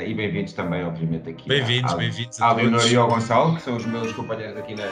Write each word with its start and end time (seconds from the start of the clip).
Uh, 0.00 0.06
e 0.06 0.14
bem-vindos 0.14 0.52
também, 0.52 0.82
obviamente, 0.84 1.28
aqui. 1.28 1.48
Bem-vindos, 1.48 1.92
bem-vindos. 1.94 2.40
A 2.40 2.52
Leonor 2.52 2.90
e 2.90 2.96
ao 2.96 3.08
Gonçalo, 3.08 3.56
que 3.56 3.62
são 3.62 3.76
os 3.76 3.84
meus 3.84 4.12
companheiros 4.12 4.56
aqui 4.56 4.74
na, 4.74 4.86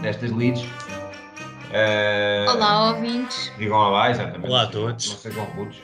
nestas 0.00 0.30
leads. 0.30 0.62
Uh, 0.62 2.50
olá, 2.50 2.92
ouvintes. 2.92 3.52
Digam 3.58 3.76
olá, 3.76 4.10
exatamente. 4.10 4.46
Olá 4.46 4.62
a 4.62 4.66
todos. 4.66 5.10
Não 5.10 5.16
sejam 5.16 5.44
rudes. 5.44 5.78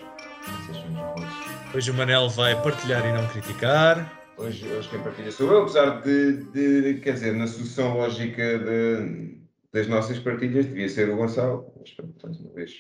Não 0.47 0.67
sejam 0.67 0.95
rudes. 0.95 1.35
Hoje 1.75 1.91
o 1.91 1.95
Manel 1.95 2.29
vai 2.29 2.61
partilhar 2.63 3.05
e 3.07 3.13
não 3.13 3.27
criticar. 3.29 4.13
Hoje, 4.37 4.67
hoje 4.67 4.89
quem 4.89 5.01
partilha 5.01 5.33
sou 5.33 5.51
eu, 5.51 5.63
apesar 5.63 6.03
de, 6.03 6.45
de 6.53 7.01
quer 7.01 7.15
dizer, 7.15 7.33
na 7.35 7.47
solução 7.47 7.97
lógica 7.97 8.59
de, 8.59 9.39
das 9.73 9.87
nossas 9.89 10.19
partilhas 10.19 10.67
devia 10.67 10.89
ser 10.89 11.09
o 11.11 11.17
Gonçalo. 11.17 11.73
Mas, 11.79 11.95
mais 12.23 12.39
uma 12.39 12.53
vez, 12.53 12.73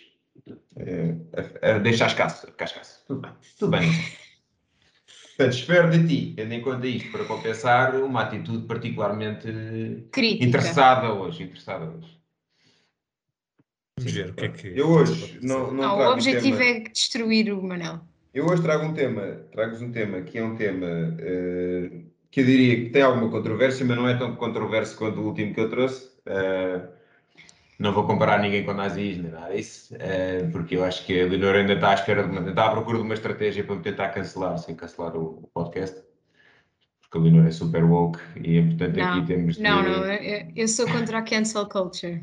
é, 0.76 1.14
é, 1.62 1.78
deixa 1.78 2.04
as 2.04 2.14
caças, 2.14 2.50
cascaça. 2.56 3.00
Tudo 3.06 3.22
bem, 3.22 3.32
tudo 3.58 3.70
bem. 3.70 3.90
Portanto, 5.36 5.54
espero 5.54 5.90
de 5.90 6.06
ti, 6.06 6.32
tendo 6.36 6.52
em 6.52 6.60
conta 6.60 6.86
isto, 6.86 7.10
para 7.10 7.24
compensar 7.24 7.94
uma 7.96 8.22
atitude 8.22 8.66
particularmente 8.66 9.46
Crítica. 10.10 10.44
interessada 10.44 11.12
hoje. 11.12 11.44
Interessada 11.44 11.86
hoje. 11.86 12.18
Vamos 13.98 14.12
ver 14.12 14.30
o 14.30 14.34
que 14.34 14.44
é 14.44 14.48
que. 14.48 14.78
Eu 14.78 14.88
hoje 14.90 15.38
não, 15.42 15.72
não, 15.72 15.98
não 15.98 15.98
O 15.98 16.12
objetivo 16.12 16.58
tema... 16.58 16.70
é 16.70 16.80
destruir 16.80 17.52
o 17.52 17.62
Manel. 17.62 18.00
Eu 18.34 18.46
hoje 18.46 18.62
trago 18.62 18.84
um 18.84 18.94
tema, 18.94 19.22
trago-vos 19.52 19.82
um 19.82 19.92
tema 19.92 20.22
que 20.22 20.38
é 20.38 20.44
um 20.44 20.56
tema 20.56 20.86
uh, 20.86 22.04
que 22.30 22.40
eu 22.40 22.44
diria 22.44 22.76
que 22.76 22.90
tem 22.90 23.02
alguma 23.02 23.30
controvérsia, 23.30 23.84
mas 23.84 23.96
não 23.96 24.08
é 24.08 24.16
tão 24.16 24.34
controverso 24.36 24.96
quanto 24.96 25.20
o 25.20 25.26
último 25.26 25.54
que 25.54 25.60
eu 25.60 25.68
trouxe. 25.68 26.06
Uh, 26.26 26.88
não 27.82 27.92
vou 27.92 28.06
comparar 28.06 28.40
ninguém 28.40 28.64
com 28.64 28.72
nazis, 28.72 29.18
nem 29.18 29.32
nada 29.32 29.54
disso, 29.54 29.94
uh, 29.94 30.50
porque 30.52 30.76
eu 30.76 30.84
acho 30.84 31.04
que 31.04 31.20
a 31.20 31.26
Leonor 31.26 31.56
ainda 31.56 31.72
está 31.72 31.90
à 31.90 31.94
espera 31.94 32.22
de 32.22 32.30
uma, 32.30 32.48
está 32.48 32.66
à 32.66 32.70
procura 32.70 32.98
de 32.98 33.02
uma 33.02 33.14
estratégia 33.14 33.64
para 33.64 33.74
me 33.74 33.82
tentar 33.82 34.08
cancelar, 34.10 34.56
sem 34.58 34.76
cancelar 34.76 35.16
o, 35.16 35.40
o 35.42 35.50
podcast. 35.52 36.00
Porque 37.00 37.18
a 37.18 37.20
Leonor 37.20 37.46
é 37.46 37.50
super 37.50 37.84
woke 37.84 38.20
e, 38.36 38.62
portanto, 38.62 38.96
não, 38.96 39.12
aqui 39.12 39.26
temos. 39.26 39.56
De... 39.56 39.62
Não, 39.62 39.82
não, 39.82 40.04
eu, 40.06 40.52
eu 40.54 40.68
sou 40.68 40.88
contra 40.88 41.18
a 41.18 41.22
cancel 41.22 41.68
culture. 41.68 42.22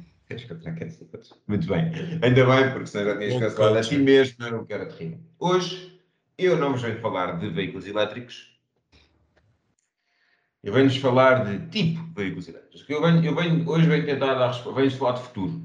Muito 1.48 1.68
bem. 1.68 1.92
Ainda 2.22 2.46
bem, 2.46 2.72
porque 2.72 2.88
senão 2.88 3.06
já 3.06 3.18
tinhas 3.18 3.40
cancelado 3.40 3.78
a 3.78 3.82
ti 3.82 3.98
mesmo, 3.98 4.36
não, 4.40 4.52
não 4.52 4.66
quero 4.66 4.88
terrível. 4.88 5.20
Hoje, 5.38 6.00
eu 6.38 6.58
não 6.58 6.72
vos 6.72 6.82
venho 6.82 7.00
falar 7.02 7.38
de 7.38 7.50
veículos 7.50 7.86
elétricos. 7.86 8.58
Eu 10.62 10.74
venho-vos 10.74 10.98
falar 10.98 11.46
de 11.46 11.68
tipo 11.70 12.04
de 12.04 12.14
veículos 12.14 12.50
elétricos. 12.50 12.86
Eu 12.90 13.02
venho, 13.02 13.24
eu 13.24 13.34
venho, 13.34 13.70
hoje 13.70 13.88
venho 13.88 14.06
tentar 14.06 14.34
dar. 14.34 14.52
Venho 14.74 14.92
falar 14.92 15.14
de 15.14 15.22
futuro, 15.22 15.62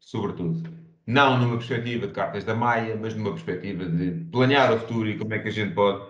sobretudo. 0.00 0.70
Não 1.06 1.38
numa 1.38 1.56
perspectiva 1.56 2.06
de 2.06 2.12
cartas 2.14 2.44
da 2.44 2.54
Maia, 2.54 2.96
mas 2.96 3.14
numa 3.14 3.32
perspectiva 3.32 3.84
de 3.84 4.10
planear 4.30 4.72
o 4.72 4.78
futuro 4.78 5.08
e 5.08 5.18
como 5.18 5.34
é 5.34 5.38
que 5.38 5.48
a 5.48 5.52
gente 5.52 5.74
pode 5.74 6.02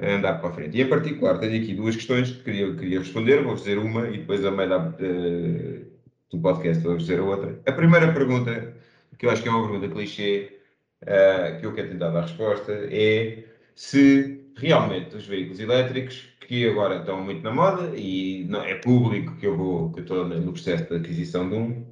andar 0.00 0.40
para 0.40 0.48
a 0.48 0.52
frente. 0.52 0.76
E 0.76 0.82
em 0.82 0.88
particular, 0.88 1.38
tenho 1.38 1.62
aqui 1.62 1.74
duas 1.74 1.94
questões 1.94 2.32
que 2.32 2.42
queria, 2.42 2.74
queria 2.74 2.98
responder. 2.98 3.42
Vou 3.44 3.56
fazer 3.56 3.78
uma 3.78 4.08
e 4.08 4.18
depois 4.18 4.44
a 4.44 4.50
meio 4.50 4.68
da, 4.68 4.78
uh, 4.78 5.86
do 6.30 6.40
podcast 6.40 6.82
vou 6.82 6.96
dizer 6.96 7.20
a 7.20 7.22
outra. 7.22 7.60
A 7.66 7.72
primeira 7.72 8.12
pergunta, 8.12 8.74
que 9.16 9.26
eu 9.26 9.30
acho 9.30 9.42
que 9.42 9.48
é 9.48 9.52
uma 9.52 9.68
pergunta 9.68 9.92
clichê, 9.92 10.58
uh, 11.02 11.60
que 11.60 11.66
eu 11.66 11.72
quero 11.72 11.90
tentar 11.90 12.10
dar 12.10 12.22
resposta, 12.22 12.72
é 12.90 13.44
se 13.76 14.40
realmente 14.56 15.16
os 15.16 15.26
veículos 15.26 15.60
elétricos, 15.60 16.28
que 16.50 16.68
agora 16.68 16.98
estão 16.98 17.22
muito 17.22 17.44
na 17.44 17.52
moda 17.52 17.96
e 17.96 18.44
não, 18.48 18.60
é 18.60 18.74
público 18.74 19.36
que 19.36 19.46
eu 19.46 19.56
vou, 19.56 19.92
que 19.92 20.00
eu 20.00 20.02
estou 20.02 20.26
no 20.26 20.52
processo 20.52 20.88
de 20.88 20.96
aquisição 20.96 21.48
de 21.48 21.54
um, 21.54 21.86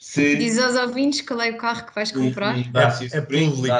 se... 0.00 0.34
Diz 0.34 0.58
aos 0.58 0.74
ouvintes 0.74 1.20
qual 1.20 1.40
é 1.40 1.50
o 1.50 1.56
carro 1.56 1.86
que 1.86 1.94
vais 1.94 2.10
comprar. 2.10 2.56
Um, 2.56 2.58
um 2.58 2.62
é, 2.62 3.16
é 3.16 3.20
público. 3.20 3.76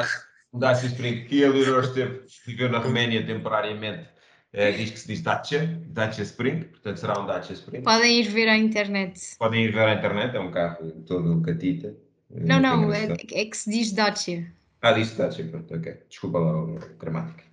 Um 0.53 0.59
Dacia 0.59 0.87
Spring, 0.87 1.25
que 1.25 1.43
a 1.43 1.49
Leroy 1.49 1.81
esteve, 1.81 2.21
viveu 2.47 2.69
na 2.69 2.79
Roménia 2.79 3.25
temporariamente, 3.25 4.07
Uh, 4.51 4.75
diz 4.75 4.89
que 4.89 4.99
se 4.99 5.07
diz 5.07 5.21
Dacia, 5.21 5.79
Dacia 5.89 6.23
Spring, 6.23 6.63
portanto 6.63 6.97
será 6.97 7.19
um 7.19 7.27
Dacia 7.27 7.53
Spring. 7.53 7.83
Podem 7.83 8.19
ir 8.19 8.29
ver 8.29 8.49
à 8.49 8.57
internet. 8.57 9.35
Podem 9.37 9.65
ir 9.65 9.71
ver 9.71 9.81
à 9.81 9.93
internet, 9.93 10.35
é 10.35 10.39
um 10.39 10.49
carro 10.49 10.91
todo 11.05 11.39
catita. 11.43 11.95
Não, 12.31 12.59
não, 12.59 12.91
é, 12.91 13.13
é, 13.31 13.45
que 13.45 13.55
se 13.55 13.69
diz 13.69 13.91
Dacia. 13.91 14.51
Ah, 14.81 14.93
diz 14.93 15.15
Dacia, 15.15 15.45
pronto, 15.45 15.75
ok. 15.75 15.99
Desculpa 16.09 16.39
lá 16.39 16.51
a 16.51 16.97
gramática. 16.99 17.43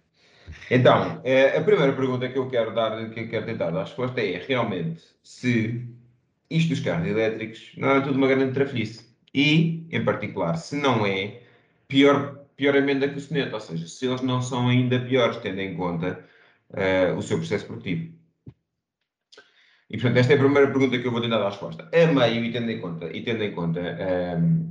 Então, 0.71 1.19
uh, 1.19 1.59
a 1.59 1.61
primeira 1.61 1.93
pergunta 1.93 2.29
que 2.29 2.39
eu 2.39 2.49
quero 2.49 2.75
dar, 2.75 3.11
que 3.11 3.21
eu 3.21 3.29
quero 3.29 3.47
tentar 3.47 3.71
dar 3.71 3.85
resposta 3.85 4.21
é 4.21 4.43
realmente 4.47 5.03
se 5.23 5.85
isto 6.51 6.71
dos 6.71 6.81
carros 6.81 7.09
elétricos 7.09 7.73
não 7.77 7.91
é 7.91 8.01
tudo 8.01 8.17
uma 8.17 8.29
grande 8.29 8.53
trafice. 8.53 9.07
E, 9.35 9.87
em 9.91 10.05
particular, 10.05 10.57
se 10.57 10.77
não 10.77 11.05
é, 11.05 11.43
pior, 11.87 12.47
pior 12.57 12.75
emenda 12.75 13.09
que 13.09 13.19
o 13.19 13.21
soneto, 13.21 13.55
ou 13.55 13.61
seja, 13.61 13.87
se 13.87 14.07
eles 14.07 14.23
não 14.23 14.41
são 14.41 14.69
ainda 14.69 14.99
piores, 15.01 15.37
tendo 15.39 15.61
em 15.61 15.77
conta 15.77 16.25
uh, 16.71 17.17
o 17.17 17.23
seu 17.23 17.39
processo 17.39 17.67
produtivo. 17.67 18.15
E, 19.89 19.99
portanto, 19.99 20.17
esta 20.17 20.33
é 20.33 20.37
a 20.37 20.39
primeira 20.39 20.67
pergunta 20.69 20.99
que 20.99 21.07
eu 21.07 21.13
vou 21.13 21.21
tentar 21.21 21.39
dar 21.39 21.51
resposta. 21.51 21.89
A 21.93 22.13
meio, 22.13 22.45
e 22.45 22.53
tendo 22.53 22.71
em 22.71 22.81
conta, 22.81 23.07
e 23.15 23.23
tendo 23.23 23.45
em 23.45 23.53
conta 23.53 23.81
um, 23.81 23.85
ehm, 23.85 24.66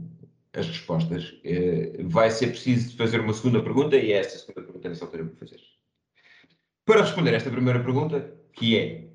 as 0.59 0.67
respostas, 0.67 1.29
uh, 1.29 2.07
vai 2.07 2.29
ser 2.31 2.47
preciso 2.47 2.95
fazer 2.97 3.19
uma 3.19 3.33
segunda 3.33 3.61
pergunta, 3.61 3.95
e 3.95 4.11
é 4.11 4.17
esta 4.17 4.39
segunda 4.39 4.61
pergunta 4.61 4.89
nessa 4.89 5.05
altura 5.05 5.23
vou 5.23 5.35
fazer. 5.35 5.59
Para 6.85 7.01
responder 7.01 7.33
esta 7.33 7.49
primeira 7.49 7.79
pergunta, 7.83 8.33
que 8.53 8.77
é, 8.77 9.07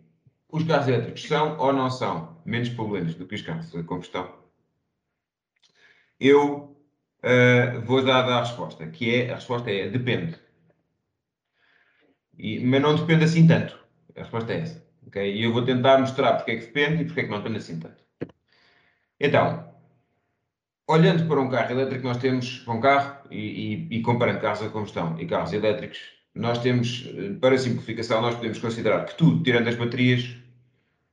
os 0.48 0.64
carros 0.64 0.88
elétricos 0.88 1.22
são 1.22 1.56
ou 1.58 1.72
não 1.72 1.90
são 1.90 2.42
menos 2.44 2.68
poluentes 2.70 3.14
do 3.14 3.26
que 3.26 3.36
os 3.36 3.42
carros 3.42 3.70
de 3.70 3.82
combustão? 3.84 4.40
Eu 6.18 6.76
uh, 7.22 7.80
vou 7.84 8.04
dar 8.04 8.28
a 8.28 8.40
resposta, 8.40 8.86
que 8.88 9.14
é, 9.14 9.30
a 9.30 9.36
resposta 9.36 9.70
é, 9.70 9.88
depende. 9.88 10.38
E, 12.36 12.58
mas 12.64 12.82
não 12.82 12.96
depende 12.96 13.24
assim 13.24 13.46
tanto. 13.46 13.78
A 14.16 14.20
resposta 14.20 14.52
é 14.52 14.60
essa. 14.60 14.86
Okay? 15.06 15.34
E 15.34 15.44
eu 15.44 15.52
vou 15.52 15.64
tentar 15.64 15.98
mostrar 15.98 16.34
porque 16.34 16.52
é 16.52 16.56
que 16.56 16.66
depende 16.66 17.02
e 17.02 17.06
porque 17.06 17.20
é 17.20 17.24
que 17.24 17.30
não 17.30 17.38
depende 17.38 17.58
assim 17.58 17.78
tanto. 17.78 18.02
Então, 19.18 19.69
olhando 20.90 21.26
para 21.26 21.40
um 21.40 21.48
carro 21.48 21.70
elétrico, 21.72 22.06
nós 22.06 22.16
temos 22.16 22.58
para 22.58 22.74
um 22.74 22.80
carro 22.80 23.16
e, 23.30 23.86
e, 23.90 23.98
e, 23.98 24.02
comparando 24.02 24.40
carros 24.40 24.62
a 24.62 24.68
combustão 24.68 25.16
e 25.18 25.26
carros 25.26 25.52
elétricos, 25.52 25.98
nós 26.34 26.58
temos, 26.58 27.08
para 27.40 27.56
simplificação, 27.58 28.20
nós 28.20 28.34
podemos 28.34 28.58
considerar 28.58 29.04
que 29.04 29.16
tudo, 29.16 29.42
tirando 29.42 29.68
as 29.68 29.74
baterias, 29.76 30.24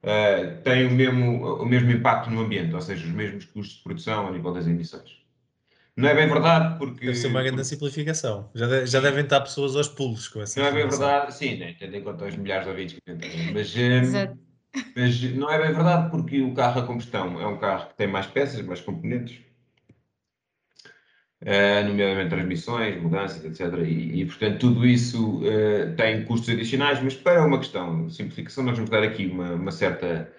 uh, 0.04 0.62
tem 0.64 0.88
o 0.88 0.92
mesmo, 0.92 1.62
o 1.62 1.66
mesmo 1.66 1.92
impacto 1.92 2.30
no 2.30 2.42
ambiente, 2.42 2.74
ou 2.74 2.82
seja, 2.82 3.06
os 3.06 3.12
mesmos 3.12 3.46
custos 3.46 3.78
de 3.78 3.84
produção 3.84 4.28
a 4.28 4.32
nível 4.32 4.54
das 4.54 4.68
emissões. 4.68 5.18
Não 5.96 6.08
é 6.08 6.14
bem 6.14 6.28
verdade, 6.28 6.78
porque. 6.78 7.08
Deve 7.08 7.18
ser 7.18 7.28
uma 7.28 7.42
grande 7.42 7.66
simplificação. 7.66 8.52
Já, 8.54 8.68
de, 8.68 8.86
já 8.86 9.00
devem 9.00 9.24
estar 9.24 9.42
pessoas 9.42 9.76
aos 9.76 9.88
pulos 9.88 10.28
com 10.28 10.42
essa 10.42 10.60
Não 10.60 10.68
é 10.68 10.72
bem 10.72 10.88
verdade, 10.88 11.34
sim, 11.34 11.58
né? 11.58 11.76
tendo 11.80 11.96
em 11.96 12.04
conta 12.04 12.26
os 12.26 12.36
milhares 12.36 12.66
de 12.66 12.70
ouvintes 12.70 12.96
que 12.96 13.16
têm. 13.16 13.52
Mas, 13.52 13.76
um, 13.76 14.38
mas 14.96 15.22
não 15.34 15.50
é 15.50 15.58
bem 15.58 15.74
verdade, 15.74 16.12
porque 16.12 16.40
o 16.40 16.54
carro 16.54 16.82
a 16.82 16.86
combustão 16.86 17.42
é 17.42 17.48
um 17.48 17.58
carro 17.58 17.88
que 17.88 17.98
tem 17.98 18.06
mais 18.06 18.28
peças, 18.28 18.62
mais 18.62 18.80
componentes, 18.80 19.40
uh, 21.42 21.88
nomeadamente 21.88 22.30
transmissões, 22.30 23.02
mudanças, 23.02 23.44
etc. 23.46 23.80
E, 23.86 24.22
e 24.22 24.26
portanto, 24.26 24.60
tudo 24.60 24.86
isso 24.86 25.40
uh, 25.40 25.96
tem 25.96 26.24
custos 26.26 26.50
adicionais, 26.50 27.02
mas 27.02 27.16
para 27.16 27.46
uma 27.46 27.60
questão 27.60 28.08
de 28.08 28.14
simplificação, 28.14 28.64
nós 28.64 28.76
vamos 28.76 28.90
dar 28.90 29.04
aqui 29.04 29.28
uma, 29.28 29.54
uma 29.54 29.72
certa. 29.72 30.32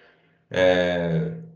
Uh, 0.51 1.49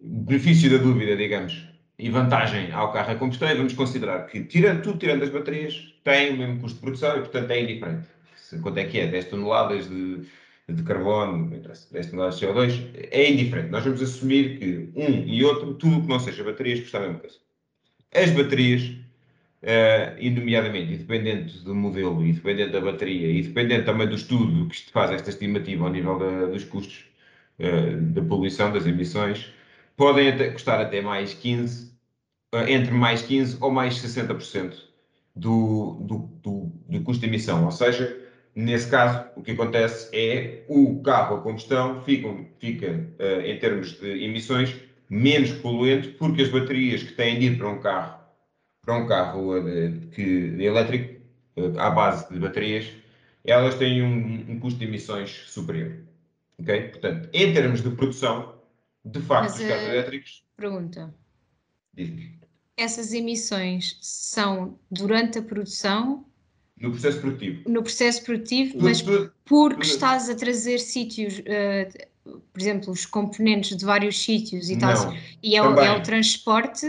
benefício 0.00 0.70
da 0.70 0.76
dúvida, 0.76 1.16
digamos 1.16 1.68
e 1.98 2.08
vantagem 2.10 2.70
ao 2.70 2.92
carro 2.92 3.12
a 3.12 3.14
combustão, 3.16 3.48
vamos 3.56 3.72
considerar 3.72 4.26
que, 4.26 4.44
tirando, 4.44 4.82
tudo 4.82 4.98
tirando 4.98 5.24
as 5.24 5.30
baterias, 5.30 5.94
tem 6.04 6.32
o 6.32 6.38
mesmo 6.38 6.60
custo 6.60 6.76
de 6.76 6.82
produção 6.82 7.16
e, 7.16 7.20
portanto, 7.20 7.50
é 7.50 7.60
indiferente. 7.60 8.06
Quanto 8.62 8.78
é 8.78 8.84
que 8.84 9.00
é? 9.00 9.06
10 9.08 9.24
toneladas 9.26 9.88
de, 9.90 10.22
de 10.68 10.82
carbono, 10.84 11.50
10 11.50 12.06
toneladas 12.06 12.38
de 12.38 12.46
CO2, 12.46 13.08
é 13.10 13.30
indiferente. 13.30 13.70
Nós 13.70 13.84
vamos 13.84 14.00
assumir 14.00 14.58
que 14.58 14.88
um 14.94 15.26
e 15.26 15.44
outro, 15.44 15.74
tudo 15.74 16.02
que 16.02 16.08
não 16.08 16.20
seja 16.20 16.44
baterias, 16.44 16.80
custa 16.80 16.98
a 16.98 17.00
mesma 17.00 17.18
coisa. 17.18 17.36
As 18.14 18.30
baterias, 18.30 18.82
uh, 19.62 20.18
e 20.18 20.30
nomeadamente, 20.30 20.94
e 20.94 20.96
dependente 20.96 21.58
do 21.60 21.74
modelo, 21.74 22.24
e 22.24 22.32
dependente 22.32 22.72
da 22.72 22.80
bateria, 22.80 23.30
e 23.30 23.42
dependente 23.42 23.84
também 23.84 24.08
do 24.08 24.14
estudo 24.14 24.68
que 24.68 24.76
se 24.76 24.90
faz 24.90 25.10
esta 25.10 25.30
estimativa 25.30 25.84
ao 25.84 25.92
nível 25.92 26.18
da, 26.18 26.46
dos 26.46 26.64
custos 26.64 27.04
uh, 27.58 28.00
da 28.12 28.22
poluição, 28.22 28.72
das 28.72 28.86
emissões, 28.86 29.52
podem 29.96 30.28
até, 30.28 30.50
custar 30.50 30.80
até 30.80 31.02
mais 31.02 31.34
15, 31.34 31.92
eh, 32.54 32.72
entre 32.72 32.92
mais 32.92 33.22
15% 33.22 33.58
ou 33.60 33.70
mais 33.70 33.94
60% 34.00 34.74
do, 35.34 35.98
do, 36.00 36.18
do, 36.42 36.72
do 36.88 37.00
custo 37.02 37.20
de 37.20 37.26
emissão. 37.26 37.64
Ou 37.64 37.70
seja, 37.72 38.16
nesse 38.54 38.88
caso, 38.90 39.28
o 39.36 39.42
que 39.42 39.50
acontece 39.50 40.08
é 40.16 40.64
o 40.68 41.02
carro 41.02 41.36
a 41.36 41.40
combustão 41.42 42.02
fica, 42.04 42.28
fica 42.58 43.08
uh, 43.18 43.40
em 43.42 43.58
termos 43.58 43.98
de 44.00 44.24
emissões, 44.24 44.74
menos 45.08 45.52
poluente, 45.52 46.08
porque 46.08 46.42
as 46.42 46.48
baterias 46.48 47.02
que 47.02 47.12
têm 47.12 47.38
de 47.38 47.46
ir 47.46 47.58
para 47.58 47.68
um 47.68 47.80
carro, 47.80 48.20
para 48.82 48.96
um 48.96 49.06
carro 49.06 49.58
uh, 49.58 50.06
que, 50.12 50.56
elétrico, 50.58 51.20
uh, 51.56 51.78
à 51.78 51.90
base 51.90 52.32
de 52.32 52.38
baterias, 52.38 52.90
elas 53.44 53.76
têm 53.76 54.02
um, 54.02 54.52
um, 54.52 54.60
custo 54.60 54.78
de 54.78 54.84
emissões 54.84 55.30
superior. 55.46 55.96
Ok? 56.58 56.88
Portanto, 56.88 57.28
em 57.32 57.54
termos 57.54 57.82
de 57.82 57.90
produção, 57.90 58.54
de 59.04 59.20
facto, 59.20 59.52
Mas, 59.52 59.60
os 59.60 59.66
carros 59.66 59.88
elétricos. 59.88 60.44
Pergunta. 60.56 61.14
Diz-me 61.94 62.38
essas 62.78 63.12
emissões 63.12 63.98
são 64.00 64.78
durante 64.88 65.40
a 65.40 65.42
produção 65.42 66.24
No 66.80 66.92
processo 66.92 67.20
produtivo. 67.20 67.68
No 67.68 67.82
processo 67.82 68.22
produtivo, 68.22 68.78
mas 68.80 69.02
porque 69.44 69.82
estás 69.82 70.30
a 70.30 70.34
trazer 70.36 70.78
sítios, 70.78 71.42
eh, 71.44 71.88
por 72.52 72.60
exemplo, 72.60 72.92
os 72.92 73.06
componentes 73.06 73.76
de 73.76 73.84
vários 73.84 74.22
sítios 74.22 74.68
e, 74.70 74.76
Não, 74.76 75.12
e 75.42 75.56
é, 75.56 75.62
o, 75.62 75.78
é 75.80 75.96
o 75.96 76.02
transporte 76.02 76.86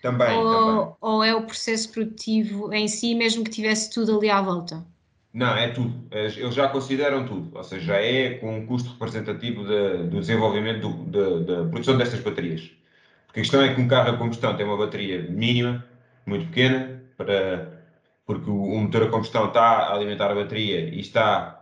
também, 0.00 0.48
também. 0.48 0.74
ou, 0.74 0.96
ou 1.00 1.24
é 1.24 1.34
o 1.34 1.46
processo 1.46 1.90
produtivo 1.92 2.72
em 2.72 2.88
si, 2.88 3.14
mesmo 3.14 3.44
que 3.44 3.50
tivesse 3.50 3.90
tudo 3.90 4.16
ali 4.18 4.30
à 4.30 4.40
volta? 4.42 4.84
Não, 5.32 5.56
é 5.56 5.68
tudo. 5.72 6.06
Eles 6.10 6.54
já 6.54 6.68
consideram 6.68 7.26
tudo. 7.26 7.56
Ou 7.56 7.64
seja, 7.64 7.86
já 7.86 7.96
é 8.00 8.34
com 8.34 8.54
um 8.58 8.66
custo 8.66 8.90
representativo 8.92 9.64
da- 9.64 10.02
do 10.04 10.20
desenvolvimento 10.20 10.80
do- 10.88 11.44
da, 11.44 11.62
da 11.64 11.68
produção 11.70 11.96
destas 11.96 12.20
baterias. 12.20 12.70
Porque 13.26 13.40
a 13.40 13.42
questão 13.42 13.62
é 13.62 13.74
que 13.74 13.80
um 13.80 13.88
carro 13.88 14.10
a 14.14 14.18
combustão 14.18 14.54
tem 14.56 14.66
uma 14.66 14.76
bateria 14.76 15.22
mínima, 15.22 15.84
muito 16.26 16.46
pequena, 16.48 17.02
para, 17.16 17.82
porque 18.26 18.50
o, 18.50 18.54
o 18.62 18.78
motor 18.80 19.04
a 19.04 19.10
combustão 19.10 19.48
está 19.48 19.62
a 19.62 19.94
alimentar 19.94 20.30
a 20.30 20.34
bateria 20.34 20.80
e 20.80 21.00
está 21.00 21.61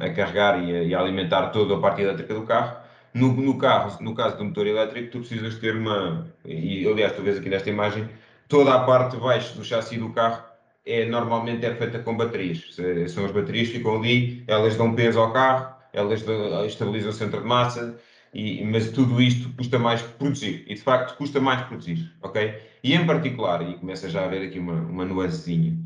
a 0.00 0.10
carregar 0.10 0.62
e 0.62 0.74
a, 0.76 0.82
e 0.82 0.94
a 0.94 1.00
alimentar 1.00 1.50
toda 1.50 1.74
a 1.76 1.80
parte 1.80 2.02
elétrica 2.02 2.34
do 2.34 2.42
carro. 2.44 2.76
No, 3.14 3.32
no 3.32 3.56
carro, 3.58 4.02
no 4.02 4.14
caso 4.14 4.36
do 4.36 4.44
motor 4.44 4.66
elétrico, 4.66 5.10
tu 5.12 5.18
precisas 5.20 5.56
ter 5.58 5.74
uma. 5.76 6.26
E 6.44 6.86
aliás, 6.86 7.12
tu 7.12 7.22
vês 7.22 7.38
aqui 7.38 7.48
nesta 7.48 7.70
imagem, 7.70 8.08
toda 8.48 8.74
a 8.74 8.84
parte 8.84 9.16
de 9.16 9.22
baixo 9.22 9.56
do 9.56 9.64
chassi 9.64 9.96
do 9.96 10.12
carro 10.12 10.44
é 10.84 11.04
normalmente 11.06 11.64
é 11.66 11.74
feita 11.74 11.98
com 12.00 12.16
baterias. 12.16 12.74
Se- 12.74 13.08
São 13.08 13.24
as 13.24 13.32
baterias 13.32 13.68
que 13.68 13.78
ficam 13.78 13.96
ali, 13.96 14.44
elas 14.46 14.76
dão 14.76 14.94
peso 14.94 15.18
ao 15.20 15.32
carro, 15.32 15.74
elas 15.92 16.22
estabilizam 16.66 17.10
o 17.10 17.12
centro 17.12 17.40
de 17.40 17.46
massa, 17.46 17.96
e, 18.34 18.62
mas 18.64 18.90
tudo 18.90 19.20
isto 19.22 19.50
custa 19.56 19.78
mais 19.78 20.02
produzir. 20.02 20.64
E 20.68 20.74
de 20.74 20.80
facto 20.82 21.16
custa 21.16 21.40
mais 21.40 21.62
produzir, 21.62 22.12
ok? 22.22 22.54
E 22.84 22.94
em 22.94 23.06
particular, 23.06 23.62
e 23.68 23.78
começa 23.78 24.08
já 24.10 24.22
a 24.22 24.24
haver 24.26 24.46
aqui 24.46 24.58
uma, 24.58 24.74
uma 24.74 25.04
nuancezinha, 25.04 25.76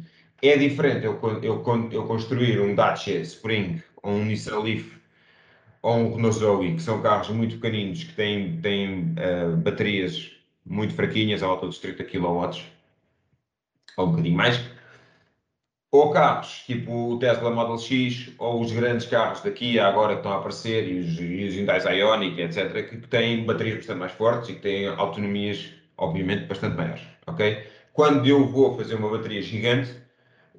é 0.42 0.56
diferente 0.56 1.06
eu, 1.06 1.18
eu, 1.42 1.62
eu 1.92 2.06
construir 2.06 2.60
um 2.60 2.74
Dacia 2.74 3.20
Spring 3.20 3.82
ou 4.02 4.12
um 4.12 4.24
Nissan 4.24 4.60
Leaf 4.60 5.00
ou 5.82 5.96
um 5.96 6.14
Renault 6.14 6.38
Zoe, 6.38 6.74
que 6.74 6.82
são 6.82 7.00
carros 7.00 7.28
muito 7.30 7.56
pequeninos, 7.58 8.04
que 8.04 8.12
têm, 8.12 8.60
têm 8.60 9.14
ah, 9.18 9.56
baterias 9.56 10.30
muito 10.64 10.94
fraquinhas, 10.94 11.42
à 11.42 11.46
volta 11.46 11.66
dos 11.66 11.78
30 11.78 12.04
kW, 12.04 12.62
ou 13.96 14.06
um 14.06 14.10
bocadinho 14.10 14.36
mais, 14.36 14.60
ou 15.90 16.10
carros 16.12 16.62
tipo 16.66 17.14
o 17.14 17.18
Tesla 17.18 17.50
Model 17.50 17.78
X, 17.78 18.32
ou 18.38 18.60
os 18.60 18.70
grandes 18.72 19.06
carros 19.06 19.40
da 19.40 19.50
Kia 19.50 19.86
agora 19.86 20.12
que 20.12 20.20
estão 20.20 20.32
a 20.32 20.36
aparecer, 20.36 20.86
e 20.86 21.00
os, 21.00 21.18
e 21.18 21.44
os 21.46 21.54
Hyundai 21.54 21.98
Ioniq, 21.98 22.40
etc., 22.40 22.88
que 22.88 22.96
têm 23.08 23.44
baterias 23.44 23.78
bastante 23.78 23.98
mais 23.98 24.12
fortes 24.12 24.50
e 24.50 24.54
que 24.54 24.60
têm 24.60 24.86
autonomias, 24.88 25.72
obviamente, 25.96 26.46
bastante 26.46 26.76
maiores, 26.76 27.02
ok? 27.26 27.66
Quando 27.92 28.26
eu 28.28 28.46
vou 28.46 28.76
fazer 28.76 28.94
uma 28.94 29.10
bateria 29.10 29.42
gigante, 29.42 29.94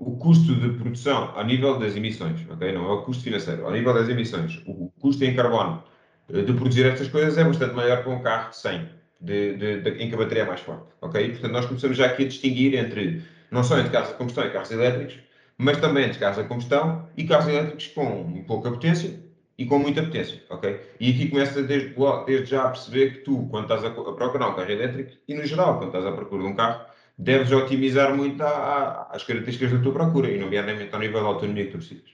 o 0.04 0.18
custo 0.18 0.56
de 0.56 0.70
produção, 0.80 1.32
ao 1.36 1.44
nível 1.46 1.78
das 1.80 1.96
emissões, 1.96 2.40
ok? 2.50 2.72
Não 2.72 2.90
é 2.90 2.94
o 2.94 3.02
custo 3.04 3.24
financeiro, 3.24 3.66
ao 3.66 3.72
nível 3.72 3.94
das 3.94 4.10
emissões, 4.10 4.62
o 4.66 4.90
custo 5.00 5.24
em 5.24 5.36
carbono 5.36 5.84
eh, 6.30 6.42
de 6.42 6.54
produzir 6.54 6.86
estas 6.88 7.08
coisas 7.08 7.38
é 7.38 7.44
bastante 7.44 7.76
maior 7.76 8.04
que 8.04 8.10
um 8.10 8.20
carro 8.22 8.52
100, 8.52 8.90
de, 9.20 9.56
de- 9.58 9.82
de- 9.82 9.90
em 10.04 10.10
que 10.10 10.16
a 10.16 10.18
bateria 10.18 10.44
é 10.44 10.48
mais 10.48 10.62
forte, 10.62 10.88
ok? 11.02 11.30
Portanto, 11.30 11.52
nós 11.52 11.66
começamos 11.66 11.96
já 11.98 12.08
aqui 12.08 12.24
a 12.24 12.28
distinguir 12.28 12.74
entre, 12.76 13.22
não 13.52 13.64
só 13.64 13.78
entre 13.78 13.92
carros 13.92 14.10
a 14.10 14.14
combustão 14.14 14.44
e 14.46 14.50
carros 14.50 14.72
elétricos, 14.72 15.20
mas 15.58 15.78
também 15.78 16.06
entre 16.06 16.18
carros 16.20 16.40
a 16.40 16.44
combustão 16.46 17.08
e 17.16 17.24
carros 17.26 17.48
elétricos 17.48 17.88
com 17.88 18.44
pouca 18.48 18.72
potência 18.72 19.20
e 19.58 19.66
com 19.66 19.78
muita 19.78 20.02
potência, 20.02 20.42
ok? 20.50 20.80
E 21.00 21.12
aqui 21.12 21.30
começa 21.30 21.62
desde, 21.62 21.94
desde 22.26 22.46
já 22.50 22.64
a 22.64 22.70
perceber 22.70 23.12
que 23.12 23.20
tu, 23.20 23.48
quando 23.52 23.66
estás 23.66 23.84
a, 23.84 23.90
a 23.90 24.14
procurar 24.14 24.50
um 24.50 24.56
carro 24.56 24.72
elétrico, 24.72 25.12
e 25.28 25.36
no 25.36 25.46
geral, 25.46 25.78
quando 25.78 25.90
estás 25.90 26.06
à 26.08 26.12
procura 26.12 26.42
de 26.42 26.50
um 26.50 26.56
carro, 26.56 26.86
deves 27.18 27.52
otimizar 27.52 28.16
muito 28.16 28.42
a- 28.44 28.48
a- 28.48 29.16
as 29.16 29.24
características 29.24 29.72
da 29.72 29.80
tua 29.80 29.94
procura, 29.94 30.30
e 30.32 30.40
nomeadamente 30.40 30.94
ao 30.94 31.00
nível 31.00 31.22
da 31.22 31.28
autonomia 31.28 31.66
que 31.66 31.72
tu 31.72 31.78
precisas. 31.78 32.10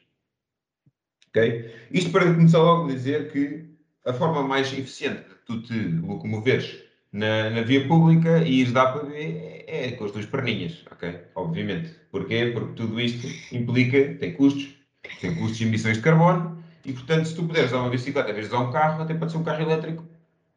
Ok? 1.29 1.71
Isto 1.91 2.11
para 2.11 2.33
começar 2.33 2.59
logo 2.59 2.89
a 2.89 2.94
dizer 2.94 3.31
que 3.31 3.65
a 4.05 4.13
forma 4.13 4.44
mais 4.44 4.71
eficiente 4.73 5.27
de 5.27 5.35
tu 5.45 5.61
te 5.61 5.73
locomoveres 5.73 6.83
na, 7.11 7.49
na 7.49 7.61
via 7.61 7.88
pública 7.88 8.41
e 8.41 8.61
ires 8.61 8.71
da 8.71 8.88
para 8.91 9.03
B 9.03 9.15
é, 9.15 9.88
é 9.88 9.91
com 9.91 10.05
as 10.05 10.11
tuas 10.11 10.25
perninhas, 10.25 10.83
ok? 10.91 11.21
Obviamente. 11.35 11.91
Porquê? 12.11 12.51
Porque 12.53 12.73
tudo 12.73 12.99
isto 12.99 13.27
implica, 13.55 14.15
tem 14.15 14.33
custos, 14.33 14.75
tem 15.21 15.35
custos 15.35 15.57
de 15.57 15.65
emissões 15.65 15.97
de 15.97 16.03
carbono, 16.03 16.61
e 16.85 16.94
portanto, 16.94 17.27
se 17.27 17.35
tu 17.35 17.45
puderes 17.45 17.71
usar 17.71 17.81
uma 17.81 17.89
bicicleta 17.89 18.29
em 18.29 18.33
vez 18.33 18.47
de 18.47 18.55
usar 18.55 18.63
um 18.63 18.71
carro, 18.71 19.01
até 19.01 19.13
pode 19.13 19.31
ser 19.31 19.38
um 19.38 19.44
carro 19.44 19.61
elétrico, 19.61 20.05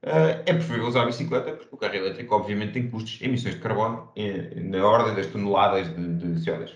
eh, 0.03 0.43
é 0.47 0.53
preferível 0.55 0.89
usar 0.89 1.03
a 1.03 1.07
bicicleta, 1.07 1.53
porque 1.53 1.75
o 1.75 1.79
carro 1.79 1.95
elétrico, 1.95 2.35
obviamente, 2.35 2.73
tem 2.73 2.89
custos 2.91 3.13
de 3.13 3.25
emissões 3.25 3.55
de 3.55 3.61
carbono 3.61 4.11
eh, 4.17 4.53
na 4.57 4.85
ordem 4.87 5.15
das 5.15 5.27
toneladas 5.27 5.89
de, 5.95 6.15
de 6.17 6.41
CO2. 6.45 6.71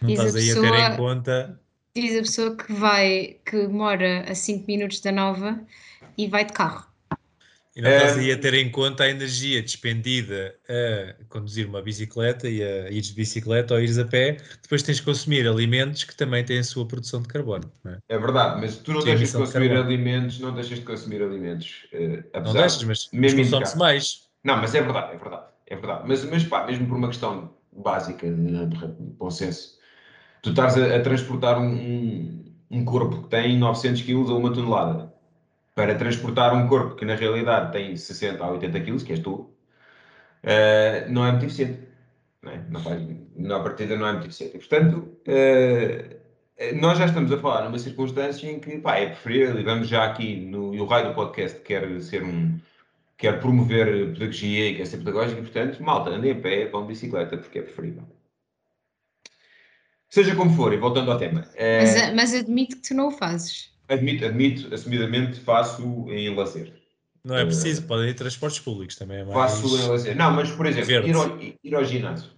Não 0.00 0.08
Diz 0.08 0.20
a 0.20 0.26
estás 0.26 0.36
aí 0.36 0.50
a 0.50 0.54
ter 0.54 0.60
pessoa- 0.60 0.88
em 0.92 0.96
conta. 0.96 1.60
Diz 1.94 2.14
a 2.16 2.20
pessoa 2.20 2.56
que 2.56 2.72
vai, 2.72 3.36
que 3.44 3.66
mora 3.68 4.24
a 4.30 4.34
5 4.34 4.64
minutos 4.66 5.00
da 5.00 5.12
Nova 5.12 5.60
e 6.16 6.26
vai 6.26 6.44
de 6.44 6.52
carro. 6.52 6.86
E 7.74 7.80
não 7.80 7.90
estás 7.90 8.16
É. 8.16 8.20
aí 8.20 8.30
a 8.30 8.38
ter 8.38 8.52
em 8.54 8.70
conta 8.70 9.04
a 9.04 9.08
energia 9.08 9.62
despendida 9.62 10.54
a 10.68 11.24
conduzir 11.24 11.66
uma 11.66 11.80
bicicleta 11.80 12.48
e 12.48 12.62
a 12.62 12.90
ires 12.90 13.06
de 13.06 13.14
bicicleta 13.14 13.74
ou 13.74 13.80
ires 13.80 13.98
a 13.98 14.04
pé. 14.04 14.36
Depois 14.62 14.82
tens 14.82 14.98
de 14.98 15.02
consumir 15.02 15.48
alimentos 15.48 16.04
que 16.04 16.14
também 16.14 16.44
têm 16.44 16.58
a 16.58 16.64
sua 16.64 16.86
produção 16.86 17.22
de 17.22 17.28
carbono. 17.28 17.72
Não, 17.82 17.92
é? 17.92 17.98
É 18.08 18.18
verdade, 18.18 18.60
mas 18.60 18.76
tu 18.76 18.92
não 18.92 19.00
Sim, 19.00 19.06
deixas 19.06 19.28
de 19.28 19.32
de 19.32 19.38
consumir 19.38 19.68
carbono. 19.68 19.88
alimentos, 19.88 20.38
não 20.38 20.54
deixas 20.54 20.78
de 20.78 20.84
consumir 20.84 21.22
alimentos. 21.22 21.86
eh, 21.92 22.24
não 22.34 22.52
deixas, 22.52 22.84
mas, 22.84 23.08
mas 23.12 23.32
consome-se 23.34 23.78
mais. 23.78 24.20
Não, 24.44 24.56
mas 24.56 24.74
é 24.74 24.82
verdade, 24.82 25.14
é 25.14 25.18
verdade, 25.18 25.46
é 25.66 25.76
verdade. 25.76 26.04
Mas, 26.06 26.24
mas 26.24 26.44
pá, 26.44 26.66
mesmo 26.66 26.86
por 26.86 26.96
uma 26.96 27.08
questão 27.08 27.54
básica 27.72 28.30
de, 28.30 28.66
de 28.66 28.76
bom 29.16 29.30
senso, 29.30 29.78
tu 30.42 30.50
estás 30.50 30.76
a, 30.76 30.96
a 30.96 31.00
transportar 31.00 31.58
um, 31.58 32.44
um, 32.70 32.84
corpo 32.84 33.22
que 33.22 33.28
tem 33.28 33.58
900 33.58 34.02
kg 34.02 34.30
ou 34.30 34.38
uma 34.38 34.52
tonelada 34.52 35.11
para 35.74 35.94
transportar 35.94 36.54
um 36.54 36.68
corpo 36.68 36.96
que 36.96 37.04
na 37.04 37.14
realidade 37.14 37.72
tem 37.72 37.96
60 37.96 38.44
a 38.44 38.50
80 38.50 38.80
kg, 38.80 39.04
que 39.04 39.12
és 39.12 39.20
tu, 39.20 39.50
eh, 40.42 41.06
não 41.08 41.26
é 41.26 41.30
muito 41.30 41.46
eficiente. 41.46 41.80
Não 42.42 42.52
é? 42.52 42.64
Não 42.68 42.80
faz, 42.82 43.02
na 43.36 43.60
partida 43.60 43.96
não 43.96 44.06
é 44.06 44.12
muito 44.12 44.26
eficiente. 44.26 44.58
Portanto, 44.58 45.18
eh, 45.26 46.16
nós 46.74 46.98
já 46.98 47.06
estamos 47.06 47.32
a 47.32 47.38
falar 47.38 47.64
numa 47.64 47.78
circunstância 47.78 48.48
em 48.50 48.60
que 48.60 48.78
pá, 48.78 48.96
é 48.96 49.06
preferível, 49.06 49.58
e 49.58 49.62
vamos 49.62 49.88
já 49.88 50.04
aqui, 50.04 50.36
no, 50.36 50.74
e 50.74 50.80
o 50.80 50.86
raio 50.86 51.08
do 51.08 51.14
podcast 51.14 51.60
quer 51.60 52.00
ser 52.02 52.22
um, 52.22 52.58
quer 53.16 53.40
promover 53.40 54.12
pedagogia 54.12 54.68
e 54.70 54.76
quer 54.76 54.86
ser 54.86 54.98
pedagógico, 54.98 55.40
e, 55.40 55.42
portanto, 55.44 55.82
malta, 55.82 56.10
andem 56.10 56.32
a 56.32 56.40
pé, 56.40 56.68
vão 56.68 56.82
de 56.82 56.88
bicicleta, 56.88 57.36
porque 57.38 57.60
é 57.60 57.62
preferível. 57.62 58.04
Seja 60.10 60.36
como 60.36 60.54
for, 60.54 60.72
e 60.74 60.76
voltando 60.76 61.10
ao 61.10 61.18
tema, 61.18 61.48
Mas, 61.56 62.14
mas 62.14 62.34
admito 62.34 62.76
que 62.76 62.88
tu 62.88 62.94
não 62.94 63.08
o 63.08 63.10
fazes. 63.10 63.71
Admito, 63.88 64.24
admito, 64.24 64.74
assumidamente, 64.74 65.40
faço 65.40 65.82
em 66.10 66.34
lazer. 66.34 66.72
Não 67.24 67.36
é 67.36 67.42
Eh, 67.42 67.46
preciso, 67.46 67.82
podem 67.86 68.08
ir 68.10 68.14
transportes 68.14 68.58
públicos 68.60 68.96
também. 68.96 69.18
É 69.18 69.24
mais... 69.24 69.52
Faço 69.52 69.76
em 69.76 69.88
lazer. 69.88 70.16
Não, 70.16 70.32
mas, 70.32 70.50
por 70.50 70.66
exemplo, 70.66 70.90
ir 70.90 71.14
ao, 71.14 71.38
ir 71.40 71.74
ao 71.74 71.84
ginásio. 71.84 72.30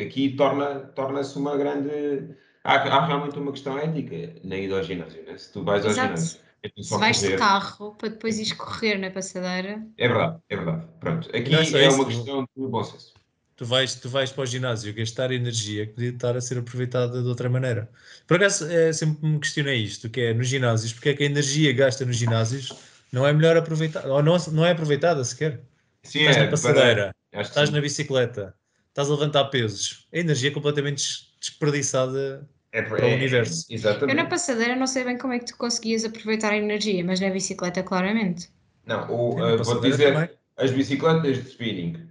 Aqui 0.00 0.30
torna- 0.36 0.80
torna-se 0.94 1.36
uma 1.38 1.56
grande... 1.56 2.34
Há, 2.62 2.74
há 2.74 3.06
realmente 3.06 3.38
uma 3.38 3.52
questão 3.52 3.78
ética 3.78 4.34
na 4.44 4.56
ida 4.56 4.76
ao 4.76 4.82
ginásio, 4.82 5.24
né? 5.24 5.36
Se 5.38 5.52
tu 5.52 5.64
vais 5.64 5.84
ao 5.84 5.90
Exato. 5.92 6.08
ginásio, 6.08 6.40
é 6.62 6.82
Se 6.82 6.98
vais 6.98 7.18
de 7.20 7.24
correr. 7.26 7.38
carro 7.38 7.94
para 7.94 8.08
depois 8.10 8.38
ires 8.38 8.52
correr 8.52 8.98
na 8.98 9.10
passadeira, 9.10 9.82
É 9.96 10.08
verdade, 10.08 10.38
é 10.50 10.56
verdade. 10.56 10.86
Pronto, 11.00 11.28
aqui 11.34 11.54
é 11.54 11.58
é, 11.58 11.62
isso, 11.62 11.94
uma 11.96 12.04
questão 12.04 12.42
de 12.56 12.66
bom 12.66 12.84
senso. 12.84 13.14
Tu 13.58 13.64
vais, 13.66 13.94
tu 13.96 14.08
vais 14.08 14.30
para 14.32 14.42
o 14.42 14.46
ginásio 14.46 14.94
gastar 14.94 15.32
energia 15.32 15.86
que 15.86 15.92
podia 15.94 16.10
estar 16.10 16.36
a 16.36 16.40
ser 16.40 16.58
aproveitada 16.58 17.20
de 17.22 17.28
outra 17.28 17.50
maneira. 17.50 17.90
Por 18.26 18.36
acaso, 18.36 18.66
é, 18.70 18.92
sempre 18.92 19.26
me 19.28 19.40
questionei 19.40 19.82
isto, 19.82 20.08
que 20.08 20.20
é 20.20 20.34
nos 20.34 20.48
ginásios, 20.48 20.92
porque 20.92 21.10
é 21.10 21.14
que 21.14 21.24
a 21.24 21.26
energia 21.26 21.72
gasta 21.72 22.04
nos 22.06 22.16
ginásios 22.16 22.72
não 23.12 23.26
é 23.26 23.32
melhor 23.32 23.56
aproveitada, 23.56 24.08
ou 24.12 24.22
não, 24.22 24.36
não 24.52 24.64
é 24.64 24.70
aproveitada 24.72 25.24
sequer. 25.24 25.60
Sim, 26.04 26.20
Estás 26.20 26.36
é, 26.36 26.44
na 26.44 26.50
passadeira, 26.50 27.14
estás 27.34 27.68
sim. 27.68 27.74
na 27.74 27.80
bicicleta, 27.80 28.54
estás 28.88 29.08
a 29.10 29.14
levantar 29.14 29.44
pesos. 29.46 30.06
A 30.14 30.18
energia 30.18 30.50
é 30.50 30.52
completamente 30.54 30.98
des- 30.98 31.28
desperdiçada. 31.40 32.48
É, 32.70 32.82
para 32.82 33.06
o 33.06 33.14
universo. 33.14 33.66
eu 33.70 33.74
Exatamente. 33.74 34.14
na 34.14 34.26
passadeira 34.26 34.76
não 34.76 34.86
sei 34.86 35.02
bem 35.04 35.18
como 35.18 35.32
é 35.32 35.38
que 35.40 35.46
tu 35.46 35.56
conseguias 35.56 36.04
aproveitar 36.04 36.52
a 36.52 36.56
energia, 36.56 37.02
mas 37.04 37.18
na 37.18 37.30
bicicleta 37.30 37.82
claramente. 37.82 38.50
Não, 38.86 39.10
o, 39.10 39.38
É, 39.38 39.42
na 39.42 39.50
eh, 39.54 39.56
vou 39.56 39.80
dizer, 39.80 40.12
também. 40.12 40.30
as 40.56 40.70
bicicletas 40.70 41.42
de 41.42 41.48
spinning 41.50 42.08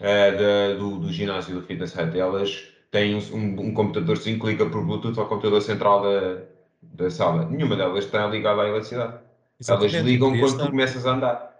da- 0.00 0.74
do, 0.78 0.98
do 0.98 1.12
ginásio 1.12 1.54
do 1.54 1.66
Fitness 1.66 1.94
Hut, 1.94 2.18
elas 2.18 2.68
têm 2.90 3.14
um, 3.14 3.18
um, 3.34 3.60
um 3.68 3.74
computadorzinho 3.74 4.38
que 4.38 4.46
liga 4.46 4.66
por 4.66 4.84
Bluetooth 4.84 5.18
ao 5.18 5.28
computador 5.28 5.62
central 5.62 6.02
da, 6.02 6.42
da 6.82 7.10
sala. 7.10 7.48
Nenhuma 7.48 7.76
delas 7.76 8.04
está 8.04 8.26
ligada 8.26 8.62
à 8.62 8.68
eletricidade. 8.68 9.18
Elas 9.66 9.92
ligam 9.92 10.30
quando 10.30 10.46
estar. 10.46 10.64
tu 10.64 10.70
começas 10.70 11.06
a 11.06 11.14
andar. 11.14 11.56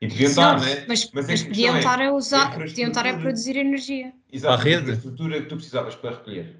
E 0.00 0.08
Sim, 0.08 0.24
estar, 0.24 0.60
né? 0.60 0.84
Mas, 0.88 1.10
Mas 1.12 1.12
mas 1.12 1.26
questão 1.26 1.48
podiam 1.48 1.76
é, 1.76 1.78
estar 1.80 2.00
a 2.00 2.12
usar, 2.12 2.46
a 2.46 2.50
podiam 2.58 2.88
estar 2.88 3.06
a 3.06 3.18
produzir 3.18 3.56
energia. 3.56 4.12
Exato, 4.32 4.54
a 4.54 4.56
rede. 4.56 4.90
a 4.90 4.94
estrutura 4.94 5.40
que 5.42 5.46
tu 5.46 5.56
precisavas 5.56 5.94
para 5.94 6.10
recolher. 6.10 6.56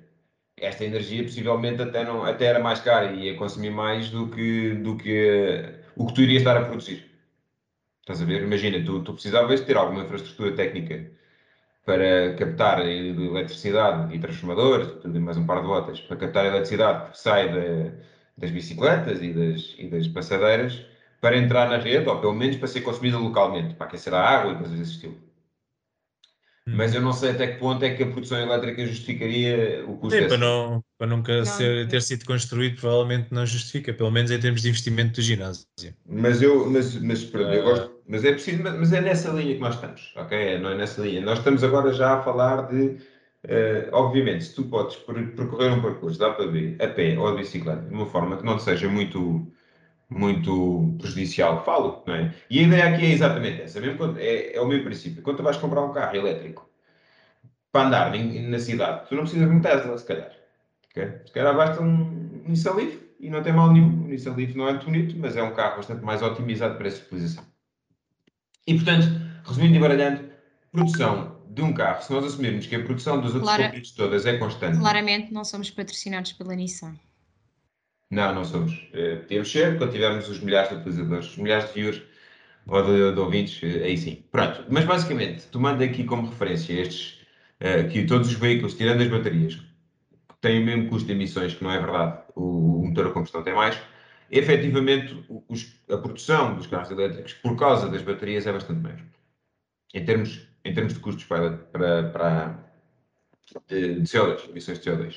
Esta 0.59 0.85
energia 0.85 1.23
possivelmente 1.23 1.81
até, 1.81 2.05
não, 2.05 2.23
até 2.23 2.45
era 2.47 2.59
mais 2.59 2.81
cara 2.81 3.13
e 3.13 3.29
ia 3.29 3.37
consumir 3.37 3.71
mais 3.71 4.11
do 4.11 4.29
que, 4.29 4.75
do 4.75 4.95
que 4.97 5.73
o 5.97 6.07
que 6.07 6.15
tu 6.15 6.21
irias 6.21 6.43
estar 6.43 6.57
a 6.59 6.65
produzir. 6.67 7.10
Estás 8.11 8.23
a 8.23 8.25
ver? 8.27 8.43
Imagina, 8.43 8.85
tu, 8.85 9.05
tu 9.05 9.13
precisavas 9.13 9.61
ter 9.61 9.77
alguma 9.77 10.03
infraestrutura 10.03 10.53
técnica 10.57 11.09
para 11.85 12.35
captar 12.35 12.81
eletricidade 12.87 14.15
e 14.15 14.19
transformadores, 14.19 14.89
tudo 15.03 15.21
mais 15.21 15.37
um 15.37 15.47
par 15.47 15.61
de 15.63 15.69
botas, 15.69 16.01
para 16.01 16.17
captar 16.17 16.45
a 16.45 16.49
eletricidade 16.49 17.13
que 17.13 17.19
sai 17.19 17.53
de, 17.53 17.93
das 18.37 18.51
bicicletas 18.51 19.23
e 19.23 19.33
das, 19.33 19.77
e 19.79 19.89
das 19.89 20.09
passadeiras, 20.09 20.85
para 21.21 21.37
entrar 21.37 21.71
na 21.71 21.79
rede, 21.79 22.09
ou 22.09 22.21
pelo 22.21 22.35
menos 22.35 22.57
para 22.57 22.69
ser 22.69 22.81
consumida 22.83 23.19
localmente, 23.19 23.75
para 23.75 23.87
aquecer 23.87 24.13
a 24.13 24.21
água 24.21 24.53
e 24.55 24.57
coisas 24.59 24.79
desse 24.79 24.93
estilo. 24.93 25.30
Mas 26.67 26.95
eu 26.95 27.01
não 27.01 27.13
sei 27.13 27.31
até 27.31 27.49
que 27.49 27.59
ponto 27.59 27.83
é 27.85 27.95
que 27.95 28.03
a 28.03 28.07
produção 28.11 28.39
elétrica 28.39 28.87
justificaria 28.87 29.85
o 29.89 29.97
custo 29.97 30.19
Sim, 30.21 30.29
para, 30.29 30.39
não, 30.39 30.85
para 30.99 31.07
nunca 31.07 31.39
Não. 31.39 31.45
ser- 31.45 31.89
ter 31.89 32.03
sido 32.03 32.25
construído, 32.25 32.81
provavelmente 32.81 33.29
não 33.33 33.45
justifica, 33.45 33.93
pelo 33.93 34.11
menos 34.11 34.31
em 34.31 34.39
termos 34.39 34.63
de 34.63 34.69
investimento 34.69 35.15
do 35.15 35.23
ginásio. 35.23 35.67
Mas 36.07 36.41
eu, 36.43 36.71
mas, 36.71 36.95
mas, 37.01 37.25
pronto, 37.25 37.49
eu 37.49 37.61
Ah. 37.61 37.65
gosto, 37.65 37.91
mas 38.07 38.25
é 38.25 38.33
preciso, 38.33 38.63
mas, 38.63 38.93
é 38.93 39.01
nessa 39.01 39.31
linha 39.31 39.55
que 39.55 39.61
nós 39.61 39.75
estamos, 39.75 40.13
ok? 40.17 40.37
É, 40.39 40.59
Não 40.59 40.71
é 40.71 40.77
nessa 40.77 41.01
linha. 41.03 41.21
Nós 41.21 41.39
estamos 41.39 41.63
agora 41.65 41.93
já 41.93 42.15
a 42.19 42.23
falar 42.23 42.69
de, 42.69 42.99
eh, 43.45 43.89
obviamente, 43.93 44.45
se 44.45 44.55
tu 44.55 44.65
podes 44.65 44.97
per- 44.97 45.35
percorrer 45.35 45.73
um 45.73 45.81
percurso 45.83 46.19
de 46.19 46.25
A 46.25 46.31
para 46.33 46.47
B, 46.47 46.77
a 46.81 46.89
pé 46.89 47.19
ou 47.19 47.31
de 47.33 47.39
bicicleta, 47.39 47.83
de 47.83 47.95
uma 47.95 48.07
forma 48.07 48.37
que 48.37 48.45
não 48.45 48.59
seja 48.59 48.89
muito, 48.89 49.51
muito 50.11 50.97
prejudicial, 50.99 51.65
falo, 51.65 52.03
não 52.07 52.15
é? 52.15 52.35
E 52.51 52.59
a 52.59 52.63
ideia 52.63 52.89
aqui 52.95 53.07
é 53.07 53.11
exatamente 53.13 53.63
essa, 53.63 53.81
mesmo 53.81 53.97
quando, 53.97 54.19
é, 54.19 54.55
é 54.55 54.61
o 54.61 54.67
mesmo 54.67 54.85
princípio. 54.85 55.23
Quando 55.23 55.37
tu 55.39 55.43
vais 55.43 55.57
comprar 55.57 55.83
um 55.83 55.93
carro 55.93 56.17
elétrico 56.17 56.69
para 57.73 57.87
andar 57.87 58.13
na 58.13 58.59
cidade, 58.59 59.09
tu 59.09 59.15
não 59.15 59.23
precisas 59.23 59.49
de 59.49 59.55
um 59.55 59.61
Tesla, 59.61 59.97
se 59.97 60.05
calhar. 60.05 60.33
ok? 60.91 61.13
Se 61.27 61.33
calhar 61.33 61.57
basta 61.57 61.81
um 61.83 62.43
Nissan 62.45 62.75
Leaf 62.75 62.99
e 63.21 63.31
não 63.31 63.43
tem 63.43 63.53
mal 63.53 63.73
nenhum. 63.73 64.05
O 64.05 64.09
Nissan 64.09 64.35
Leaf 64.35 64.55
não 64.57 64.67
é 64.69 64.73
muito 64.73 64.87
bonito, 64.87 65.17
mas 65.17 65.37
é 65.37 65.43
um 65.43 65.55
carro 65.55 65.77
bastante 65.77 66.05
mais 66.05 66.21
otimizado 66.23 66.77
para 66.77 66.89
essa 66.89 67.03
utilização. 67.05 67.45
E, 68.67 68.75
portanto, 68.75 69.07
resumindo 69.47 69.77
e 69.77 69.79
baralhando, 69.79 70.29
produção 70.73 71.41
de 71.49 71.63
um 71.63 71.73
carro, 71.73 72.03
se 72.03 72.13
nós 72.13 72.25
assumirmos 72.25 72.67
que 72.67 72.75
a 72.77 72.85
produção 72.85 73.21
dos 73.21 73.35
outros 73.35 73.55
Clara- 73.55 73.73
todas 73.97 74.27
é 74.27 74.39
constante, 74.39 74.79
Claramente 74.79 75.33
não 75.33 75.45
somos 75.45 75.71
patrocinados 75.71 76.33
pela 76.33 76.55
Nissan. 76.55 76.95
Não, 78.11 78.35
não 78.35 78.45
somos. 78.45 78.73
Eh, 78.93 79.17
Podíamos 79.17 79.51
ser 79.51 79.79
quando 79.79 79.93
tivermos 79.93 80.29
os 80.29 80.41
milhares 80.41 80.71
de 80.71 80.77
utilizadores, 80.77 81.27
os 81.31 81.37
milhares 81.37 81.69
de 81.69 81.75
viewers 81.75 82.03
ou 82.67 82.83
de, 82.85 83.13
de 83.15 83.21
ouvintes, 83.21 83.63
eh, 83.63 83.85
aí 83.85 83.97
sim. 83.99 84.25
Pronto, 84.31 84.65
mas 84.71 84.85
basicamente, 84.85 85.47
tomando 85.49 85.83
aqui 85.85 86.05
como 86.05 86.29
referência 86.29 86.73
estes, 86.75 87.21
eh, 87.61 87.85
que 87.85 88.05
todos 88.07 88.29
os 88.29 88.35
veículos, 88.35 88.75
tirando 88.75 89.03
as 89.03 89.09
baterias, 89.09 89.59
têm 90.41 90.63
o 90.63 90.67
mesmo 90.67 90.89
custo 90.89 91.07
de 91.09 91.15
emissões, 91.15 91.55
que 91.55 91.65
não 91.65 91.73
é 91.73 91.79
verdade, 91.81 92.23
o, 92.37 92.81
o 92.83 92.87
motor 92.89 93.09
a 93.09 93.11
combustão 93.13 93.43
tem 93.43 93.55
mais, 93.55 93.79
efetivamente 94.31 95.17
os- 95.49 95.81
a 95.91 95.99
produção 95.99 96.57
dos 96.57 96.67
carros 96.69 96.91
elétricos, 96.91 97.35
por 97.35 97.57
causa 97.59 97.89
das 97.91 98.03
baterias, 98.03 98.47
é 98.47 98.53
bastante 98.53 98.81
maior. 98.81 99.01
Em 99.95 100.05
termos, 100.05 100.49
em 100.65 100.75
termos 100.75 100.95
de 100.95 101.01
custos 101.01 101.25
para, 101.25 101.53
para, 101.59 102.11
para 102.11 102.59
de 103.69 104.07
CO2, 104.07 104.49
emissões 104.49 104.79
de 104.79 104.85
CO2. 104.85 105.17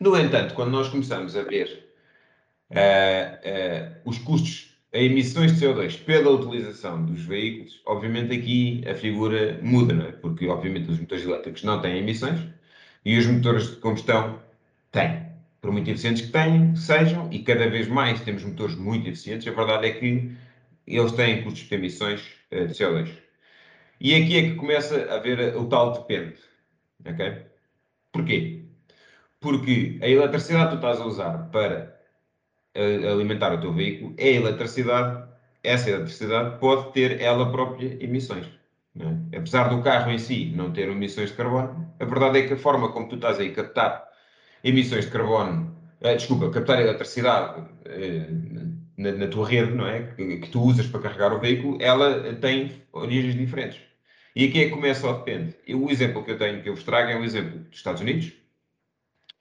No 0.00 0.16
entanto, 0.16 0.54
quando 0.54 0.70
nós 0.70 0.88
começamos 0.88 1.36
a 1.36 1.42
ver 1.42 1.89
eh, 2.70 3.40
eh, 3.44 4.00
os 4.04 4.18
custos, 4.18 4.78
as 4.92 5.00
emissões 5.00 5.52
de 5.58 5.66
CO2 5.66 5.96
pela 6.04 6.30
utilização 6.30 7.04
dos 7.04 7.22
veículos, 7.24 7.82
obviamente 7.86 8.34
aqui 8.36 8.82
a 8.88 8.94
figura 8.94 9.58
muda, 9.62 9.94
não 9.94 10.06
é? 10.06 10.12
Porque 10.12 10.48
obviamente 10.48 10.90
os 10.90 10.98
motores 11.00 11.24
elétricos 11.24 11.62
não 11.64 11.80
têm 11.80 11.98
emissões 11.98 12.40
e 13.04 13.18
os 13.18 13.26
motores 13.26 13.70
de 13.70 13.76
combustão 13.76 14.42
têm. 14.92 15.26
Por 15.60 15.72
muito 15.72 15.90
eficientes 15.90 16.22
que 16.22 16.32
tenham, 16.32 16.74
sejam, 16.76 17.30
e 17.32 17.40
cada 17.42 17.68
vez 17.68 17.86
mais 17.88 18.20
temos 18.22 18.44
motores 18.44 18.76
muito 18.76 19.08
eficientes, 19.08 19.46
a 19.46 19.52
verdade 19.52 19.88
é 19.88 19.92
que 19.92 20.32
eles 20.86 21.12
têm 21.12 21.42
custos 21.42 21.68
de 21.68 21.74
emissões 21.74 22.22
eh, 22.50 22.66
de 22.66 22.74
CO2. 22.74 23.10
E 24.00 24.14
aqui 24.14 24.36
é 24.38 24.42
que 24.50 24.54
começa 24.56 24.96
a 25.12 25.16
haver 25.16 25.56
o 25.56 25.68
tal 25.68 25.92
depende. 25.92 26.36
ok? 27.06 27.46
Porquê? 28.12 28.64
Porque 29.40 29.98
a 30.02 30.08
eletricidade 30.08 30.70
que 30.70 30.76
tu 30.76 30.86
estás 30.86 31.00
a 31.00 31.06
usar 31.06 31.50
para 31.50 31.99
alimentar 32.74 33.52
o 33.54 33.60
teu 33.60 33.72
veículo 33.72 34.14
é 34.16 34.34
eletricidade, 34.34 35.28
essa 35.62 35.90
eletricidade 35.90 36.58
pode 36.58 36.92
ter 36.92 37.20
ela 37.20 37.50
própria 37.50 37.96
emissões. 38.02 38.46
é? 38.98 39.36
Apesar 39.36 39.68
do 39.68 39.82
carro 39.82 40.10
em 40.10 40.18
si 40.18 40.52
não 40.54 40.72
ter 40.72 40.88
emissões 40.88 41.30
de 41.30 41.36
carbono, 41.36 41.94
a 41.98 42.04
verdade 42.04 42.38
é 42.38 42.46
que 42.46 42.54
a 42.54 42.56
forma 42.56 42.92
como 42.92 43.08
tu 43.08 43.16
estás 43.16 43.38
aí 43.38 43.48
a 43.48 43.54
captar 43.54 44.08
emissões 44.62 45.06
de 45.06 45.10
carbono, 45.10 45.76
eh, 46.00 46.14
desculpa, 46.14 46.50
captar 46.50 46.80
eletricidade 46.80 47.62
eh, 47.86 48.28
na, 48.96 49.12
na 49.12 49.26
tua 49.26 49.48
rede, 49.48 49.72
não 49.72 49.86
é? 49.86 50.02
Que, 50.14 50.38
que 50.38 50.48
tu 50.50 50.62
usas 50.62 50.86
para 50.86 51.00
carregar 51.00 51.32
o 51.32 51.40
veículo, 51.40 51.78
ela 51.80 52.34
tem 52.34 52.82
origens 52.92 53.34
diferentes. 53.34 53.80
E 54.34 54.46
aqui 54.46 54.60
é 54.60 54.64
que 54.66 54.70
começa 54.70 55.08
o 55.08 55.12
depende. 55.12 55.56
O 55.74 55.90
exemplo 55.90 56.24
que 56.24 56.30
eu 56.30 56.38
tenho 56.38 56.62
que 56.62 56.68
eu 56.68 56.74
vos 56.74 56.84
trago 56.84 57.10
é 57.10 57.16
o 57.16 57.24
exemplo 57.24 57.58
dos 57.58 57.78
Estados 57.78 58.00
Unidos, 58.00 58.32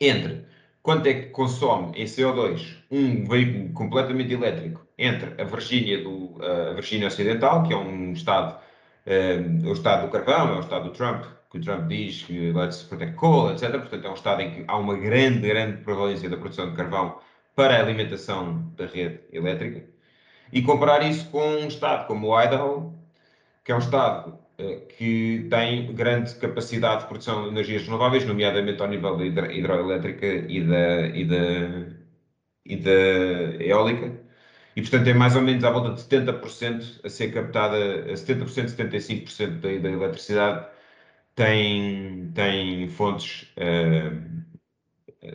entre 0.01 0.45
quanto 0.81 1.07
é 1.07 1.13
que 1.13 1.29
consome 1.29 1.91
em 1.99 2.05
CO2 2.05 2.77
um 2.91 3.25
veículo 3.25 3.73
completamente 3.73 4.33
elétrico 4.33 4.85
entre 4.97 5.41
a 5.41 5.45
Virgínia, 5.45 6.03
do, 6.03 6.37
a 6.43 6.73
Virgínia 6.73 7.07
Ocidental, 7.07 7.63
que 7.63 7.73
é 7.73 7.77
um 7.77 8.11
estado, 8.13 8.59
eh, 9.05 9.41
é 9.63 9.67
o 9.67 9.73
estado 9.73 10.07
do 10.07 10.11
carvão, 10.11 10.55
é 10.55 10.57
o 10.57 10.59
estado 10.59 10.85
do 10.85 10.91
Trump, 10.91 11.23
que 11.49 11.57
o 11.57 11.61
Trump 11.61 11.87
diz 11.87 12.23
que 12.23 12.51
let's 12.51 12.83
protect 12.83 13.15
coal, 13.15 13.51
etc. 13.51 13.71
Portanto, 13.71 14.05
é 14.05 14.09
um 14.09 14.13
estado 14.13 14.41
em 14.41 14.51
que 14.51 14.63
há 14.67 14.77
uma 14.77 14.95
grande, 14.97 15.47
grande 15.47 15.77
prevalência 15.83 16.29
da 16.29 16.37
produção 16.37 16.69
de 16.69 16.75
carvão 16.75 17.19
para 17.55 17.75
a 17.77 17.79
alimentação 17.79 18.71
da 18.77 18.85
rede 18.85 19.21
elétrica. 19.31 19.83
E 20.51 20.61
comparar 20.61 21.03
isso 21.03 21.29
com 21.29 21.41
um 21.41 21.67
estado 21.67 22.07
como 22.07 22.27
o 22.27 22.41
Idaho, 22.41 22.93
que 23.63 23.71
é 23.71 23.75
um 23.75 23.79
estado 23.79 24.37
que 24.97 25.47
tem 25.49 25.93
grande 25.93 26.35
capacidade 26.35 27.03
de 27.03 27.07
produção 27.07 27.43
de 27.43 27.49
energias 27.49 27.83
renováveis, 27.83 28.25
nomeadamente 28.25 28.81
ao 28.81 28.89
nível 28.89 29.15
da 29.17 29.25
hidro- 29.25 29.51
hidroelétrica 29.51 30.25
e 30.25 30.61
da, 30.63 31.07
e 31.07 31.25
da, 31.25 31.95
e 32.65 32.75
da 32.77 33.63
eólica, 33.63 34.19
e 34.75 34.81
portanto 34.81 35.07
é 35.07 35.13
mais 35.13 35.35
ou 35.35 35.41
menos 35.41 35.63
à 35.63 35.71
volta 35.71 35.93
de 35.93 36.01
70% 36.01 37.01
a 37.05 37.09
ser 37.09 37.33
captada, 37.33 37.77
a 38.11 38.13
70%, 38.13 38.69
75% 38.69 39.59
da, 39.61 39.77
da 39.79 39.89
eletricidade 39.89 40.67
tem, 41.35 42.31
tem 42.33 42.89
fontes 42.89 43.51
eh, 43.55 44.11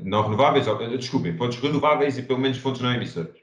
não 0.02 0.22
renováveis, 0.22 0.66
ou, 0.66 0.76
desculpem, 0.98 1.36
fontes 1.36 1.58
renováveis 1.58 2.18
e 2.18 2.22
pelo 2.22 2.38
menos 2.40 2.58
fontes 2.58 2.82
não 2.82 2.92
emissoras. 2.92 3.34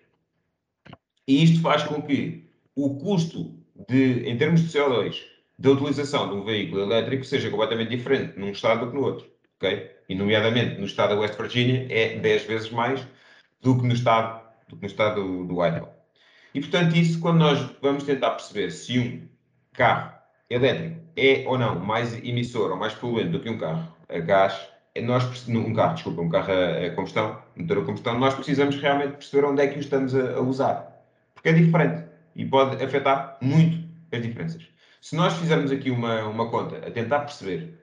E 1.27 1.43
isto 1.43 1.61
faz 1.61 1.83
com 1.83 2.01
que 2.01 2.49
o 2.75 2.97
custo 2.99 3.55
de, 3.87 4.27
em 4.29 4.37
termos 4.37 4.61
de 4.61 4.77
CO2 4.77 5.30
da 5.61 5.71
utilização 5.71 6.27
de 6.27 6.35
um 6.35 6.43
veículo 6.43 6.81
elétrico 6.81 7.23
seja 7.23 7.49
completamente 7.51 7.95
diferente 7.95 8.37
num 8.37 8.49
estado 8.49 8.85
do 8.85 8.91
que 8.91 8.97
no 8.97 9.03
outro, 9.03 9.27
ok? 9.57 9.91
E 10.09 10.15
nomeadamente 10.15 10.79
no 10.79 10.87
estado 10.87 11.13
da 11.13 11.21
West 11.21 11.37
Virginia 11.37 11.85
é 11.87 12.17
10 12.17 12.45
vezes 12.45 12.71
mais 12.71 13.05
do 13.61 13.77
que 13.79 13.85
no 13.85 13.93
estado 13.93 14.41
do, 14.67 14.75
que 14.75 14.81
no 14.81 14.87
estado 14.87 15.21
do, 15.21 15.45
do 15.45 15.65
Idaho. 15.65 15.87
E 16.55 16.59
portanto 16.59 16.95
isso, 16.95 17.19
quando 17.19 17.37
nós 17.37 17.59
vamos 17.79 18.03
tentar 18.03 18.31
perceber 18.31 18.71
se 18.71 18.97
um 18.97 19.27
carro 19.71 20.11
elétrico 20.49 20.99
é 21.15 21.43
ou 21.47 21.59
não 21.59 21.79
mais 21.79 22.15
emissor 22.15 22.71
ou 22.71 22.77
mais 22.77 22.95
poluente 22.95 23.29
do 23.29 23.39
que 23.39 23.49
um 23.49 23.59
carro 23.59 23.87
a 24.09 24.17
gás, 24.17 24.67
é 24.95 25.01
nós, 25.01 25.47
um 25.47 25.73
carro, 25.73 25.93
desculpa, 25.93 26.21
um 26.21 26.29
carro 26.29 26.51
a, 26.51 26.87
a 26.87 26.95
combustão, 26.95 27.39
motor 27.55 27.77
a 27.77 27.85
combustão, 27.85 28.17
nós 28.17 28.33
precisamos 28.33 28.75
realmente 28.77 29.11
perceber 29.11 29.45
onde 29.45 29.61
é 29.61 29.67
que 29.67 29.77
o 29.77 29.79
estamos 29.79 30.15
a, 30.15 30.37
a 30.37 30.41
usar. 30.41 31.05
Porque 31.35 31.49
é 31.49 31.53
diferente 31.53 32.03
e 32.35 32.45
pode 32.45 32.83
afetar 32.83 33.37
muito 33.39 33.87
as 34.11 34.21
diferenças. 34.23 34.71
Se 35.01 35.15
nós 35.15 35.33
fizermos 35.33 35.71
aqui 35.71 35.89
uma, 35.89 36.23
uma 36.25 36.47
conta 36.49 36.77
a 36.77 36.91
tentar 36.91 37.21
perceber 37.21 37.73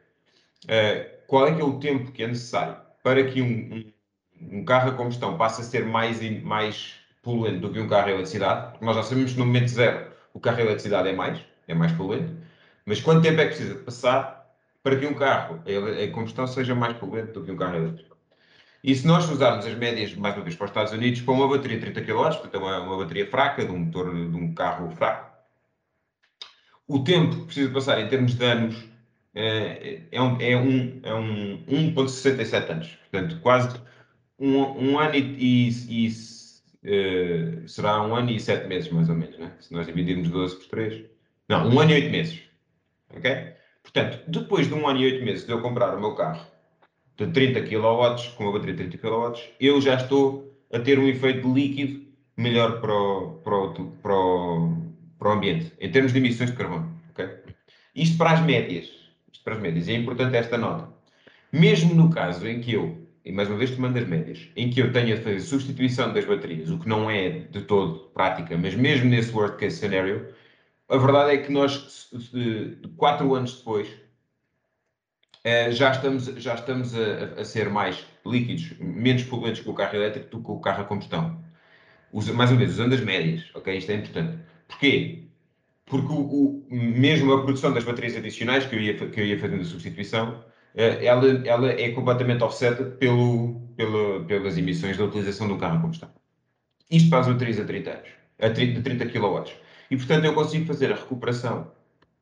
uh, 0.64 1.26
qual 1.26 1.48
é 1.48 1.54
que 1.54 1.60
é 1.60 1.64
o 1.64 1.80
tempo 1.80 2.12
que 2.12 2.22
é 2.22 2.28
necessário 2.28 2.76
para 3.02 3.25
que 3.25 3.42
um, 3.42 3.92
um, 4.40 4.58
um, 4.58 4.64
carro 4.64 4.90
a 4.90 4.94
combustão 4.94 5.37
passe 5.37 5.60
a 5.60 5.64
ser 5.64 5.84
mais, 5.84 6.20
mais 6.42 6.94
poluente 7.20 7.58
do 7.58 7.72
que 7.72 7.80
um 7.80 7.88
carro 7.88 8.06
a 8.06 8.10
eletricidade, 8.10 8.70
porque 8.70 8.84
nós 8.84 8.94
já 8.94 9.02
sabemos 9.02 9.32
que 9.32 9.38
no 9.38 9.46
momento 9.46 9.68
zero 9.68 10.12
o 10.32 10.38
carro 10.38 10.58
a 10.58 10.62
eletricidade 10.62 11.08
é 11.08 11.12
mais, 11.12 11.40
é 11.66 11.75
mais 11.75 11.90
poluente, 11.90 12.32
mas 12.87 13.00
quanto 13.00 13.22
tempo 13.22 13.40
é 13.40 13.48
que 13.48 13.56
precisa 13.56 13.75
passar 13.80 14.54
para 14.80 14.96
que 14.96 15.04
um 15.04 15.14
carro 15.14 15.60
a 15.66 16.12
combustão 16.12 16.46
seja 16.46 16.75
mais 16.75 16.96
poluente 16.96 17.32
do 17.32 17.44
que 17.44 17.50
um 17.50 17.56
carro 17.56 17.76
elétrico? 17.76 18.16
E 18.82 18.94
se 18.94 19.04
nós 19.04 19.28
usarmos 19.28 19.66
as 19.66 19.75
médias, 19.75 20.14
mais 20.14 20.37
uma 20.37 20.44
vez, 20.44 20.54
para 20.54 20.66
os 20.66 20.70
Estados 20.70 20.92
Unidos, 20.92 21.20
para 21.20 21.34
uma 21.34 21.48
bateria 21.48 21.78
de 21.78 21.90
30 21.90 22.00
kW, 22.00 22.22
portanto, 22.22 22.54
é 22.54 22.58
uma, 22.58 22.80
uma 22.80 22.96
bateria 22.96 23.28
fraca, 23.28 23.64
de 23.64 23.72
um 23.72 23.78
motor 23.78 24.14
de 24.14 24.37
um 24.37 24.54
carro 24.54 24.88
fraco, 24.92 25.27
o 26.88 27.04
tempo 27.04 27.37
que 27.37 27.45
precisa 27.45 27.71
passar 27.71 28.00
em 28.00 28.09
termos 28.09 28.35
de 28.35 28.45
anos 28.45 28.88
é, 29.35 30.02
é 30.11 30.21
um, 30.21 30.40
é 30.40 30.57
um, 30.57 31.00
é 31.02 31.14
um 31.14 31.64
1,67 31.95 32.71
anos. 32.71 32.99
Portanto, 33.11 33.40
quase 33.40 33.80
um, 34.38 34.57
um 34.57 34.99
ano 34.99 35.14
e, 35.14 35.68
e, 35.68 36.07
e 36.07 36.09
uh, 36.09 37.68
será 37.68 38.02
um 38.02 38.16
ano 38.16 38.30
e 38.30 38.40
sete 38.40 38.66
meses, 38.66 38.90
mais 38.90 39.09
ou 39.09 39.14
menos, 39.14 39.38
né? 39.38 39.52
se 39.61 39.73
nós 39.73 39.87
dividirmos 39.87 40.30
12 40.30 40.57
por 40.57 40.66
3. 40.68 41.04
Não, 41.49 41.68
um 41.68 41.78
ano 41.78 41.90
e 41.90 41.95
oito 41.95 42.11
meses. 42.11 42.40
Ok? 43.14 43.52
Portanto, 43.83 44.21
depois 44.26 44.66
de 44.66 44.75
um 44.75 44.88
ano 44.88 45.00
e 45.00 45.04
oito 45.04 45.25
meses 45.25 45.47
de 45.47 45.52
eu 45.52 45.61
comprar 45.61 45.95
o 45.97 46.00
meu 46.00 46.14
carro 46.14 46.47
de 47.16 47.26
30 47.26 47.62
kW, 47.62 48.35
com 48.37 48.45
uma 48.45 48.52
bateria 48.52 48.75
de 48.75 48.88
30 48.88 48.99
kW, 48.99 49.40
eu 49.61 49.80
já 49.80 49.95
estou 49.95 50.54
a 50.73 50.78
ter 50.78 50.99
um 50.99 51.09
efeito 51.09 51.52
líquido 51.52 52.07
melhor 52.37 52.80
para 52.80 52.95
o, 52.95 53.33
para 53.42 53.57
o, 53.57 53.90
para 54.02 54.14
o, 54.14 54.77
para 55.18 55.28
o 55.28 55.32
ambiente, 55.32 55.72
em 55.80 55.90
termos 55.90 56.12
de 56.12 56.18
emissões 56.18 56.50
de 56.50 56.56
carbono. 56.56 57.00
Okay? 57.10 57.28
Isto 57.94 58.16
para 58.16 58.32
as 58.32 58.40
médias. 58.40 58.87
Isto 59.32 59.44
para 59.44 59.54
as 59.54 59.60
médias. 59.60 59.88
É 59.88 59.94
importante 59.94 60.37
esta 60.37 60.56
nota. 60.56 60.88
Mesmo 61.52 61.94
no 61.94 62.10
caso 62.10 62.46
em 62.46 62.60
que 62.60 62.75
eu, 62.75 63.08
e 63.25 63.32
mais 63.32 63.48
uma 63.48 63.58
vez 63.58 63.70
tomando 63.70 63.98
as 63.98 64.06
médias, 64.06 64.48
em 64.56 64.70
que 64.70 64.80
eu 64.80 64.92
tenha 64.92 65.16
de 65.16 65.22
fazer 65.22 65.40
substituição 65.40 66.12
das 66.12 66.25
baterias, 66.25 66.70
o 66.70 66.78
que 66.78 66.88
não 66.88 67.10
é 67.10 67.30
de 67.30 67.62
todo 67.62 68.10
prática, 68.14 68.56
mas 68.56 68.75
mesmo 68.75 69.08
nesse 69.08 69.32
worst 69.32 69.56
case 69.56 69.76
scenario, 69.76 70.28
a 70.88 70.96
verdade 70.96 71.32
é 71.32 71.38
que 71.38 71.52
nós, 71.52 72.10
quatro 72.96 73.34
anos 73.34 73.58
depois, 73.58 73.88
eh, 75.44 75.70
já 75.72 75.90
estamos, 75.90 76.25
já 76.25 76.54
estamos 76.54 76.94
a, 76.94 77.40
a, 77.40 77.44
ser 77.44 77.68
mais 77.70 78.04
líquidos, 78.25 78.78
menos 78.78 79.22
poluentes 79.25 79.62
com 79.62 79.70
o 79.70 79.75
carro 79.75 79.96
elétrico 79.96 80.30
do 80.30 80.42
que 80.42 80.50
o 80.50 80.60
carro 80.60 80.82
a 80.82 80.84
combustão. 80.84 81.42
Mais 82.34 82.50
uma 82.50 82.58
vez, 82.58 82.70
usando 82.72 82.94
as 82.94 83.00
médias, 83.00 83.44
ok? 83.54 83.76
Isto 83.76 83.92
é 83.92 83.94
importante. 83.96 84.38
Porquê? 84.68 85.25
Porque 85.87 86.12
o, 86.12 86.20
o, 86.20 86.66
mesmo 86.70 87.32
a 87.32 87.42
produção 87.42 87.72
das 87.72 87.84
baterias 87.84 88.16
adicionais, 88.16 88.66
que 88.66 88.76
eu 88.76 88.80
ia, 88.80 88.94
que 88.94 89.20
eu 89.20 89.26
ia 89.26 89.38
fazendo 89.38 89.62
a 89.62 89.64
substituição, 89.64 90.44
eh, 90.75 91.04
ela, 91.04 91.26
ela 91.46 91.70
é 91.72 91.90
completamente 91.90 92.44
offset 92.44 92.76
pelo, 92.98 93.60
pelo, 93.76 94.25
pelas 94.26 94.58
emissões 94.58 94.96
da 94.96 95.04
utilização 95.04 95.48
do 95.48 95.56
carro 95.56 95.78
a 95.78 95.80
combustão. 95.80 96.10
Isto 96.90 97.10
para 97.10 97.20
as 97.20 97.28
baterias 97.28 97.58
a 97.58 97.64
30 97.64 97.90
anos, 97.90 98.08
a 98.40 98.50
30, 98.50 98.82
30 98.82 99.06
kW. 99.06 99.52
E, 99.90 99.96
portanto, 99.96 100.25
eu 100.25 100.34
consigo 100.34 100.66
fazer 100.66 100.92
a 100.92 100.96
recuperação, 100.96 101.70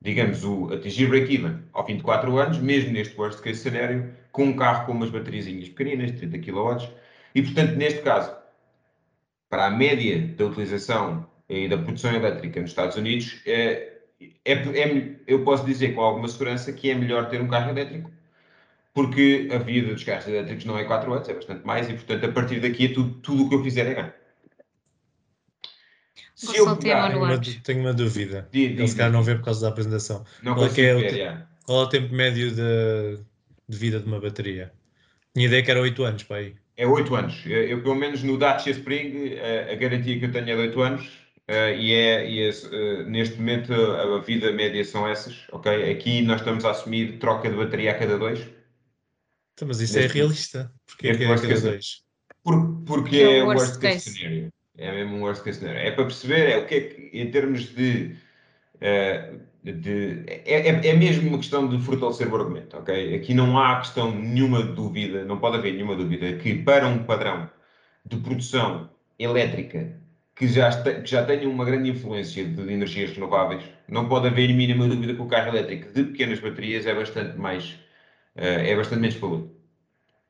digamos, 0.00 0.44
o 0.44 0.72
atingir 0.72 1.08
break-even 1.08 1.58
ao 1.72 1.84
fim 1.84 1.96
de 1.96 2.02
4 2.02 2.36
anos, 2.38 2.58
mesmo 2.58 2.92
neste 2.92 3.18
worst 3.18 3.40
case 3.42 3.60
scenario, 3.60 4.12
com 4.30 4.44
um 4.44 4.56
carro 4.56 4.86
com 4.86 4.92
umas 4.92 5.10
baterias 5.10 5.46
pequeninas, 5.68 6.12
de 6.12 6.18
30 6.18 6.38
kW. 6.38 6.88
E, 7.34 7.42
portanto, 7.42 7.74
neste 7.76 8.02
caso, 8.02 8.34
para 9.50 9.66
a 9.66 9.70
média 9.70 10.34
da 10.36 10.46
utilização 10.46 11.26
e 11.48 11.68
da 11.68 11.78
produção 11.78 12.14
elétrica 12.14 12.60
nos 12.60 12.70
Estados 12.70 12.96
Unidos, 12.96 13.40
é, 13.46 13.92
é, 14.44 14.52
é, 14.52 15.16
eu 15.26 15.44
posso 15.44 15.64
dizer 15.64 15.94
com 15.94 16.00
alguma 16.00 16.28
segurança 16.28 16.72
que 16.72 16.90
é 16.90 16.94
melhor 16.94 17.28
ter 17.28 17.40
um 17.40 17.48
carro 17.48 17.70
elétrico, 17.70 18.10
porque 18.94 19.48
a 19.52 19.58
vida 19.58 19.92
dos 19.92 20.04
carros 20.04 20.26
elétricos 20.26 20.64
não 20.64 20.78
é 20.78 20.84
4 20.84 21.12
anos, 21.12 21.28
é 21.28 21.34
bastante 21.34 21.66
mais, 21.66 21.88
e 21.88 21.94
portanto, 21.94 22.24
a 22.24 22.32
partir 22.32 22.60
daqui 22.60 22.86
é 22.86 22.88
tudo, 22.88 23.14
tudo 23.20 23.44
o 23.44 23.48
que 23.48 23.54
eu 23.54 23.62
fizer 23.62 23.86
é 23.86 23.94
ganho. 23.94 24.12
Se 26.34 26.54
eu 26.58 26.76
pegar, 26.76 27.08
tenho, 27.08 27.24
uma, 27.24 27.40
tenho 27.40 27.80
uma 27.80 27.94
dúvida. 27.94 28.46
Diz, 28.52 28.72
Ele 28.72 28.86
se 28.86 28.94
calhar 28.94 29.10
não 29.10 29.22
vê 29.22 29.36
por 29.36 29.44
causa 29.44 29.62
da 29.62 29.68
apresentação. 29.68 30.22
Não 30.42 30.54
qual, 30.54 30.66
é, 30.66 30.80
é 30.80 30.94
o, 30.94 30.98
ver, 30.98 31.46
qual 31.64 31.80
é 31.80 31.84
o 31.84 31.88
tempo 31.88 32.14
médio 32.14 32.50
de, 32.50 33.18
de 33.66 33.78
vida 33.78 33.98
de 33.98 34.06
uma 34.06 34.20
bateria? 34.20 34.70
Tinha 35.32 35.46
ideia 35.46 35.62
que 35.62 35.70
era 35.70 35.80
8 35.80 36.04
anos, 36.04 36.22
para 36.24 36.36
aí. 36.36 36.54
É 36.76 36.86
8 36.86 37.14
anos. 37.14 37.42
Eu, 37.46 37.62
eu, 37.62 37.82
pelo 37.82 37.94
menos 37.94 38.22
no 38.22 38.36
Dacia 38.36 38.70
Spring, 38.72 39.34
a, 39.38 39.72
a, 39.72 39.74
garantia 39.76 40.18
que 40.18 40.26
eu 40.26 40.30
tenho 40.30 40.50
é 40.50 40.54
de 40.56 40.60
8 40.60 40.80
anos. 40.82 41.25
Uh, 41.48 41.78
e 41.78 41.94
é, 41.94 42.28
e 42.28 42.42
é 42.42 42.50
uh, 42.50 43.08
neste 43.08 43.36
momento 43.36 43.72
a, 43.72 44.16
a, 44.16 44.18
vida 44.18 44.50
média 44.50 44.84
são 44.84 45.06
essas, 45.06 45.46
ok? 45.52 45.92
Aqui 45.92 46.20
nós 46.22 46.40
estamos 46.40 46.64
a 46.64 46.72
assumir 46.72 47.20
troca 47.20 47.48
de 47.48 47.56
bateria 47.56 47.92
a 47.92 47.94
cada 47.94 48.18
dois. 48.18 48.40
Então, 49.54 49.68
mas 49.68 49.80
isso 49.80 49.96
é 49.96 50.02
neste 50.02 50.18
é 50.18 50.20
realista. 50.20 50.72
Porque 50.86 51.06
é, 51.06 51.22
é 51.22 51.32
a 51.32 51.40
cada 51.40 51.60
dois? 51.60 52.02
Por, 52.42 52.82
porque 52.84 53.16
é, 53.18 53.38
é 53.38 53.44
o 53.44 53.46
worst 53.46 53.78
case, 53.78 53.80
case 53.80 54.10
scenario. 54.10 54.52
É 54.76 54.92
mesmo 54.92 55.16
um 55.16 55.22
worst 55.22 55.44
case 55.44 55.60
scenario. 55.60 55.80
É 55.80 55.92
para 55.92 56.04
perceber 56.04 56.50
é, 56.50 56.58
o 56.58 56.66
que 56.66 56.74
é 56.74 56.80
que, 56.80 57.10
em 57.16 57.30
termos 57.30 57.72
de. 57.74 58.16
Uh, 58.74 59.40
de 59.62 60.24
é, 60.26 60.68
é, 60.68 60.88
é, 60.88 60.94
mesmo 60.94 61.28
uma 61.28 61.38
questão 61.38 61.68
de 61.68 61.80
fortalecer 61.80 62.28
o 62.28 62.36
argumento, 62.36 62.76
ok? 62.76 63.14
Aqui 63.14 63.34
não 63.34 63.56
há 63.56 63.78
questão 63.78 64.12
nenhuma 64.12 64.62
dúvida, 64.62 65.24
não 65.24 65.38
pode 65.38 65.56
haver 65.56 65.74
nenhuma 65.74 65.94
dúvida 65.94 66.32
que 66.38 66.54
para 66.54 66.86
um 66.88 67.04
padrão 67.04 67.48
de 68.04 68.16
produção 68.16 68.90
elétrica 69.18 69.96
que 70.36 70.46
já, 70.46 70.70
que 70.82 71.10
já 71.10 71.24
tenha 71.24 71.48
uma 71.48 71.64
grande 71.64 71.88
influência 71.88 72.44
de, 72.44 72.70
energias 72.70 73.10
renováveis, 73.12 73.64
não 73.88 74.06
pode 74.06 74.28
haver 74.28 74.52
mínima 74.52 74.86
dúvida 74.86 75.14
que 75.14 75.22
o 75.22 75.26
carro 75.26 75.48
elétrico 75.48 75.90
de 75.92 76.04
pequenas 76.04 76.38
baterias 76.38 76.84
é 76.84 76.94
bastante 76.94 77.38
mais, 77.38 77.70
uh, 78.36 78.60
é 78.62 78.76
bastante 78.76 79.00
menos 79.00 79.16
poluente. 79.16 79.50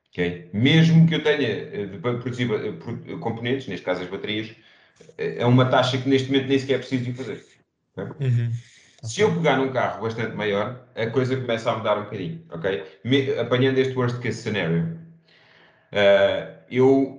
Okay? 0.09 0.49
Mesmo 0.53 1.05
que 1.05 1.15
eu 1.15 1.23
tenha 1.23 1.47
eh, 1.47 1.85
de 1.87 1.97
produzir 1.99 2.49
uh, 2.49 3.19
componentes, 3.19 3.67
neste 3.67 3.85
caso 3.85 4.01
as 4.01 4.09
baterias, 4.09 4.55
é 5.17 5.45
uma 5.45 5.65
taxa 5.65 5.97
que 5.97 6.09
neste 6.09 6.31
momento 6.31 6.47
nem 6.47 6.57
sequer 6.57 6.75
é 6.75 6.77
preciso 6.77 7.03
de 7.03 7.13
fazer. 7.13 7.43
Okay? 7.95 8.27
Uhum. 8.27 8.51
Se 9.03 9.21
eu 9.21 9.33
pegar 9.35 9.57
num 9.57 9.71
carro 9.71 10.01
bastante 10.01 10.35
maior, 10.35 10.87
a 10.95 11.05
coisa 11.07 11.35
começa 11.35 11.69
a 11.69 11.77
mudar 11.77 11.99
um 11.99 12.05
bocadinho, 12.05 12.43
ok? 12.49 12.83
Me, 13.03 13.37
apanhando 13.37 13.77
este 13.77 13.95
worst 13.95 14.19
case 14.19 14.41
scenario, 14.41 14.97
uh, 15.93 16.57
eu 16.69 17.16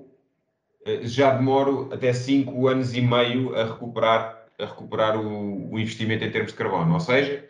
já 1.02 1.34
demoro 1.34 1.88
até 1.92 2.12
5 2.12 2.68
anos 2.68 2.94
e 2.94 3.00
meio 3.00 3.54
a 3.54 3.64
recuperar, 3.64 4.46
a 4.58 4.64
recuperar 4.64 5.18
o, 5.18 5.72
o 5.72 5.78
investimento 5.78 6.24
em 6.24 6.30
termos 6.30 6.52
de 6.52 6.58
carbono. 6.58 6.94
Ou 6.94 7.00
seja, 7.00 7.44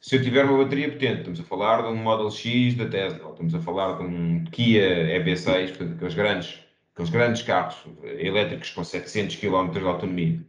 se 0.00 0.16
eu 0.16 0.22
tiver 0.22 0.44
uma 0.44 0.62
bateria 0.62 0.90
potente, 0.90 1.18
estamos 1.18 1.40
a 1.40 1.44
falar 1.44 1.82
de 1.82 1.88
um 1.88 1.96
Model 1.96 2.30
X 2.30 2.74
da 2.74 2.86
Tesla, 2.86 3.30
estamos 3.30 3.54
a 3.54 3.60
falar 3.60 3.98
de 3.98 4.04
um 4.04 4.44
Kia 4.44 5.20
EV6, 5.20 5.68
portanto, 5.68 5.94
aqueles 5.94 6.14
grandes, 6.14 6.60
aqueles 6.94 7.10
grandes 7.10 7.42
carros 7.42 7.76
elétricos 8.04 8.70
com 8.70 8.84
700 8.84 9.36
km 9.36 9.70
de 9.70 9.80
autonomia, 9.80 10.40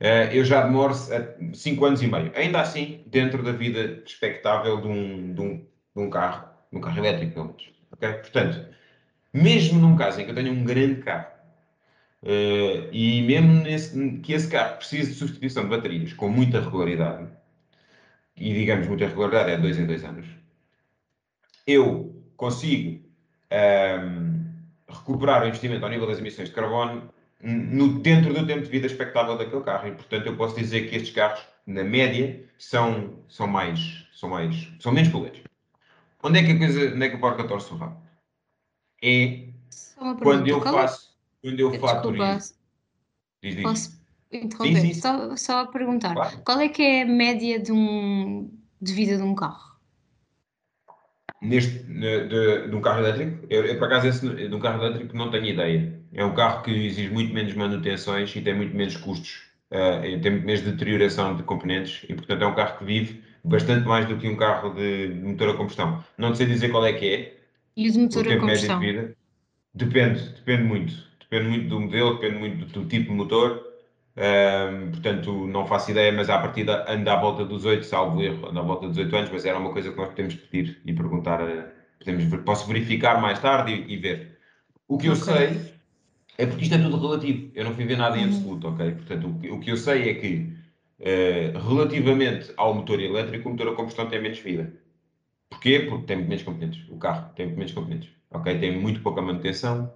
eh, 0.00 0.30
eu 0.32 0.44
já 0.44 0.62
demoro 0.62 0.94
5 0.94 1.84
anos 1.84 2.02
e 2.02 2.06
meio. 2.06 2.32
Ainda 2.34 2.60
assim, 2.60 3.02
dentro 3.06 3.42
da 3.42 3.52
vida 3.52 4.02
expectável 4.06 4.80
de 4.80 4.88
um, 4.88 5.34
de 5.34 5.40
um, 5.40 5.56
de 5.56 6.02
um 6.02 6.10
carro, 6.10 6.48
de 6.70 6.78
um 6.78 6.80
carro 6.80 6.98
elétrico, 6.98 7.32
pelo 7.34 7.46
menos. 7.46 7.70
Okay? 7.92 8.12
Portanto, 8.12 8.68
mesmo 9.32 9.80
num 9.80 9.96
caso 9.96 10.20
em 10.20 10.24
que 10.24 10.30
eu 10.30 10.34
tenha 10.34 10.52
um 10.52 10.64
grande 10.64 11.02
carro, 11.02 11.26
uh, 12.22 12.88
e 12.92 13.22
mesmo 13.22 13.62
nesse, 13.62 14.18
que 14.20 14.32
esse 14.32 14.48
carro 14.48 14.76
precise 14.76 15.12
de 15.12 15.18
substituição 15.18 15.64
de 15.64 15.70
baterias 15.70 16.12
com 16.12 16.28
muita 16.28 16.60
regularidade, 16.60 17.28
e 18.36 18.52
digamos 18.54 18.86
muita 18.86 19.06
regularidade 19.06 19.50
é 19.50 19.56
dois 19.58 19.78
em 19.78 19.86
dois 19.86 20.04
anos, 20.04 20.26
eu 21.66 22.24
consigo 22.36 22.98
um, 22.98 23.04
ehm, 23.50 24.44
recuperar 24.88 25.42
o 25.42 25.46
investimento 25.46 25.84
ao 25.84 25.90
nível 25.90 26.06
das 26.06 26.18
emissões 26.18 26.48
de 26.48 26.54
carbono 26.54 27.12
no, 27.40 28.00
dentro 28.00 28.32
do 28.34 28.46
tempo 28.46 28.62
de 28.62 28.70
vida 28.70 28.86
expectável 28.86 29.36
daquele 29.36 29.62
carro. 29.62 29.88
E, 29.88 29.92
portanto, 29.92 30.26
eu 30.26 30.36
posso 30.36 30.56
dizer 30.56 30.88
que 30.88 30.96
estes 30.96 31.14
carros, 31.14 31.40
na 31.66 31.84
média, 31.84 32.44
são, 32.58 33.18
são 33.28 33.46
mais, 33.46 34.06
são 34.12 34.28
mais, 34.28 34.72
são 34.80 34.92
menos 34.92 35.10
poluentes. 35.10 35.42
Onde 36.22 36.40
é 36.40 36.44
que 36.44 36.52
a 36.52 36.58
coisa, 36.58 36.94
onde 36.94 37.06
é 37.06 37.08
que 37.08 37.16
a 37.16 37.20
porca 37.20 37.46
torce 37.46 37.72
o 37.72 37.76
rabo? 37.76 38.02
É 39.02 39.48
quando 40.20 40.48
eu 40.48 40.60
faço, 40.60 41.07
quando 41.42 41.60
eu 41.60 41.72
faço 41.80 42.12
Diz, 43.42 43.54
diz. 43.54 43.62
Posso 43.62 44.00
interromper? 44.32 44.94
Só, 44.94 45.36
só 45.36 45.60
a 45.60 45.66
perguntar. 45.66 46.14
Claro. 46.14 46.38
Qual 46.44 46.60
é 46.60 46.68
que 46.68 46.82
é 46.82 47.02
a 47.02 47.06
média 47.06 47.58
de, 47.58 47.72
um, 47.72 48.50
de 48.80 48.92
vida 48.92 49.16
de 49.16 49.22
um 49.22 49.34
carro? 49.34 49.78
Neste, 51.40 51.78
de, 51.84 52.68
de 52.68 52.74
um 52.74 52.80
carro 52.80 53.00
elétrico? 53.00 53.46
Eu, 53.48 53.64
eu 53.64 53.78
por 53.78 53.86
acaso, 53.86 54.08
esse, 54.08 54.48
de 54.48 54.54
um 54.54 54.58
carro 54.58 54.82
elétrico 54.82 55.16
não 55.16 55.30
tenho 55.30 55.46
ideia. 55.46 56.02
É 56.12 56.24
um 56.24 56.34
carro 56.34 56.62
que 56.62 56.70
exige 56.70 57.10
muito 57.10 57.32
menos 57.32 57.54
manutenções 57.54 58.34
e 58.34 58.40
tem 58.40 58.54
muito 58.54 58.74
menos 58.74 58.96
custos, 58.96 59.42
uh, 59.70 60.00
tem 60.20 60.32
muito 60.32 60.46
menos 60.46 60.62
deterioração 60.62 61.36
de 61.36 61.42
componentes 61.44 62.04
e, 62.08 62.14
portanto, 62.14 62.42
é 62.42 62.46
um 62.46 62.54
carro 62.54 62.78
que 62.78 62.84
vive 62.84 63.22
bastante 63.44 63.86
mais 63.86 64.06
do 64.06 64.16
que 64.16 64.28
um 64.28 64.36
carro 64.36 64.74
de, 64.74 65.14
de 65.14 65.20
motor 65.20 65.50
a 65.50 65.56
combustão. 65.56 66.04
Não 66.16 66.34
sei 66.34 66.46
dizer 66.46 66.70
qual 66.70 66.84
é 66.84 66.92
que 66.92 67.08
é. 67.08 67.38
E 67.76 67.88
o 67.88 67.92
de 67.92 67.98
motor 68.00 68.26
a 68.26 68.36
combustão? 68.36 68.80
De 68.80 68.86
vida. 68.86 69.16
Depende, 69.74 70.28
depende 70.30 70.62
muito. 70.64 71.07
Depende 71.30 71.50
muito 71.50 71.68
do 71.68 71.80
modelo, 71.80 72.14
depende 72.14 72.38
muito 72.38 72.66
do, 72.66 72.80
do 72.80 72.88
tipo 72.88 73.10
de 73.10 73.16
motor. 73.16 73.64
Um, 74.16 74.90
portanto, 74.90 75.46
não 75.46 75.66
faço 75.66 75.90
ideia, 75.90 76.10
mas 76.10 76.28
à 76.28 76.38
partida 76.38 76.84
anda 76.88 77.12
à 77.12 77.20
volta 77.20 77.44
dos 77.44 77.64
8, 77.64 77.84
salvo 77.84 78.20
erro, 78.20 78.48
anda 78.48 78.60
à 78.60 78.62
volta 78.62 78.88
dos 78.88 78.98
8 78.98 79.14
anos, 79.14 79.30
mas 79.30 79.44
era 79.44 79.58
uma 79.58 79.72
coisa 79.72 79.92
que 79.92 79.96
nós 79.96 80.08
podemos 80.08 80.34
pedir 80.34 80.80
e 80.84 80.92
perguntar. 80.92 81.40
Podemos, 81.98 82.42
posso 82.44 82.66
verificar 82.66 83.20
mais 83.20 83.38
tarde 83.38 83.72
e, 83.72 83.94
e 83.94 83.96
ver. 83.96 84.38
O 84.88 84.96
que 84.96 85.08
okay. 85.08 85.10
eu 85.10 85.16
sei 85.16 85.78
é 86.38 86.46
porque 86.46 86.62
isto 86.62 86.74
é 86.74 86.78
tudo 86.78 86.96
relativo. 86.96 87.50
Eu 87.54 87.64
não 87.64 87.74
fui 87.74 87.84
ver 87.84 87.98
nada 87.98 88.16
em 88.16 88.24
uhum. 88.24 88.28
absoluto, 88.28 88.68
ok? 88.68 88.92
Portanto, 88.92 89.26
o, 89.26 89.54
o 89.54 89.60
que 89.60 89.70
eu 89.70 89.76
sei 89.76 90.08
é 90.08 90.14
que, 90.14 90.52
uh, 91.00 91.68
relativamente 91.68 92.52
ao 92.56 92.74
motor 92.74 93.00
elétrico, 93.00 93.48
o 93.48 93.52
motor 93.52 93.68
a 93.68 93.74
combustão 93.74 94.08
tem 94.08 94.22
menos 94.22 94.38
vida. 94.38 94.72
Porquê? 95.50 95.80
Porque 95.80 96.06
tem 96.06 96.16
menos 96.16 96.42
componentes. 96.42 96.88
O 96.88 96.96
carro 96.96 97.32
tem 97.34 97.46
muito 97.46 97.58
menos 97.58 97.72
componentes. 97.72 98.10
Ok? 98.30 98.58
Tem 98.58 98.80
muito 98.80 99.00
pouca 99.00 99.20
manutenção. 99.20 99.92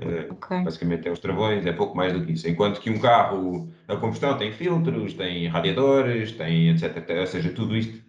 Uh, 0.00 0.32
okay. 0.32 0.62
Basicamente 0.62 1.08
é 1.08 1.10
os 1.10 1.18
travões, 1.18 1.66
é 1.66 1.72
pouco 1.72 1.96
mais 1.96 2.12
do 2.12 2.24
que 2.24 2.32
isso. 2.32 2.48
Enquanto 2.48 2.80
que 2.80 2.90
um 2.90 3.00
carro 3.00 3.68
a 3.88 3.96
combustão 3.96 4.36
tem 4.38 4.52
filtros, 4.52 5.14
tem 5.14 5.48
radiadores, 5.48 6.32
tem 6.32 6.70
etc. 6.70 7.04
Ou 7.18 7.26
seja, 7.26 7.50
tudo 7.52 7.76
isto, 7.76 8.02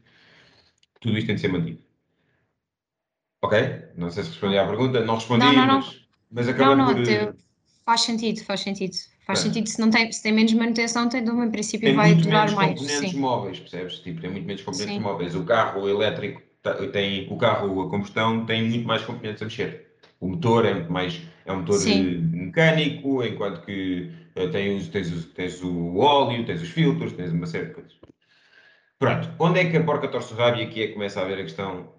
tudo 1.02 1.18
isto 1.18 1.28
tem 1.28 1.36
de 1.36 1.42
ser 1.42 1.48
mantido. 1.48 1.80
Ok? 3.42 3.58
Não 3.96 4.10
sei 4.10 4.24
se 4.24 4.30
respondi 4.30 4.58
à 4.58 4.68
pergunta. 4.68 5.04
Não 5.04 5.16
respondi, 5.16 5.46
não, 5.46 5.54
não, 5.54 5.76
mas, 5.78 6.08
mas 6.30 6.48
acabei 6.48 6.76
não, 6.76 6.88
não, 6.88 6.96
por... 6.96 7.04
Teu 7.04 7.36
Faz 7.90 8.02
sentido, 8.02 8.44
faz 8.44 8.60
sentido. 8.60 8.96
Faz 9.26 9.40
é. 9.40 9.42
sentido, 9.42 9.66
se, 9.68 9.82
não 9.82 9.90
tem, 9.90 10.12
se 10.12 10.22
tem 10.22 10.32
menos 10.32 10.54
manutenção, 10.54 11.10
tem, 11.10 11.24
em 11.24 11.50
princípio 11.50 11.88
tem 11.88 11.96
vai 11.96 12.14
durar 12.14 12.52
mais. 12.52 12.80
Tem 12.80 12.88
componentes 12.88 13.12
sim. 13.12 13.20
móveis, 13.20 13.60
percebes? 13.60 14.00
Tipo, 14.02 14.22
tem 14.22 14.30
muito 14.30 14.46
menos 14.46 14.62
componentes 14.62 14.94
sim. 14.94 15.00
móveis. 15.02 15.34
O 15.34 15.44
carro 15.44 15.90
elétrico 15.90 16.40
tem, 16.92 17.28
o 17.34 17.38
carro 17.38 17.82
a 17.82 17.90
combustão 17.90 18.46
tem 18.46 18.70
muito 18.70 18.88
mais 18.88 19.02
componentes 19.04 19.42
a 19.42 19.46
mexer. 19.46 19.88
O 20.20 20.28
motor 20.28 20.66
é 20.66 20.74
muito 20.76 20.92
mais, 20.94 21.20
é 21.50 21.54
um 21.54 21.60
motor 21.62 21.80
sim. 21.80 22.04
mecânico, 22.32 23.24
enquanto 23.24 23.66
que 23.66 24.12
uh, 24.36 24.50
tem 24.52 24.80
tens, 24.86 25.26
tens 25.34 25.64
o 25.64 25.98
óleo, 25.98 26.46
tens 26.46 26.62
os 26.62 26.70
filtros, 26.70 27.14
tens 27.14 27.32
uma 27.32 27.48
série 27.48 27.68
de 27.68 27.74
coisas. 27.74 27.98
Pronto, 29.00 29.34
onde 29.40 29.60
é 29.60 29.70
que 29.70 29.78
a 29.78 29.84
porca 29.84 30.08
torce 30.08 30.36
e 30.36 30.64
aqui 30.64 30.84
é 30.84 30.88
que 30.88 30.94
começa 30.94 31.20
a 31.20 31.24
haver 31.24 31.40
a 31.40 31.44
questão 31.44 31.92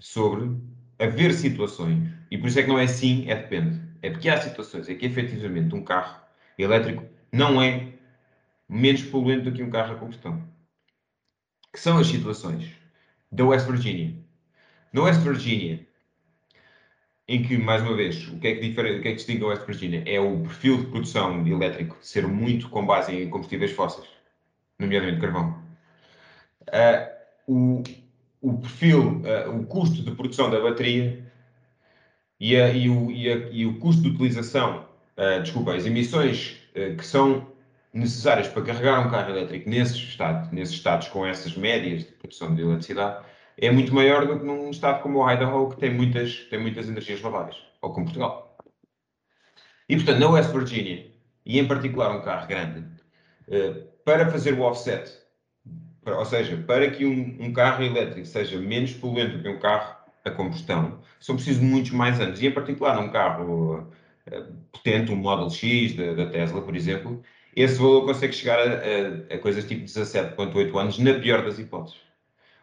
sobre 0.00 0.50
haver 0.98 1.32
situações, 1.32 2.08
e 2.28 2.36
por 2.36 2.48
isso 2.48 2.58
é 2.58 2.62
que 2.64 2.68
não 2.68 2.78
é 2.78 2.88
sim, 2.88 3.24
é 3.28 3.36
depende. 3.36 3.80
É 4.02 4.10
porque 4.10 4.28
há 4.28 4.40
situações 4.40 4.88
em 4.88 4.96
que 4.96 5.06
efetivamente 5.06 5.74
um 5.74 5.84
carro 5.84 6.20
elétrico 6.58 7.04
não 7.32 7.62
é 7.62 7.92
menos 8.68 9.02
poluente 9.02 9.42
do 9.42 9.52
que 9.52 9.62
um 9.62 9.70
carro 9.70 9.94
a 9.94 9.98
combustão. 9.98 10.42
Que 11.72 11.78
são 11.78 11.98
as 11.98 12.08
situações 12.08 12.68
da 13.30 13.44
West 13.44 13.66
Virginia. 13.66 14.14
Na 14.92 15.02
West 15.02 15.20
Virginia, 15.20 15.86
em 17.28 17.42
que, 17.42 17.58
mais 17.58 17.82
uma 17.82 17.94
vez, 17.94 18.26
o 18.28 18.38
que 18.38 18.48
é 18.48 18.54
que, 18.54 18.60
difere, 18.62 18.98
o 18.98 19.02
que, 19.02 19.08
é 19.08 19.10
que 19.10 19.16
distingue 19.16 19.44
a 19.44 19.48
West 19.48 19.66
Virginia? 19.66 20.02
É 20.06 20.18
o 20.18 20.40
perfil 20.40 20.78
de 20.78 20.86
produção 20.86 21.44
de 21.44 21.52
elétrico 21.52 21.96
ser 22.00 22.26
muito 22.26 22.70
com 22.70 22.86
base 22.86 23.14
em 23.14 23.28
combustíveis 23.28 23.72
fósseis, 23.72 24.08
nomeadamente 24.78 25.20
carvão. 25.20 25.62
Uh, 26.68 27.18
o, 27.46 27.82
o 28.40 28.58
perfil, 28.58 29.20
uh, 29.20 29.54
o 29.54 29.66
custo 29.66 30.02
de 30.02 30.10
produção 30.12 30.50
da 30.50 30.58
bateria 30.58 31.22
e, 32.40 32.56
a, 32.56 32.72
e, 32.72 32.88
o, 32.88 33.10
e, 33.10 33.30
a, 33.30 33.36
e 33.50 33.66
o 33.66 33.78
custo 33.78 34.00
de 34.00 34.08
utilização, 34.08 34.86
uh, 35.18 35.42
desculpa, 35.42 35.74
as 35.74 35.84
emissões 35.84 36.56
uh, 36.74 36.96
que 36.96 37.04
são 37.04 37.46
necessárias 37.92 38.48
para 38.48 38.62
carregar 38.62 39.06
um 39.06 39.10
carro 39.10 39.30
elétrico 39.30 39.68
nesses 39.68 39.96
estados, 39.96 40.50
nesses 40.50 40.76
estados 40.76 41.08
com 41.08 41.26
essas 41.26 41.54
médias 41.54 42.06
de 42.06 42.12
produção 42.12 42.54
de 42.54 42.62
eletricidade, 42.62 43.22
é 43.60 43.70
muito 43.70 43.92
maior 43.92 44.26
do 44.26 44.38
que 44.38 44.44
num 44.44 44.70
estado 44.70 45.02
como 45.02 45.18
o 45.18 45.30
Idaho, 45.30 45.70
que 45.70 45.76
tem 45.76 45.92
muitas, 45.92 46.46
tem 46.48 46.60
muitas 46.60 46.88
energias 46.88 47.18
renováveis, 47.18 47.56
ou 47.82 47.92
como 47.92 48.06
Portugal. 48.06 48.56
E, 49.88 49.96
portanto, 49.96 50.20
na 50.20 50.30
West 50.30 50.52
Virginia, 50.52 51.10
e 51.44 51.58
em 51.58 51.66
particular 51.66 52.14
um 52.14 52.22
carro 52.22 52.46
grande, 52.46 52.80
uh, 53.48 53.88
para 54.04 54.30
fazer 54.30 54.54
o 54.54 54.62
offset, 54.62 55.10
ou 56.06 56.24
seja, 56.24 56.56
para 56.66 56.90
que 56.90 57.04
um, 57.04 57.36
um 57.40 57.52
carro 57.52 57.82
elétrico 57.82 58.26
seja 58.26 58.58
menos 58.58 58.92
poluente 58.94 59.36
do 59.36 59.42
que 59.42 59.48
um 59.48 59.58
carro 59.58 59.96
a 60.24 60.30
combustão, 60.30 61.00
são 61.18 61.34
precisos 61.34 61.62
muitos 61.62 61.90
mais 61.90 62.20
anos. 62.20 62.40
E, 62.40 62.46
em 62.46 62.52
particular, 62.52 62.94
num 62.94 63.10
carro 63.10 63.80
uh, 64.30 64.54
potente, 64.70 65.10
um 65.10 65.16
Model 65.16 65.50
X 65.50 65.96
da, 65.96 66.14
da, 66.14 66.26
Tesla, 66.26 66.62
por 66.62 66.76
exemplo, 66.76 67.22
esse 67.56 67.76
valor 67.78 68.04
consegue 68.04 68.34
chegar 68.34 68.60
a, 68.60 68.62
a, 68.62 69.34
a 69.34 69.38
coisas 69.38 69.66
tipo 69.66 69.84
17,8 69.84 70.80
anos, 70.80 70.98
na 70.98 71.14
pior 71.14 71.44
das 71.44 71.58
hipóteses. 71.58 72.07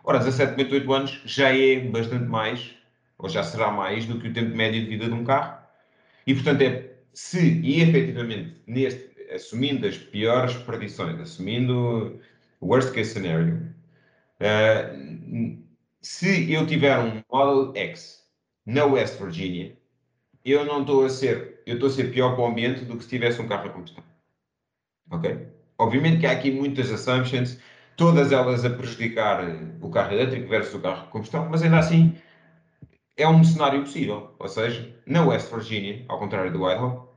Ora, 0.08 0.20
17,8 0.20 0.96
anos 0.96 1.22
já 1.26 1.50
é 1.50 1.80
bastante 1.80 2.26
mais, 2.26 2.76
ou 3.18 3.28
já 3.28 3.42
será 3.42 3.72
mais, 3.72 4.06
do 4.06 4.20
que 4.20 4.28
o 4.28 4.34
tempo 4.34 4.56
médio 4.56 4.82
de 4.84 4.88
vida 4.88 5.06
de 5.08 5.14
um 5.14 5.24
carro. 5.24 5.58
E, 6.28 6.34
portanto, 6.36 6.62
é 6.62 6.92
se, 7.12 7.60
e 7.62 7.82
efetivamente, 7.82 8.56
neste, 8.68 9.10
assumindo 9.34 9.88
as 9.88 9.98
piores 9.98 10.54
predições, 10.58 11.20
assumindo 11.20 12.22
o 12.62 12.68
worst 12.68 12.94
case 12.94 13.14
scenario, 13.14 13.74
uh, 14.40 15.66
se 16.02 16.54
eu 16.54 16.68
tiver 16.68 17.00
um 17.00 17.24
Model 17.32 17.74
X 17.76 18.24
na 18.64 18.86
West 18.86 19.20
Virginia, 19.20 19.76
eu 20.44 20.66
não 20.66 20.82
estou 20.82 21.04
a 21.04 21.10
ser, 21.10 21.64
eu 21.66 21.76
estou 21.76 21.90
a 21.90 21.92
ser 21.92 22.12
pior 22.12 22.36
para 22.36 22.44
o 22.44 22.48
ambiente 22.48 22.86
do 22.86 22.96
que 22.96 23.04
se 23.04 23.10
tivesse 23.10 23.42
um 23.42 23.48
carro 23.48 23.70
a 23.70 23.74
combustão. 23.74 24.04
Ok? 25.10 25.48
Obviamente 25.80 26.20
que 26.20 26.28
há 26.28 26.32
aqui 26.32 26.52
muitas 26.52 26.92
assumptions, 26.92 27.60
todas 27.96 28.32
elas 28.32 28.66
a 28.66 28.70
prejudicar 28.70 29.44
o 29.82 29.90
carro 29.90 30.14
elétrico 30.14 30.50
versus 30.50 30.76
o 30.76 30.80
carro 30.80 31.04
a 31.04 31.08
combustão, 31.08 31.48
mas 31.50 31.64
ainda 31.64 31.80
assim 31.80 32.16
é 33.18 33.28
um 33.28 33.44
cenário 33.44 33.82
possível. 33.82 34.36
Ou 34.38 34.48
seja, 34.48 34.96
na 35.06 35.26
West 35.26 35.52
Virginia, 35.52 36.04
ao 36.08 36.20
contrário 36.20 36.52
do 36.52 36.70
Idaho, 36.70 37.08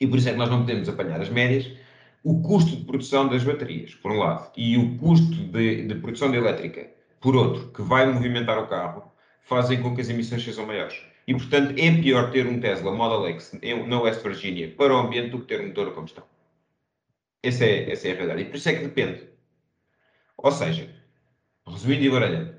e 0.00 0.06
por 0.06 0.18
isso 0.18 0.28
é 0.28 0.32
que 0.32 0.38
nós 0.38 0.50
não 0.50 0.60
podemos 0.60 0.88
apanhar 0.88 1.20
as 1.20 1.28
médias, 1.28 1.70
o 2.24 2.42
custo 2.42 2.76
de 2.76 2.84
produção 2.84 3.28
das 3.28 3.44
baterias, 3.44 3.94
por 3.94 4.12
um 4.12 4.18
lado, 4.18 4.50
e 4.56 4.76
o 4.76 4.98
custo 4.98 5.34
de, 5.34 5.86
de 5.86 5.94
produção 5.96 6.30
de 6.30 6.36
elétrica 6.36 6.88
por 7.20 7.36
outro, 7.36 7.70
que 7.72 7.82
vai 7.82 8.10
movimentar 8.10 8.58
o 8.58 8.66
carro, 8.66 9.12
fazem 9.42 9.82
com 9.82 9.94
que 9.94 10.00
as 10.00 10.08
emissões 10.08 10.42
sejam 10.42 10.66
maiores. 10.66 10.98
E, 11.26 11.34
portanto, 11.34 11.74
é 11.78 12.00
pior 12.00 12.30
ter 12.30 12.46
um 12.46 12.58
Tesla 12.58 12.92
Model 12.92 13.26
X 13.34 13.52
na 13.86 14.00
West 14.00 14.22
Virginia 14.22 14.74
para 14.76 14.94
o 14.94 14.98
ambiente 14.98 15.30
do 15.30 15.40
que 15.40 15.46
ter 15.46 15.60
um 15.60 15.68
motor 15.68 15.88
a 15.88 15.90
combustão. 15.92 16.24
Essa 17.42 17.64
é, 17.64 17.92
essa 17.92 18.08
é 18.08 18.12
a 18.12 18.14
realidade. 18.14 18.42
E 18.42 18.44
por 18.46 18.56
isso 18.56 18.68
é 18.68 18.74
que 18.74 18.84
depende. 18.84 19.29
Ou 20.42 20.50
seja, 20.50 20.88
resumindo 21.66 22.04
e 22.04 22.10
baralhando, 22.10 22.54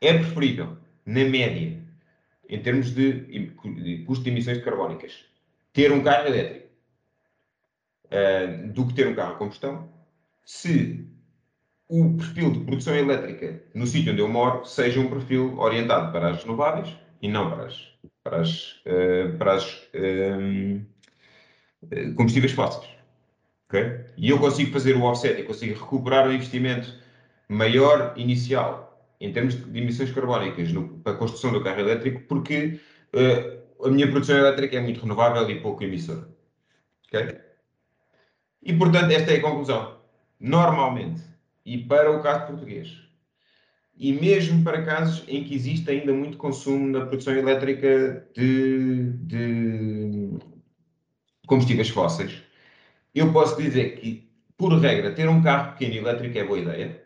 é 0.00 0.14
preferível, 0.14 0.76
na 1.06 1.24
média, 1.24 1.80
em 2.48 2.62
termos 2.62 2.92
de, 2.92 3.52
custo 4.06 4.24
de 4.24 4.30
emissões 4.30 4.62
carbónicas, 4.62 5.24
ter 5.72 5.92
um 5.92 6.02
carro 6.02 6.26
elétrico 6.26 6.68
uh, 8.06 8.72
do 8.72 8.86
que 8.88 8.94
ter 8.94 9.06
um 9.06 9.14
carro 9.14 9.34
a 9.34 9.38
combustão, 9.38 9.88
se 10.44 11.06
o 11.88 12.16
perfil 12.16 12.52
de 12.52 12.60
produção 12.60 12.96
elétrica 12.96 13.62
no 13.74 13.86
sítio 13.86 14.12
onde 14.12 14.20
eu 14.20 14.28
moro 14.28 14.64
seja 14.64 15.00
um 15.00 15.08
perfil 15.08 15.58
orientado 15.58 16.12
para 16.12 16.30
as 16.30 16.42
renováveis 16.42 16.96
e 17.22 17.28
não 17.28 17.50
para 17.50 17.66
as, 17.66 17.88
para 18.24 18.40
as, 18.40 18.72
uh, 18.86 19.36
para 19.38 19.54
as 19.54 19.74
uh, 19.94 20.84
combustíveis 22.16 22.52
fósseis. 22.52 22.89
Okay? 23.70 24.04
E 24.16 24.28
eu 24.28 24.38
consigo 24.38 24.72
fazer 24.72 24.96
o 24.96 25.02
offset 25.04 25.40
e 25.40 25.44
consigo 25.44 25.78
recuperar 25.78 26.26
o 26.26 26.32
investimento 26.32 26.92
maior 27.48 28.12
inicial 28.16 29.08
em 29.20 29.32
termos 29.32 29.54
de 29.54 29.78
emissões 29.78 30.10
carbónicas 30.10 30.72
no, 30.72 30.88
para 30.98 31.12
a 31.12 31.16
construção 31.16 31.52
do 31.52 31.62
carro 31.62 31.78
elétrico 31.78 32.20
porque 32.22 32.80
uh, 33.14 33.86
a 33.86 33.90
minha 33.90 34.10
produção 34.10 34.36
elétrica 34.36 34.76
é 34.76 34.80
muito 34.80 35.00
renovável 35.00 35.48
e 35.48 35.60
pouco 35.60 35.84
emissora. 35.84 36.28
Okay? 37.06 37.38
E, 38.62 38.72
portanto, 38.72 39.12
esta 39.12 39.32
é 39.32 39.36
a 39.36 39.40
conclusão. 39.40 40.00
Normalmente, 40.40 41.22
e 41.64 41.78
para 41.78 42.10
o 42.10 42.20
caso 42.22 42.46
português. 42.46 42.88
E 43.96 44.12
mesmo 44.12 44.64
para 44.64 44.82
casos 44.82 45.22
em 45.28 45.44
que 45.44 45.54
existe 45.54 45.88
ainda 45.90 46.12
muito 46.12 46.38
consumo 46.38 46.88
na 46.88 47.06
produção 47.06 47.34
elétrica 47.34 48.26
de, 48.34 49.12
de 49.26 50.38
combustíveis 51.46 51.90
fósseis, 51.90 52.42
eu 53.14 53.32
posso 53.32 53.60
dizer 53.60 53.96
que, 53.96 54.28
por 54.56 54.72
regra, 54.78 55.12
ter 55.12 55.28
um 55.28 55.42
carro 55.42 55.72
pequeno 55.72 55.94
elétrico 55.96 56.38
é 56.38 56.44
boa 56.44 56.58
ideia, 56.58 57.02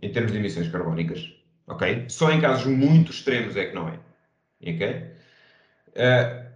em 0.00 0.12
termos 0.12 0.32
de 0.32 0.38
emissões 0.38 0.68
carbónicas, 0.68 1.32
ok? 1.66 2.04
Só 2.08 2.30
em 2.30 2.40
casos 2.40 2.66
muito 2.66 3.10
extremos 3.10 3.56
é 3.56 3.66
que 3.66 3.74
não 3.74 3.88
é, 3.88 3.98
ok? 4.62 5.12
Uh, 5.90 6.48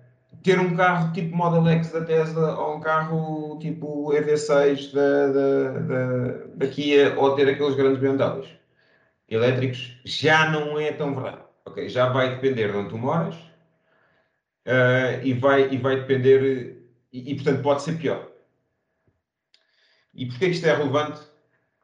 ter 0.42 0.58
um 0.58 0.76
carro 0.76 1.12
tipo 1.12 1.36
Model 1.36 1.66
X 1.68 1.92
da 1.92 2.04
Tesla 2.04 2.58
ou 2.58 2.76
um 2.76 2.80
carro 2.80 3.58
tipo 3.60 4.12
EV6 4.12 4.92
da, 4.92 5.26
da, 5.28 5.78
da, 5.80 6.46
da 6.54 6.66
Kia 6.68 7.14
ou 7.18 7.34
ter 7.34 7.48
aqueles 7.48 7.74
grandes 7.74 8.00
BMWs 8.00 8.48
elétricos 9.28 9.96
já 10.04 10.50
não 10.50 10.78
é 10.78 10.92
tão 10.92 11.14
verdade. 11.14 11.42
Okay? 11.64 11.88
Já 11.88 12.08
vai 12.08 12.34
depender 12.34 12.70
de 12.70 12.76
onde 12.76 12.90
tu 12.90 12.98
moras 12.98 13.34
uh, 14.66 15.22
e, 15.22 15.32
vai, 15.32 15.72
e 15.72 15.76
vai 15.76 15.96
depender, 15.96 16.76
e, 17.12 17.32
e, 17.32 17.34
portanto 17.34 17.62
pode 17.62 17.82
ser 17.82 17.98
pior. 17.98 18.28
E 20.14 20.26
porquê 20.26 20.46
que 20.46 20.52
isto 20.52 20.66
é 20.66 20.76
relevante? 20.76 21.20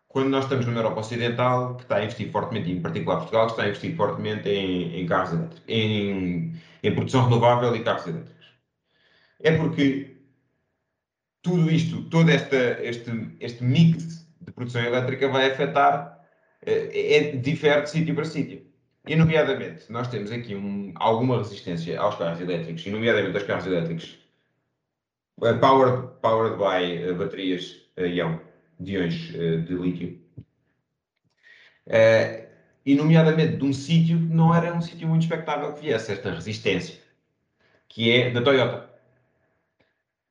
Quando 0.08 0.28
nós 0.30 0.44
estamos 0.44 0.66
numa 0.66 0.78
Europa 0.78 1.00
Ocidental, 1.00 1.76
que 1.76 1.82
está 1.82 1.96
a 1.96 2.04
investir 2.04 2.30
fortemente, 2.30 2.70
em 2.70 2.80
particular 2.80 3.18
Portugal, 3.18 3.46
que 3.46 3.52
está 3.52 3.64
a 3.64 3.68
investir 3.68 3.94
fortemente 3.96 4.48
em, 4.48 5.00
em 5.00 5.06
carros 5.06 5.32
elétricos, 5.32 5.62
em, 5.68 6.54
em 6.82 6.94
produção 6.94 7.24
renovável 7.24 7.74
e 7.76 7.84
carros 7.84 8.06
elétricos 8.06 8.38
é 9.40 9.56
porque 9.56 10.16
tudo 11.42 11.70
isto, 11.70 12.02
todo 12.10 12.30
esta, 12.30 12.56
este, 12.82 13.10
este 13.40 13.62
mix 13.62 14.26
de 14.40 14.52
produção 14.52 14.82
elétrica 14.82 15.28
vai 15.28 15.50
afetar, 15.50 16.20
é, 16.62 17.16
é, 17.16 17.36
difere 17.36 17.82
de 17.82 17.90
sítio 17.90 18.14
para 18.14 18.24
sítio. 18.24 18.66
E, 19.06 19.16
nomeadamente, 19.16 19.90
nós 19.90 20.08
temos 20.08 20.30
aqui 20.30 20.54
um, 20.54 20.92
alguma 20.96 21.38
resistência 21.38 21.98
aos 21.98 22.16
carros 22.16 22.40
elétricos, 22.40 22.84
e, 22.84 22.90
nomeadamente, 22.90 23.36
aos 23.36 23.46
carros 23.46 23.66
elétricos 23.66 24.18
uh, 25.40 25.58
powered, 25.58 26.08
powered 26.20 26.56
by 26.56 27.10
uh, 27.10 27.14
baterias 27.14 27.87
ião, 28.06 28.40
de 28.78 28.92
íons 28.94 29.30
uh, 29.30 29.62
de 29.62 29.74
lítio. 29.74 30.20
e, 32.84 32.94
nomeadamente, 32.94 33.56
de 33.56 33.64
um 33.64 33.72
sítio 33.72 34.18
que 34.18 34.24
não 34.24 34.54
era 34.54 34.74
um 34.74 34.80
sítio 34.80 35.08
muito 35.08 35.22
expectável 35.22 35.72
que 35.72 35.80
viesse 35.80 36.12
esta 36.12 36.30
resistência, 36.30 36.98
que 37.88 38.10
é 38.12 38.30
da 38.30 38.42
Toyota. 38.42 38.88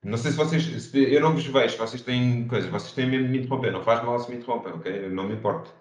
Não 0.03 0.17
sei 0.17 0.31
se 0.31 0.37
vocês. 0.37 0.63
Se 0.63 1.13
eu 1.13 1.19
não 1.19 1.33
vos 1.33 1.45
vejo, 1.45 1.77
vocês 1.77 2.01
têm 2.01 2.47
coisas, 2.47 2.69
vocês 2.69 2.93
têm 2.93 3.07
mesmo 3.07 3.25
de 3.25 3.31
me 3.31 3.39
interromper. 3.39 3.71
Não 3.71 3.83
faz 3.83 4.03
mal 4.03 4.19
se 4.19 4.29
me 4.29 4.37
interrompem, 4.37 4.73
ok? 4.73 5.05
Eu 5.05 5.09
não 5.09 5.27
me 5.27 5.35
importo. 5.35 5.73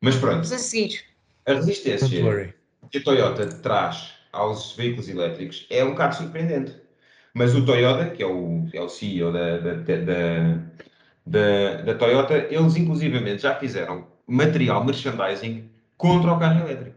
Mas 0.00 0.16
pronto. 0.16 0.34
Vamos 0.34 0.52
a 0.52 0.58
seguir. 0.58 1.04
A 1.46 1.52
resistência 1.52 2.08
que 2.90 2.98
a 2.98 3.02
Toyota 3.02 3.46
traz 3.46 4.14
aos 4.32 4.74
veículos 4.74 5.08
elétricos 5.08 5.66
é 5.70 5.84
um 5.84 5.90
bocado 5.90 6.16
surpreendente. 6.16 6.74
Mas 7.38 7.54
o 7.54 7.66
Toyota, 7.66 8.08
que 8.08 8.22
é 8.22 8.26
o, 8.26 8.66
é 8.72 8.80
o 8.80 8.88
CEO 8.88 9.30
da, 9.30 9.58
da, 9.58 9.74
da, 9.74 10.58
da, 11.26 11.82
da 11.82 11.94
Toyota, 11.94 12.34
eles 12.50 12.76
inclusivamente 12.76 13.42
já 13.42 13.54
fizeram 13.56 14.06
material 14.26 14.82
merchandising 14.82 15.68
contra 15.98 16.32
o 16.32 16.38
carro 16.38 16.60
elétrico. 16.60 16.96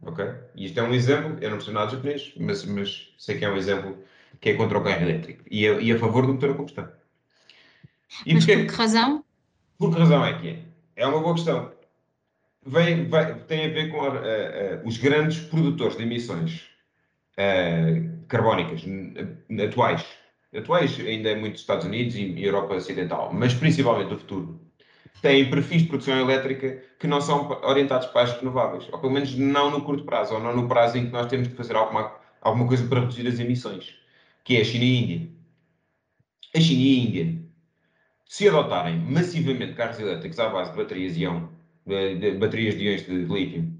Ok? 0.00 0.24
E 0.54 0.64
isto 0.64 0.80
é 0.80 0.82
um 0.82 0.94
exemplo, 0.94 1.36
eu 1.38 1.50
não 1.50 1.58
percebo 1.58 1.78
nada 1.78 1.90
japonês, 1.90 2.32
mas, 2.38 2.64
mas 2.64 3.14
sei 3.18 3.36
que 3.36 3.44
é 3.44 3.50
um 3.50 3.58
exemplo 3.58 3.98
que 4.40 4.48
é 4.48 4.54
contra 4.54 4.78
o 4.78 4.82
carro 4.82 5.02
elétrico 5.02 5.44
e 5.50 5.68
a, 5.68 5.72
e 5.74 5.92
a 5.92 5.98
favor 5.98 6.26
do 6.26 6.32
motor 6.32 6.52
a 6.52 6.54
combustão. 6.54 6.88
E 8.24 8.32
Mas 8.32 8.46
porque, 8.46 8.62
por 8.62 8.72
que 8.72 8.78
razão? 8.78 9.24
Por 9.78 9.92
que 9.92 9.98
razão 9.98 10.24
é 10.24 10.40
que 10.40 10.48
é? 10.48 10.58
é 10.96 11.06
uma 11.06 11.20
boa 11.20 11.34
questão. 11.34 11.70
Vem, 12.64 13.06
vai, 13.06 13.34
tem 13.40 13.66
a 13.66 13.68
ver 13.68 13.90
com 13.90 14.00
a, 14.00 14.08
a, 14.08 14.12
a, 14.12 14.82
os 14.82 14.96
grandes 14.96 15.40
produtores 15.40 15.98
de 15.98 16.04
emissões 16.04 16.73
carbónicas 18.28 18.84
atuais. 19.62 20.04
Atuais 20.54 21.00
ainda 21.00 21.30
é 21.30 21.34
muito 21.34 21.56
Estados 21.56 21.84
Unidos 21.84 22.14
e 22.14 22.42
Europa 22.44 22.74
Ocidental, 22.74 23.32
mas 23.32 23.54
principalmente 23.54 24.08
do 24.08 24.18
futuro. 24.18 24.60
Têm 25.20 25.48
perfis 25.50 25.82
de 25.82 25.88
produção 25.88 26.18
elétrica 26.18 26.82
que 26.98 27.06
não 27.06 27.20
são 27.20 27.48
orientados 27.62 28.06
para 28.08 28.22
as 28.22 28.38
renováveis, 28.38 28.88
ou 28.92 28.98
pelo 28.98 29.12
menos 29.12 29.34
não 29.34 29.70
no 29.70 29.82
curto 29.82 30.04
prazo, 30.04 30.34
ou 30.34 30.40
não 30.40 30.54
no 30.54 30.68
prazo 30.68 30.98
em 30.98 31.06
que 31.06 31.12
nós 31.12 31.26
temos 31.26 31.48
que 31.48 31.54
fazer 31.54 31.74
alguma, 31.74 32.14
alguma 32.40 32.66
coisa 32.68 32.86
para 32.86 33.00
reduzir 33.00 33.26
as 33.26 33.40
emissões, 33.40 33.94
que 34.44 34.56
é 34.56 34.60
a 34.60 34.64
China 34.64 34.84
e 34.84 34.96
a 34.96 35.00
Índia. 35.00 35.28
A 36.54 36.60
China 36.60 36.80
e 36.80 37.00
a 37.00 37.02
Índia, 37.04 37.44
se 38.26 38.48
adotarem 38.48 38.98
massivamente 38.98 39.74
carros 39.74 39.98
elétricos 39.98 40.38
à 40.38 40.48
base 40.48 40.70
de 40.72 40.76
baterias 40.76 41.14
de 41.14 41.24
íon, 41.24 41.48
de 41.86 42.32
baterias 42.32 42.76
de 42.76 42.84
íons 42.84 43.06
de 43.06 43.24
lítio, 43.24 43.72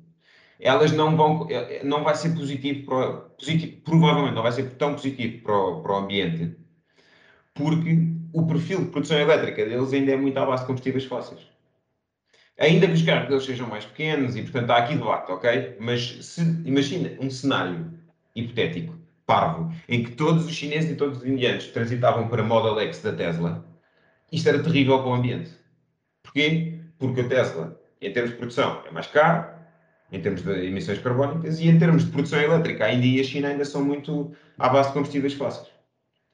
elas 0.61 0.93
não 0.93 1.17
vão, 1.17 1.49
não 1.83 2.05
vai 2.05 2.15
ser 2.15 2.35
positivo, 2.35 2.87
para, 2.87 3.13
positivo 3.39 3.81
provavelmente 3.85 4.35
não 4.35 4.43
vai 4.43 4.53
ser 4.53 4.71
tão 4.77 4.93
positivo 4.93 5.43
para 5.43 5.57
o, 5.57 5.83
para 5.83 5.93
o 5.93 5.97
ambiente, 5.97 6.57
porque 7.53 8.09
o 8.33 8.47
perfil 8.47 8.85
de 8.85 8.91
produção 8.91 9.19
elétrica 9.19 9.65
deles 9.65 9.93
ainda 9.93 10.13
é 10.13 10.17
muito 10.17 10.37
à 10.39 10.47
base 10.47 10.63
de 10.63 10.67
combustíveis 10.67 11.05
fósseis. 11.05 11.41
Ainda 12.59 12.87
que 12.87 12.93
os 12.93 13.03
carros 13.03 13.29
deles 13.29 13.45
sejam 13.45 13.69
mais 13.69 13.85
pequenos, 13.85 14.37
e 14.37 14.43
portanto 14.43 14.71
há 14.71 14.77
aqui 14.79 14.95
debate, 14.95 15.33
ok? 15.33 15.77
Mas 15.81 16.25
se, 16.25 16.41
imagina 16.65 17.11
um 17.21 17.29
cenário 17.29 17.93
hipotético, 18.35 18.97
parvo, 19.27 19.73
em 19.89 20.05
que 20.05 20.13
todos 20.13 20.47
os 20.47 20.53
chineses 20.53 20.91
e 20.91 20.97
todos 20.97 21.19
os 21.19 21.27
indianos 21.27 21.67
transitavam 21.69 22.29
para 22.29 22.43
Model 22.43 22.79
X 22.81 23.03
da 23.03 23.13
Tesla, 23.13 23.65
isto 24.31 24.49
era 24.49 24.63
terrível 24.63 24.99
para 24.99 25.09
o 25.09 25.15
ambiente. 25.15 25.51
Porquê? 26.23 26.81
Porque 26.99 27.23
a 27.23 27.29
Tesla, 27.29 27.81
em 28.01 28.13
termos 28.13 28.33
de 28.33 28.37
produção, 28.37 28.83
é 28.87 28.91
mais 28.91 29.07
caro, 29.09 29.54
em 30.13 30.21
termos 30.21 30.43
de 30.43 30.67
emissões 30.67 30.99
carbónicas, 30.99 31.61
e 31.61 31.69
em 31.69 31.79
termos 31.79 32.05
de 32.05 32.11
produção 32.11 32.41
elétrica, 32.41 32.85
a 32.85 32.93
Índia 32.93 33.19
e 33.19 33.21
a 33.21 33.25
China 33.25 33.49
ainda 33.49 33.65
são 33.65 33.85
muito 33.85 34.33
à 34.59 34.69
base 34.69 34.89
de 34.89 34.95
combustíveis 34.95 35.35
fósseis. 35.35 35.69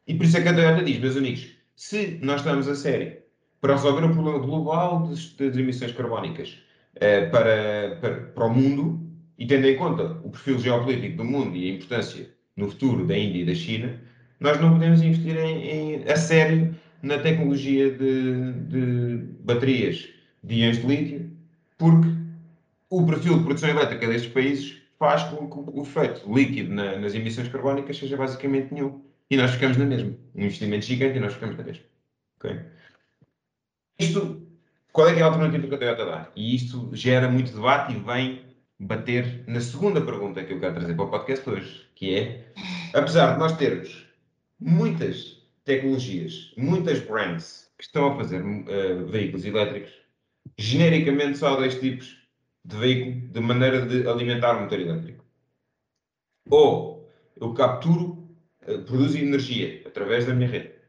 E 0.07 0.15
por 0.15 0.25
isso 0.25 0.37
é 0.37 0.43
que 0.43 0.49
a 0.49 0.55
Toyota 0.55 0.85
diz, 0.85 0.99
meus 0.99 1.17
amigos, 1.17 1.49
se 1.77 2.19
nós 2.23 2.41
estamos 2.41 2.69
a 2.69 2.75
sério 2.75 3.17
para 3.61 3.75
resolver 3.75 4.05
o 4.05 4.13
problema 4.13 4.39
global 4.39 5.07
das, 5.07 5.37
emissões 5.39 5.93
carbónicas 5.93 6.59
eh, 6.97 7.27
para, 7.27 7.99
para, 8.01 8.15
para 8.21 8.45
o 8.45 8.55
mundo, 8.55 9.01
e 9.39 9.47
tendo 9.47 9.67
em 9.67 9.77
conta 9.77 10.19
o 10.23 10.31
perfil 10.31 10.59
geopolítico 10.59 11.17
do 11.17 11.25
mundo 11.25 11.57
e 11.57 11.71
a 11.71 11.75
importância 11.75 12.29
no 12.57 12.69
futuro 12.69 13.07
da 13.07 13.17
Índia 13.17 13.41
e 13.41 13.47
da 13.47 13.55
China, 13.55 14.01
nós 14.39 14.61
não 14.61 14.73
podemos 14.73 15.01
investir 15.01 15.37
em, 15.37 16.03
em 16.03 16.11
a 16.11 16.17
sério 16.17 16.75
na 17.03 17.19
tecnologia 17.19 17.91
de, 17.91 18.53
de 18.53 19.25
baterias 19.43 20.09
de 20.43 20.55
íons 20.57 20.79
de 20.79 20.87
lítio, 20.87 21.31
porque 21.79 22.09
o 22.91 23.07
perfil 23.07 23.39
de 23.39 23.45
produção 23.45 23.71
elétrica 23.71 24.07
destes 24.07 24.33
países 24.33 24.83
faz 24.99 25.23
com 25.25 25.49
que 25.49 25.71
o 25.71 25.83
efeito 25.83 26.31
líquido 26.33 26.75
na, 26.75 26.99
nas 26.99 27.15
emissões 27.15 27.49
carbónicas 27.49 27.97
seja 27.97 28.17
basicamente 28.17 28.75
nenhum. 28.75 29.03
E 29.31 29.37
nós 29.37 29.53
ficamos 29.53 29.77
na 29.77 29.87
mesma. 29.87 30.13
Um 30.35 30.43
investimento 30.43 30.85
gigante 30.85 31.17
e 31.17 31.21
nós 31.21 31.33
ficamos 31.33 31.57
na 31.57 31.63
mesma. 31.63 31.85
Okay? 32.39 32.61
Isto, 33.99 34.47
qual 34.93 35.09
é, 35.09 35.19
é 35.19 35.23
a 35.23 35.27
alternativa 35.27 35.69
que 35.69 35.75
a 35.75 35.79
Toyota 35.79 36.05
dá? 36.05 36.33
E 36.35 36.55
isto 36.55 36.91
gera 36.93 37.31
muito 37.31 37.53
debate 37.53 37.95
e 37.95 38.01
vem 38.01 38.45
bater 38.79 39.45
na 39.47 39.61
segunda 39.61 40.01
pergunta 40.01 40.43
que 40.43 40.53
eu 40.53 40.61
quero 40.61 40.75
trazer 40.75 40.95
para 40.95 41.05
o 41.05 41.11
podcast 41.11 41.49
hoje, 41.49 41.87
que 41.95 42.15
é, 42.15 42.53
apesar 42.93 43.35
de 43.35 43.39
nós 43.39 43.57
termos 43.57 44.07
muitas 44.59 45.39
tecnologias, 45.65 46.53
muitas 46.57 46.99
brands 46.99 47.71
que 47.79 47.85
estão 47.85 48.13
a 48.13 48.17
fazer 48.17 48.43
uh, 48.43 49.07
veículos 49.07 49.45
elétricos, 49.45 49.93
genericamente 50.59 51.39
só 51.39 51.55
há 51.55 51.57
dois 51.57 51.79
tipos 51.79 52.20
de 52.65 52.77
veículo 52.77 53.29
de 53.33 53.41
maneira 53.41 53.87
de 53.87 54.07
alimentar 54.09 54.57
o 54.57 54.63
motor 54.63 54.81
elétrico. 54.81 55.25
Ou 56.51 57.09
eu 57.41 57.55
capturo, 57.55 58.29
eh, 58.67 58.79
produzo 58.79 59.19
energia 59.19 59.83
através 59.87 60.27
da 60.27 60.35
minha 60.35 60.49
rede 60.49 60.81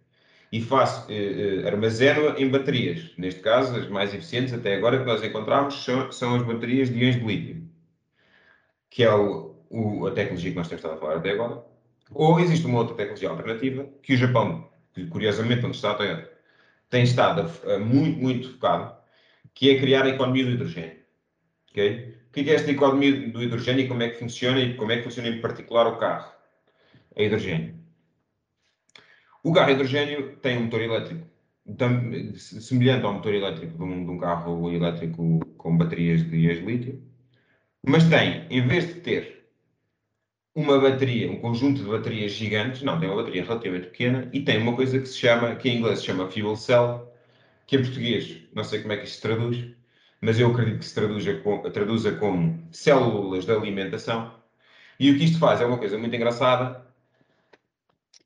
e 0.51 0.61
faço, 0.61 1.09
eh, 1.11 1.63
eh, 1.63 1.67
armazeno 1.67 2.37
em 2.37 2.49
baterias. 2.49 3.13
Neste 3.17 3.41
caso, 3.41 3.75
as 3.75 3.87
mais 3.87 4.13
eficientes 4.13 4.53
até 4.53 4.75
agora 4.75 4.99
que 4.99 5.05
nós 5.05 5.23
encontramos 5.23 5.83
são, 5.83 6.11
são 6.11 6.35
as 6.35 6.43
baterias 6.43 6.89
de 6.89 6.99
íons 7.03 7.15
de 7.15 7.25
lítio, 7.25 7.69
que 8.89 9.03
é 9.03 9.13
o, 9.13 9.55
o, 9.69 10.07
a 10.07 10.11
tecnologia 10.11 10.51
que 10.51 10.57
nós 10.57 10.67
temos 10.67 10.83
estado 10.83 10.97
a 10.97 11.01
falar 11.01 11.17
até 11.17 11.31
agora. 11.31 11.63
Ou 12.11 12.39
existe 12.39 12.65
uma 12.67 12.79
outra 12.79 12.95
tecnologia 12.95 13.29
alternativa 13.29 13.87
que 14.03 14.13
o 14.13 14.17
Japão, 14.17 14.69
que 14.93 15.07
curiosamente 15.07 15.65
onde 15.65 15.77
está 15.77 15.91
a 15.91 15.95
Toyota, 15.95 16.29
tem 16.89 17.03
estado 17.03 17.49
a, 17.65 17.75
a 17.75 17.79
muito, 17.79 18.19
muito 18.19 18.51
focado, 18.51 18.95
que 19.53 19.69
é 19.71 19.79
criar 19.79 20.05
a 20.05 20.09
economia 20.09 20.45
do 20.45 20.51
hidrogênio. 20.51 21.00
O 21.71 21.73
que 21.73 22.49
é 22.49 22.53
esta 22.53 22.69
economia 22.69 23.29
do 23.29 23.41
hidrogênio 23.41 23.85
e 23.85 23.87
como 23.87 24.03
é 24.03 24.09
que 24.09 24.19
funciona 24.19 24.59
e 24.59 24.75
como 24.75 24.91
é 24.91 24.97
que 24.97 25.03
funciona 25.03 25.29
em 25.29 25.39
particular 25.39 25.87
o 25.87 25.97
carro? 25.97 26.31
A 27.15 27.21
hidrogênio? 27.21 27.75
O 29.43 29.53
carro 29.53 29.69
a 29.69 29.71
hidrogênio 29.71 30.35
tem 30.37 30.57
um 30.57 30.63
motor 30.63 30.81
elétrico. 30.81 31.25
Semelhante 32.35 33.05
ao 33.05 33.13
motor 33.13 33.33
elétrico 33.33 33.77
de 33.77 33.83
um, 33.83 34.05
de 34.05 34.11
um 34.11 34.17
carro 34.17 34.71
elétrico 34.71 35.39
com 35.57 35.77
baterias 35.77 36.23
de 36.29 36.37
lítio, 36.37 37.01
mas 37.85 38.07
tem, 38.09 38.45
em 38.49 38.67
vez 38.67 38.87
de 38.87 38.95
ter 38.95 39.49
uma 40.53 40.79
bateria, 40.79 41.31
um 41.31 41.39
conjunto 41.39 41.81
de 41.83 41.89
baterias 41.89 42.33
gigantes, 42.33 42.81
não, 42.83 42.99
tem 42.99 43.07
uma 43.07 43.17
bateria 43.17 43.43
relativamente 43.43 43.87
pequena 43.87 44.29
e 44.33 44.41
tem 44.41 44.57
uma 44.57 44.75
coisa 44.75 44.99
que 44.99 45.05
se 45.05 45.17
chama, 45.17 45.55
que 45.55 45.69
em 45.69 45.77
inglês 45.77 45.99
se 45.99 46.05
chama 46.05 46.29
fuel 46.29 46.55
cell, 46.55 47.13
que 47.65 47.77
em 47.77 47.81
português, 47.83 48.37
não 48.53 48.63
sei 48.63 48.81
como 48.81 48.93
é 48.93 48.97
que 48.97 49.05
isto 49.05 49.15
se 49.15 49.21
traduz, 49.21 49.65
mas 50.21 50.39
eu 50.39 50.51
acredito 50.51 50.79
que 50.79 50.85
se 50.85 50.95
traduza, 50.95 51.41
traduza 51.73 52.11
como 52.13 52.67
células 52.71 53.45
de 53.45 53.51
alimentação. 53.51 54.33
E 54.99 55.11
o 55.11 55.17
que 55.17 55.25
isto 55.25 55.39
faz 55.39 55.59
é 55.61 55.65
uma 55.65 55.77
coisa 55.77 55.97
muito 55.97 56.15
engraçada. 56.15 56.85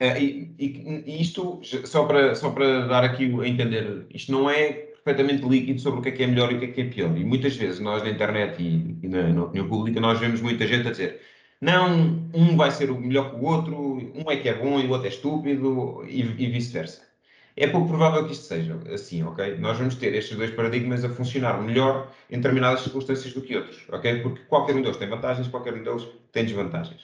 Uh, 0.01 0.17
e, 0.19 0.55
e, 0.60 1.03
e, 1.05 1.21
isto, 1.21 1.62
só 1.86 2.05
para, 2.05 2.36
só 2.36 2.51
para 2.51 2.86
dar 2.88 3.03
aqui 3.05 3.23
a 3.41 3.47
entender, 3.47 4.05
isto 4.13 4.31
não 4.31 4.49
é 4.49 4.73
perfeitamente 5.05 5.47
líquido 5.47 5.79
sobre 5.79 5.99
o 5.99 6.03
que 6.03 6.10
é 6.10 6.12
que 6.12 6.23
é 6.23 6.27
melhor 6.27 6.51
e 6.51 6.55
o 6.55 6.60
que 6.60 6.65
é 6.65 6.71
que 6.71 6.81
é 6.81 6.86
pior. 6.86 7.17
E 7.17 7.23
muitas 7.23 7.55
vezes 7.55 7.79
nós 7.79 8.03
na 8.03 8.10
internet 8.10 8.62
e, 8.62 8.97
e 9.03 9.08
na, 9.08 9.31
na, 9.31 9.43
opinião 9.45 9.69
pública 9.69 10.01
nós 10.01 10.19
vemos 10.19 10.41
muita 10.41 10.67
gente 10.67 10.88
a 10.88 10.91
dizer 10.91 11.21
não, 11.62 12.29
um 12.34 12.58
vai 12.58 12.71
ser 12.71 12.91
melhor 12.91 13.31
que 13.31 13.38
o 13.38 13.43
outro, 13.45 13.75
um 14.13 14.29
é 14.29 14.38
que 14.38 14.49
é 14.49 14.53
bom 14.53 14.79
e 14.79 14.86
o 14.88 14.89
outro 14.91 15.08
é 15.08 15.10
estúpido 15.10 16.03
e, 16.08 16.21
e 16.21 16.47
vice-versa. 16.47 17.01
É 17.57 17.67
pouco 17.67 17.87
provável 17.87 18.25
que 18.25 18.33
isto 18.33 18.45
seja 18.45 18.77
assim, 18.93 19.23
ok? 19.23 19.57
Nós 19.57 19.77
vamos 19.77 19.95
ter 19.95 20.13
estes 20.13 20.35
dois 20.37 20.51
paradigmas 20.51 21.05
a 21.05 21.09
funcionar 21.09 21.61
melhor 21.61 22.11
em 22.29 22.35
determinadas 22.35 22.81
circunstâncias 22.81 23.33
do 23.33 23.41
que 23.41 23.55
outros, 23.55 23.85
ok? 23.89 24.21
Porque 24.21 24.41
qualquer 24.43 24.75
um 24.75 24.81
deles 24.81 24.97
tem 24.97 25.07
vantagens, 25.07 25.47
qualquer 25.47 25.73
um 25.73 25.81
deles 25.81 26.05
tem 26.33 26.43
desvantagens. 26.43 27.01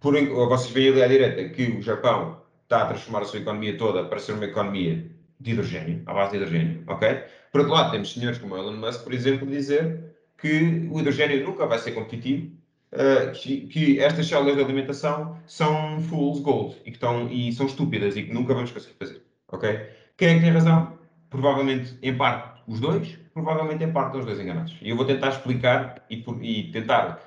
Por, 0.00 0.14
vocês 0.48 0.72
veem 0.72 0.88
ali 0.88 1.02
à 1.02 1.08
direita 1.08 1.48
que 1.50 1.64
o 1.72 1.82
Japão 1.82 2.40
está 2.62 2.84
a 2.84 2.86
transformar 2.86 3.20
a 3.20 3.24
sua 3.26 3.40
economia 3.40 3.76
toda 3.76 4.04
para 4.04 4.18
ser 4.18 4.32
uma 4.32 4.46
economia 4.46 5.10
de 5.38 5.50
hidrogênio, 5.50 6.02
à 6.06 6.14
base 6.14 6.30
de 6.30 6.36
hidrogênio, 6.38 6.84
ok? 6.86 7.24
Por 7.50 7.60
outro 7.60 7.74
lado, 7.74 7.90
temos 7.90 8.14
senhores 8.14 8.38
como 8.38 8.56
Elon 8.56 8.76
Musk, 8.76 9.04
por 9.04 9.12
exemplo, 9.12 9.46
dizer 9.46 10.16
que 10.38 10.88
o 10.90 10.98
hidrogênio 10.98 11.44
nunca 11.44 11.66
vai 11.66 11.78
ser 11.78 11.92
competitivo, 11.92 12.50
uh, 12.92 13.30
que, 13.32 13.66
que, 13.66 14.00
estas 14.00 14.26
células 14.26 14.56
de 14.56 14.62
alimentação 14.62 15.36
são 15.46 16.00
fool's 16.02 16.40
gold 16.40 16.76
e, 16.86 16.90
que 16.90 16.96
estão, 16.96 17.28
e 17.30 17.52
são 17.52 17.66
estúpidas 17.66 18.16
e 18.16 18.22
que 18.22 18.32
nunca 18.32 18.54
vamos 18.54 18.70
conseguir 18.70 18.94
fazer. 18.94 19.22
Ok? 19.52 19.68
Quem 20.16 20.28
é 20.28 20.34
que 20.34 20.40
tem 20.40 20.50
razão? 20.50 20.98
Provavelmente, 21.30 21.98
em 22.02 22.16
parte, 22.16 22.62
os 22.66 22.80
dois, 22.80 23.18
provavelmente, 23.34 23.84
em 23.84 23.92
parte, 23.92 24.18
os 24.18 24.24
dois 24.26 24.40
enganados. 24.40 24.76
E 24.82 24.90
eu 24.90 24.96
vou 24.96 25.06
tentar 25.06 25.28
explicar 25.28 26.04
e, 26.10 26.24
e 26.42 26.72
tentar. 26.72 27.20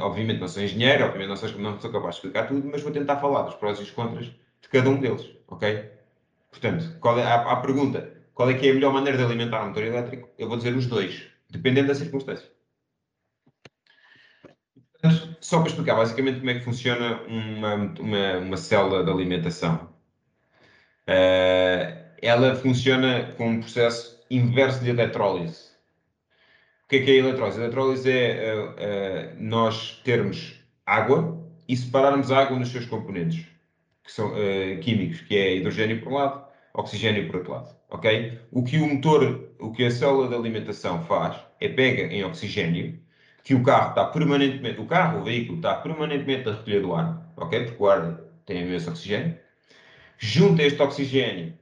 Obviamente, 0.00 0.40
não 0.40 0.48
sou 0.48 0.62
engenheiro, 0.62 1.04
obviamente, 1.04 1.28
não 1.28 1.36
sou, 1.36 1.48
não 1.58 1.80
sou 1.80 1.90
capaz 1.90 2.14
de 2.14 2.18
explicar 2.20 2.46
tudo, 2.46 2.68
mas 2.70 2.82
vou 2.82 2.92
tentar 2.92 3.16
falar 3.16 3.42
dos 3.42 3.54
prós 3.56 3.78
e 3.78 3.82
dos 3.82 3.90
contras 3.90 4.26
de 4.26 4.68
cada 4.70 4.88
um 4.88 5.00
deles. 5.00 5.28
Ok? 5.48 5.90
Portanto, 6.50 6.98
qual 7.00 7.18
é 7.18 7.24
a 7.24 7.56
pergunta? 7.56 8.12
Qual 8.34 8.50
é 8.50 8.54
que 8.54 8.68
é 8.68 8.70
a 8.70 8.74
melhor 8.74 8.92
maneira 8.92 9.18
de 9.18 9.24
alimentar 9.24 9.62
um 9.64 9.68
motor 9.68 9.82
elétrico? 9.82 10.28
Eu 10.38 10.48
vou 10.48 10.56
dizer 10.56 10.74
os 10.76 10.86
dois, 10.86 11.26
dependendo 11.50 11.88
da 11.88 11.94
circunstância. 11.94 12.48
Só 15.40 15.60
para 15.60 15.68
explicar 15.68 15.94
basicamente 15.96 16.38
como 16.38 16.50
é 16.50 16.54
que 16.54 16.64
funciona 16.64 17.22
uma, 17.22 17.74
uma, 17.74 18.38
uma 18.38 18.56
célula 18.56 19.04
de 19.04 19.10
alimentação. 19.10 19.95
Uh, 21.08 22.04
ela 22.20 22.56
funciona 22.56 23.32
com 23.36 23.48
um 23.50 23.60
processo 23.60 24.20
inverso 24.30 24.82
de 24.82 24.90
eletrólise. 24.90 25.66
O 26.84 26.88
que 26.88 26.96
é, 26.96 27.02
que 27.04 27.10
é 27.10 27.14
a 27.14 27.18
eletrólise? 27.18 27.60
A 27.60 27.64
eletrólise 27.64 28.10
é 28.10 28.54
uh, 28.54 28.70
uh, 28.70 29.36
nós 29.38 30.00
termos 30.04 30.60
água 30.84 31.40
e 31.68 31.76
separarmos 31.76 32.30
a 32.32 32.38
água 32.38 32.58
nos 32.58 32.70
seus 32.70 32.86
componentes 32.86 33.46
que 34.04 34.12
são, 34.12 34.32
químicos, 34.82 35.20
que 35.22 35.36
é 35.36 35.56
hidrogênio 35.56 36.00
por 36.00 36.12
um 36.12 36.14
lado, 36.14 36.44
oxigênio 36.74 37.26
por 37.26 37.36
outro 37.36 37.52
lado. 37.52 37.76
Okay? 37.90 38.38
O 38.52 38.62
que 38.62 38.78
o 38.78 38.86
motor, 38.86 39.50
o 39.58 39.72
que 39.72 39.84
a 39.84 39.90
célula 39.90 40.28
de 40.28 40.34
alimentação 40.36 41.04
faz 41.04 41.36
é 41.60 41.68
pega 41.68 42.02
em 42.02 42.24
oxigênio, 42.24 43.00
que 43.42 43.54
o 43.54 43.64
carro 43.64 43.90
está 43.90 44.04
permanentemente, 44.04 44.80
o 44.80 44.86
carro, 44.86 45.20
o 45.20 45.24
veículo 45.24 45.58
está 45.58 45.74
permanentemente 45.74 46.48
a 46.48 46.52
recolher 46.52 46.82
do 46.82 46.94
ar, 46.94 47.32
ok? 47.36 47.64
Porque 47.64 47.82
o 47.82 47.88
ar 47.88 48.20
tem 48.44 48.62
imenso 48.62 48.90
oxigênio, 48.90 49.36
junta 50.18 50.62
este 50.62 50.80
oxigênio 50.82 51.54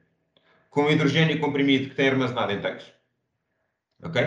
com 0.71 0.85
o 0.85 0.90
hidrogênio 0.90 1.38
comprimido 1.38 1.88
que 1.90 1.95
tem 1.95 2.09
armazenado 2.09 2.53
em 2.53 2.61
tanques. 2.61 2.87
ok? 4.03 4.23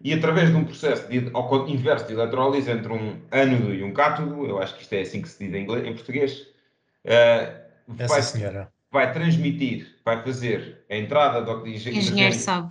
E 0.00 0.12
através 0.12 0.50
de 0.50 0.56
um 0.56 0.64
processo 0.64 1.08
de, 1.08 1.30
ao 1.32 1.68
inverso 1.68 2.06
de 2.06 2.14
eletrólise 2.14 2.70
entre 2.70 2.92
um 2.92 3.20
ânodo 3.32 3.74
e 3.74 3.82
um 3.82 3.92
cátodo, 3.92 4.46
eu 4.46 4.60
acho 4.60 4.74
que 4.74 4.82
isto 4.82 4.92
é 4.92 5.00
assim 5.00 5.22
que 5.22 5.28
se 5.28 5.44
diz 5.44 5.54
em, 5.54 5.62
inglês, 5.62 5.86
em 5.86 5.94
português, 5.94 6.40
uh, 7.04 7.66
vai, 7.86 8.20
vai 8.90 9.12
transmitir, 9.12 9.96
vai 10.04 10.22
fazer 10.22 10.84
a 10.90 10.96
entrada 10.96 11.42
de 11.42 11.50
oxigênio 11.50 12.02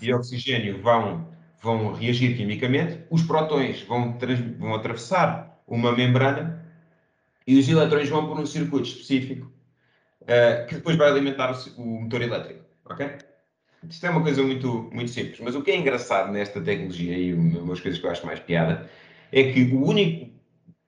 e 0.01 0.13
oxigênio 0.13 0.81
vão, 0.81 1.27
vão 1.61 1.93
reagir 1.93 2.35
quimicamente, 2.37 2.99
os 3.09 3.23
prótons 3.23 3.81
vão, 3.83 4.13
trans, 4.13 4.39
vão 4.57 4.75
atravessar 4.75 5.61
uma 5.67 5.91
membrana 5.91 6.63
e 7.45 7.57
os 7.57 7.67
eletrões 7.67 8.09
vão 8.09 8.27
por 8.27 8.39
um 8.39 8.45
circuito 8.45 8.87
específico 8.87 9.54
uh, 10.25 10.67
que 10.67 10.75
depois 10.75 10.95
vai 10.95 11.09
alimentar 11.09 11.51
o, 11.51 11.81
o 11.81 12.01
motor 12.01 12.21
elétrico, 12.21 12.63
ok? 12.85 13.17
Isto 13.89 14.07
é 14.07 14.09
uma 14.09 14.21
coisa 14.21 14.41
muito, 14.41 14.89
muito 14.91 15.11
simples, 15.11 15.39
mas 15.39 15.55
o 15.55 15.61
que 15.61 15.71
é 15.71 15.75
engraçado 15.75 16.31
nesta 16.31 16.59
tecnologia, 16.61 17.17
e 17.17 17.33
uma 17.33 17.69
das 17.69 17.79
coisas 17.79 17.99
que 17.99 18.05
eu 18.05 18.11
acho 18.11 18.25
mais 18.25 18.39
piada, 18.39 18.89
é 19.31 19.51
que 19.51 19.63
o 19.73 19.85
único 19.85 20.31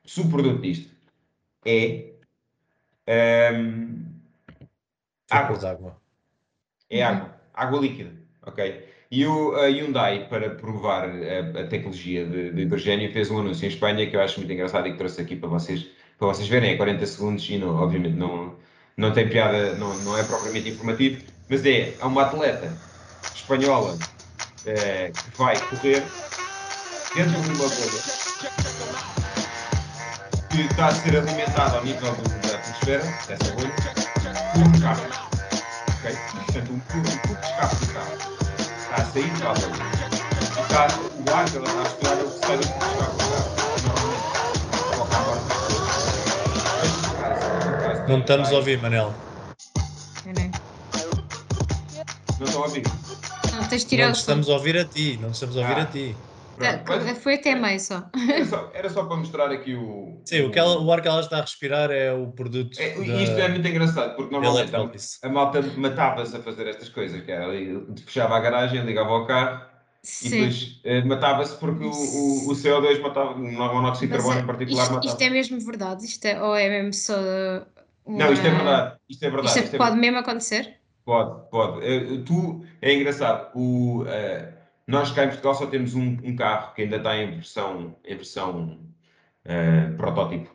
subproduto 0.03 0.61
disto 0.61 0.89
é 1.65 2.13
um, 3.53 4.03
água. 5.29 5.69
água. 5.69 6.01
É 6.89 7.03
água, 7.03 7.35
água 7.53 7.79
líquida, 7.79 8.13
ok? 8.45 8.87
E 9.09 9.25
o, 9.25 9.55
a 9.55 9.67
Hyundai, 9.67 10.27
para 10.27 10.49
provar 10.49 11.09
a, 11.09 11.61
a 11.61 11.67
tecnologia 11.67 12.25
de, 12.25 12.51
de, 12.51 12.61
hidrogênio, 12.63 13.11
fez 13.11 13.31
um 13.31 13.39
anúncio 13.39 13.65
em 13.65 13.69
Espanha 13.69 14.09
que 14.09 14.15
eu 14.15 14.21
acho 14.21 14.39
muito 14.39 14.51
engraçado 14.51 14.87
e 14.87 14.91
que 14.91 14.97
trouxe 14.97 15.21
aqui 15.21 15.35
para 15.35 15.49
vocês, 15.49 15.87
para 16.17 16.27
vocês 16.27 16.47
verem, 16.47 16.71
é 16.71 16.77
40 16.77 17.05
segundos 17.05 17.49
e 17.49 17.57
não, 17.57 17.75
obviamente 17.75 18.15
não, 18.15 18.57
não 18.97 19.11
tem 19.13 19.29
piada, 19.29 19.75
não, 19.75 19.93
não 19.99 20.17
é 20.17 20.23
propriamente 20.23 20.69
informativo, 20.69 21.23
mas 21.47 21.63
é, 21.63 21.93
há 22.01 22.07
uma 22.07 22.23
atleta 22.23 22.75
espanhola 23.35 23.95
é, 24.65 25.11
que 25.11 25.37
vai 25.37 25.55
correr 25.67 26.03
dentro 27.15 27.41
de 27.41 27.49
uma 27.49 27.69
bolha 27.69 28.17
que 30.49 30.61
está 30.61 30.87
a 30.87 30.91
ser 30.91 31.15
alimentada 31.15 31.77
ao 31.77 31.85
nível 31.85 32.11
da 32.11 32.55
atmosfera, 32.55 33.03
dessa 33.27 33.51
bolha, 33.53 33.75
por 34.53 34.61
um 34.63 34.81
carro. 34.81 35.03
Okay? 35.99 36.17
Portanto, 36.45 36.73
um 36.73 36.79
tubo 36.79 37.07
de 37.07 37.45
escape 37.45 37.75
do 37.75 37.93
carro 37.93 38.17
está 38.81 38.95
a 38.95 39.05
sair 39.05 39.31
da 39.37 39.53
bolha. 39.53 39.85
Está, 40.63 40.87
o 40.97 41.35
ar 41.35 41.45
que 41.45 41.57
ela 41.57 41.67
está 41.67 41.79
a 41.79 41.83
respirar 41.83 42.17
é 42.17 42.23
o 42.23 42.31
que 42.31 42.47
sai 42.47 42.57
de 42.57 42.65
escape 42.65 42.89
do 42.89 42.97
carro. 42.97 43.96
Não 48.07 48.19
estamos 48.19 48.49
a 48.49 48.55
ouvir, 48.55 48.81
Manel. 48.81 49.13
Não 52.39 52.45
estou 52.45 52.63
a 52.63 52.65
ouvir. 52.67 52.83
Não, 53.53 53.67
tens 53.67 53.83
de 53.83 53.89
tirar 53.89 54.05
não 54.05 54.13
estamos 54.13 54.49
a 54.49 54.53
ouvir 54.53 54.77
a 54.77 54.85
ti, 54.85 55.19
não 55.21 55.31
estamos 55.31 55.57
a 55.57 55.59
ouvir 55.59 55.73
ah. 55.73 55.81
a 55.81 55.85
ti. 55.85 56.15
Tá, 56.57 57.15
foi 57.21 57.35
até 57.35 57.53
meio 57.53 57.79
só. 57.79 58.09
Era, 58.29 58.45
só. 58.45 58.71
era 58.73 58.89
só 58.89 59.05
para 59.05 59.17
mostrar 59.17 59.51
aqui 59.51 59.75
o. 59.75 60.21
Sim, 60.25 60.45
o, 60.45 60.51
que 60.51 60.57
ela, 60.57 60.79
o 60.79 60.91
ar 60.91 61.01
que 61.01 61.07
ela 61.07 61.19
está 61.19 61.37
a 61.37 61.41
respirar 61.41 61.91
é 61.91 62.11
o 62.13 62.27
produto. 62.27 62.79
É, 62.79 62.95
da... 62.95 63.21
Isto 63.21 63.35
é 63.35 63.49
muito 63.49 63.67
engraçado, 63.67 64.15
porque 64.15 64.31
normalmente 64.31 64.75
a, 64.75 65.27
a 65.27 65.29
malta 65.29 65.61
matava-se 65.75 66.35
a 66.35 66.39
fazer 66.39 66.67
estas 66.67 66.89
coisas, 66.89 67.21
que 67.21 67.31
era 67.31 67.47
fechava 68.05 68.37
a 68.37 68.39
garagem, 68.39 68.81
ligava 68.81 69.11
ao 69.11 69.27
carro 69.27 69.61
Sim. 70.01 70.27
e 70.27 70.29
depois 70.31 70.79
eh, 70.83 71.01
matava-se 71.03 71.55
porque 71.57 71.83
o, 71.83 71.91
o, 71.91 72.51
o, 72.51 72.55
CO2 72.55 73.01
matava, 73.01 73.33
o 73.33 73.39
monóxido 73.39 74.11
de 74.11 74.17
carbono 74.17 74.39
em 74.39 74.45
particular 74.45 74.83
isto, 74.83 74.93
matava. 74.93 75.13
Isto 75.13 75.21
é 75.21 75.29
mesmo 75.29 75.59
verdade? 75.59 76.05
Isto 76.05 76.25
é, 76.25 76.41
ou 76.41 76.55
é 76.55 76.69
mesmo 76.69 76.93
só. 76.93 77.13
Uma... 78.07 78.25
Não, 78.25 78.33
isto 78.33 78.47
é 78.47 78.49
verdade. 78.49 78.97
Isto 79.09 79.25
é 79.25 79.29
verdade. 79.29 79.47
Isto, 79.47 79.59
é, 79.59 79.63
isto 79.63 79.75
é 79.75 79.77
pode 79.77 79.97
mesmo 79.97 80.17
acontecer? 80.17 80.77
Pode, 81.05 81.49
pode. 81.49 81.85
Uh, 81.85 82.23
tu, 82.23 82.65
é 82.81 82.93
engraçado, 82.93 83.51
o, 83.55 84.03
uh, 84.03 84.53
nós 84.87 85.11
cá 85.11 85.25
em 85.25 85.27
Portugal 85.27 85.55
só 85.55 85.67
temos 85.67 85.93
um, 85.93 86.17
um, 86.23 86.35
carro 86.35 86.73
que 86.73 86.81
ainda 86.81 86.97
está 86.97 87.15
em 87.15 87.31
versão, 87.31 87.95
em 88.03 88.15
versão 88.15 88.79
uh, 89.45 89.95
protótipo 89.97 90.49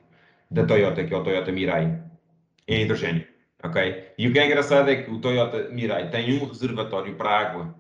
da 0.51 0.67
Toyota, 0.67 1.05
que 1.05 1.15
é 1.15 1.17
o 1.17 1.25
Toyota 1.25 1.53
Mirai, 1.53 2.03
em 2.69 2.83
hidrogênio, 2.83 3.27
ok? 3.63 4.13
E 4.19 4.29
o 4.29 4.33
que 4.33 4.39
é 4.39 4.47
engraçado 4.47 4.91
é 4.91 5.03
que 5.03 5.11
o 5.11 5.21
Toyota 5.21 5.69
Mirai 5.71 6.11
tem 6.11 6.39
um 6.39 6.47
reservatório 6.47 7.15
para 7.17 7.31
água, 7.31 7.75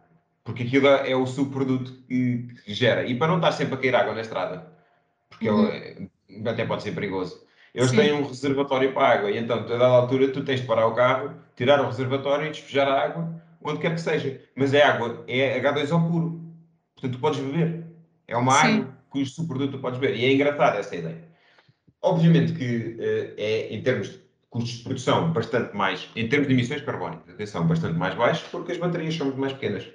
porque 0.44 0.62
aquilo 0.62 0.88
é 0.88 1.14
o 1.14 1.26
subproduto 1.26 1.92
que, 2.08 2.48
que 2.64 2.74
gera. 2.74 3.04
E 3.06 3.14
para 3.16 3.28
não 3.28 3.36
estar 3.36 3.52
sempre 3.52 3.74
a 3.74 3.78
cair 3.78 3.94
água 3.94 4.14
na 4.14 4.22
estrada, 4.22 4.72
porque 5.28 5.48
uhum. 5.48 5.68
ele, 5.68 6.10
até 6.46 6.64
pode 6.64 6.82
ser 6.82 6.92
perigoso. 6.92 7.46
Eles 7.74 7.90
Sim. 7.90 7.96
têm 7.96 8.12
um 8.12 8.26
reservatório 8.26 8.92
para 8.92 9.08
água 9.08 9.30
e 9.30 9.38
então, 9.38 9.60
a 9.60 9.62
dada 9.62 9.84
altura, 9.84 10.28
tu 10.28 10.44
tens 10.44 10.60
de 10.60 10.66
parar 10.66 10.86
o 10.86 10.94
carro, 10.94 11.34
tirar 11.56 11.80
o 11.80 11.86
reservatório 11.86 12.46
e 12.46 12.50
despejar 12.50 12.86
a 12.86 13.02
água 13.02 13.42
onde 13.62 13.78
quer 13.78 13.94
que 13.94 14.00
seja. 14.00 14.40
Mas 14.54 14.74
é 14.74 14.82
água, 14.82 15.24
é 15.26 15.58
H2O 15.60 16.10
puro. 16.10 16.40
Portanto, 16.94 17.12
tu 17.12 17.20
podes 17.20 17.40
beber. 17.40 17.86
É 18.28 18.36
uma 18.36 18.52
Sim. 18.52 18.80
água 18.80 18.94
cujo 19.08 19.30
subproduto 19.30 19.72
tu 19.72 19.78
podes 19.78 19.98
beber. 19.98 20.16
E 20.16 20.24
é 20.24 20.32
engraçada 20.32 20.78
essa 20.78 20.94
ideia. 20.94 21.22
Obviamente 22.00 22.52
que 22.52 22.96
uh, 22.98 23.34
é, 23.36 23.74
em 23.74 23.82
termos 23.82 24.10
de 24.10 24.20
custos 24.50 24.78
de 24.78 24.84
produção, 24.84 25.32
bastante 25.32 25.74
mais, 25.74 26.08
em 26.14 26.28
termos 26.28 26.48
de 26.48 26.54
emissões 26.54 26.82
carbónicas, 26.82 27.32
atenção, 27.32 27.66
bastante 27.66 27.96
mais 27.96 28.14
baixos, 28.14 28.46
porque 28.48 28.72
as 28.72 28.78
baterias 28.78 29.14
são 29.14 29.26
muito 29.26 29.40
mais 29.40 29.52
pequenas. 29.52 29.88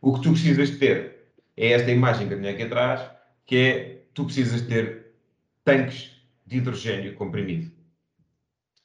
O 0.00 0.14
que 0.14 0.20
tu 0.20 0.30
precisas 0.30 0.70
de 0.70 0.76
ter 0.76 1.30
é 1.56 1.72
esta 1.72 1.90
imagem 1.90 2.28
que 2.28 2.34
eu 2.34 2.40
tenho 2.40 2.52
aqui 2.52 2.62
atrás, 2.62 3.10
que 3.46 3.56
é, 3.56 4.02
tu 4.12 4.24
precisas 4.24 4.62
ter 4.62 5.14
tanques 5.64 6.13
de 6.46 6.58
hidrogênio 6.58 7.14
comprimido. 7.14 7.70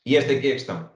E 0.06 0.16
esta 0.16 0.34
aqui 0.34 0.48
é 0.48 0.52
a 0.52 0.54
questão. 0.54 0.90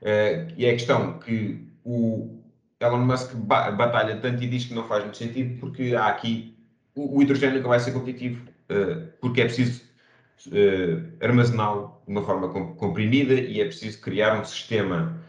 Uh, 0.00 0.52
e 0.56 0.66
é 0.66 0.70
a 0.70 0.72
questão 0.72 1.18
que 1.18 1.68
o 1.84 2.42
Elon 2.80 3.04
Musk 3.04 3.34
batalha 3.34 4.16
tanto 4.16 4.42
e 4.42 4.48
diz 4.48 4.64
que 4.64 4.74
não 4.74 4.88
faz 4.88 5.04
muito 5.04 5.16
sentido, 5.16 5.60
porque 5.60 5.94
há 5.94 6.08
aqui 6.08 6.56
o, 6.94 7.18
o 7.18 7.22
hidrogênio 7.22 7.62
que 7.62 7.68
vai 7.68 7.78
ser 7.78 7.92
competitivo, 7.92 8.44
uh, 8.70 9.06
porque 9.20 9.42
é 9.42 9.44
preciso 9.44 9.82
uh, 10.48 11.24
armazená-lo 11.24 12.00
de 12.04 12.12
uma 12.12 12.24
forma 12.24 12.48
comprimida 12.48 13.34
e 13.34 13.60
é 13.60 13.64
preciso 13.64 14.00
criar 14.00 14.40
um 14.40 14.44
sistema 14.44 15.20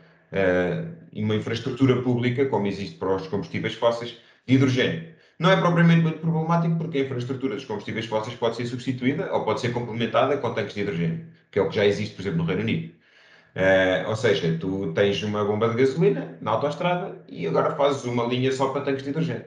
e 1.12 1.23
uma 1.23 1.36
infraestrutura 1.36 2.02
pública, 2.02 2.47
como 2.47 2.65
existe 2.65 2.95
para 2.95 3.15
os 3.15 3.28
combustíveis 3.28 3.76
fósseis, 3.76 4.17
de 4.47 4.56
hidrogênio. 4.56 5.12
Não 5.39 5.50
é 5.50 5.58
propriamente 5.58 6.02
muito 6.02 6.19
problemático 6.19 6.78
porque 6.78 7.00
a 7.00 7.02
infraestrutura 7.02 7.56
dos 7.56 7.65
combustíveis 7.65 8.06
fósseis 8.06 8.36
pode 8.36 8.56
ser 8.56 8.65
substituída 8.65 9.34
ou 9.34 9.43
pode 9.43 9.62
ser 9.62 9.74
complementada 9.74 10.38
com 10.38 10.54
tanques 10.54 10.74
de 10.74 10.82
hidrogênio, 10.82 11.26
que 11.52 11.60
é 11.60 11.62
o 11.62 11.69
que 11.69 11.76
já 11.76 11.86
existe, 11.86 12.15
por 12.15 12.22
exemplo, 12.22 12.39
no 12.39 12.46
Reino 12.46 12.62
Unido. 12.62 12.93
Uh, 13.56 14.10
ou 14.10 14.15
seja, 14.15 14.58
tu 14.60 14.93
tens 14.93 15.22
uma 15.22 15.46
bomba 15.46 15.69
de 15.69 15.76
gasolina 15.76 16.38
na 16.41 16.52
autoestrada 16.52 17.24
e 17.28 17.46
agora 17.46 17.76
fazes 17.76 18.04
uma 18.04 18.26
linha 18.26 18.52
só 18.52 18.69
para 18.69 18.82
tanques 18.82 19.04
de 19.04 19.10
hidrogênio. 19.10 19.46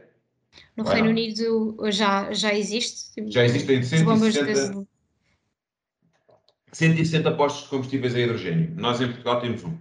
No 0.76 0.84
Vai 0.84 0.94
Reino 0.94 1.08
não. 1.08 1.12
Unido 1.12 1.76
já, 1.90 2.32
já 2.32 2.54
existe? 2.54 3.12
Tipo, 3.12 3.30
já 3.30 3.44
existem 3.44 3.82
160, 3.82 4.86
160 6.72 7.32
postos 7.32 7.64
de 7.64 7.70
combustíveis 7.70 8.14
a 8.14 8.20
hidrogênio. 8.20 8.72
Nós 8.76 9.00
em 9.00 9.06
Portugal 9.06 9.40
temos 9.40 9.64
um. 9.64 9.76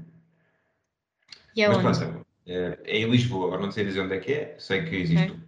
E 1.56 1.64
aonde? 1.64 1.84
Mas 1.84 2.00
pronto, 2.00 2.26
é, 2.48 2.80
é 2.84 2.98
em 3.00 3.10
Lisboa, 3.10 3.48
agora 3.48 3.62
não 3.62 3.72
sei 3.72 3.86
dizer 3.86 4.02
onde 4.02 4.16
é 4.16 4.20
que 4.20 4.34
é, 4.34 4.56
sei 4.58 4.84
que 4.84 4.96
existe 4.96 5.24
okay. 5.24 5.36
um. 5.36 5.45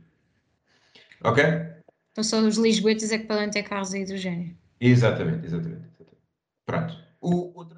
Ok? 1.23 1.43
Então 2.11 2.23
só 2.23 2.39
os 2.39 2.57
lisboetas 2.57 3.11
é 3.11 3.17
que 3.17 3.27
podem 3.27 3.49
ter 3.49 3.63
carros 3.63 3.93
a 3.93 3.99
hidrogênio. 3.99 4.55
Exatamente, 4.79 5.45
exatamente. 5.45 5.85
exatamente. 5.95 6.17
Pronto. 6.65 6.95
O, 7.21 7.57
outro... 7.57 7.77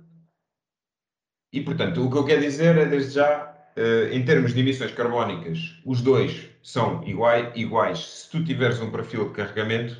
E 1.51 1.61
portanto, 1.61 2.05
o 2.05 2.11
que 2.11 2.17
eu 2.17 2.25
quero 2.25 2.41
dizer 2.41 2.77
é 2.77 2.85
desde 2.85 3.15
já, 3.15 3.53
uh, 3.75 4.13
em 4.13 4.23
termos 4.23 4.53
de 4.53 4.59
emissões 4.59 4.91
carbónicas, 4.91 5.81
os 5.85 6.01
dois 6.01 6.49
são 6.61 7.03
iguais, 7.07 7.51
iguais 7.55 7.99
se 7.99 8.29
tu 8.29 8.43
tiveres 8.43 8.79
um 8.79 8.91
perfil 8.91 9.29
de 9.29 9.35
carregamento, 9.35 9.93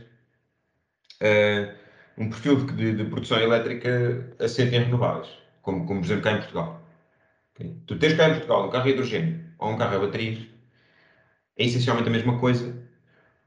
uh, 1.21 1.73
um 2.17 2.30
perfil 2.30 2.65
de, 2.65 2.93
de, 2.93 3.06
produção 3.06 3.39
elétrica 3.39 4.36
assente 4.39 4.75
em 4.75 4.84
renováveis, 4.84 5.30
como, 5.62 5.86
como 5.86 6.02
por 6.02 6.06
exemplo 6.06 6.23
cá 6.23 6.32
em 6.34 6.38
Portugal. 6.38 6.82
Okay? 7.56 7.75
Tu 7.88 7.97
tens 7.97 8.13
cá 8.13 8.30
em 8.30 8.34
Portugal 8.34 8.67
um 8.67 8.69
carro 8.69 8.86
a 8.86 8.89
hidrogênio 8.89 9.43
ou 9.58 9.71
um 9.71 9.78
carro 9.78 9.96
a 9.96 10.00
baterias, 10.00 10.46
é 11.58 11.65
essencialmente 11.65 12.08
a 12.08 12.12
mesma 12.12 12.40
coisa, 12.40 12.79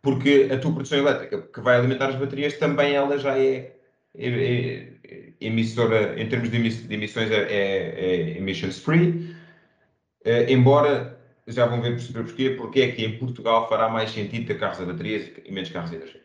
porque 0.03 0.49
a 0.53 0.59
tua 0.59 0.73
produção 0.73 0.99
elétrica 0.99 1.41
que 1.43 1.61
vai 1.61 1.77
alimentar 1.77 2.09
as 2.09 2.17
baterias 2.17 2.59
também 2.59 2.95
ela 2.95 3.17
já 3.17 3.39
é, 3.39 3.77
é, 4.19 4.89
é 5.05 5.33
emissora, 5.41 6.21
em 6.21 6.29
termos 6.29 6.51
de, 6.51 6.57
emissões, 6.57 7.31
é, 7.31 7.43
é, 7.45 8.35
é 8.35 8.39
emissions 8.39 8.81
free, 8.81 9.35
uh, 10.27 10.51
embora 10.51 11.19
já 11.47 11.67
vão 11.67 11.81
ver 11.81 11.93
perceber 11.93 12.25
porquê, 12.25 12.51
porque 12.51 12.81
é 12.83 12.93
que 12.93 13.05
em 13.05 13.19
Portugal 13.19 13.69
fará 13.69 13.89
mais 13.89 14.11
sentido 14.11 14.47
ter 14.47 14.59
carros 14.59 14.81
a 14.81 14.85
baterias 14.85 15.31
e 15.45 15.53
menos 15.53 15.71
carros 15.71 15.93
a 15.93 15.95
hidrogênio. 15.95 16.23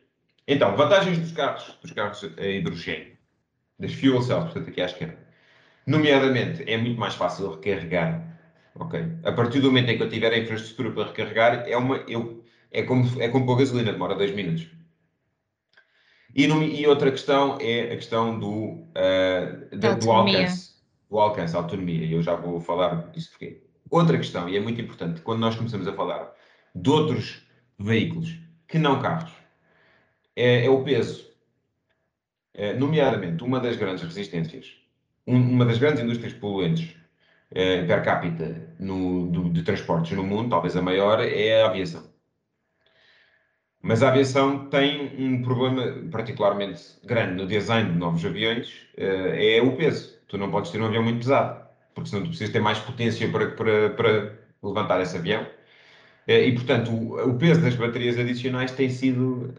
Então, 0.48 0.76
vantagens 0.76 1.18
dos 1.20 1.32
carros, 1.32 1.78
dos 1.82 1.92
carros 1.92 2.24
a 2.38 2.46
hidrogênio, 2.46 3.18
das 3.80 3.94
fuel 3.94 4.22
cells, 4.22 4.46
portanto 4.46 4.70
aqui 4.70 4.82
à 4.82 4.86
esquerda. 4.86 5.18
Nomeadamente, 5.86 6.64
é 6.68 6.78
muito 6.78 7.00
mais 7.00 7.16
fácil 7.16 7.52
recarregar. 7.52 8.24
Ok? 8.76 9.00
A 9.24 9.32
partir 9.32 9.60
do 9.60 9.68
momento 9.68 9.90
em 9.90 9.98
que 9.98 10.04
eu 10.04 10.10
tiver 10.10 10.32
a 10.32 10.38
infraestrutura 10.38 10.92
para 10.92 11.08
recarregar, 11.08 11.68
é 11.68 11.76
uma, 11.76 11.98
eu 12.08 12.44
é 12.72 12.84
como, 12.84 13.22
é 13.22 13.30
como 13.30 13.46
pôr 13.46 13.58
gasolina, 13.58 13.92
demora 13.92 14.16
dois 14.16 14.34
minutos. 14.34 14.68
E, 16.36 16.46
no, 16.48 16.62
e, 16.62 16.86
outra 16.86 17.10
questão 17.10 17.58
é 17.60 17.94
a 17.94 17.96
questão 17.96 18.40
do, 18.40 18.84
uh, 18.94 19.76
da, 19.76 19.94
do 19.96 20.12
alcance. 20.12 20.76
Do 21.10 21.18
alcance, 21.18 21.56
a 21.56 21.60
autonomia. 21.60 22.06
E 22.06 22.14
eu 22.14 22.22
já 22.22 22.36
vou 22.36 22.60
falar 22.60 23.10
disso 23.12 23.32
porque. 23.32 23.64
Outra 23.90 24.18
questão, 24.18 24.50
e 24.50 24.58
é 24.58 24.60
muito 24.60 24.82
importante, 24.82 25.22
quando 25.22 25.40
nós 25.40 25.56
começamos 25.56 25.88
a 25.88 25.94
falar 25.94 26.30
de 26.76 26.90
outros 26.90 27.42
veículos 27.80 28.38
que 28.68 28.78
não 28.78 29.02
carros. 29.02 29.32
É, 30.36 30.66
é 30.66 30.70
o 30.70 30.84
peso. 30.84 31.26
É, 32.54 32.74
nomeadamente, 32.74 33.44
uma 33.44 33.60
das 33.60 33.78
grandes 33.78 34.04
resistências, 34.04 34.76
um, 35.26 35.38
uma 35.38 35.66
das 35.66 35.78
grandes 35.78 36.04
indústrias 36.04 36.34
poluentes 36.34 36.96
é, 37.52 37.84
per 37.86 38.04
capita 38.04 38.76
no, 38.80 39.28
do, 39.32 39.50
de 39.50 39.64
transportes 39.64 40.18
no 40.18 40.24
mundo, 40.24 40.50
talvez 40.50 40.76
a 40.76 40.82
maior, 40.82 41.22
é 41.22 41.64
a 41.64 41.68
aviação. 41.68 42.07
Mas 43.88 44.04
a 44.04 44.10
aviação 44.10 44.68
tem 44.68 45.14
um 45.18 45.42
problema 45.42 46.10
particularmente 46.12 46.82
grande 47.06 47.36
no 47.36 47.48
design 47.48 47.90
de 47.94 47.98
novos 47.98 48.24
aviões, 48.26 48.86
é 48.98 49.62
o 49.62 49.78
peso. 49.78 50.14
Tu 50.28 50.38
não 50.38 50.52
podes 50.52 50.72
ter 50.72 50.82
um 50.82 50.86
avião 50.88 51.02
muito 51.02 51.20
pesado, 51.20 51.66
porque 51.96 52.10
senão 52.10 52.24
tu 52.24 52.28
precisas 52.28 52.52
ter 52.52 52.60
mais 52.60 52.80
potência 52.80 53.32
para, 53.32 53.52
para, 53.52 53.90
para 53.92 54.34
levantar 54.62 55.02
esse 55.02 55.16
avião. 55.16 55.48
E, 56.28 56.52
portanto, 56.52 56.92
o, 56.92 57.30
o, 57.30 57.38
peso 57.38 57.62
das 57.62 57.76
baterias 57.76 58.20
adicionais 58.20 58.74
tem 58.74 58.90
sido, 58.90 59.54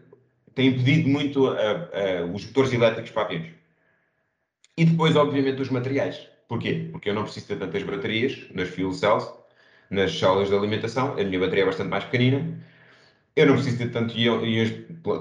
tem 0.53 0.67
impedido 0.67 1.09
muito 1.09 1.47
a, 1.47 1.53
a, 1.61 2.25
os 2.31 2.45
motores 2.45 2.71
elétricos 2.71 3.09
para 3.09 3.23
aviões. 3.23 3.47
E 4.77 4.85
depois, 4.85 5.15
obviamente, 5.15 5.59
os 5.59 5.71
materiais. 5.71 6.27
Porquê? 6.47 6.87
Porque 6.91 7.09
eu 7.09 7.15
não 7.15 7.23
preciso 7.23 7.47
ter 7.47 7.57
tantas 7.57 7.81
baterias 7.81 8.45
nas 8.53 8.69
fuel 8.69 8.91
cells, 8.91 9.27
nas 9.89 10.15
células 10.19 10.49
de 10.49 10.55
alimentação, 10.55 11.13
a 11.13 11.23
minha 11.23 11.39
bateria 11.39 11.63
é 11.63 11.65
bastante 11.65 11.89
mais 11.89 12.03
pequenina, 12.03 12.59
eu 13.39 13.45
não 13.45 13.53
preciso 13.53 13.77
ter 13.77 13.91
tanto, 13.91 14.13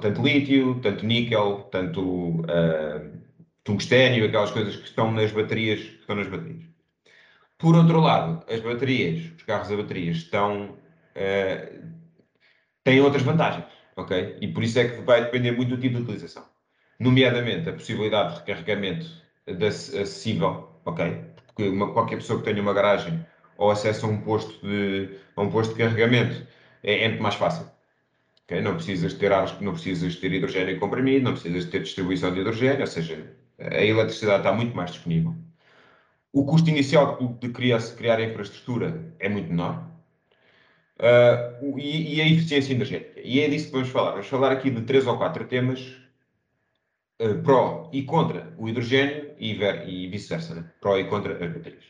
tanto 0.01 0.23
lítio, 0.23 0.81
tanto 0.81 1.07
níquel, 1.07 1.69
tanto 1.71 2.03
uh, 2.03 3.19
tungstênio, 3.63 4.27
aquelas 4.27 4.51
coisas 4.51 4.75
que 4.75 4.87
estão 4.87 5.13
nas 5.13 5.31
baterias, 5.31 5.81
que 5.81 6.01
estão 6.01 6.17
nas 6.17 6.27
baterias. 6.27 6.65
Por 7.57 7.77
outro 7.77 8.01
lado, 8.01 8.45
as 8.53 8.61
baterias, 8.61 9.33
os 9.37 9.43
carros 9.45 9.71
a 9.71 9.77
baterias, 9.77 10.17
estão, 10.17 10.71
uh, 11.15 11.89
têm 12.83 13.01
outras 13.01 13.23
vantagens, 13.23 13.67
ok? 13.97 14.37
E 14.41 14.49
por 14.49 14.65
isso 14.65 14.81
é 14.81 14.89
que 14.89 15.01
vai 15.03 15.23
depender 15.23 15.53
muito 15.53 15.77
do 15.77 15.81
tipo 15.81 15.95
de 15.97 16.03
utilização. 16.03 16.45
Nomeadamente, 16.99 17.69
a 17.69 17.73
possibilidade 17.73 18.35
de 18.35 18.41
recarregamento 18.41 19.07
acessível, 19.47 20.69
ok? 20.85 21.25
Porque 21.47 21.69
uma, 21.69 21.93
qualquer 21.93 22.17
pessoa 22.17 22.41
que 22.41 22.45
tenha 22.45 22.61
uma 22.61 22.75
garagem 22.75 23.25
ou 23.57 23.71
acesso 23.71 24.07
a 24.07 24.09
um 24.09 24.21
posto 24.23 24.67
de, 24.67 25.09
a 25.37 25.43
um 25.43 25.51
posto 25.51 25.75
de 25.75 25.79
carregamento 25.79 26.45
é, 26.83 27.05
é 27.05 27.09
muito 27.09 27.23
mais 27.23 27.37
fácil. 27.37 27.78
Okay? 28.49 28.63
Não 28.63 28.75
precisas 28.77 29.13
ter 29.13 29.31
ar, 29.31 29.61
não 29.61 29.73
precisas 29.75 30.17
ter 30.17 30.33
hidrogênio 30.33 30.81
comprimido, 30.81 31.25
não 31.25 31.33
precisas 31.33 31.67
ter 31.67 31.83
distribuição 31.83 32.33
de 32.33 32.41
hidrogênio, 32.41 32.81
ou 32.81 32.87
seja, 32.87 33.31
a 33.59 33.85
eletricidade 33.85 34.39
está 34.39 34.53
muito 34.53 34.75
mais 34.75 34.91
disponível. 34.91 35.37
O 36.33 36.47
custo 36.47 36.71
inicial 36.71 37.19
de 37.41 37.51
criar, 37.51 37.83
criar 37.95 38.19
a 38.19 38.25
infraestrutura 38.25 39.15
é 39.19 39.29
muito 39.29 39.51
menor. 39.51 39.87
Uh, 40.99 41.79
e, 41.79 42.17
e, 42.17 42.21
a 42.21 42.27
eficiência 42.27 42.73
energética. 42.73 43.21
E 43.23 43.41
é 43.41 43.49
disso 43.49 43.67
que 43.67 43.73
vamos 43.73 43.89
falar. 43.89 44.13
Vamos 44.13 44.27
falar 44.27 44.51
aqui 44.51 44.69
de 44.69 44.83
três 44.83 45.07
ou 45.07 45.17
quatro 45.17 45.47
temas 45.47 45.97
uh, 47.23 47.41
pró 47.45 47.89
e 47.93 48.03
contra 48.03 48.53
o 48.59 48.69
hidrogênio 48.69 49.33
e, 49.39 49.53
e 49.53 50.09
vice-versa. 50.09 50.57
Né? 50.57 50.71
Pró 50.81 50.99
e 50.99 51.05
contra 51.05 51.33
as 51.33 51.53
baterias. 51.53 51.85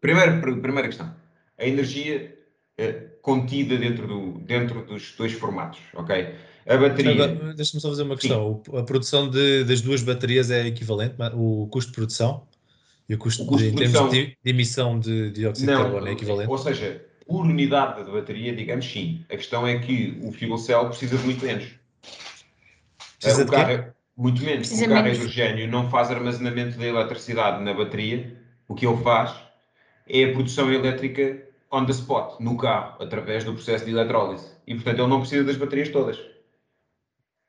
Primeira, 0.00 0.38
primeira 0.40 0.88
questão. 0.88 1.14
A 1.58 1.66
energia 1.66 2.38
uh, 2.78 3.09
contida 3.22 3.76
dentro, 3.76 4.06
do, 4.06 4.38
dentro 4.40 4.84
dos 4.84 5.14
dois 5.16 5.32
formatos, 5.32 5.80
ok? 5.94 6.34
A 6.66 6.76
bateria. 6.76 7.28
Deixa-me 7.54 7.80
só 7.80 7.88
fazer 7.88 8.02
uma 8.02 8.16
questão. 8.16 8.62
Sim. 8.64 8.78
A 8.78 8.82
produção 8.82 9.28
de, 9.28 9.64
das 9.64 9.80
duas 9.80 10.02
baterias 10.02 10.50
é 10.50 10.66
equivalente? 10.66 11.14
O 11.34 11.66
custo 11.70 11.90
de 11.90 11.96
produção 11.96 12.46
e 13.08 13.14
o 13.14 13.18
custo, 13.18 13.42
o 13.42 13.46
custo 13.46 13.64
de, 13.64 13.70
de, 13.70 13.76
produção... 13.76 14.08
de, 14.08 14.26
de, 14.26 14.36
emissão 14.44 14.98
de 14.98 15.30
dióxido 15.32 15.66
de 15.66 15.76
carbono 15.76 16.06
é 16.06 16.12
equivalente? 16.12 16.50
Ou 16.50 16.58
seja, 16.58 17.04
por 17.26 17.44
unidade 17.44 18.04
de 18.04 18.10
bateria, 18.10 18.54
digamos 18.54 18.84
sim. 18.86 19.24
A 19.28 19.36
questão 19.36 19.66
é 19.66 19.78
que 19.78 20.18
o 20.22 20.32
fuel 20.32 20.58
cell 20.58 20.86
precisa 20.86 21.16
de 21.16 21.24
muito 21.24 21.44
menos. 21.44 21.66
Precisa 23.18 23.42
o 23.42 23.44
de 23.44 23.50
carro, 23.50 23.70
é 23.72 23.92
muito 24.16 24.42
menos. 24.42 24.68
Precisa 24.68 24.86
o 24.86 24.88
carro 24.88 25.04
menos. 25.04 25.18
hidrogênio 25.18 25.68
não 25.68 25.90
faz 25.90 26.10
armazenamento 26.10 26.78
da 26.78 26.86
eletricidade 26.86 27.64
na 27.64 27.74
bateria. 27.74 28.36
O 28.68 28.74
que 28.74 28.86
ele 28.86 29.02
faz 29.02 29.34
é 30.08 30.24
a 30.24 30.32
produção 30.32 30.72
elétrica 30.72 31.49
on 31.72 31.84
the 31.86 31.92
spot, 31.92 32.40
no 32.40 32.56
carro, 32.56 33.02
através 33.02 33.44
do 33.44 33.52
processo 33.52 33.84
de 33.84 33.92
eletrólise. 33.92 34.46
E, 34.66 34.74
portanto, 34.74 34.98
ele 34.98 35.08
não 35.08 35.20
precisa 35.20 35.44
das 35.44 35.56
baterias 35.56 35.88
todas. 35.88 36.18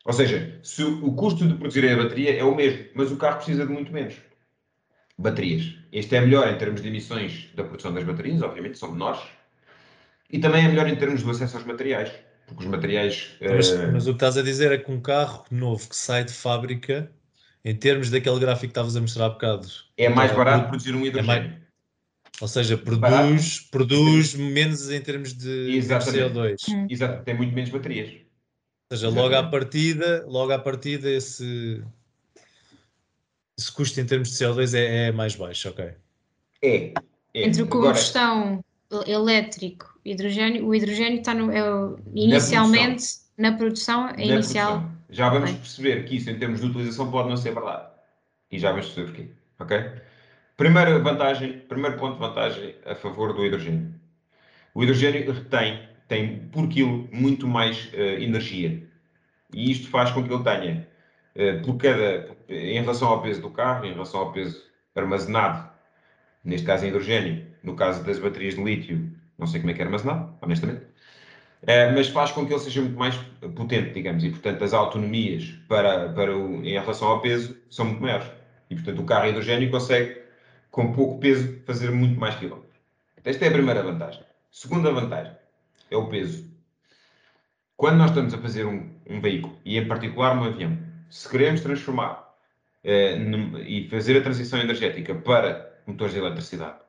Ou 0.05 0.13
seja, 0.13 0.59
se 0.63 0.83
o 0.83 1.13
custo 1.13 1.47
de 1.47 1.53
produzir 1.53 1.87
a 1.89 1.95
bateria 1.95 2.39
é 2.39 2.43
o 2.43 2.55
mesmo, 2.55 2.85
mas 2.95 3.11
o 3.11 3.17
carro 3.17 3.37
precisa 3.37 3.65
de 3.65 3.71
muito 3.71 3.91
menos 3.91 4.15
baterias. 5.17 5.75
Este 5.91 6.15
é 6.15 6.21
melhor 6.21 6.51
em 6.51 6.57
termos 6.57 6.81
de 6.81 6.87
emissões 6.87 7.49
da 7.55 7.63
produção 7.63 7.93
das 7.93 8.03
baterias, 8.03 8.41
obviamente, 8.41 8.77
são 8.77 8.91
menores. 8.91 9.21
E 10.29 10.39
também 10.39 10.65
é 10.65 10.67
melhor 10.67 10.87
em 10.87 10.95
termos 10.95 11.21
do 11.21 11.29
acesso 11.29 11.57
aos 11.57 11.65
materiais. 11.65 12.11
Porque 12.47 12.63
os 12.63 12.69
materiais. 12.69 13.37
Mas, 13.39 13.69
uh... 13.71 13.91
mas 13.91 14.07
o 14.07 14.11
que 14.11 14.15
estás 14.15 14.37
a 14.37 14.41
dizer 14.41 14.71
é 14.71 14.77
que 14.77 14.91
um 14.91 14.99
carro 14.99 15.45
novo 15.51 15.87
que 15.87 15.95
sai 15.95 16.23
de 16.23 16.33
fábrica, 16.33 17.11
em 17.63 17.75
termos 17.75 18.09
daquele 18.09 18.39
gráfico 18.39 18.67
que 18.67 18.71
estavas 18.71 18.95
a 18.95 19.01
mostrar 19.01 19.25
há 19.25 19.29
bocado. 19.29 19.67
É 19.97 20.09
mais 20.09 20.31
barato 20.31 20.67
produzir 20.67 20.95
um 20.95 21.05
hidrogênio. 21.05 21.31
É 21.31 21.47
mais... 21.47 21.61
Ou 22.39 22.47
seja, 22.47 22.77
produz, 22.77 23.59
produz 23.59 24.33
menos 24.33 24.89
em 24.89 25.01
termos 25.01 25.33
de 25.33 25.75
Exatamente. 25.75 26.33
CO2. 26.33 26.55
Hum. 26.69 26.87
Exato, 26.89 27.23
tem 27.23 27.35
muito 27.35 27.53
menos 27.53 27.69
baterias. 27.69 28.09
Ou 28.89 28.97
seja, 28.97 29.09
logo 29.09 29.35
à 29.35 29.43
partida, 29.43 30.25
logo 30.27 30.51
à 30.51 30.59
partida 30.59 31.09
esse, 31.09 31.83
esse 33.57 33.71
custo 33.71 33.99
em 34.01 34.05
termos 34.05 34.29
de 34.29 34.35
CO2 34.35 34.73
é, 34.73 35.07
é 35.07 35.11
mais 35.11 35.35
baixo, 35.35 35.69
ok? 35.69 35.93
É. 36.61 36.75
é. 36.75 36.93
Entre 37.33 37.61
o 37.61 37.67
combustão 37.67 38.63
Agora, 38.89 39.09
elétrico 39.09 39.97
e 40.03 40.11
hidrogênio, 40.11 40.67
o 40.67 40.75
hidrogênio 40.75 41.19
está 41.19 41.33
no, 41.33 41.51
é, 41.51 41.61
inicialmente 42.13 43.21
na 43.37 43.53
produção, 43.53 44.03
na 44.03 44.07
produção 44.07 44.09
é 44.09 44.27
na 44.27 44.33
inicial. 44.35 44.79
Produção. 44.79 45.01
Já 45.09 45.29
vamos 45.29 45.49
okay. 45.49 45.61
perceber 45.61 46.05
que 46.05 46.15
isso 46.17 46.29
em 46.29 46.39
termos 46.39 46.59
de 46.59 46.67
utilização 46.67 47.11
pode 47.11 47.29
não 47.29 47.37
ser 47.37 47.53
verdade. 47.53 47.87
E 48.51 48.59
já 48.59 48.71
vamos 48.71 48.87
perceber 48.87 49.07
porquê. 49.07 49.31
Ok? 49.59 50.10
Primeira 50.61 50.99
vantagem, 50.99 51.53
primeiro 51.67 51.97
ponto 51.97 52.13
de 52.13 52.19
vantagem 52.19 52.75
a 52.85 52.93
favor 52.93 53.33
do 53.33 53.43
hidrogênio. 53.43 53.95
O 54.75 54.83
hidrogênio 54.83 55.31
retém, 55.31 55.89
tem 56.07 56.37
por 56.51 56.67
quilo 56.67 57.09
muito 57.11 57.47
mais 57.47 57.91
uh, 57.93 58.21
energia. 58.21 58.87
E 59.51 59.71
isto 59.71 59.89
faz 59.89 60.11
com 60.11 60.23
que 60.23 60.31
ele 60.31 60.43
tenha, 60.43 60.87
uh, 61.35 61.65
por 61.65 61.77
cada, 61.77 62.37
em 62.47 62.79
relação 62.79 63.07
ao 63.07 63.23
peso 63.23 63.41
do 63.41 63.49
carro, 63.49 63.85
em 63.85 63.93
relação 63.93 64.19
ao 64.19 64.31
peso 64.31 64.63
armazenado, 64.95 65.67
neste 66.45 66.67
caso 66.67 66.85
em 66.85 66.89
hidrogênio, 66.89 67.43
no 67.63 67.75
caso 67.75 68.03
das 68.03 68.19
baterias 68.19 68.53
de 68.53 68.63
lítio, 68.63 69.09
não 69.39 69.47
sei 69.47 69.61
como 69.61 69.71
é 69.71 69.73
que 69.73 69.81
é 69.81 69.85
armazenado, 69.85 70.31
honestamente, 70.43 70.83
uh, 70.83 71.91
mas 71.95 72.07
faz 72.09 72.31
com 72.31 72.45
que 72.45 72.53
ele 72.53 72.61
seja 72.61 72.81
muito 72.81 72.99
mais 72.99 73.15
potente, 73.55 73.93
digamos, 73.93 74.23
e 74.23 74.29
portanto 74.29 74.63
as 74.63 74.75
autonomias 74.75 75.55
para, 75.67 76.09
para 76.09 76.37
o, 76.37 76.63
em 76.63 76.79
relação 76.79 77.07
ao 77.07 77.19
peso 77.19 77.57
são 77.67 77.85
muito 77.85 78.03
maiores. 78.03 78.27
E 78.69 78.75
portanto 78.75 78.99
o 79.01 79.05
carro 79.05 79.27
hidrogênio 79.27 79.71
consegue 79.71 80.20
com 80.71 80.93
pouco 80.93 81.19
peso, 81.19 81.61
fazer 81.65 81.91
muito 81.91 82.19
mais 82.19 82.35
quilómetros. 82.35 82.71
Esta 83.23 83.45
é 83.45 83.49
a 83.49 83.51
primeira 83.51 83.83
vantagem. 83.83 84.23
Segunda 84.49 84.91
vantagem 84.91 85.35
é 85.91 85.97
o 85.97 86.07
peso. 86.07 86.49
Quando 87.75 87.97
nós 87.97 88.11
estamos 88.11 88.33
a 88.33 88.37
fazer 88.37 88.65
um, 88.65 88.89
um 89.07 89.19
veículo, 89.19 89.59
e 89.65 89.77
em 89.77 89.87
particular 89.87 90.35
um 90.37 90.45
avião, 90.45 90.77
se 91.09 91.27
queremos 91.29 91.61
transformar 91.61 92.35
eh, 92.83 93.17
e 93.67 93.87
fazer 93.89 94.17
a 94.17 94.21
transição 94.21 94.59
energética 94.59 95.13
para 95.13 95.81
motores 95.85 96.13
de 96.13 96.19
eletricidade, 96.19 96.79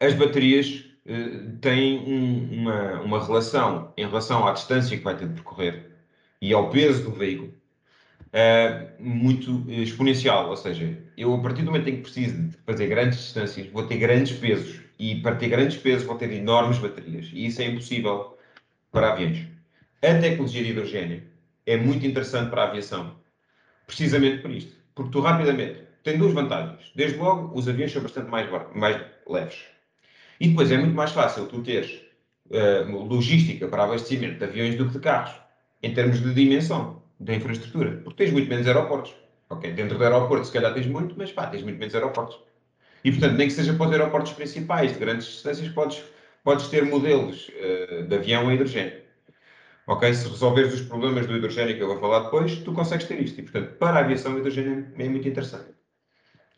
as 0.00 0.12
baterias 0.14 0.84
eh, 1.06 1.56
têm 1.60 1.98
um, 1.98 2.60
uma, 2.60 3.00
uma 3.00 3.24
relação 3.24 3.92
em 3.96 4.06
relação 4.06 4.46
à 4.46 4.52
distância 4.52 4.96
que 4.96 5.04
vai 5.04 5.16
ter 5.16 5.28
de 5.28 5.34
percorrer 5.34 5.92
e 6.40 6.52
ao 6.52 6.70
peso 6.70 7.04
do 7.04 7.12
veículo 7.12 7.52
uh, 8.28 9.02
muito 9.02 9.64
exponencial. 9.70 10.48
Ou 10.50 10.56
seja, 10.56 10.96
eu 11.16 11.34
a 11.34 11.40
partir 11.40 11.62
do 11.62 11.70
momento 11.70 11.88
em 11.88 11.96
que 11.96 12.02
preciso 12.02 12.42
de 12.42 12.56
fazer 12.66 12.86
grandes 12.86 13.18
distâncias, 13.18 13.66
vou 13.68 13.86
ter 13.86 13.98
grandes 13.98 14.36
pesos. 14.38 14.80
E 14.98 15.16
para 15.20 15.36
ter 15.36 15.48
grandes 15.48 15.76
pesos, 15.76 16.06
vou 16.06 16.16
ter 16.16 16.32
enormes 16.32 16.78
baterias. 16.78 17.30
E 17.32 17.46
isso 17.46 17.62
é 17.62 17.66
impossível 17.66 18.36
para 18.90 19.12
aviões. 19.12 19.46
A 20.02 20.14
tecnologia 20.20 20.62
de 20.62 20.70
hidrogênio 20.70 21.22
é 21.66 21.76
muito 21.76 22.06
interessante 22.06 22.50
para 22.50 22.62
a 22.62 22.68
aviação, 22.68 23.14
precisamente 23.86 24.42
por 24.42 24.50
isto. 24.50 24.72
Porque 24.94 25.10
tu 25.10 25.20
rapidamente 25.20 25.82
tem 26.02 26.18
duas 26.18 26.32
vantagens. 26.32 26.90
Desde 26.94 27.18
logo, 27.18 27.56
os 27.56 27.68
aviões 27.68 27.92
são 27.92 28.02
bastante 28.02 28.30
mais, 28.30 28.48
mais 28.74 29.00
leves. 29.28 29.64
E 30.40 30.48
depois 30.48 30.70
é 30.70 30.78
muito 30.78 30.94
mais 30.94 31.12
fácil 31.12 31.46
tu 31.46 31.62
teres 31.62 32.00
uh, 32.50 33.04
logística 33.04 33.66
para 33.68 33.84
abastecimento 33.84 34.38
de 34.38 34.44
aviões 34.44 34.76
do 34.76 34.86
que 34.86 34.92
de 34.92 35.00
carros, 35.00 35.34
em 35.82 35.92
termos 35.92 36.20
de 36.20 36.32
dimensão 36.32 36.97
da 37.20 37.34
infraestrutura, 37.34 38.00
porque 38.04 38.24
tens 38.24 38.32
muito 38.32 38.48
menos 38.48 38.66
aeroportos. 38.66 39.14
Ok, 39.50 39.72
dentro 39.72 39.96
do 39.96 40.04
aeroporto 40.04 40.46
se 40.46 40.52
calhar 40.52 40.72
tens 40.74 40.86
muito, 40.86 41.14
mas 41.16 41.32
pá, 41.32 41.46
tens 41.46 41.62
muito 41.62 41.78
menos 41.78 41.94
aeroportos. 41.94 42.38
E 43.04 43.10
portanto, 43.10 43.36
nem 43.36 43.48
que 43.48 43.54
seja 43.54 43.72
para 43.74 43.86
os 43.86 43.92
aeroportos 43.92 44.32
principais 44.32 44.92
de 44.92 44.98
grandes 44.98 45.26
distâncias, 45.26 45.68
podes, 45.68 46.04
podes 46.44 46.68
ter 46.68 46.84
modelos 46.84 47.48
uh, 47.48 48.02
de 48.02 48.14
avião 48.14 48.48
a 48.48 48.54
hidrogênio. 48.54 49.08
Ok, 49.86 50.12
se 50.12 50.28
resolveres 50.28 50.74
os 50.74 50.82
problemas 50.82 51.26
do 51.26 51.34
hidrogênio 51.34 51.74
que 51.74 51.82
eu 51.82 51.86
vou 51.86 51.98
falar 51.98 52.24
depois, 52.24 52.56
tu 52.58 52.72
consegues 52.72 53.06
ter 53.06 53.20
isto. 53.20 53.40
E 53.40 53.42
portanto, 53.42 53.78
para 53.78 53.98
a 53.98 54.00
aviação, 54.00 54.34
o 54.34 54.38
hidrogênio 54.38 54.86
é 54.98 55.08
muito 55.08 55.26
interessante. 55.26 55.70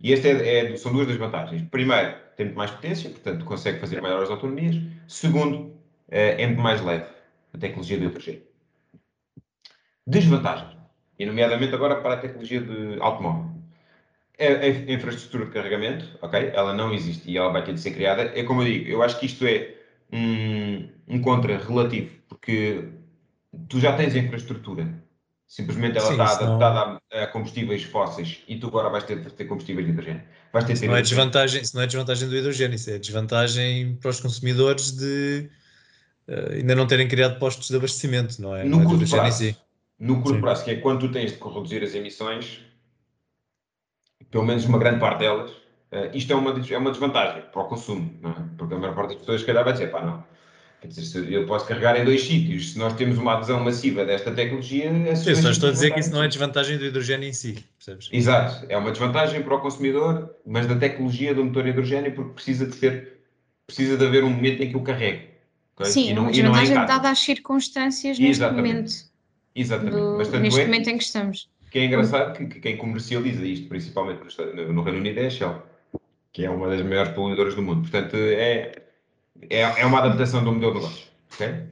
E 0.01 0.13
esta 0.13 0.29
é, 0.29 0.73
é, 0.73 0.77
são 0.77 0.93
duas 0.93 1.07
das 1.07 1.17
vantagens. 1.17 1.63
Primeiro, 1.71 2.17
tem 2.37 2.47
muito 2.47 2.59
mais 2.59 2.71
potência, 2.73 3.09
portanto, 3.11 3.45
consegue 3.45 3.79
fazer 3.79 4.01
maiores 4.01 4.31
autonomias. 4.31 4.77
Segundo, 5.07 5.77
é 6.09 6.45
muito 6.47 6.61
mais 6.61 6.81
leve, 6.83 7.07
a 7.55 7.59
tecnologia 7.59 7.99
de 7.99 8.07
hidrogênio. 8.07 8.50
Desvantagens, 10.11 10.77
e 11.19 11.25
nomeadamente 11.25 11.75
agora 11.75 11.97
para 11.97 12.15
a 12.15 12.17
tecnologia 12.17 12.61
de 12.61 13.01
automóvel. 13.01 13.51
A, 14.39 14.67
infraestrutura 14.93 15.47
de 15.47 15.53
carregamento, 15.53 16.19
ok? 16.21 16.51
Ela 16.55 16.73
não 16.73 16.93
existe 16.93 17.31
e 17.31 17.37
ela 17.37 17.53
vai 17.53 17.63
ter 17.63 17.75
de 17.75 17.81
ser 17.81 17.93
criada. 17.93 18.23
É 18.35 18.43
como 18.43 18.63
eu 18.63 18.67
digo, 18.67 18.89
eu 18.89 19.03
acho 19.03 19.21
que 19.21 19.27
isto 19.27 19.47
é 19.47 19.75
um, 20.13 20.89
um 21.07 21.21
contra 21.21 21.59
relativo, 21.59 22.11
porque 22.29 22.89
tu 23.69 23.79
já 23.79 23.97
tens 23.97 24.15
a 24.15 24.19
infraestrutura, 24.19 24.89
simplesmente 25.47 25.99
ela 25.99 26.07
Sim, 26.07 26.13
está 26.13 26.33
adaptada 26.33 27.01
a, 27.13 27.23
a, 27.23 27.27
combustíveis 27.29 27.83
fósseis 27.85 28.43
e 28.49 28.57
tu 28.57 28.69
agora 28.69 28.89
vais 28.89 29.05
ter 29.05 29.21
de 29.21 29.31
ter 29.31 29.45
combustíveis 29.45 29.87
de 29.87 29.93
hidrogênio. 29.93 30.23
Vais 30.53 30.65
ter 30.65 30.73
isso, 30.73 30.87
não 30.87 30.97
é 30.97 31.03
desvantagem, 31.03 31.63
isso 31.63 31.77
não 31.77 31.83
é 31.83 31.87
desvantagem 31.87 32.29
do 32.29 32.37
hidrogênio, 32.37 32.75
isso 32.75 32.91
é 32.91 32.99
desvantagem 32.99 33.97
para 34.01 34.11
os 34.11 34.21
consumidores 34.21 34.93
de 34.93 35.51
uh, 36.29 36.53
ainda 36.55 36.75
não 36.75 36.87
terem 36.87 37.07
criado 37.07 37.39
postos 37.39 37.69
de 37.69 37.77
abastecimento, 37.77 38.41
não 38.41 38.57
é? 38.57 38.65
No 38.65 38.79
não 38.79 38.83
é 38.83 38.85
curto 38.87 39.09
prazo, 39.09 39.39
si. 39.39 39.57
No 40.01 40.17
curto 40.23 40.37
Sim. 40.37 40.41
prazo, 40.41 40.65
que 40.65 40.71
é 40.71 40.77
quando 40.77 41.01
tu 41.01 41.13
tens 41.13 41.33
de 41.33 41.39
reduzir 41.39 41.83
as 41.85 41.95
emissões, 41.95 42.65
pelo 44.31 44.45
menos 44.45 44.65
uma 44.65 44.79
grande 44.79 44.99
parte 44.99 45.19
delas, 45.21 45.51
uh, 45.51 46.11
isto 46.15 46.33
é 46.33 46.37
uma, 46.37 46.51
é 46.51 46.79
uma 46.79 46.91
desvantagem 46.91 47.43
para 47.53 47.63
o 47.63 47.69
consumo, 47.69 48.19
não 48.21 48.31
é? 48.31 48.35
Porque 48.57 48.75
a 48.75 48.79
maior 48.79 48.95
parte 48.95 49.11
das 49.11 49.19
pessoas, 49.19 49.41
se 49.43 49.47
calhar, 49.47 49.63
vai 49.63 49.75
dizer, 49.75 49.91
pá, 49.91 50.03
não 50.03 50.25
Quer 50.81 50.89
dizer, 50.89 51.31
eu 51.31 51.47
posso 51.47 51.67
carregar 51.67 52.01
em 52.01 52.05
dois 52.05 52.25
sítios. 52.25 52.73
Se 52.73 52.79
nós 52.79 52.95
temos 52.95 53.19
uma 53.19 53.35
adesão 53.35 53.63
massiva 53.63 54.03
desta 54.05 54.31
tecnologia. 54.31 54.87
É 54.87 55.15
Sim, 55.15 55.35
só 55.35 55.51
estou 55.51 55.69
a 55.69 55.73
dizer 55.73 55.93
que 55.93 56.01
isso 56.01 56.11
não 56.11 56.23
é 56.23 56.29
desvantagem 56.29 56.79
do 56.79 56.87
hidrogênio 56.87 57.29
em 57.29 57.35
si, 57.35 57.63
percebes? 57.77 58.09
Exato, 58.11 58.65
é 58.67 58.79
uma 58.79 58.91
desvantagem 58.91 59.43
para 59.43 59.55
o 59.55 59.61
consumidor, 59.61 60.35
mas 60.47 60.67
da 60.67 60.75
tecnologia 60.77 61.35
do 61.35 61.45
motor 61.45 61.67
hidrogênio, 61.67 62.15
porque 62.15 62.33
precisa 62.33 62.67
de 62.67 62.75
ser, 62.77 63.21
precisa 63.67 63.99
de 63.99 64.07
haver 64.07 64.25
um 64.25 64.31
momento 64.31 64.63
em 64.63 64.71
que 64.71 64.77
o 64.77 64.83
carregue. 64.83 65.29
Okay? 65.75 65.93
Sim, 65.93 66.11
e 66.11 66.15
não, 66.15 66.23
uma 66.23 66.33
desvantagem 66.33 66.79
é 66.79 66.87
dada 66.87 67.11
às 67.11 67.19
circunstâncias 67.19 68.19
neste 68.19 68.43
Exatamente. 68.43 68.75
momento. 68.75 69.10
Exatamente. 69.55 69.97
Do, 69.97 70.17
mas, 70.17 70.31
neste 70.31 70.61
é, 70.61 70.65
momento 70.65 70.89
em 70.89 70.99
que 70.99 71.05
estamos. 71.05 71.49
Que 71.71 71.79
é 71.81 71.85
engraçado 71.85 72.37
que, 72.37 72.47
que 72.47 72.61
quem 72.61 72.77
comercializa 72.77 73.45
isto, 73.45 73.69
principalmente 73.69 74.21
no, 74.55 74.73
no 74.73 74.83
Reino 74.83 74.99
Unido, 74.99 75.19
é 75.21 75.27
a 75.27 75.31
Shell, 75.31 75.63
que 76.33 76.45
é 76.45 76.51
uma 76.51 76.69
das 76.69 76.83
maiores 76.83 77.13
poluidoras 77.13 77.55
do 77.55 77.63
mundo. 77.63 77.83
Portanto, 77.83 78.17
é, 78.17 78.73
é, 79.49 79.61
é 79.61 79.87
uma 79.87 79.99
adaptação 79.99 80.45
do 80.45 80.53
modelo 80.53 80.75
de 80.75 80.79
negócio. 80.81 81.07
Okay? 81.35 81.71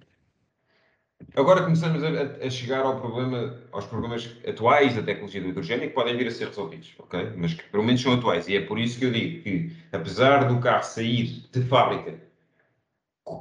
Agora 1.35 1.63
começamos 1.63 2.03
a, 2.03 2.47
a, 2.47 2.51
chegar 2.51 2.85
ao 2.85 3.01
problema, 3.01 3.61
aos 3.73 3.87
problemas 3.87 4.37
atuais 4.47 4.95
da 4.95 5.03
tecnologia 5.03 5.41
do 5.41 5.49
hidrogênio 5.49 5.89
que 5.89 5.95
podem 5.95 6.17
vir 6.17 6.29
a 6.29 6.31
ser 6.31 6.47
resolvidos, 6.47 6.95
ok? 6.99 7.33
Mas 7.37 7.55
que 7.55 7.63
pelo 7.65 7.83
menos 7.83 8.01
são 8.01 8.15
atuais. 8.15 8.49
E 8.49 8.57
é 8.57 8.61
por 8.61 8.79
isso 8.79 8.99
que 8.99 9.05
eu 9.05 9.13
digo 9.13 9.43
que, 9.43 9.73
apesar 9.93 10.45
do 10.45 10.61
carro 10.61 10.85
sair 10.85 11.45
de 11.53 11.61
fábrica 11.63 12.15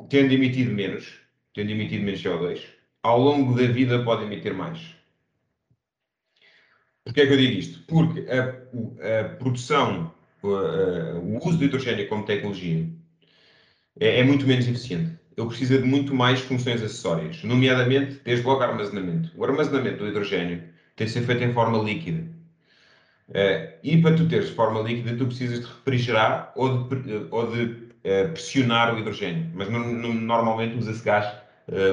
tendo 0.09 0.33
emitido 0.33 0.71
menos, 0.73 1.19
tendo 1.53 1.71
emitido 1.71 2.03
menos 2.03 2.21
CO2, 2.21 2.61
ao 3.07 3.19
longo 3.19 3.55
da 3.55 3.65
vida 3.67 4.03
pode 4.03 4.23
emitir 4.23 4.53
mais. 4.53 4.95
Porquê 7.03 7.21
é 7.21 7.27
que 7.27 7.33
eu 7.33 7.37
digo 7.37 7.53
isto? 7.53 7.83
Porque 7.87 8.25
a, 8.29 9.21
a 9.21 9.29
produção, 9.35 10.13
a, 10.43 11.19
o 11.19 11.37
uso 11.47 11.57
do 11.57 11.65
hidrogênio 11.65 12.07
como 12.09 12.25
tecnologia 12.25 12.87
é, 13.99 14.19
é 14.19 14.23
muito 14.23 14.45
menos 14.45 14.67
eficiente 14.67 15.17
ele 15.37 15.47
precisa 15.47 15.77
de 15.77 15.87
muito 15.87 16.15
mais 16.15 16.39
funções 16.39 16.81
acessórias, 16.81 17.43
nomeadamente, 17.43 18.19
desde 18.25 18.43
logo, 18.43 18.63
armazenamento. 18.63 19.31
O 19.35 19.45
armazenamento 19.45 19.99
do 19.99 20.07
hidrogênio 20.07 20.63
tem 20.95 21.05
de 21.05 21.13
ser 21.13 21.21
feito 21.21 21.43
em 21.43 21.53
forma 21.53 21.77
líquida. 21.77 22.27
Uh, 23.29 23.77
e 23.83 24.01
para 24.01 24.15
tu 24.15 24.27
teres 24.27 24.49
forma 24.49 24.81
líquida, 24.81 25.15
tu 25.15 25.27
precisas 25.27 25.59
de 25.59 25.67
refrigerar 25.67 26.51
ou 26.55 26.87
de, 26.87 27.27
ou 27.29 27.51
de 27.51 27.63
uh, 27.63 28.31
pressionar 28.33 28.95
o 28.95 28.99
hidrogênio. 28.99 29.51
Mas 29.53 29.69
no, 29.69 29.79
no, 29.79 30.13
normalmente 30.13 30.75
usa-se 30.75 31.03
gás 31.03 31.31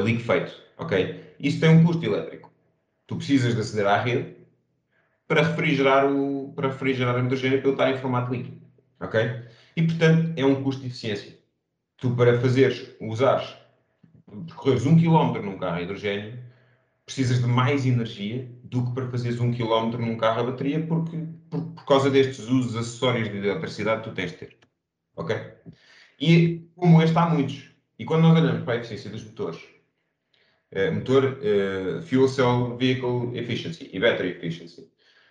liquefeito. 0.04 0.63
Ok? 0.78 1.34
Isso 1.38 1.60
tem 1.60 1.70
um 1.70 1.84
custo 1.84 2.04
elétrico. 2.04 2.52
Tu 3.06 3.16
precisas 3.16 3.54
de 3.54 3.60
aceder 3.60 3.86
à 3.86 4.00
rede 4.00 4.36
para 5.26 5.42
refrigerar 5.42 6.10
o, 6.10 6.52
para 6.54 6.68
refrigerar 6.68 7.16
o 7.16 7.18
hidrogênio 7.18 7.58
para 7.58 7.68
ele 7.68 7.74
estar 7.74 7.90
em 7.90 7.98
formato 7.98 8.32
líquido. 8.32 8.60
Ok? 9.00 9.20
E, 9.76 9.82
portanto, 9.82 10.32
é 10.36 10.44
um 10.44 10.62
custo 10.62 10.82
de 10.82 10.88
eficiência 10.88 11.44
tu 12.04 12.14
para 12.14 12.38
fazeres, 12.38 12.94
usares, 13.00 13.56
percorreres 14.46 14.84
um 14.84 14.94
quilómetro 14.94 15.42
num 15.42 15.56
carro 15.56 15.76
a 15.76 15.82
hidrogênio, 15.82 16.38
precisas 17.06 17.40
de 17.40 17.46
mais 17.46 17.86
energia 17.86 18.46
do 18.62 18.84
que 18.84 18.92
para 18.92 19.08
fazeres 19.08 19.40
um 19.40 19.50
quilómetro 19.50 20.04
num 20.04 20.16
carro 20.16 20.40
a 20.40 20.50
bateria, 20.50 20.86
porque 20.86 21.16
por, 21.48 21.62
por 21.62 21.84
causa 21.86 22.10
destes 22.10 22.40
usos 22.40 22.76
acessórios 22.76 23.30
de 23.30 23.38
eletricidade 23.38 24.02
tu 24.02 24.12
tens 24.12 24.32
de 24.32 24.36
ter. 24.38 24.58
Ok? 25.16 25.34
E 26.20 26.68
como 26.76 27.00
este 27.02 27.16
há 27.16 27.26
muitos. 27.26 27.70
E 27.98 28.04
quando 28.04 28.22
nós 28.22 28.38
olhamos 28.38 28.64
para 28.64 28.74
a 28.74 28.76
eficiência 28.76 29.10
dos 29.10 29.24
motores, 29.24 29.62
motor 30.92 31.24
uh, 31.24 32.02
Fuel 32.02 32.28
Cell 32.28 32.76
Vehicle 32.76 33.38
Efficiency 33.38 33.90
e 33.92 34.00
Battery 34.00 34.30
Efficiency, 34.30 34.88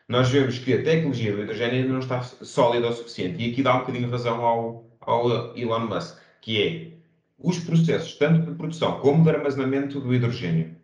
nós 0.08 0.30
vemos 0.30 0.60
que 0.60 0.74
a 0.74 0.84
tecnologia 0.84 1.34
do 1.34 1.41
hidrogênio 1.41 1.88
não 1.88 2.00
está 2.00 2.22
sólida 2.22 2.89
o 2.89 2.94
suficiente. 2.94 3.41
E 3.41 3.52
aqui 3.52 3.64
dá 3.64 3.76
um 3.76 3.80
bocadinho 3.80 4.10
razão 4.10 4.44
ao, 4.44 4.98
ao 5.02 5.58
Elon 5.58 5.88
Musk 5.88 6.18
que 6.41 6.62
é 6.62 6.94
os 7.39 7.58
processos, 7.60 8.16
tanto 8.16 8.50
de 8.50 8.58
produção 8.58 9.00
como 9.00 9.24
de 9.24 9.30
armazenamento 9.30 10.00
do 10.00 10.14
hidrogênio 10.14 10.76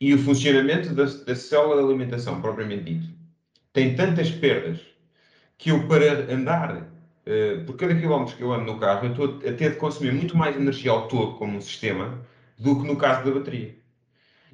e 0.00 0.12
o 0.12 0.18
funcionamento 0.18 0.94
da, 0.94 1.04
da 1.04 1.34
célula 1.34 1.76
de 1.76 1.88
alimentação, 1.88 2.40
propriamente 2.40 2.84
dito, 2.84 3.08
tem 3.72 3.94
tantas 3.94 4.30
perdas 4.30 4.80
que 5.56 5.70
eu, 5.70 5.86
para 5.86 6.32
andar, 6.32 6.82
uh, 6.82 7.64
por 7.64 7.76
cada 7.76 7.94
quilómetro 7.94 8.36
que 8.36 8.42
eu 8.42 8.52
ando 8.52 8.72
no 8.72 8.78
carro, 8.78 9.06
eu 9.06 9.10
estou 9.12 9.48
a 9.48 9.52
ter 9.52 9.70
de 9.70 9.76
consumir 9.76 10.12
muito 10.12 10.36
mais 10.36 10.56
energia 10.56 10.90
ao 10.90 11.08
todo 11.08 11.34
como 11.34 11.56
um 11.56 11.60
sistema 11.60 12.20
do 12.58 12.80
que 12.80 12.86
no 12.86 12.96
caso 12.96 13.24
da 13.24 13.38
bateria. 13.38 13.76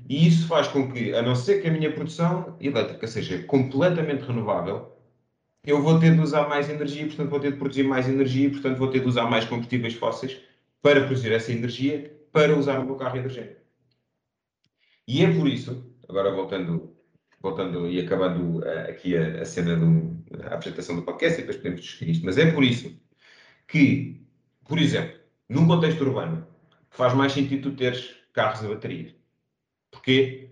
E 0.09 0.27
isso 0.27 0.47
faz 0.47 0.69
com 0.69 0.91
que, 0.91 1.15
a 1.15 1.23
não 1.23 1.35
ser 1.35 1.61
que 1.61 1.69
a 1.69 1.73
minha 1.73 1.93
produção 1.93 2.57
elétrica 2.61 3.07
seja 3.07 3.43
completamente 3.45 4.25
renovável, 4.25 4.97
eu 5.65 5.83
vou 5.83 6.01
ter 6.01 6.15
de 6.15 6.21
usar 6.21 6.49
mais 6.49 6.71
energia, 6.71 7.07
portanto 7.07 7.29
vou 7.29 7.41
ter 7.41 7.53
de 7.53 7.59
produzir 7.59 7.83
mais 7.83 8.09
energia, 8.09 8.51
portanto 8.51 8.79
vou 8.79 8.89
ter 8.89 9.01
de 9.01 9.09
usar 9.09 9.29
mais 9.29 9.45
combustíveis 9.45 9.95
fósseis 9.95 10.41
para 10.81 11.05
produzir 11.05 11.33
essa 11.33 11.53
energia 11.53 12.17
para 12.33 12.57
usar 12.57 12.79
no 12.79 12.87
meu 12.87 12.97
carro 12.97 13.19
hidrogênio. 13.19 13.57
E 15.07 15.23
é 15.23 15.33
por 15.35 15.47
isso, 15.49 15.95
agora 16.09 16.33
voltando, 16.33 16.97
voltando 17.41 17.89
e 17.91 18.01
acabando 18.01 18.61
uh, 18.61 18.89
aqui 18.89 19.17
a, 19.17 19.43
a 19.43 19.45
cena 19.45 19.77
do, 19.77 20.25
a 20.45 20.55
apresentação 20.55 20.97
do 20.97 21.03
podcast, 21.03 21.39
e 21.39 21.43
depois 21.43 21.57
podemos 21.59 21.81
discutir 21.83 22.11
isto, 22.11 22.25
mas 22.25 22.39
é 22.39 22.51
por 22.51 22.65
isso 22.65 22.99
que, 23.69 24.25
por 24.67 24.79
exemplo, 24.79 25.19
num 25.49 25.67
contexto 25.67 26.01
urbano, 26.03 26.47
faz 26.91 27.15
mais 27.15 27.33
sentido 27.33 27.71
tu 27.71 27.77
teres 27.77 28.15
carros 28.33 28.65
a 28.65 28.69
bateria. 28.69 29.15
Porquê? 29.91 30.51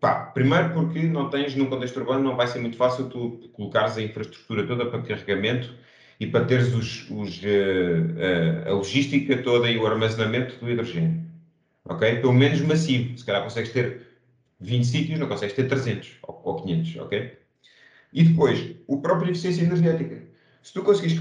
Pá, 0.00 0.26
primeiro 0.26 0.72
porque 0.74 1.02
não 1.02 1.30
tens, 1.30 1.54
num 1.54 1.66
contexto 1.66 1.96
urbano, 1.98 2.22
não 2.22 2.36
vai 2.36 2.46
ser 2.46 2.60
muito 2.60 2.76
fácil 2.76 3.08
tu 3.08 3.48
colocares 3.52 3.96
a 3.96 4.02
infraestrutura 4.02 4.66
toda 4.66 4.86
para 4.86 5.02
carregamento 5.02 5.74
e 6.20 6.26
para 6.26 6.44
teres 6.44 6.74
os, 6.74 7.10
os, 7.10 7.42
uh, 7.42 8.66
uh, 8.66 8.68
a 8.68 8.72
logística 8.72 9.42
toda 9.42 9.70
e 9.70 9.78
o 9.78 9.86
armazenamento 9.86 10.56
do 10.56 10.70
hidrogênio. 10.70 11.24
Ok? 11.84 12.20
Pelo 12.20 12.32
menos 12.32 12.60
massivo. 12.60 13.16
Se 13.16 13.24
calhar 13.24 13.42
consegues 13.42 13.72
ter 13.72 14.06
20 14.60 14.84
sítios, 14.84 15.18
não 15.18 15.28
consegues 15.28 15.54
ter 15.54 15.68
300 15.68 16.18
ou, 16.22 16.40
ou 16.44 16.62
500. 16.62 16.96
Ok? 17.02 17.38
E 18.12 18.22
depois, 18.24 18.76
o 18.86 19.00
próprio 19.00 19.30
eficiência 19.30 19.62
energética. 19.62 20.22
Se 20.62 20.72
tu 20.72 20.82
conseguires 20.82 21.18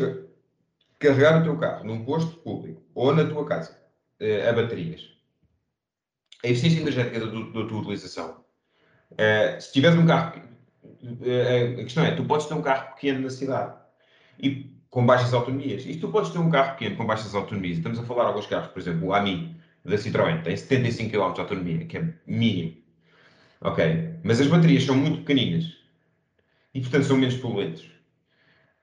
carregar 0.99 1.41
o 1.41 1.43
teu 1.43 1.57
carro 1.57 1.85
num 1.85 2.03
posto 2.03 2.35
público 2.37 2.81
ou 2.93 3.13
na 3.13 3.25
tua 3.25 3.45
casa 3.45 3.84
a 4.19 4.53
baterias, 4.53 5.01
a 6.43 6.47
eficiência 6.47 6.79
energética 6.79 7.19
da, 7.19 7.25
da 7.25 7.67
tua 7.67 7.79
utilização 7.79 8.45
Uh, 9.11 9.61
se 9.61 9.71
tiveres 9.71 9.97
um 9.97 10.05
carro, 10.05 10.41
uh, 10.83 11.79
a 11.79 11.83
questão 11.83 12.03
é, 12.03 12.11
tu 12.11 12.25
podes 12.25 12.47
ter 12.47 12.53
um 12.53 12.61
carro 12.61 12.93
pequeno 12.95 13.21
na 13.21 13.29
cidade 13.29 13.73
e 14.39 14.75
com 14.89 15.05
baixas 15.05 15.33
autonomias. 15.33 15.85
E 15.85 15.95
tu 15.97 16.09
podes 16.09 16.31
ter 16.31 16.39
um 16.39 16.49
carro 16.49 16.73
pequeno 16.73 16.97
com 16.97 17.05
baixas 17.05 17.33
autonomias, 17.35 17.77
estamos 17.77 17.99
a 17.99 18.03
falar 18.03 18.23
de 18.23 18.29
alguns 18.29 18.47
carros, 18.47 18.67
por 18.67 18.79
exemplo, 18.79 19.07
o 19.07 19.13
AMI 19.13 19.55
da 19.83 19.95
Citroën 19.95 20.41
tem 20.41 20.57
75 20.57 21.11
km 21.11 21.33
de 21.33 21.41
autonomia, 21.41 21.85
que 21.85 21.97
é 21.97 22.13
mínimo. 22.25 22.75
Ok? 23.61 24.15
Mas 24.23 24.41
as 24.41 24.47
baterias 24.47 24.83
são 24.83 24.95
muito 24.95 25.19
pequeninas 25.19 25.65
e, 26.73 26.81
portanto, 26.81 27.05
são 27.05 27.17
menos 27.17 27.37
poluentes. 27.37 27.85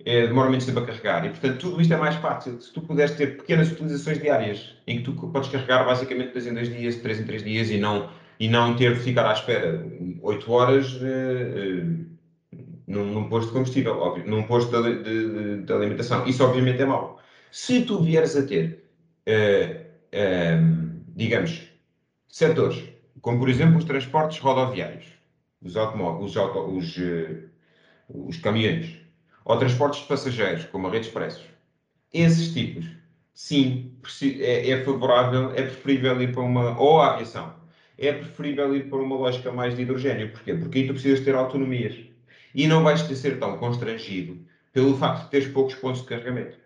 É, 0.04 0.26
demora 0.26 0.50
menos 0.50 0.66
tempo 0.66 0.80
a 0.80 0.86
carregar 0.86 1.24
e, 1.24 1.28
portanto, 1.28 1.58
tudo 1.58 1.80
isto 1.80 1.94
é 1.94 1.96
mais 1.96 2.16
fácil. 2.16 2.60
Se 2.60 2.72
tu 2.72 2.80
puderes 2.80 3.12
ter 3.12 3.36
pequenas 3.36 3.70
utilizações 3.70 4.20
diárias 4.20 4.74
em 4.86 4.98
que 4.98 5.04
tu 5.04 5.12
podes 5.12 5.48
carregar 5.48 5.84
basicamente 5.84 6.32
2 6.32 6.46
em 6.48 6.54
2 6.54 6.76
dias, 6.76 6.96
3 6.96 7.20
em 7.20 7.24
3 7.24 7.44
dias 7.44 7.70
e 7.70 7.78
não 7.78 8.10
e 8.40 8.48
não 8.48 8.74
ter 8.74 8.94
de 8.94 9.00
ficar 9.00 9.24
à 9.28 9.32
espera 9.32 9.86
8 10.20 10.50
horas 10.50 10.94
uh, 10.94 12.06
num, 12.88 13.04
num, 13.04 13.28
posto 13.28 13.48
de 13.48 13.52
combustível, 13.52 13.96
óbvio, 13.96 14.28
num 14.28 14.42
posto 14.42 14.82
de, 14.82 15.02
de, 15.04 15.62
de, 15.62 15.72
alimentação. 15.72 16.26
Isso 16.26 16.42
obviamente 16.44 16.82
é 16.82 16.84
mau. 16.84 17.20
Se 17.52 17.82
tu 17.82 18.02
vieres 18.02 18.36
a 18.36 18.44
ter, 18.44 18.84
uh, 19.28 21.02
digamos, 21.14 21.62
setores, 22.26 22.82
como 23.20 23.38
por 23.38 23.48
exemplo 23.48 23.78
os 23.78 23.84
transportes 23.84 24.40
rodoviários, 24.40 25.06
os 25.62 25.76
automóveis, 25.76 26.30
os, 26.30 26.36
auto, 26.36 26.76
os, 26.76 26.96
os 28.08 28.36
caminhões, 28.38 29.01
ou 29.44 29.58
transportes 29.58 30.00
de 30.00 30.06
passageiros, 30.06 30.64
como 30.66 30.86
a 30.86 30.90
rede 30.90 31.06
expressos, 31.06 31.44
esses 32.12 32.52
tipos 32.52 32.86
sim, 33.34 33.92
é, 34.40 34.70
é 34.70 34.84
favorável, 34.84 35.50
é 35.52 35.62
preferível 35.62 36.20
ir 36.22 36.32
para 36.32 36.42
uma, 36.42 36.78
ou 36.78 37.00
a 37.00 37.14
aviação, 37.14 37.54
é 37.98 38.12
preferível 38.12 38.74
ir 38.76 38.88
para 38.88 38.98
uma 38.98 39.16
lógica 39.16 39.52
mais 39.52 39.74
de 39.74 39.82
hidrogênio. 39.82 40.30
Porquê? 40.32 40.54
Porque 40.54 40.78
aí 40.78 40.86
tu 40.86 40.92
precisas 40.92 41.20
ter 41.20 41.34
autonomias. 41.34 41.96
E 42.54 42.66
não 42.66 42.82
vais 42.82 43.02
ter 43.02 43.16
ser 43.16 43.38
tão 43.38 43.56
constrangido 43.58 44.38
pelo 44.72 44.96
facto 44.96 45.24
de 45.24 45.30
teres 45.30 45.48
poucos 45.48 45.74
pontos 45.74 46.02
de 46.02 46.08
carregamento. 46.08 46.56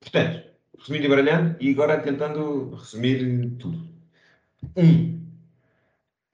Portanto, 0.00 0.42
resumindo 0.78 1.06
e 1.06 1.08
baralhando, 1.08 1.56
e 1.60 1.70
agora 1.70 2.00
tentando 2.00 2.74
resumir 2.74 3.50
tudo. 3.58 3.88
Um, 4.76 5.24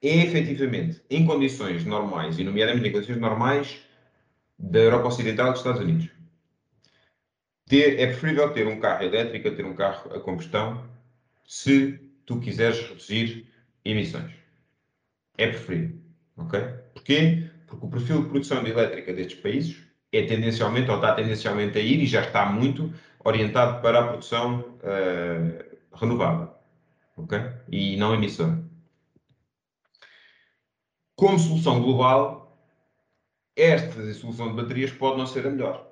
é 0.01 0.25
efetivamente, 0.25 1.01
em 1.09 1.25
condições 1.25 1.85
normais, 1.85 2.39
e 2.39 2.43
nomeadamente 2.43 2.87
em 2.89 2.91
condições 2.91 3.17
normais 3.17 3.79
da 4.61 4.79
Europa 4.79 5.07
Ocidental 5.07 5.47
e 5.47 5.51
dos 5.51 5.59
Estados 5.59 5.81
Unidos, 5.81 6.09
ter, 7.65 7.99
é 7.99 8.07
preferível 8.07 8.53
ter 8.53 8.67
um 8.67 8.79
carro 8.79 9.03
elétrico 9.03 9.47
a 9.47 9.55
ter 9.55 9.65
um 9.65 9.73
carro 9.73 10.13
a 10.13 10.19
combustão 10.19 10.89
se 11.45 11.99
tu 12.25 12.39
quiseres 12.39 12.79
reduzir 12.87 13.47
emissões. 13.83 14.31
É 15.37 15.47
preferível. 15.47 15.97
Ok? 16.37 16.59
Porquê? 16.93 17.49
Porque 17.65 17.85
o 17.85 17.89
perfil 17.89 18.23
de 18.23 18.29
produção 18.29 18.63
de 18.63 18.69
elétrica 18.69 19.13
destes 19.13 19.39
países 19.39 19.83
é 20.11 20.23
tendencialmente, 20.23 20.89
ou 20.89 20.97
está 20.97 21.13
tendencialmente 21.15 21.77
a 21.77 21.81
ir, 21.81 22.01
e 22.01 22.05
já 22.05 22.21
está 22.21 22.45
muito 22.45 22.93
orientado 23.23 23.81
para 23.81 23.99
a 23.99 24.07
produção 24.09 24.77
uh, 24.79 25.95
renovável. 25.95 26.53
Ok? 27.17 27.39
E 27.69 27.95
não 27.97 28.13
emissora. 28.13 28.61
Como 31.15 31.39
solução 31.39 31.81
global, 31.81 32.40
esta 33.55 34.13
solução 34.13 34.49
de 34.49 34.61
baterias 34.61 34.91
pode 34.91 35.17
não 35.17 35.27
ser 35.27 35.45
a 35.45 35.49
melhor. 35.49 35.91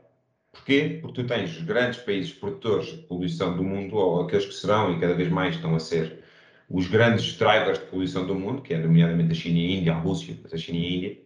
Porquê? 0.51 0.99
Porque 1.01 1.21
tu 1.21 1.27
tens 1.27 1.55
os 1.55 1.63
grandes 1.63 1.99
países 1.99 2.33
produtores 2.33 2.87
de 2.87 2.97
poluição 3.03 3.55
do 3.55 3.63
mundo, 3.63 3.95
ou 3.95 4.21
aqueles 4.23 4.45
que 4.45 4.53
serão 4.53 4.95
e 4.95 4.99
cada 4.99 5.13
vez 5.13 5.29
mais 5.29 5.55
estão 5.55 5.75
a 5.75 5.79
ser 5.79 6.23
os 6.69 6.87
grandes 6.87 7.37
drivers 7.37 7.79
de 7.79 7.85
poluição 7.85 8.25
do 8.25 8.35
mundo, 8.35 8.61
que 8.61 8.73
é 8.73 8.77
nomeadamente 8.77 9.31
a 9.31 9.35
China 9.35 9.59
e 9.59 9.65
a 9.65 9.77
Índia, 9.79 9.93
a 9.93 9.99
Rússia, 9.99 10.37
mas 10.41 10.53
a 10.53 10.57
China 10.57 10.77
e 10.77 10.85
a 10.85 10.89
Índia, 10.89 11.17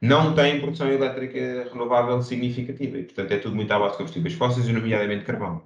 não 0.00 0.34
têm 0.34 0.60
produção 0.60 0.90
elétrica 0.90 1.68
renovável 1.72 2.22
significativa. 2.22 2.98
E, 2.98 3.04
portanto, 3.04 3.32
é 3.32 3.38
tudo 3.38 3.56
muito 3.56 3.72
à 3.72 3.78
base 3.78 3.92
de 3.92 3.98
combustíveis 3.98 4.34
fósseis, 4.34 4.68
nomeadamente 4.68 5.24
carvão. 5.24 5.62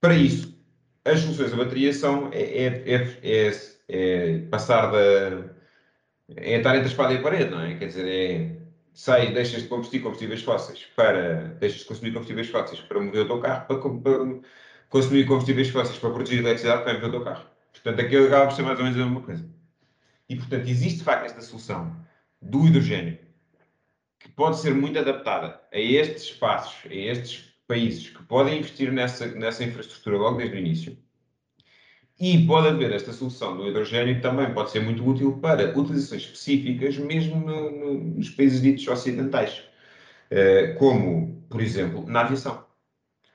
Para 0.00 0.14
isso, 0.14 0.56
as 1.04 1.20
soluções 1.20 1.50
da 1.50 1.56
bateria 1.56 1.92
são 1.92 2.30
é, 2.32 2.42
é, 2.42 3.10
é, 3.22 3.52
é, 3.88 4.38
passar 4.50 4.90
da. 4.92 5.50
é 6.36 6.56
estar 6.58 6.74
entre 6.76 6.88
a 6.88 6.90
espada 6.90 7.14
e 7.14 7.18
a 7.18 7.22
parede, 7.22 7.50
não 7.50 7.60
é? 7.60 7.74
Quer 7.76 7.86
dizer, 7.86 8.06
é 8.06 8.65
sai, 8.96 9.30
deixas 9.32 9.62
de 9.62 9.68
combustir 9.68 10.02
combustíveis 10.02 10.42
fósseis 10.42 10.86
para, 10.96 11.48
deixas 11.60 11.80
de 11.80 11.84
consumir 11.84 12.12
combustíveis 12.12 12.48
fósseis 12.48 12.80
para 12.80 12.98
mover 12.98 13.26
o 13.26 13.26
teu 13.26 13.40
carro, 13.40 13.66
para, 13.66 13.78
para 13.78 14.40
consumir 14.88 15.26
combustíveis 15.26 15.68
fósseis 15.68 15.98
para 15.98 16.10
produzir 16.10 16.38
eletricidade 16.38 16.82
para 16.82 16.94
mover 16.94 17.08
o 17.10 17.12
teu 17.12 17.24
carro. 17.24 17.46
Portanto, 17.72 18.00
aquilo 18.00 18.26
acaba 18.26 18.46
por 18.46 18.56
ser 18.56 18.62
mais 18.62 18.78
ou 18.78 18.84
menos 18.84 18.98
a 18.98 19.04
mesma 19.04 19.20
coisa. 19.20 19.48
E, 20.28 20.36
portanto, 20.36 20.66
existe 20.66 21.00
de 21.00 21.04
facto 21.04 21.26
esta 21.26 21.42
solução 21.42 21.94
do 22.40 22.66
hidrogênio 22.66 23.18
que 24.18 24.30
pode 24.30 24.58
ser 24.58 24.74
muito 24.74 24.98
adaptada 24.98 25.60
a 25.70 25.78
estes 25.78 26.24
espaços, 26.24 26.90
a 26.90 26.94
estes 26.94 27.52
países 27.68 28.08
que 28.08 28.22
podem 28.24 28.58
investir 28.58 28.90
nessa, 28.90 29.26
nessa 29.26 29.62
infraestrutura 29.62 30.16
logo 30.16 30.38
desde 30.38 30.56
o 30.56 30.58
início 30.58 30.98
e 32.18 32.46
pode 32.46 32.68
haver 32.68 32.92
esta 32.92 33.12
solução 33.12 33.56
do 33.56 33.68
hidrogênio 33.68 34.20
também 34.20 34.52
pode 34.54 34.70
ser 34.70 34.80
muito 34.80 35.06
útil 35.06 35.38
para 35.38 35.78
utilizações 35.78 36.22
específicas, 36.22 36.96
mesmo 36.96 37.36
no, 37.36 37.70
no, 37.70 37.94
nos 38.16 38.30
países 38.30 38.62
ditos 38.62 38.86
ocidentais, 38.88 39.62
uh, 40.30 40.78
como, 40.78 41.44
por 41.50 41.60
exemplo, 41.60 42.06
na 42.06 42.20
aviação. 42.20 42.64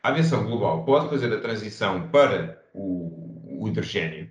A 0.02 0.10
aviação 0.10 0.46
global 0.46 0.84
pode 0.84 1.10
fazer 1.10 1.32
a 1.32 1.40
transição 1.40 2.10
para 2.10 2.60
o, 2.74 3.62
o 3.62 3.68
hidrogênio 3.68 4.30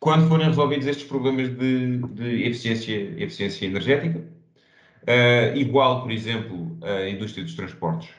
quando 0.00 0.28
forem 0.28 0.46
resolvidos 0.46 0.86
estes 0.86 1.06
problemas 1.06 1.48
de, 1.48 1.98
de 1.98 2.44
eficiência, 2.44 2.94
eficiência 3.22 3.66
energética, 3.66 4.18
uh, 4.20 5.56
igual, 5.56 6.02
por 6.02 6.10
exemplo, 6.10 6.78
a 6.82 7.08
indústria 7.08 7.44
dos 7.44 7.54
transportes, 7.54 8.10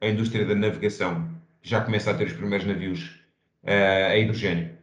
a 0.00 0.06
indústria 0.06 0.44
da 0.44 0.54
navegação 0.54 1.28
já 1.62 1.80
começa 1.80 2.10
a 2.10 2.14
ter 2.14 2.28
os 2.28 2.32
primeiros 2.32 2.66
navios 2.66 3.20
uh, 3.64 4.12
a 4.12 4.16
hidrogênio. 4.16 4.77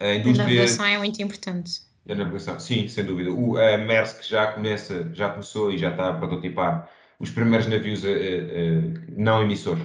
A 0.00 0.14
indústria... 0.14 0.44
A 0.44 0.48
navegação 0.48 0.86
é 0.86 0.98
muito 0.98 1.22
importante. 1.22 1.82
A 2.08 2.14
navegação, 2.14 2.58
sim, 2.58 2.88
sem 2.88 3.04
dúvida. 3.04 3.30
O, 3.30 3.58
a 3.58 3.78
Maersk 3.78 4.22
já 4.22 4.48
começa, 4.48 5.08
já 5.12 5.28
começou 5.28 5.70
e 5.70 5.78
já 5.78 5.90
está 5.90 6.08
a 6.08 6.14
prototipar 6.14 6.88
os 7.18 7.30
primeiros 7.30 7.66
navios 7.66 8.02
uh, 8.02 8.08
uh, 8.08 9.14
não 9.16 9.42
emissores, 9.42 9.84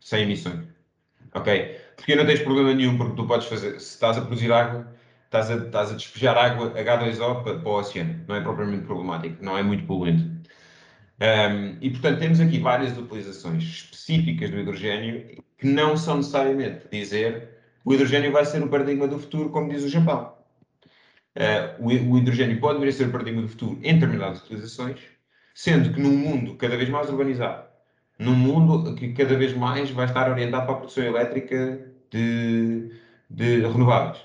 sem 0.00 0.22
emissões. 0.22 0.64
Ok? 1.34 1.76
Porque 1.96 2.14
não 2.14 2.24
tens 2.24 2.40
problema 2.40 2.72
nenhum, 2.72 2.96
porque 2.96 3.16
tu 3.16 3.26
podes 3.26 3.48
fazer, 3.48 3.80
se 3.80 3.94
estás 3.94 4.16
a 4.16 4.20
produzir 4.20 4.52
água, 4.52 4.86
estás 5.24 5.50
a, 5.50 5.56
estás 5.56 5.90
a 5.90 5.94
despejar 5.94 6.38
água 6.38 6.70
H2O 6.70 7.42
para, 7.42 7.58
para 7.58 7.68
o 7.68 7.78
oceano. 7.78 8.24
Não 8.28 8.36
é 8.36 8.40
propriamente 8.40 8.84
problemático, 8.84 9.44
não 9.44 9.58
é 9.58 9.62
muito 9.62 9.84
poluente. 9.84 10.24
Um, 11.20 11.76
e 11.80 11.90
portanto 11.90 12.20
temos 12.20 12.38
aqui 12.38 12.60
várias 12.60 12.96
utilizações 12.96 13.64
específicas 13.64 14.50
do 14.50 14.60
hidrogênio 14.60 15.42
que 15.58 15.66
não 15.66 15.96
são 15.96 16.18
necessariamente 16.18 16.86
dizer 16.92 17.57
o 17.84 17.94
hidrogênio 17.94 18.32
vai 18.32 18.44
ser 18.44 18.62
o 18.62 18.68
paradigma 18.68 19.06
do 19.06 19.18
futuro, 19.18 19.50
como 19.50 19.68
diz 19.68 19.82
o 19.82 19.88
Japão. 19.88 20.34
Uh, 21.36 21.84
o, 21.84 22.12
o, 22.12 22.18
hidrogênio 22.18 22.58
pode 22.58 22.80
vir 22.80 22.88
a 22.88 22.92
ser 22.92 23.08
o 23.08 23.12
paradigma 23.12 23.42
do 23.42 23.48
futuro 23.48 23.78
em 23.82 23.94
determinadas 23.94 24.42
utilizações, 24.42 24.98
sendo 25.54 25.92
que 25.92 26.00
num 26.00 26.16
mundo 26.16 26.56
cada 26.56 26.76
vez 26.76 26.88
mais 26.88 27.08
urbanizado, 27.08 27.68
num 28.18 28.34
mundo 28.34 28.94
que 28.96 29.12
cada 29.12 29.36
vez 29.36 29.54
mais 29.54 29.90
vai 29.90 30.06
estar 30.06 30.28
orientado 30.30 30.66
para 30.66 30.74
a 30.74 30.78
produção 30.78 31.04
elétrica 31.04 31.92
de, 32.10 32.90
de 33.30 33.60
renováveis. 33.60 34.18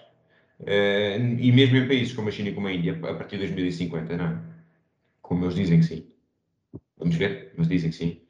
Uh, 0.60 1.38
e 1.40 1.52
mesmo 1.52 1.78
em 1.78 1.88
países 1.88 2.14
como 2.14 2.30
a 2.30 2.32
China 2.32 2.50
e 2.50 2.54
como 2.54 2.68
a 2.68 2.74
Índia, 2.74 2.94
a 2.94 3.14
partir 3.14 3.38
de 3.38 3.48
2050, 3.48 4.18
não 4.18 4.26
é? 4.26 4.38
Como 5.22 5.46
eles 5.46 5.56
dizem 5.56 5.80
que 5.80 5.86
sim. 5.86 6.08
Vamos 6.98 7.16
ver, 7.16 7.54
mas 7.58 7.68
dizem 7.68 7.92
que 7.92 7.96
sim. 7.96 8.22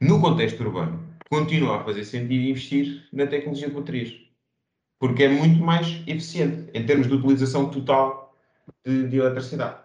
No 0.00 0.20
contexto 0.20 0.62
urbano, 0.62 1.02
continua 1.28 1.80
a 1.80 1.84
fazer 1.84 2.04
sentido 2.04 2.34
investir 2.34 3.08
na 3.12 3.26
tecnologia 3.26 3.68
de 3.68 3.74
baterias 3.74 4.27
porque 4.98 5.24
é 5.24 5.28
muito 5.28 5.62
mais 5.62 6.02
eficiente 6.06 6.70
em 6.74 6.84
termos 6.84 7.06
de 7.06 7.14
utilização 7.14 7.70
total 7.70 8.34
de, 8.84 9.08
de 9.08 9.18
eletricidade. 9.18 9.76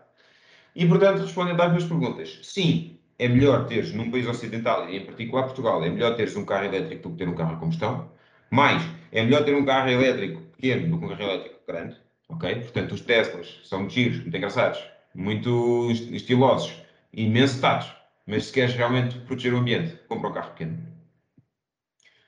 E, 0.76 0.86
portanto, 0.86 1.22
respondendo 1.22 1.62
às 1.62 1.72
duas 1.72 1.84
perguntas, 1.86 2.40
sim, 2.42 2.98
é 3.20 3.28
melhor 3.28 3.68
teres 3.68 3.94
num 3.94 4.10
país 4.10 4.28
ocidental, 4.28 4.90
e 4.90 4.98
em 4.98 5.06
particular 5.06 5.44
Portugal, 5.44 5.84
é 5.84 5.90
melhor 5.90 6.16
teres 6.16 6.36
um 6.36 6.46
carro 6.46 6.66
elétrico 6.66 7.10
do 7.10 7.12
que 7.12 7.24
ter 7.24 7.30
um 7.30 7.36
carro 7.36 7.54
a 7.54 7.58
combustão, 7.58 8.12
mais, 8.50 8.84
é 9.12 9.24
melhor 9.24 9.44
ter 9.44 9.56
um 9.56 9.66
carro 9.66 9.90
elétrico 9.90 10.42
pequeno 10.56 10.90
do 10.90 10.98
que 10.98 11.06
um 11.06 11.10
carro 11.10 11.24
elétrico 11.24 11.60
grande, 11.68 11.96
ok? 12.30 12.56
Portanto, 12.56 12.92
os 12.94 13.02
Teslas 13.02 13.60
são 13.64 13.80
muito 13.80 13.94
giros, 13.94 14.20
muito 14.20 14.36
engraçados, 14.36 14.84
muito 15.14 15.92
estilosos, 15.92 16.74
imenso 17.14 17.62
tatos, 17.62 17.94
mas 18.26 18.46
se 18.46 18.54
queres 18.54 18.74
realmente 18.74 19.20
proteger 19.20 19.54
o 19.54 19.58
ambiente, 19.58 19.96
compra 20.08 20.30
um 20.30 20.34
carro 20.34 20.52
pequeno 20.52 20.93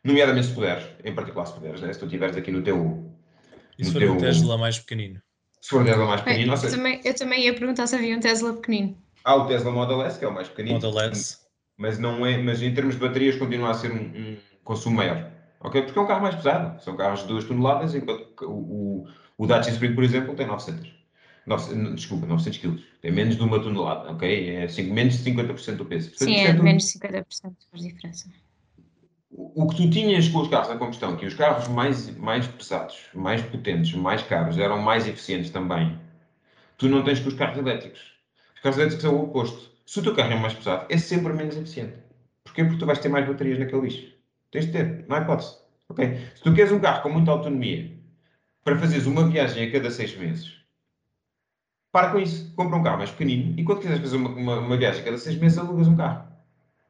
nomeadamente 0.06 0.48
se 0.48 0.54
puderes, 0.54 0.86
em 1.04 1.14
particular 1.14 1.46
se 1.46 1.54
puderes, 1.54 1.82
né? 1.82 1.92
se 1.92 2.00
tu 2.00 2.06
estiveres 2.06 2.38
aqui 2.38 2.52
no 2.52 2.62
teu. 2.62 3.12
E 3.78 3.84
se 3.84 3.92
for 3.92 4.00
teu... 4.00 4.14
um 4.14 4.18
Tesla 4.18 4.58
mais 4.58 4.80
pequenino? 4.80 5.20
Se 5.60 5.70
for 5.72 5.82
um 5.82 5.86
Tesla 5.86 6.06
mais 6.06 6.22
pequenino, 6.22 6.54
eu, 6.54 6.72
também, 6.72 7.02
eu 7.04 7.16
também 7.16 7.44
ia 7.44 7.54
perguntar 7.54 7.88
se 7.88 7.96
havia 7.96 8.16
um 8.16 8.20
Tesla 8.20 8.54
pequenino. 8.54 8.96
Há 9.24 9.36
o 9.36 9.48
Tesla 9.48 9.72
Model 9.72 10.04
S, 10.04 10.20
que 10.20 10.24
é 10.24 10.28
o 10.28 10.34
mais 10.34 10.48
pequenino. 10.48 10.76
Model 10.76 11.00
S. 11.10 11.40
Mas, 11.76 11.98
não 11.98 12.26
é, 12.26 12.38
mas 12.38 12.62
em 12.62 12.74
termos 12.74 12.94
de 12.96 13.02
baterias 13.02 13.36
continua 13.36 13.72
a 13.72 13.74
ser 13.74 13.92
um, 13.92 13.98
um 13.98 14.38
consumo 14.64 14.98
maior. 14.98 15.30
Ok? 15.60 15.82
Porque 15.82 15.98
é 15.98 16.02
um 16.02 16.08
carro 16.08 16.22
mais 16.22 16.36
pesado. 16.36 16.82
São 16.82 16.96
carros 16.96 17.22
de 17.22 17.28
2 17.28 17.46
toneladas, 17.46 17.96
enquanto 17.96 18.30
o, 18.44 18.52
o, 18.52 19.08
o 19.40 19.48
Dacia 19.48 19.74
Spring, 19.74 19.96
por 19.96 20.04
exemplo, 20.04 20.36
tem 20.36 20.46
900. 20.46 20.94
900 21.48 21.96
desculpa, 21.96 22.28
900 22.28 22.60
kg. 22.60 22.84
Tem 23.02 23.12
menos 23.12 23.36
de 23.36 23.44
uma 23.44 23.60
tonelada, 23.60 24.12
ok? 24.12 24.50
É 24.56 24.68
5, 24.68 24.94
menos 24.94 25.18
de 25.18 25.32
50% 25.32 25.76
do 25.76 25.86
peso. 25.86 26.10
Portanto, 26.12 26.28
Sim, 26.28 26.36
é, 26.36 26.48
é 26.48 26.54
menos 26.54 26.84
de 26.84 27.00
50% 27.00 27.26
faz 27.72 27.84
diferença 27.84 28.30
o 29.38 29.68
que 29.68 29.76
tu 29.76 29.90
tinhas 29.90 30.30
com 30.30 30.40
os 30.40 30.48
carros 30.48 30.70
a 30.70 30.78
combustão, 30.78 31.18
que 31.18 31.26
os 31.26 31.34
carros 31.34 31.68
mais, 31.68 32.16
mais 32.18 32.48
pesados, 32.48 32.98
mais 33.14 33.42
potentes, 33.42 33.94
mais 33.94 34.22
caros, 34.24 34.58
eram 34.58 34.82
mais 34.82 35.08
eficientes 35.08 35.50
também, 35.50 36.00
tu 36.78 36.88
não 36.88 37.04
tens 37.04 37.20
com 37.20 37.28
os 37.28 37.34
carros 37.34 37.58
elétricos. 37.58 38.14
Os 38.56 38.62
carros 38.62 38.78
elétricos 38.78 39.04
são 39.04 39.16
o 39.16 39.24
oposto. 39.24 39.72
Se 39.86 40.00
o 40.00 40.04
teu 40.04 40.16
carro 40.16 40.32
é 40.32 40.36
mais 40.36 40.54
pesado, 40.54 40.86
é 40.90 40.98
sempre 40.98 41.34
menos 41.34 41.58
eficiente. 41.58 41.96
Porquê? 42.44 42.64
Porque 42.64 42.80
tu 42.80 42.86
vais 42.86 43.00
ter 43.00 43.10
mais 43.10 43.28
baterias 43.28 43.60
naquele 43.60 43.82
lixo. 43.82 44.14
Tens 44.52 44.66
de 44.68 44.72
ter, 44.72 45.06
não 45.08 45.18
há 45.18 45.22
hipótese. 45.22 45.58
Okay? 45.90 46.18
Se 46.36 46.42
tu 46.42 46.54
queres 46.54 46.72
um 46.72 46.80
carro 46.80 47.04
com 47.04 47.10
muita 47.10 47.32
autonomia 47.32 47.92
para 48.64 48.78
fazeres 48.78 49.06
uma 49.06 49.28
viagem 49.28 49.68
a 49.68 49.72
cada 49.72 49.92
seis 49.92 50.16
meses, 50.18 50.56
para 51.92 52.12
com 52.12 52.20
isso. 52.20 52.54
Compra 52.56 52.78
um 52.78 52.84
carro 52.84 52.98
mais 52.98 53.12
pequenino 53.12 53.58
e 53.58 53.64
quando 53.64 53.80
quiseres 53.80 54.02
fazer 54.02 54.18
uma, 54.18 54.30
uma, 54.30 54.60
uma 54.60 54.78
viagem 54.78 55.02
a 55.02 55.06
cada 55.06 55.18
seis 55.18 55.38
meses, 55.38 55.58
alugas 55.58 55.88
um 55.88 55.96
carro. 55.96 56.28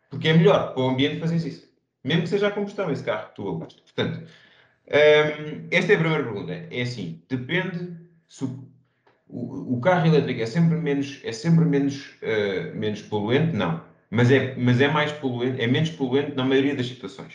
Porque 0.10 0.30
é 0.30 0.34
melhor 0.34 0.74
para 0.74 0.82
o 0.82 0.90
ambiente 0.90 1.20
fazer 1.20 1.36
isso. 1.36 1.65
Mesmo 2.06 2.22
que 2.22 2.30
seja 2.30 2.50
a 2.50 2.52
combustão 2.52 2.92
esse 2.92 3.04
carro 3.04 3.30
que 3.30 3.36
tu 3.36 3.48
alugas. 3.48 3.74
Portanto, 3.74 4.28
um, 4.88 5.68
esta 5.72 5.92
é 5.92 5.96
a 5.96 6.00
primeira 6.00 6.24
pergunta. 6.24 6.54
É 6.54 6.82
assim, 6.84 7.20
depende 7.28 7.98
se 8.28 8.46
o, 8.46 8.68
o, 9.28 9.76
o 9.76 9.82
carro 9.82 10.06
elétrico 10.06 10.40
é 10.40 10.46
sempre 10.46 10.78
menos, 10.78 11.20
é 11.24 11.32
sempre 11.32 11.66
menos, 11.66 12.20
uh, 12.22 12.76
menos 12.76 13.02
poluente? 13.02 13.56
Não. 13.56 13.84
Mas 14.12 14.30
é, 14.30 14.56
mas 14.56 14.80
é 14.80 14.88
mais 14.88 15.12
poluente, 15.14 15.60
é 15.60 15.66
menos 15.66 15.90
poluente 15.90 16.36
na 16.36 16.46
maioria 16.46 16.76
das 16.76 16.86
situações. 16.86 17.34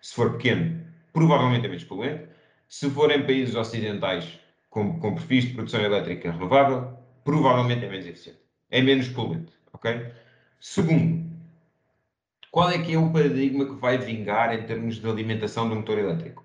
Se 0.00 0.14
for 0.14 0.34
pequeno, 0.34 0.80
provavelmente 1.12 1.66
é 1.66 1.68
menos 1.68 1.84
poluente. 1.84 2.28
Se 2.68 2.88
for 2.90 3.10
em 3.10 3.26
países 3.26 3.56
ocidentais 3.56 4.38
com, 4.70 5.00
com 5.00 5.14
perfis 5.16 5.46
de 5.46 5.54
produção 5.54 5.80
elétrica 5.80 6.30
renovável, 6.30 6.96
provavelmente 7.24 7.84
é 7.84 7.88
menos 7.88 8.06
eficiente. 8.06 8.38
É 8.70 8.80
menos 8.80 9.08
poluente, 9.08 9.52
ok? 9.72 10.12
Segundo, 10.60 11.31
qual 12.52 12.68
é 12.68 12.78
que 12.82 12.92
é 12.92 12.98
o 12.98 13.10
paradigma 13.10 13.64
que 13.64 13.80
vai 13.80 13.96
vingar 13.96 14.54
em 14.54 14.66
termos 14.66 14.96
de 14.96 15.08
alimentação 15.08 15.70
do 15.70 15.74
motor 15.74 15.98
elétrico? 15.98 16.44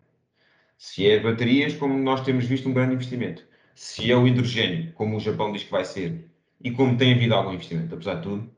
Se 0.78 1.05
é 1.05 1.20
baterias, 1.20 1.76
como 1.76 1.97
nós 1.97 2.22
temos 2.22 2.45
visto 2.45 2.70
um 2.70 2.74
grande 2.74 2.93
investimento. 2.93 3.43
Se 3.76 4.10
é 4.10 4.16
o 4.16 4.26
hidrogênio, 4.26 4.93
como 4.93 5.18
o 5.18 5.20
Japão 5.20 5.51
diz 5.51 5.64
que 5.66 5.72
vai 5.72 5.84
ser, 5.84 6.32
e 6.64 6.72
como 6.72 6.97
tem 6.97 7.14
havido 7.14 7.36
algum 7.36 7.51
investimento, 7.51 7.93
apesar 7.93 8.16
de 8.16 8.22
tudo, 8.22 8.49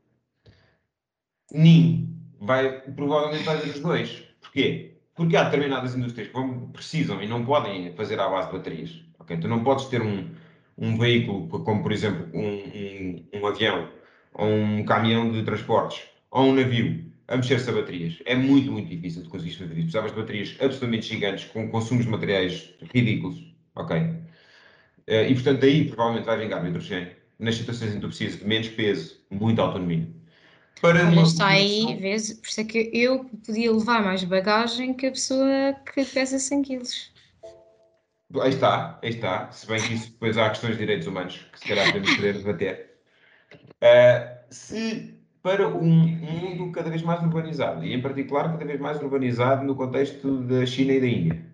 nem 1.52 2.16
vai, 2.40 2.82
provavelmente 2.82 3.42
vai 3.42 3.56
haver 3.56 3.70
os 3.70 3.80
dois. 3.80 4.22
Porquê? 4.40 4.94
Porque 5.16 5.36
há 5.36 5.42
determinadas 5.42 5.96
indústrias 5.96 6.28
que 6.28 6.72
precisam 6.72 7.20
e 7.20 7.26
não 7.26 7.44
podem 7.44 7.92
fazer 7.96 8.20
à 8.20 8.28
base 8.28 8.46
de 8.46 8.58
baterias. 8.58 9.04
Okay? 9.18 9.36
Tu 9.38 9.48
não 9.48 9.64
podes 9.64 9.86
ter 9.86 10.00
um, 10.00 10.30
um 10.78 10.96
veículo, 10.96 11.48
como 11.48 11.82
por 11.82 11.90
exemplo 11.90 12.28
um, 12.32 12.46
um, 12.46 13.28
um 13.34 13.46
avião, 13.48 13.90
ou 14.34 14.46
um 14.46 14.84
caminhão 14.84 15.32
de 15.32 15.42
transportes, 15.42 16.04
ou 16.30 16.44
um 16.44 16.54
navio, 16.54 17.09
a 17.30 17.36
mexer-se 17.36 17.70
a 17.70 17.72
baterias. 17.72 18.18
É 18.26 18.34
muito, 18.34 18.70
muito 18.72 18.88
difícil 18.88 19.22
de 19.22 19.28
conseguir 19.28 19.52
fazer 19.52 19.72
isso. 19.72 19.82
Precisavas 19.82 20.12
de 20.12 20.20
baterias 20.20 20.56
absolutamente 20.60 21.06
gigantes, 21.06 21.44
com 21.46 21.70
consumos 21.70 22.04
de 22.04 22.10
materiais 22.10 22.74
ridículos. 22.92 23.38
Ok? 23.76 23.96
Eh, 25.06 25.30
e 25.30 25.34
portanto, 25.34 25.60
daí 25.60 25.84
provavelmente 25.86 26.26
vai 26.26 26.38
vingar 26.38 26.62
o 26.62 26.66
hidrogênio 26.66 27.12
nas 27.38 27.54
situações 27.54 27.92
em 27.92 27.94
que 27.94 28.00
tu 28.00 28.08
precisas 28.08 28.40
de 28.40 28.46
menos 28.46 28.68
peso, 28.68 29.20
muita 29.30 29.62
autonomia. 29.62 30.08
Para 30.80 31.06
Olha, 31.06 31.22
está 31.22 31.48
aí, 31.48 31.96
vês, 32.00 32.32
por 32.34 32.48
isso 32.48 32.60
é 32.60 32.64
que 32.64 32.90
eu 32.92 33.24
podia 33.46 33.70
levar 33.70 34.02
mais 34.02 34.24
bagagem 34.24 34.92
que 34.92 35.06
a 35.06 35.10
pessoa 35.10 35.74
que 35.94 36.04
pesa 36.04 36.38
100 36.38 36.62
kg. 36.62 36.82
Aí 38.40 38.50
está, 38.50 38.98
aí 39.02 39.10
está. 39.10 39.50
Se 39.52 39.66
bem 39.66 39.80
que 39.80 39.94
isso 39.94 40.10
depois 40.10 40.36
há 40.36 40.48
questões 40.48 40.72
de 40.72 40.78
direitos 40.78 41.06
humanos 41.06 41.46
que 41.52 41.60
se 41.60 41.68
calhar 41.68 41.86
podemos 41.86 42.14
poder 42.16 42.34
debater. 42.34 42.90
Uh, 43.82 44.38
se 44.50 45.19
para 45.42 45.68
um 45.68 45.90
mundo 45.90 46.70
cada 46.72 46.90
vez 46.90 47.02
mais 47.02 47.22
urbanizado, 47.22 47.84
e 47.84 47.94
em 47.94 48.00
particular 48.00 48.52
cada 48.52 48.64
vez 48.64 48.80
mais 48.80 49.00
urbanizado 49.02 49.64
no 49.64 49.74
contexto 49.74 50.42
da 50.42 50.66
China 50.66 50.92
e 50.92 51.00
da 51.00 51.06
Índia, 51.06 51.50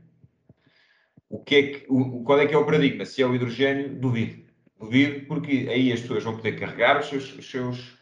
o 1.28 1.39
que 1.39 1.55
é 1.55 1.62
que, 1.62 1.87
o, 1.89 2.22
qual 2.22 2.41
é 2.41 2.47
que 2.47 2.55
é 2.55 2.59
o 2.59 2.64
paradigma? 2.64 3.05
Se 3.05 3.22
é 3.22 3.26
o 3.26 3.34
hidrogênio, 3.34 3.95
duvido. 3.95 4.45
Duvido, 4.78 5.26
porque 5.26 5.68
aí 5.70 5.93
as 5.93 6.01
pessoas 6.01 6.24
vão 6.24 6.37
poder 6.37 6.59
carregar 6.59 7.01
os 7.01 7.09
seus, 7.09 7.37
os 7.37 7.51
seus 7.51 7.97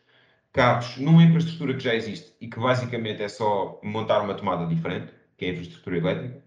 carros 0.53 0.97
numa 0.99 1.22
infraestrutura 1.22 1.74
que 1.74 1.82
já 1.82 1.95
existe 1.95 2.32
e 2.41 2.49
que 2.49 2.59
basicamente 2.59 3.22
é 3.22 3.28
só 3.28 3.80
montar 3.82 4.20
uma 4.20 4.35
tomada 4.35 4.66
diferente, 4.66 5.12
que 5.37 5.45
é 5.45 5.49
a 5.49 5.53
infraestrutura 5.53 5.99
elétrica, 5.99 6.43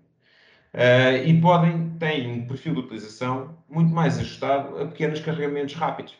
uh, 0.74 1.28
e 1.28 1.42
podem, 1.42 1.90
têm 1.98 2.28
um 2.28 2.48
perfil 2.48 2.74
de 2.74 2.80
utilização 2.82 3.58
muito 3.70 3.94
mais 3.94 4.18
ajustado 4.18 4.82
a 4.82 4.86
pequenos 4.88 5.20
carregamentos 5.20 5.76
rápidos. 5.76 6.16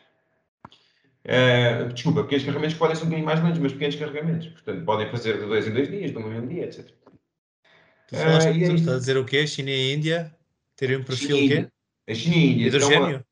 Uh, 1.24 1.92
desculpa, 1.92 2.22
pequenos 2.22 2.44
carregamentos 2.44 2.76
podem 2.76 2.96
ser 2.96 3.02
um 3.02 3.06
bocadinho 3.06 3.26
mais 3.26 3.42
lentos, 3.42 3.58
mas 3.58 3.72
pequenos 3.72 3.96
carregamentos. 3.96 4.48
Portanto, 4.48 4.84
podem 4.84 5.10
fazer 5.10 5.38
de 5.38 5.46
dois 5.46 5.66
em 5.66 5.72
dois 5.72 5.90
dias, 5.90 6.10
de 6.10 6.18
um 6.18 6.28
mesmo 6.28 6.48
dia, 6.48 6.64
etc. 6.64 6.88
Tu, 8.08 8.16
falaste, 8.16 8.48
uh, 8.48 8.52
tu 8.52 8.58
é 8.58 8.74
estás 8.74 8.88
a 8.88 8.98
dizer 8.98 9.16
o 9.18 9.24
quê? 9.24 9.46
China 9.46 9.70
e 9.70 9.94
Índia 9.94 10.34
terem 10.76 10.96
um 10.96 11.04
perfil 11.04 11.36
China, 11.36 11.70
quê? 12.06 12.12
A 12.12 12.14
China 12.14 12.36
e 12.36 12.38
a 12.38 12.42
Índia 12.44 12.66
hidrogênio? 12.68 13.24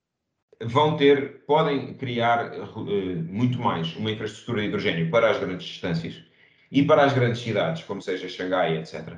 vão 0.63 0.97
ter, 0.97 1.45
podem 1.47 1.95
criar 1.95 2.53
uh, 2.53 2.81
muito 2.83 3.59
mais 3.59 3.95
uma 3.97 4.11
infraestrutura 4.11 4.63
de 4.63 4.69
hidrogênio 4.69 5.11
para 5.11 5.31
as 5.31 5.39
grandes 5.39 5.67
distâncias 5.67 6.23
e 6.71 6.83
para 6.83 7.05
as 7.05 7.13
grandes 7.13 7.41
cidades, 7.41 7.85
como 7.85 8.01
seja 8.03 8.29
Xangai, 8.29 8.79
etc. 8.79 9.15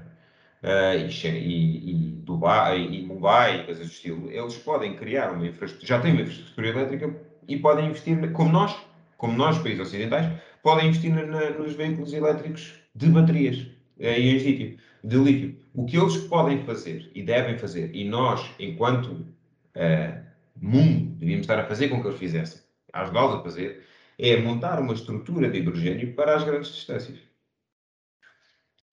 Uh, 0.62 1.08
e, 1.08 1.28
e, 1.28 1.90
e, 1.90 1.94
Dubai 2.22 2.80
e 2.80 3.02
Mumbai 3.02 3.64
coisas 3.64 3.86
do 3.86 3.92
estilo, 3.92 4.30
eles 4.30 4.56
podem 4.56 4.96
criar 4.96 5.30
uma 5.30 5.46
infraestrutura, 5.46 5.86
já 5.86 6.00
têm 6.00 6.12
uma 6.12 6.22
infraestrutura 6.22 6.68
elétrica 6.68 7.27
e 7.48 7.56
podem 7.58 7.86
investir, 7.86 8.32
como 8.32 8.52
nós, 8.52 8.76
como 9.16 9.36
nós, 9.36 9.58
países 9.58 9.80
ocidentais, 9.80 10.30
podem 10.62 10.88
investir 10.88 11.12
na, 11.12 11.50
nos 11.50 11.72
veículos 11.72 12.12
elétricos 12.12 12.74
de 12.94 13.08
baterias 13.08 13.58
uh, 13.98 14.02
e 14.02 14.28
em 14.28 14.38
lítio, 14.38 14.78
de 15.02 15.16
lítio. 15.16 15.56
O 15.74 15.86
que 15.86 15.96
eles 15.96 16.16
podem 16.16 16.62
fazer 16.64 17.10
e 17.14 17.22
devem 17.22 17.58
fazer, 17.58 17.94
e 17.94 18.04
nós, 18.08 18.48
enquanto 18.58 19.08
uh, 19.08 20.28
mundo, 20.60 21.16
devíamos 21.16 21.44
estar 21.44 21.58
a 21.58 21.64
fazer 21.64 21.88
com 21.88 22.00
que 22.00 22.08
eles 22.08 22.18
fizessem, 22.18 22.60
a 22.92 23.02
ajudá-los 23.02 23.36
a 23.36 23.42
fazer, 23.42 23.84
é 24.18 24.36
montar 24.36 24.80
uma 24.80 24.92
estrutura 24.92 25.48
de 25.48 25.58
hidrogênio 25.58 26.14
para 26.14 26.36
as 26.36 26.44
grandes 26.44 26.74
distâncias. 26.74 27.18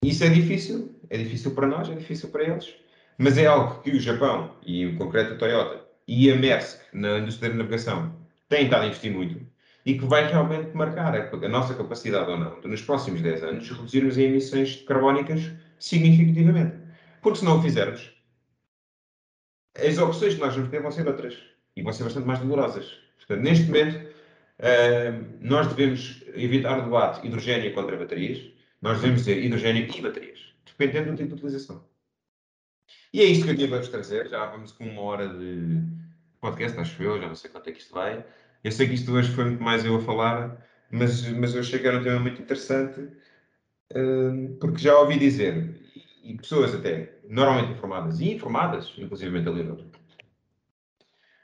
Isso 0.02 0.22
é 0.24 0.28
difícil, 0.28 0.94
é 1.10 1.18
difícil 1.18 1.54
para 1.54 1.66
nós, 1.66 1.88
é 1.88 1.94
difícil 1.94 2.28
para 2.28 2.44
eles, 2.44 2.74
mas 3.18 3.36
é 3.36 3.46
algo 3.46 3.82
que 3.82 3.90
o 3.90 4.00
Japão, 4.00 4.54
e 4.64 4.82
em 4.82 4.94
concreto 4.94 5.34
a 5.34 5.36
Toyota, 5.36 5.84
e 6.06 6.30
a 6.30 6.36
Maersk, 6.36 6.80
na 6.92 7.18
indústria 7.18 7.50
da 7.50 7.56
navegação, 7.56 8.14
têm 8.48 8.64
estado 8.64 8.82
a 8.82 8.86
investir 8.86 9.12
muito 9.12 9.46
e 9.84 9.98
que 9.98 10.04
vai 10.04 10.26
realmente 10.26 10.76
marcar 10.76 11.14
a, 11.14 11.30
a 11.30 11.48
nossa 11.48 11.74
capacidade 11.74 12.28
ou 12.30 12.36
não 12.36 12.60
de, 12.60 12.66
nos 12.66 12.82
próximos 12.82 13.22
10 13.22 13.42
anos, 13.44 13.70
reduzirmos 13.70 14.14
as 14.14 14.18
emissões 14.18 14.82
carbónicas 14.82 15.52
significativamente. 15.78 16.76
Porque 17.22 17.38
se 17.38 17.44
não 17.44 17.58
o 17.58 17.62
fizermos, 17.62 18.12
as 19.76 19.98
opções 19.98 20.34
que 20.34 20.40
nós 20.40 20.54
vamos 20.54 20.70
ter 20.70 20.80
vão 20.80 20.90
ser 20.90 21.06
outras 21.06 21.38
e 21.76 21.82
vão 21.82 21.92
ser 21.92 22.04
bastante 22.04 22.26
mais 22.26 22.40
dolorosas. 22.40 22.98
Portanto, 23.18 23.44
neste 23.44 23.66
momento, 23.66 23.96
uh, 23.96 25.38
nós 25.40 25.68
devemos 25.68 26.22
evitar 26.34 26.78
o 26.80 26.84
debate 26.84 27.26
hidrogênio 27.26 27.72
contra 27.74 27.96
baterias, 27.96 28.40
nós 28.82 28.96
devemos 29.00 29.24
dizer 29.24 29.42
hidrogênio 29.42 29.88
e 29.88 30.00
baterias, 30.00 30.38
dependendo 30.64 31.10
do 31.10 31.16
tipo 31.16 31.28
de 31.28 31.34
utilização. 31.34 31.84
E 33.12 33.20
é 33.20 33.24
isto 33.24 33.44
que 33.44 33.50
eu 33.50 33.56
tinha 33.56 33.68
para 33.68 33.78
vos 33.78 33.88
trazer. 33.88 34.28
Já 34.28 34.46
vamos 34.46 34.72
com 34.72 34.84
uma 34.84 35.02
hora 35.02 35.28
de 35.28 35.82
podcast, 36.46 36.78
acho 36.78 37.02
eu, 37.02 37.20
já 37.20 37.28
não 37.28 37.34
sei 37.34 37.50
quanto 37.50 37.68
é 37.68 37.72
que 37.72 37.80
isto 37.80 37.94
vai. 37.94 38.24
Eu 38.62 38.72
sei 38.72 38.88
que 38.88 38.94
isto 38.94 39.12
hoje 39.12 39.30
foi 39.32 39.44
muito 39.44 39.62
mais 39.62 39.84
eu 39.84 39.96
a 39.96 40.00
falar, 40.00 40.64
mas, 40.90 41.28
mas 41.32 41.54
eu 41.54 41.60
achei 41.60 41.78
que 41.78 41.86
era 41.86 41.98
um 41.98 42.02
tema 42.02 42.20
muito 42.20 42.40
interessante, 42.40 43.00
uh, 43.00 44.56
porque 44.60 44.78
já 44.78 44.98
ouvi 44.98 45.18
dizer, 45.18 45.74
e, 46.22 46.36
pessoas 46.36 46.74
até 46.74 47.18
normalmente 47.28 47.72
informadas 47.72 48.20
e 48.20 48.32
informadas, 48.32 48.94
inclusive 48.98 49.38
ali 49.38 49.62
no 49.62 49.76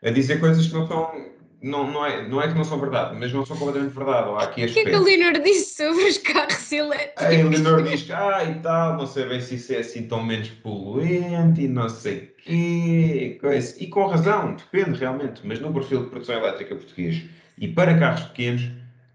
a 0.05 0.11
dizer 0.11 0.40
coisas 0.40 0.66
que 0.66 0.74
não 0.74 0.86
são. 0.86 1.31
Não, 1.62 1.88
não, 1.88 2.04
é, 2.04 2.28
não 2.28 2.42
é 2.42 2.48
que 2.48 2.54
não 2.54 2.64
são 2.64 2.80
verdade, 2.80 3.16
mas 3.16 3.32
não 3.32 3.46
são 3.46 3.56
completamente 3.56 3.94
verdade. 3.94 4.30
Há 4.30 4.42
aqui 4.42 4.64
o 4.64 4.72
que 4.72 4.80
é 4.80 4.84
que 4.84 4.94
a 4.94 5.00
Leonor 5.00 5.40
disse 5.40 5.76
sobre 5.76 6.04
os 6.04 6.18
carros 6.18 6.72
elétricos? 6.72 7.24
A 7.24 7.28
Leonor 7.28 7.82
diz 7.84 8.02
que, 8.02 8.12
ah, 8.12 8.44
e 8.44 8.60
tal, 8.60 8.96
não 8.96 9.06
sei 9.06 9.28
bem 9.28 9.40
se 9.40 9.54
isso 9.54 9.72
é 9.72 9.78
assim 9.78 10.08
tão 10.08 10.24
menos 10.24 10.48
poluente 10.48 11.62
e 11.62 11.68
não 11.68 11.88
sei 11.88 12.34
quê, 12.42 13.38
coisa. 13.40 13.76
E 13.80 13.86
com 13.86 14.06
razão, 14.06 14.56
depende 14.56 14.98
realmente, 14.98 15.40
mas 15.44 15.60
no 15.60 15.72
perfil 15.72 16.02
de 16.02 16.10
produção 16.10 16.34
elétrica 16.34 16.74
português 16.74 17.22
e 17.56 17.68
para 17.68 17.96
carros 17.96 18.24
pequenos, 18.26 18.68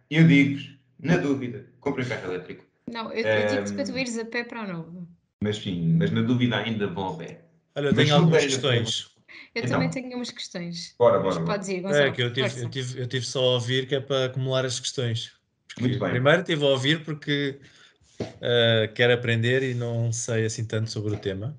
eu 0.10 0.26
digo-vos, 0.26 0.70
na 1.02 1.18
dúvida, 1.18 1.66
comprem 1.82 2.08
carro 2.08 2.32
elétrico. 2.32 2.64
Não, 2.89 3.12
eu, 3.12 3.26
eu 3.26 3.48
digo-te 3.48 3.74
para 3.74 3.84
tu 3.84 3.98
ires 3.98 4.18
a 4.18 4.24
pé 4.24 4.45
para 4.45 4.62
a 4.62 4.68
nova. 4.68 5.06
Mas 5.43 5.58
sim, 5.58 5.95
mas 6.00 6.12
na 6.12 6.22
dúvida 6.22 6.56
ainda 6.58 6.88
vão 6.88 7.10
a 7.10 7.18
pé. 7.18 7.41
Olha, 7.76 7.88
eu 7.88 7.93
tenho 7.93 8.16
algumas 8.16 8.45
questões. 8.45 9.16
Eu 9.56 9.64
então, 9.64 9.72
também 9.72 9.89
tenho 9.89 10.16
umas 10.16 10.32
questões. 10.32 10.95
Bora, 10.98 11.20
bora. 11.20 11.43
Podes 11.43 11.68
ir, 11.70 11.82
Gonçalo. 11.82 12.06
É 12.06 12.12
que 12.12 12.22
eu 12.22 12.32
tive, 12.32 12.62
eu, 12.62 12.70
tive, 12.70 13.02
eu 13.02 13.08
tive 13.08 13.26
só 13.26 13.39
a 13.39 13.54
ouvir 13.54 13.88
que 13.88 13.95
é 13.95 14.00
para 14.00 14.26
acumular 14.26 14.66
as 14.66 14.80
questões. 14.80 15.32
Porque 15.68 15.82
Muito 15.82 16.00
bem. 16.00 16.10
Primeiro 16.10 16.43
tive 16.43 16.64
a 16.64 16.68
ouvir 16.68 17.04
porque 17.04 17.60
uh, 18.22 18.93
quero 18.93 19.14
aprender 19.14 19.64
e 19.64 19.74
não 19.74 20.12
sei 20.12 20.45
assim 20.45 20.66
tanto 20.66 20.89
sobre 20.89 21.14
o 21.14 21.18
tema. 21.18 21.58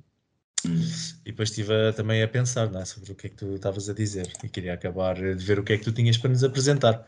Hum. 0.67 0.81
E 1.25 1.31
depois 1.31 1.51
estive 1.51 1.73
a, 1.73 1.93
também 1.93 2.23
a 2.23 2.29
pensar 2.29 2.73
é, 2.75 2.85
sobre 2.85 3.13
o 3.13 3.15
que 3.15 3.29
é 3.29 3.31
que 3.31 3.37
tu 3.37 3.55
estavas 3.55 3.89
a 3.89 3.95
dizer 3.95 4.31
e 4.43 4.49
queria 4.49 4.75
acabar 4.75 5.15
de 5.15 5.45
ver 5.45 5.59
o 5.59 5.63
que 5.63 5.73
é 5.73 5.79
que 5.79 5.85
tu 5.85 5.93
tinhas 5.93 6.17
para 6.17 6.31
nos 6.31 6.43
apresentar. 6.43 7.07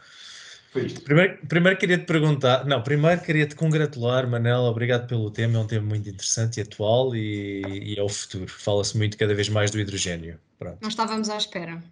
Foi 0.71 0.87
isto. 0.87 1.03
Primeiro, 1.03 1.39
primeiro 1.49 1.79
queria 1.79 1.99
te 1.99 2.05
perguntar, 2.05 2.65
não, 2.65 2.81
primeiro 2.83 3.21
queria 3.21 3.47
te 3.47 3.57
congratular, 3.57 4.29
Manela, 4.29 4.69
obrigado 4.71 5.09
pelo 5.09 5.31
tema, 5.31 5.59
é 5.59 5.61
um 5.61 5.67
tema 5.67 5.87
muito 5.87 6.09
interessante 6.09 6.59
e 6.59 6.63
atual 6.63 7.15
e, 7.15 7.63
e 7.67 7.99
é 7.99 8.03
o 8.03 8.09
futuro. 8.09 8.47
Fala-se 8.49 8.97
muito 8.97 9.19
cada 9.19 9.35
vez 9.35 9.49
mais 9.49 9.73
do 9.73 9.81
hidrogênio. 9.81 10.39
Pronto. 10.59 10.79
Não 10.81 10.89
estávamos 10.89 11.29
à 11.29 11.37
espera. 11.37 11.83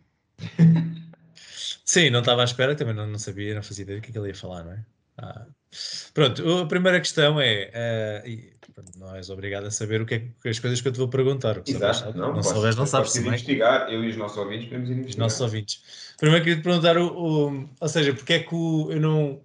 Sim, 1.84 2.10
não 2.10 2.20
estava 2.20 2.42
à 2.42 2.44
espera, 2.44 2.74
também 2.76 2.94
não, 2.94 3.06
não 3.06 3.18
sabia, 3.18 3.54
não 3.54 3.62
fazia 3.62 3.82
ideia 3.82 3.98
do 3.98 4.02
que, 4.02 4.10
é 4.10 4.12
que 4.12 4.18
ele 4.18 4.28
ia 4.28 4.34
falar, 4.34 4.62
não 4.62 4.72
é? 4.72 4.84
Ah. 5.16 5.46
Pronto, 6.14 6.58
a 6.58 6.66
primeira 6.66 7.00
questão 7.00 7.40
é, 7.40 8.22
uh, 8.24 8.57
não 8.96 9.14
és 9.14 9.30
obrigado 9.30 9.66
a 9.66 9.70
saber 9.70 10.00
o 10.00 10.06
que 10.06 10.14
é 10.14 10.48
as 10.48 10.58
coisas 10.58 10.80
que 10.80 10.88
eu 10.88 10.92
te 10.92 10.98
vou 10.98 11.08
perguntar. 11.08 11.62
Exato, 11.66 12.16
não, 12.16 12.34
não 12.34 12.42
souberes, 12.42 12.76
não 12.76 12.86
sabes. 12.86 13.12
Podes 13.12 13.26
investigar, 13.26 13.92
eu 13.92 14.04
e 14.04 14.10
os 14.10 14.16
nossos 14.16 14.36
ouvintes 14.38 14.66
podemos 14.66 14.90
investigar. 14.90 15.10
Os 15.10 15.16
nossos 15.16 15.40
ouvintes. 15.40 15.82
Primeiro 16.18 16.44
queria 16.44 16.60
te 16.60 16.64
perguntar, 16.64 16.96
o, 16.96 17.06
o, 17.06 17.68
ou 17.80 17.88
seja, 17.88 18.12
porque 18.12 18.32
é 18.34 18.38
que 18.40 18.54
o, 18.54 18.90
eu 18.90 19.00
não 19.00 19.40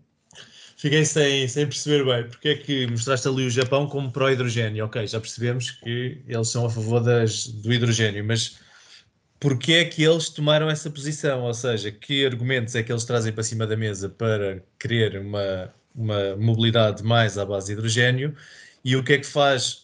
fiquei 0.77 1.05
sem, 1.05 1.47
sem 1.47 1.65
perceber 1.65 2.03
bem, 2.03 2.29
porque 2.29 2.49
é 2.49 2.55
que 2.55 2.87
mostraste 2.87 3.27
ali 3.27 3.45
o 3.45 3.49
Japão 3.49 3.87
como 3.87 4.11
pró-hidrogênio? 4.11 4.85
Ok, 4.85 5.07
já 5.07 5.19
percebemos 5.19 5.71
que 5.71 6.21
eles 6.27 6.49
são 6.49 6.65
a 6.65 6.69
favor 6.69 6.99
das, 6.99 7.47
do 7.47 7.71
hidrogênio, 7.71 8.23
mas 8.25 8.57
porque 9.39 9.73
é 9.73 9.85
que 9.85 10.03
eles 10.03 10.29
tomaram 10.29 10.69
essa 10.69 10.89
posição? 10.89 11.43
Ou 11.43 11.53
seja, 11.53 11.91
que 11.91 12.25
argumentos 12.25 12.75
é 12.75 12.83
que 12.83 12.91
eles 12.91 13.03
trazem 13.03 13.33
para 13.33 13.43
cima 13.43 13.67
da 13.67 13.75
mesa 13.75 14.09
para 14.09 14.63
querer 14.79 15.19
uma, 15.19 15.73
uma 15.93 16.35
mobilidade 16.37 17.03
mais 17.03 17.37
à 17.37 17.45
base 17.45 17.67
de 17.67 17.73
hidrogênio 17.73 18.35
e 18.83 18.95
o 18.95 19.03
que 19.03 19.13
é 19.13 19.17
que 19.17 19.25
faz 19.25 19.83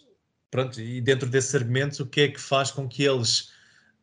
pronto, 0.51 0.79
e 0.81 0.99
dentro 1.01 1.29
desses 1.29 1.53
argumentos, 1.55 1.99
o 1.99 2.05
que 2.05 2.21
é 2.21 2.27
que 2.27 2.39
faz 2.39 2.71
com 2.71 2.87
que 2.87 3.03
eles 3.03 3.51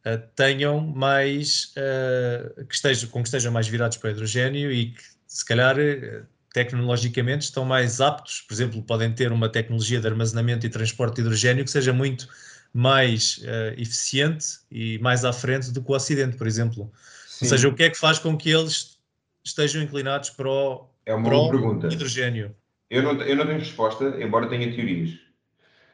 uh, 0.07 0.21
tenham 0.35 0.81
mais, 0.81 1.75
uh, 1.77 2.65
que 2.65 2.75
estejam, 2.75 3.11
com 3.11 3.23
que 3.23 3.29
estejam 3.29 3.53
mais 3.53 3.69
virados 3.69 3.97
para 3.97 4.09
o 4.09 4.11
hidrogênio 4.13 4.71
e 4.73 4.93
que, 4.93 5.03
se 5.27 5.45
calhar, 5.45 5.77
tecnologicamente 6.53 7.43
estão 7.43 7.65
mais 7.65 8.01
aptos, 8.01 8.41
por 8.43 8.55
exemplo, 8.55 8.83
podem 8.83 9.13
ter 9.13 9.31
uma 9.33 9.49
tecnologia 9.49 10.01
de 10.01 10.07
armazenamento 10.07 10.65
e 10.65 10.71
transporte 10.71 11.17
de 11.17 11.23
hidrogênio 11.23 11.65
que 11.65 11.71
seja 11.71 11.93
muito 11.93 12.29
mais 12.73 13.39
uh, 13.39 13.79
eficiente 13.79 14.47
e 14.71 14.99
mais 15.01 15.25
à 15.25 15.33
frente 15.33 15.71
do 15.71 15.83
que 15.83 15.91
o 15.91 15.95
Ocidente, 15.95 16.37
por 16.37 16.47
exemplo. 16.47 16.91
Sim. 17.27 17.45
Ou 17.45 17.49
seja, 17.51 17.69
o 17.69 17.75
que 17.75 17.83
é 17.83 17.91
que 17.91 17.99
faz 17.99 18.19
com 18.19 18.37
que 18.37 18.51
eles 18.51 18.99
estejam 19.45 19.83
inclinados 19.83 20.31
para 20.31 20.49
o, 20.49 20.89
é 21.05 21.15
uma 21.15 21.29
para 21.29 21.37
boa 21.37 21.51
pergunta. 21.51 21.89
hidrogênio? 21.93 22.55
Eu 22.91 23.03
não, 23.03 23.21
eu 23.23 23.37
não 23.37 23.47
tenho 23.47 23.59
resposta, 23.59 24.17
embora 24.23 24.49
tenha 24.49 24.73
teorias. 24.75 25.19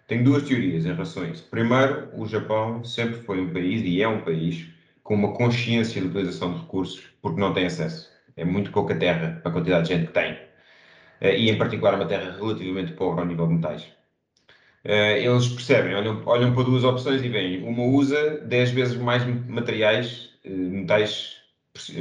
Tenho 0.06 0.24
duas 0.24 0.42
teorias 0.42 0.84
em 0.84 0.92
relação 0.92 1.22
a 1.22 1.28
isso. 1.28 1.48
Primeiro, 1.50 2.10
o 2.14 2.26
Japão 2.26 2.84
sempre 2.84 3.20
foi 3.22 3.40
um 3.40 3.52
país, 3.52 3.82
e 3.82 4.02
é 4.02 4.08
um 4.08 4.20
país, 4.22 4.68
com 5.02 5.14
uma 5.14 5.32
consciência 5.34 6.00
de 6.00 6.08
utilização 6.08 6.52
de 6.52 6.60
recursos, 6.60 7.02
porque 7.22 7.40
não 7.40 7.54
tem 7.54 7.66
acesso. 7.66 8.10
É 8.36 8.44
muito 8.44 8.70
pouca 8.72 8.94
terra 8.94 9.40
para 9.42 9.50
a 9.50 9.54
quantidade 9.54 9.88
de 9.88 9.94
gente 9.94 10.06
que 10.08 10.12
tem. 10.12 10.38
Eh, 11.20 11.38
e, 11.38 11.50
em 11.50 11.58
particular, 11.58 11.94
uma 11.94 12.06
terra 12.06 12.32
relativamente 12.36 12.92
pobre 12.92 13.20
ao 13.22 13.26
nível 13.26 13.46
de 13.46 13.54
metais. 13.54 13.92
Eh, 14.84 15.24
eles 15.24 15.48
percebem, 15.48 15.94
olham, 15.94 16.22
olham 16.26 16.54
para 16.54 16.64
duas 16.64 16.84
opções 16.84 17.22
e 17.22 17.28
veem. 17.28 17.62
Uma 17.64 17.84
usa 17.84 18.38
10 18.40 18.70
vezes 18.72 18.96
mais 18.96 19.24
materiais, 19.26 20.30
eh, 20.44 20.50
metais, 20.50 21.36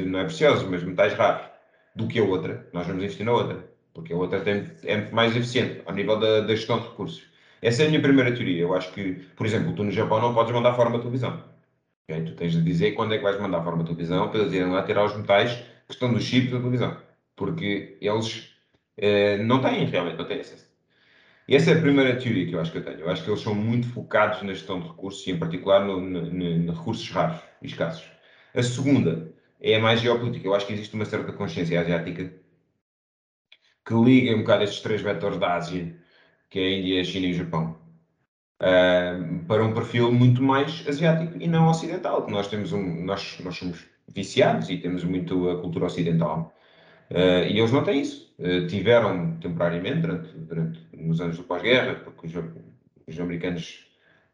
não 0.05 0.19
é 0.19 0.25
preciosos, 0.25 0.67
mas 0.69 0.83
metais 0.83 1.13
raros, 1.13 1.47
do 1.95 2.07
que 2.07 2.19
a 2.19 2.23
outra. 2.23 2.67
Nós 2.73 2.87
vamos 2.87 3.03
investir 3.03 3.25
na 3.25 3.33
outra, 3.33 3.70
porque 3.93 4.13
a 4.13 4.15
outra 4.17 4.39
tem, 4.41 4.71
é 4.83 5.09
mais 5.11 5.35
eficiente 5.35 5.81
ao 5.85 5.93
nível 5.93 6.19
da, 6.19 6.41
da 6.41 6.55
gestão 6.55 6.79
de 6.79 6.87
recursos. 6.87 7.23
Essa 7.61 7.83
é 7.83 7.85
a 7.85 7.89
minha 7.89 8.01
primeira 8.01 8.33
teoria. 8.33 8.61
Eu 8.61 8.73
acho 8.73 8.91
que, 8.93 9.13
por 9.35 9.45
exemplo, 9.45 9.73
tu 9.73 9.83
no 9.83 9.91
Japão 9.91 10.19
não 10.19 10.33
podes 10.33 10.51
mandar 10.53 10.73
fora 10.73 10.89
uma 10.89 10.99
televisão. 10.99 11.43
Okay? 12.09 12.23
Tu 12.25 12.33
tens 12.35 12.53
de 12.53 12.61
dizer 12.61 12.93
quando 12.93 13.13
é 13.13 13.17
que 13.17 13.23
vais 13.23 13.39
mandar 13.39 13.63
fora 13.63 13.75
uma 13.75 13.83
televisão 13.83 14.29
para 14.29 14.39
eles 14.41 14.53
irem 14.53 14.71
lá 14.71 14.83
tirar 14.83 15.05
os 15.05 15.15
metais 15.15 15.55
que 15.87 15.93
estão 15.93 16.11
nos 16.11 16.23
chips 16.23 16.51
da 16.51 16.57
televisão. 16.57 16.97
Porque 17.35 17.97
eles 18.01 18.49
eh, 18.97 19.37
não 19.37 19.61
têm, 19.61 19.85
realmente, 19.85 20.17
não 20.17 20.25
têm 20.25 20.39
acesso. 20.39 20.71
E 21.47 21.55
essa 21.55 21.71
é 21.71 21.77
a 21.77 21.81
primeira 21.81 22.15
teoria 22.17 22.47
que 22.47 22.53
eu 22.53 22.61
acho 22.61 22.71
que 22.71 22.77
eu 22.77 22.85
tenho. 22.85 22.99
Eu 23.01 23.09
acho 23.09 23.23
que 23.23 23.29
eles 23.29 23.41
são 23.41 23.53
muito 23.53 23.87
focados 23.89 24.41
na 24.41 24.53
gestão 24.53 24.79
de 24.79 24.87
recursos 24.87 25.25
e, 25.27 25.31
em 25.31 25.39
particular, 25.39 25.85
no, 25.85 25.99
no, 25.99 26.21
no 26.31 26.73
recursos 26.73 27.09
raros 27.09 27.41
e 27.61 27.67
escassos. 27.67 28.05
A 28.55 28.63
segunda 28.63 29.33
é 29.59 29.75
a 29.75 29.79
mais 29.79 30.01
geopolítica. 30.01 30.47
Eu 30.47 30.55
acho 30.55 30.65
que 30.65 30.73
existe 30.73 30.95
uma 30.95 31.05
certa 31.05 31.31
consciência 31.33 31.79
asiática 31.79 32.31
que 33.85 33.93
liga 33.93 34.35
um 34.35 34.39
bocado 34.39 34.63
estes 34.63 34.81
três 34.81 35.01
vetores 35.01 35.37
da 35.37 35.55
Ásia, 35.55 35.95
que 36.49 36.59
é 36.59 36.63
a 36.63 36.77
Índia, 36.77 37.01
a 37.01 37.03
China 37.03 37.27
e 37.27 37.31
o 37.31 37.35
Japão, 37.35 37.77
uh, 38.61 39.45
para 39.45 39.63
um 39.63 39.73
perfil 39.73 40.11
muito 40.11 40.41
mais 40.43 40.85
asiático 40.87 41.37
e 41.39 41.47
não 41.47 41.67
ocidental. 41.67 42.27
Nós 42.29 42.47
temos 42.47 42.71
um, 42.73 43.03
nós, 43.03 43.39
nós 43.43 43.57
somos 43.57 43.85
viciados 44.07 44.69
e 44.69 44.77
temos 44.77 45.03
muito 45.03 45.49
a 45.49 45.59
cultura 45.61 45.85
ocidental. 45.85 46.53
Uh, 47.09 47.45
e 47.49 47.59
eles 47.59 47.71
não 47.71 47.83
têm 47.83 48.01
isso. 48.01 48.33
Uh, 48.39 48.67
tiveram 48.67 49.37
temporariamente, 49.37 49.99
durante, 49.99 50.29
durante 50.37 50.79
nos 50.93 51.19
anos 51.19 51.37
do 51.37 51.43
pós-guerra, 51.43 51.95
porque 51.95 52.27
os, 52.27 52.33
os, 53.07 53.19
americanos, 53.19 53.85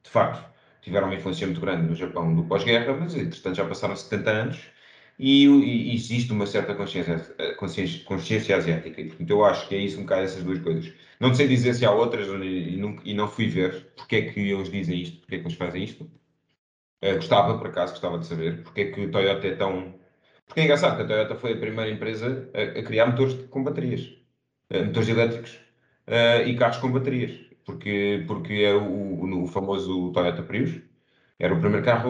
de 0.04 0.10
facto, 0.10 0.48
tiveram 0.82 1.08
uma 1.08 1.16
influência 1.16 1.48
muito 1.48 1.62
grande 1.62 1.88
no 1.88 1.96
Japão 1.96 2.36
do 2.36 2.44
pós-guerra, 2.44 2.94
mas 2.94 3.16
entretanto 3.16 3.56
já 3.56 3.66
passaram 3.66 3.96
70 3.96 4.30
anos 4.30 4.77
e, 5.20 5.46
e 5.46 5.96
existe 5.96 6.32
uma 6.32 6.46
certa 6.46 6.76
consciência, 6.76 7.18
consciência, 7.58 8.04
consciência, 8.06 8.56
asiática. 8.56 9.02
E, 9.02 9.06
portanto, 9.06 9.30
eu 9.30 9.44
acho 9.44 9.68
que 9.68 9.76
é 9.76 9.80
isso 9.80 9.98
um 9.98 10.04
bocado 10.04 10.24
essas 10.24 10.44
duas 10.44 10.60
coisas. 10.60 10.94
Não 11.20 11.34
sei 11.34 11.48
dizer 11.48 11.74
se 11.74 11.86
há 11.86 11.92
outras 11.92 12.28
e 12.28 12.78
não, 12.78 12.98
e 13.04 13.14
não 13.14 13.28
fui 13.28 13.48
ver 13.48 13.92
porque 13.96 14.18
é 14.18 14.22
que 14.32 14.40
eles 14.40 14.70
dizem 14.70 15.02
isto, 15.02 15.20
porque 15.20 15.36
é 15.36 15.40
que 15.40 15.46
eles 15.46 15.58
fazem 15.58 15.84
isto. 15.84 16.04
Uh, 17.04 17.16
gostava, 17.16 17.58
por 17.58 17.68
acaso, 17.68 17.94
gostava 17.94 18.18
de 18.20 18.26
saber 18.26 18.64
porque 18.64 18.82
é 18.82 18.92
que 18.92 19.02
o 19.02 19.12
Toyota 19.12 19.48
é 19.48 19.56
tão 19.56 19.96
porque 20.48 20.62
é 20.62 20.64
engraçado 20.64 20.96
que 20.96 21.04
a 21.04 21.08
Toyota 21.08 21.36
foi 21.36 21.54
a 21.54 21.58
primeira 21.58 21.92
empresa 21.92 22.50
a, 22.54 22.80
a 22.80 22.84
criar 22.84 23.08
motores 23.08 23.34
com 23.50 23.64
baterias, 23.64 24.02
uh, 24.74 24.86
motores 24.86 25.10
elétricos 25.10 25.60
uh, 26.08 26.48
e 26.48 26.56
carros 26.56 26.78
com 26.78 26.92
baterias, 26.92 27.38
porque, 27.66 28.24
porque 28.28 28.54
é 28.54 28.74
o, 28.74 28.84
o, 28.84 29.44
o, 29.44 29.48
famoso 29.48 30.12
Toyota 30.14 30.42
Prius, 30.44 30.82
era 31.38 31.54
o 31.54 31.60
primeiro 31.60 31.86
carro, 31.86 32.10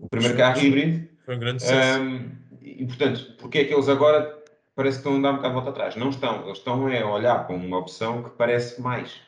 o 0.00 0.08
primeiro 0.08 0.36
carro 0.36 0.60
híbrido. 0.60 1.15
Foi 1.26 1.36
um 1.36 1.40
grande 1.40 1.60
sucesso. 1.60 2.00
Um, 2.00 2.30
e 2.62 2.86
portanto, 2.86 3.34
porque 3.38 3.58
é 3.58 3.64
que 3.64 3.74
eles 3.74 3.88
agora 3.88 4.42
parece 4.76 5.02
que 5.02 5.08
estão 5.08 5.18
a 5.18 5.22
dar 5.22 5.32
um 5.32 5.36
bocado 5.36 5.54
de 5.54 5.60
volta 5.60 5.70
atrás? 5.70 5.96
Não 5.96 6.10
estão, 6.10 6.44
eles 6.44 6.58
estão 6.58 6.86
a 6.86 7.12
olhar 7.12 7.46
para 7.46 7.56
uma 7.56 7.78
opção 7.78 8.22
que 8.22 8.30
parece 8.30 8.80
mais 8.80 9.20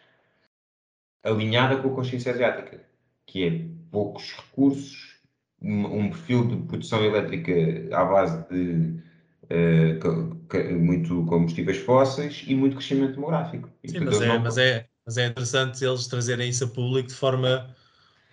alinhada 1.25 1.77
com 1.83 1.89
a 1.89 1.95
consciência 1.95 2.33
asiática, 2.33 2.81
que 3.27 3.45
é 3.45 3.65
poucos 3.91 4.33
recursos, 4.33 5.19
um 5.61 6.09
perfil 6.11 6.47
de 6.47 6.57
produção 6.69 7.05
elétrica 7.05 7.53
à 7.93 8.05
base 8.05 8.49
de 8.49 9.03
uh, 9.51 10.79
muito 10.79 11.27
combustíveis 11.27 11.79
fósseis 11.79 12.45
e 12.47 12.55
muito 12.55 12.77
crescimento 12.77 13.15
demográfico. 13.15 13.69
Sim, 13.85 14.01
mas 14.01 14.21
é, 14.21 14.29
não... 14.29 14.39
mas, 14.39 14.57
é, 14.57 14.87
mas 15.05 15.19
é 15.19 15.27
interessante 15.27 15.85
eles 15.85 16.07
trazerem 16.07 16.49
isso 16.49 16.65
a 16.65 16.69
público 16.69 17.09
de 17.09 17.15
forma 17.15 17.75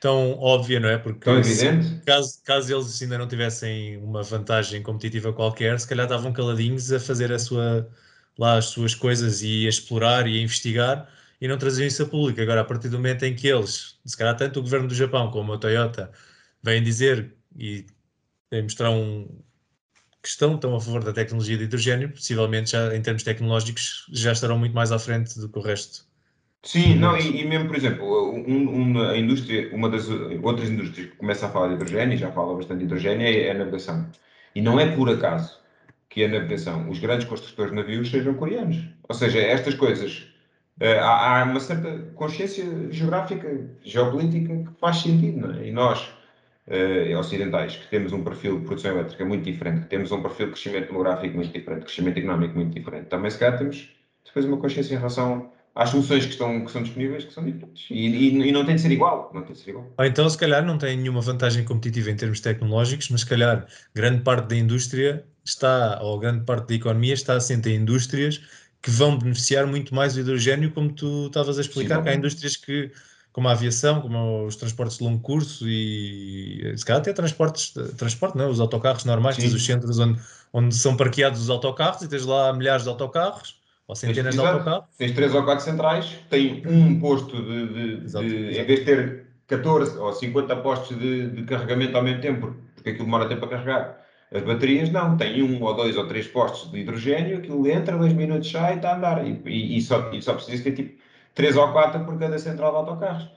tão 0.05 0.37
óbvia, 0.37 0.79
não 0.79 0.87
é? 0.87 0.99
Porque 0.99 1.19
tão 1.21 1.39
evidente. 1.39 2.05
Caso, 2.05 2.39
caso 2.43 2.71
eles 2.71 3.01
ainda 3.01 3.17
não 3.17 3.27
tivessem 3.27 3.97
uma 3.97 4.21
vantagem 4.21 4.83
competitiva 4.83 5.33
qualquer, 5.33 5.79
se 5.79 5.87
calhar 5.87 6.05
estavam 6.05 6.31
caladinhos 6.31 6.91
a 6.93 6.99
fazer 6.99 7.31
a 7.31 7.39
sua, 7.39 7.89
lá 8.37 8.55
as 8.57 8.65
suas 8.65 8.93
coisas 8.93 9.41
e 9.41 9.65
a 9.65 9.69
explorar 9.69 10.27
e 10.27 10.37
a 10.37 10.41
investigar 10.43 11.09
e 11.41 11.47
não 11.47 11.57
traziam 11.57 11.87
isso 11.87 12.03
a 12.03 12.05
público. 12.05 12.39
Agora, 12.39 12.61
a 12.61 12.63
partir 12.63 12.87
do 12.89 12.97
momento 12.97 13.23
em 13.23 13.35
que 13.35 13.47
eles, 13.47 13.99
se 14.05 14.15
calhar 14.15 14.37
tanto 14.37 14.59
o 14.59 14.61
governo 14.61 14.87
do 14.87 14.93
Japão 14.93 15.31
como 15.31 15.53
a 15.53 15.57
Toyota, 15.57 16.11
vêm 16.61 16.83
dizer 16.83 17.33
e 17.57 17.87
mostrar 18.61 18.91
um 18.91 19.27
que 20.21 20.29
estão, 20.29 20.53
estão 20.53 20.75
a 20.75 20.79
favor 20.79 21.03
da 21.03 21.13
tecnologia 21.13 21.57
de 21.57 21.63
hidrogênio, 21.63 22.11
possivelmente 22.11 22.71
já 22.71 22.95
em 22.95 23.01
termos 23.01 23.23
tecnológicos 23.23 24.05
já 24.11 24.31
estarão 24.31 24.57
muito 24.59 24.73
mais 24.73 24.91
à 24.91 24.99
frente 24.99 25.39
do 25.39 25.49
que 25.49 25.57
o 25.57 25.61
resto. 25.61 26.04
Sim, 26.65 26.95
não, 26.95 27.15
e, 27.15 27.41
e 27.41 27.45
mesmo, 27.45 27.67
por 27.67 27.77
exemplo, 27.77 28.33
um, 28.33 28.99
a 28.99 29.15
indústria, 29.15 29.69
uma 29.71 29.87
das 29.87 30.09
outras 30.09 30.67
indústrias 30.67 31.11
que 31.11 31.15
começa 31.15 31.45
a 31.45 31.49
falar 31.49 31.67
de 31.67 31.75
hidrogênio, 31.75 32.15
e 32.15 32.17
já 32.17 32.31
fala 32.31 32.55
bastante 32.55 32.79
de 32.79 32.85
hidrogênio, 32.85 33.25
é 33.25 33.51
a 33.51 33.53
navegação. 33.53 34.09
E 34.55 34.61
não 34.61 34.79
é 34.79 34.95
por 34.95 35.07
acaso 35.07 35.59
que 36.09 36.25
a 36.25 36.27
navegação, 36.27 36.89
os 36.89 36.97
grandes 36.97 37.27
construtores 37.27 37.71
de 37.71 37.77
navios 37.77 38.09
sejam 38.09 38.33
coreanos. 38.33 38.83
Ou 39.07 39.13
seja, 39.13 39.39
estas 39.39 39.75
coisas, 39.75 40.33
uh, 40.81 40.99
há, 41.01 41.41
há, 41.41 41.43
uma 41.43 41.59
certa 41.59 41.99
consciência 42.15 42.65
geográfica, 42.91 43.69
geopolítica 43.83 44.55
que 44.55 44.79
faz 44.79 44.97
sentido, 44.97 45.47
não 45.47 45.53
é? 45.53 45.67
E 45.67 45.71
nós, 45.71 46.09
uh, 46.67 47.15
ocidentais, 47.19 47.75
que 47.75 47.87
temos 47.89 48.11
um 48.11 48.23
perfil 48.23 48.59
de 48.59 48.65
produção 48.65 48.91
elétrica 48.91 49.23
muito 49.23 49.43
diferente, 49.43 49.81
que 49.81 49.87
temos 49.87 50.11
um 50.11 50.19
perfil 50.19 50.47
de 50.47 50.53
crescimento 50.53 50.87
demográfico 50.87 51.35
muito 51.35 51.53
diferente, 51.53 51.83
crescimento 51.83 52.17
económico 52.17 52.55
muito 52.55 52.73
diferente, 52.73 53.05
também 53.05 53.29
se 53.29 53.37
calhar 53.37 53.59
temos 53.59 53.95
depois 54.25 54.45
uma 54.45 54.57
consciência 54.57 54.95
em 54.95 54.97
relação 54.97 55.51
às 55.75 55.89
soluções 55.89 56.23
que, 56.23 56.31
estão, 56.31 56.63
que 56.63 56.71
são 56.71 56.81
disponíveis 56.81 57.25
que 57.25 57.33
são 57.33 57.43
diferentes. 57.43 57.85
E, 57.91 58.07
e, 58.07 58.47
e, 58.47 58.51
não 58.51 58.65
tem 58.65 58.75
de 58.75 58.81
ser 58.81 58.91
igual. 58.91 59.29
Não 59.33 59.41
tem 59.43 59.51
de 59.51 59.59
ser 59.59 59.71
igual. 59.71 59.91
Ou 59.97 60.05
então, 60.05 60.27
se 60.29 60.37
calhar, 60.37 60.65
não 60.65 60.77
tem 60.77 60.95
nenhuma 60.95 61.19
vantagem 61.19 61.65
competitiva 61.65 62.09
em 62.09 62.15
termos 62.15 62.39
tecnológicos, 62.39 63.09
mas 63.09 63.21
se 63.21 63.27
calhar 63.27 63.67
grande 63.93 64.21
parte 64.21 64.47
da 64.47 64.55
indústria 64.55 65.25
está, 65.43 65.99
ou 66.01 66.17
grande 66.17 66.45
parte 66.45 66.69
da 66.69 66.75
economia 66.75 67.13
está 67.13 67.33
assente 67.33 67.69
em 67.69 67.75
indústrias 67.75 68.41
que 68.81 68.89
vão 68.89 69.17
beneficiar 69.17 69.67
muito 69.67 69.93
mais 69.93 70.13
do 70.13 70.21
hidrogênio, 70.21 70.71
como 70.71 70.93
tu 70.93 71.27
estavas 71.27 71.57
a 71.57 71.61
explicar, 71.61 71.97
Sim, 71.97 72.03
que 72.03 72.09
há 72.09 72.15
indústrias 72.15 72.55
que 72.55 72.91
como 73.33 73.49
a 73.49 73.51
aviação, 73.51 73.99
como 73.99 74.45
os 74.45 74.55
transportes 74.55 74.97
de 74.97 75.03
longo 75.03 75.19
curso 75.19 75.67
e 75.67 76.73
se 76.77 76.85
calhar 76.85 77.01
até 77.01 77.11
transportes, 77.11 77.73
transporte, 77.97 78.37
não, 78.37 78.45
é? 78.45 78.47
os 78.47 78.61
autocarros 78.61 79.03
normais, 79.03 79.35
tens 79.35 79.53
os 79.53 79.65
centros 79.65 79.99
onde, 79.99 80.21
onde 80.53 80.73
são 80.73 80.95
parqueados 80.95 81.41
os 81.41 81.49
autocarros 81.49 82.01
e 82.01 82.07
tens 82.07 82.25
lá 82.25 82.53
milhares 82.53 82.83
de 82.83 82.89
autocarros 82.89 83.57
ou 83.87 83.95
centenas 83.95 84.35
de 84.35 84.41
autocarros. 84.41 84.85
Tens 84.97 85.11
três 85.11 85.35
ou 85.35 85.43
quatro 85.43 85.63
centrais, 85.63 86.19
tem 86.29 86.63
um 86.65 86.99
posto 86.99 87.41
de, 87.41 87.67
de, 87.67 88.05
exato, 88.05 88.25
de 88.25 88.35
exato. 88.35 88.59
em 88.59 88.65
vez 88.65 88.79
de 88.79 88.85
ter 88.85 89.25
14 89.47 89.97
ou 89.97 90.11
50 90.11 90.55
postos 90.57 90.97
de, 90.97 91.29
de 91.29 91.43
carregamento 91.43 91.95
ao 91.95 92.03
mesmo 92.03 92.21
tempo, 92.21 92.55
porque 92.73 92.89
aquilo 92.89 93.05
demora 93.05 93.27
tempo 93.27 93.45
a 93.45 93.49
carregar. 93.49 94.05
As 94.33 94.41
baterias 94.41 94.89
não, 94.89 95.15
tem 95.15 95.41
um 95.43 95.63
ou 95.63 95.73
dois 95.75 95.95
ou 95.95 96.07
três 96.07 96.27
postos 96.27 96.71
de 96.71 96.79
hidrogênio, 96.79 97.37
aquilo 97.37 97.67
entra, 97.67 97.97
dois 97.97 98.13
minutos 98.13 98.49
sai 98.49 98.73
e 98.73 98.75
está 98.77 98.91
a 98.91 98.97
andar. 98.97 99.25
E, 99.25 99.41
e, 99.45 99.77
e, 99.77 99.81
só, 99.81 100.11
e 100.11 100.21
só 100.21 100.33
precisa 100.33 100.63
ter 100.63 100.71
tipo 100.71 100.99
três 101.33 101.55
ou 101.55 101.71
quatro 101.71 102.03
por 102.03 102.17
cada 102.17 102.37
central 102.39 102.71
de 102.71 102.77
autocarros. 102.77 103.29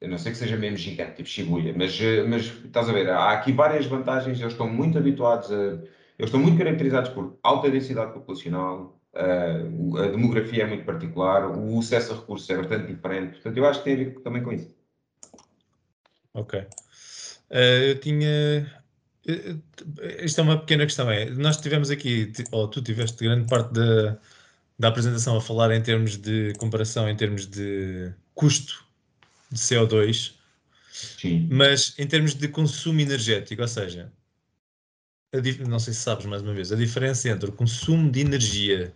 Eu 0.00 0.08
não 0.08 0.18
sei 0.18 0.32
que 0.32 0.38
seja 0.38 0.56
mesmo 0.56 0.76
gigante, 0.76 1.16
tipo 1.16 1.28
Shibuya, 1.28 1.74
mas, 1.76 1.98
eh, 2.00 2.22
mas 2.24 2.42
estás 2.42 2.88
a 2.88 2.92
ver, 2.92 3.08
há 3.08 3.30
aqui 3.32 3.52
várias 3.52 3.86
vantagens, 3.86 4.38
eles 4.38 4.52
estão 4.52 4.68
muito 4.68 4.98
habituados 4.98 5.50
a. 5.50 5.78
Eles 6.16 6.28
estão 6.28 6.40
muito 6.40 6.58
caracterizados 6.58 7.10
por 7.10 7.38
alta 7.42 7.70
densidade 7.70 8.12
populacional, 8.12 9.00
uh, 9.16 9.98
a 9.98 10.06
demografia 10.08 10.64
é 10.64 10.66
muito 10.66 10.84
particular, 10.84 11.46
o 11.50 11.78
acesso 11.78 12.12
a 12.12 12.16
recursos 12.16 12.48
é 12.50 12.56
bastante 12.56 12.86
diferente, 12.92 13.34
portanto, 13.34 13.56
eu 13.56 13.66
acho 13.66 13.78
que 13.80 13.84
tem 13.84 13.94
a 13.94 13.96
ver 13.96 14.20
também 14.20 14.42
com 14.42 14.52
isso. 14.52 14.74
Ok. 16.32 16.60
Uh, 16.60 17.54
eu 17.88 18.00
tinha. 18.00 18.84
Isto 20.20 20.40
é 20.40 20.44
uma 20.44 20.58
pequena 20.58 20.84
questão. 20.84 21.10
É, 21.10 21.30
nós 21.30 21.56
tivemos 21.56 21.90
aqui, 21.90 22.32
ou 22.50 22.68
tu 22.68 22.82
tiveste 22.82 23.24
grande 23.24 23.48
parte 23.48 23.72
da 23.72 24.18
da 24.78 24.88
apresentação 24.88 25.36
a 25.36 25.40
falar 25.40 25.74
em 25.74 25.82
termos 25.82 26.16
de 26.16 26.52
comparação, 26.58 27.08
em 27.08 27.16
termos 27.16 27.46
de 27.46 28.12
custo 28.34 28.84
de 29.50 29.58
CO2, 29.58 30.34
Sim. 30.92 31.48
mas 31.50 31.94
em 31.98 32.06
termos 32.06 32.34
de 32.34 32.48
consumo 32.48 33.00
energético, 33.00 33.62
ou 33.62 33.68
seja, 33.68 34.12
não 35.66 35.78
sei 35.78 35.92
se 35.92 36.00
sabes 36.00 36.26
mais 36.26 36.42
uma 36.42 36.54
vez, 36.54 36.72
a 36.72 36.76
diferença 36.76 37.28
entre 37.28 37.50
o 37.50 37.52
consumo 37.52 38.10
de 38.10 38.20
energia 38.20 38.92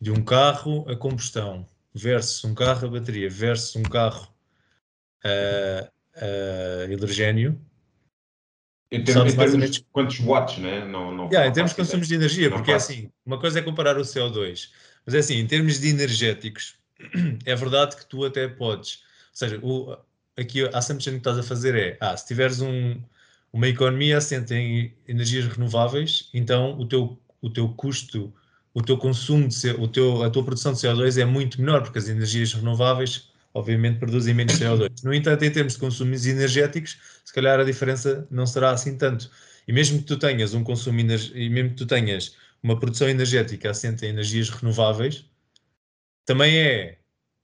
de 0.00 0.10
um 0.10 0.22
carro 0.24 0.88
a 0.88 0.96
combustão 0.96 1.66
versus 1.92 2.44
um 2.44 2.54
carro 2.54 2.86
a 2.86 2.90
bateria 2.90 3.28
versus 3.28 3.76
um 3.76 3.82
carro 3.82 4.32
a, 5.24 5.90
a 6.16 6.92
hidrogênio. 6.92 7.60
Em 8.92 9.04
termos, 9.04 9.34
em 9.34 9.36
termos 9.36 9.70
de 9.70 9.84
quantos 9.92 10.18
watts, 10.18 10.58
né? 10.58 10.84
não, 10.84 11.14
não, 11.14 11.26
yeah, 11.26 11.46
em 11.46 11.52
termos 11.52 11.70
de 11.70 11.76
consumos 11.76 12.08
de 12.08 12.14
energia, 12.16 12.50
porque 12.50 12.72
é 12.72 12.74
assim, 12.74 13.08
uma 13.24 13.38
coisa 13.38 13.60
é 13.60 13.62
comparar 13.62 13.96
o 13.96 14.00
CO2, 14.00 14.68
mas 15.06 15.14
é 15.14 15.18
assim, 15.18 15.34
em 15.36 15.46
termos 15.46 15.78
de 15.78 15.88
energéticos, 15.90 16.74
é 17.46 17.54
verdade 17.54 17.94
que 17.94 18.04
tu 18.04 18.24
até 18.24 18.48
podes, 18.48 19.04
ou 19.30 19.36
seja, 19.36 19.60
o, 19.62 19.96
aqui 20.36 20.64
a 20.64 20.78
assumption 20.78 21.12
que 21.12 21.18
estás 21.18 21.38
a 21.38 21.42
fazer 21.44 21.76
é, 21.76 21.96
ah, 22.00 22.16
se 22.16 22.26
tiveres 22.26 22.60
um, 22.60 23.00
uma 23.52 23.68
economia 23.68 24.18
assente 24.18 24.54
em 24.54 24.92
energias 25.06 25.46
renováveis, 25.46 26.28
então 26.34 26.76
o 26.76 26.84
teu, 26.84 27.16
o 27.40 27.48
teu 27.48 27.68
custo, 27.68 28.34
o 28.72 28.82
teu 28.82 28.96
consumo, 28.96 29.48
de, 29.48 29.70
o 29.72 29.88
teu, 29.88 30.22
a 30.22 30.30
tua 30.30 30.44
produção 30.44 30.72
de 30.72 30.78
CO2 30.78 31.20
é 31.20 31.24
muito 31.24 31.60
menor, 31.60 31.82
porque 31.82 31.98
as 31.98 32.08
energias 32.08 32.52
renováveis 32.52 33.30
obviamente 33.52 33.98
produzem 33.98 34.32
menos 34.34 34.54
CO2. 34.54 35.02
No 35.02 35.12
entanto, 35.12 35.44
em 35.44 35.50
termos 35.50 35.74
de 35.74 35.80
consumos 35.80 36.26
energéticos, 36.26 36.98
se 37.24 37.32
calhar 37.32 37.58
a 37.58 37.64
diferença 37.64 38.26
não 38.30 38.46
será 38.46 38.70
assim 38.70 38.96
tanto. 38.96 39.30
E 39.66 39.72
mesmo 39.72 39.98
que 39.98 40.04
tu 40.04 40.16
tenhas 40.16 40.54
um 40.54 40.62
consumo 40.62 41.00
e 41.00 41.50
mesmo 41.50 41.70
que 41.70 41.76
tu 41.76 41.86
tenhas 41.86 42.36
uma 42.62 42.78
produção 42.78 43.08
energética 43.08 43.70
assente 43.70 44.04
em 44.04 44.10
energias 44.10 44.50
renováveis, 44.50 45.24
também 46.24 46.58
é 46.58 46.98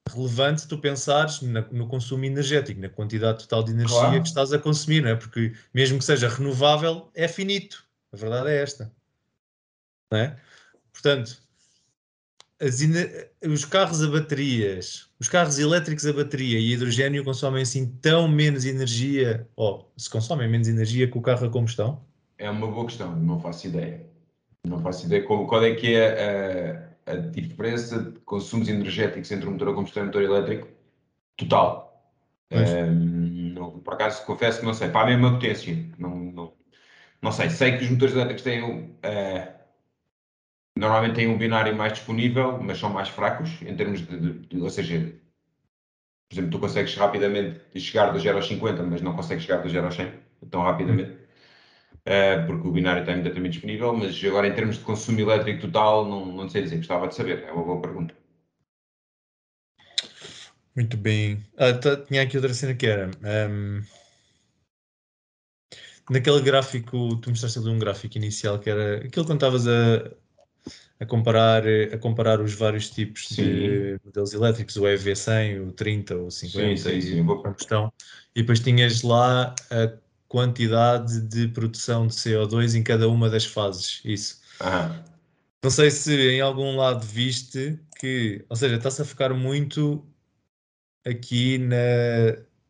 relevante 0.09 0.67
tu 0.67 0.77
pensares 0.77 1.41
na, 1.41 1.61
no 1.71 1.87
consumo 1.87 2.23
energético, 2.23 2.79
na 2.79 2.87
quantidade 2.87 3.39
total 3.39 3.63
de 3.63 3.71
energia 3.71 3.99
claro. 3.99 4.21
que 4.21 4.27
estás 4.27 4.53
a 4.53 4.59
consumir, 4.59 5.01
não 5.01 5.09
é? 5.09 5.15
Porque 5.15 5.53
mesmo 5.73 5.99
que 5.99 6.05
seja 6.05 6.29
renovável, 6.29 7.09
é 7.13 7.27
finito. 7.27 7.83
A 8.13 8.17
verdade 8.17 8.49
é 8.49 8.61
esta. 8.61 8.91
Não 10.09 10.19
é? 10.19 10.39
Portanto, 11.01 11.39
os 13.45 13.65
carros 13.65 14.03
a 14.03 14.09
baterias, 14.09 15.07
os 15.19 15.29
carros 15.29 15.59
elétricos 15.59 16.07
a 16.07 16.13
bateria 16.13 16.57
e 16.57 16.73
hidrogênio 16.73 17.23
consomem 17.23 17.61
assim 17.61 17.87
tão 18.01 18.27
menos 18.27 18.65
energia, 18.65 19.47
ou 19.55 19.91
se 19.95 20.09
consomem 20.09 20.49
menos 20.49 20.67
energia 20.67 21.07
que 21.07 21.15
o 21.15 21.21
carro 21.21 21.45
a 21.45 21.49
combustão? 21.51 22.01
É 22.39 22.49
uma 22.49 22.65
boa 22.65 22.87
questão, 22.87 23.15
não 23.15 23.39
faço 23.39 23.67
ideia. 23.67 24.07
Não 24.65 24.81
faço 24.81 25.05
ideia 25.05 25.23
qual, 25.23 25.45
qual 25.45 25.63
é 25.63 25.75
que 25.75 25.93
é 25.93 26.89
a, 27.05 27.11
a, 27.11 27.15
diferença 27.15 28.01
de 28.01 28.19
consumos 28.21 28.67
energéticos 28.67 29.31
entre 29.31 29.47
o 29.47 29.51
motor 29.51 29.69
a 29.69 29.73
combustão 29.73 30.01
e 30.01 30.05
o 30.05 30.07
motor 30.07 30.23
elétrico 30.23 30.67
total. 31.35 32.11
Um, 32.51 33.53
não, 33.53 33.79
por 33.79 33.93
acaso 33.93 34.25
confesso 34.25 34.61
que 34.61 34.65
não 34.65 34.73
sei, 34.73 34.89
para 34.89 35.01
a 35.01 35.05
mesma 35.05 35.33
potência, 35.33 35.77
não, 35.99 36.15
não, 36.15 36.53
não 37.21 37.31
sei. 37.31 37.51
Sei 37.51 37.77
que 37.77 37.83
os 37.83 37.91
motores 37.91 38.15
elétricos 38.15 38.43
têm 38.43 38.63
uh, 38.63 39.56
normalmente 40.77 41.15
têm 41.15 41.27
um 41.27 41.37
binário 41.37 41.75
mais 41.75 41.93
disponível, 41.93 42.59
mas 42.61 42.77
são 42.77 42.89
mais 42.89 43.09
fracos 43.09 43.61
em 43.61 43.75
termos 43.75 44.05
de, 44.05 44.19
de, 44.19 44.33
de, 44.47 44.61
ou 44.61 44.69
seja, 44.69 45.13
por 46.29 46.35
exemplo, 46.35 46.51
tu 46.51 46.59
consegues 46.59 46.95
rapidamente 46.95 47.59
chegar 47.79 48.11
do 48.11 48.19
0 48.19 48.37
aos 48.37 48.47
50, 48.47 48.83
mas 48.83 49.01
não 49.01 49.15
consegues 49.15 49.43
chegar 49.43 49.61
do 49.61 49.69
0 49.69 49.85
aos 49.85 49.95
100 49.95 50.11
tão 50.51 50.61
rapidamente, 50.61 51.11
uh, 51.11 52.45
porque 52.45 52.67
o 52.67 52.71
binário 52.71 53.01
está 53.01 53.13
imediatamente 53.13 53.53
disponível, 53.53 53.93
mas 53.93 54.23
agora 54.23 54.47
em 54.47 54.53
termos 54.53 54.77
de 54.77 54.83
consumo 54.83 55.19
elétrico 55.19 55.61
total, 55.61 56.05
não, 56.05 56.25
não 56.25 56.49
sei 56.49 56.63
dizer, 56.63 56.77
gostava 56.77 57.07
de 57.07 57.15
saber, 57.15 57.43
é 57.43 57.51
uma 57.51 57.63
boa 57.63 57.81
pergunta. 57.81 58.13
Muito 60.75 60.95
bem. 60.95 61.43
Ah, 61.57 61.73
tá, 61.73 61.97
tinha 61.97 62.21
aqui 62.21 62.37
outra 62.37 62.53
cena 62.53 62.75
que 62.75 62.85
era. 62.85 63.09
Um, 63.49 63.81
naquele 66.09 66.41
gráfico, 66.41 67.15
tu 67.17 67.29
mostraste 67.31 67.57
ali 67.59 67.69
um 67.69 67.79
gráfico 67.79 68.15
inicial 68.17 68.59
que 68.59 68.69
era 68.69 68.97
aquilo 68.97 69.25
que 69.25 69.33
estavas 69.33 69.67
a, 69.67 70.11
a 70.99 71.05
comparar, 71.05 71.63
a 71.93 71.97
comparar 71.97 72.41
os 72.41 72.53
vários 72.53 72.89
tipos 72.89 73.27
sim. 73.27 73.43
de 73.43 73.99
modelos 74.03 74.33
elétricos, 74.33 74.75
o 74.77 74.83
EV100, 74.83 75.67
o 75.67 75.71
30, 75.71 76.15
o 76.15 76.31
50 76.31 76.77
sim, 76.77 77.01
sim, 77.01 77.21
e 77.21 77.23
combustão, 77.23 77.91
e 78.35 78.41
depois 78.41 78.59
tinhas 78.59 79.03
lá 79.03 79.53
a 79.69 79.93
quantidade 80.27 81.21
de 81.21 81.47
produção 81.49 82.07
de 82.07 82.13
CO2 82.13 82.75
em 82.75 82.83
cada 82.83 83.07
uma 83.07 83.29
das 83.29 83.45
fases, 83.45 84.01
isso. 84.03 84.41
Não 85.63 85.71
sei 85.71 85.91
se 85.91 86.13
em 86.31 86.41
algum 86.41 86.75
lado 86.75 87.05
viste 87.05 87.79
que, 87.99 88.43
ou 88.49 88.55
seja, 88.55 88.75
está-se 88.75 89.01
a 89.01 89.05
focar 89.05 89.33
muito 89.33 90.03
aqui 91.05 91.57
na, 91.57 91.77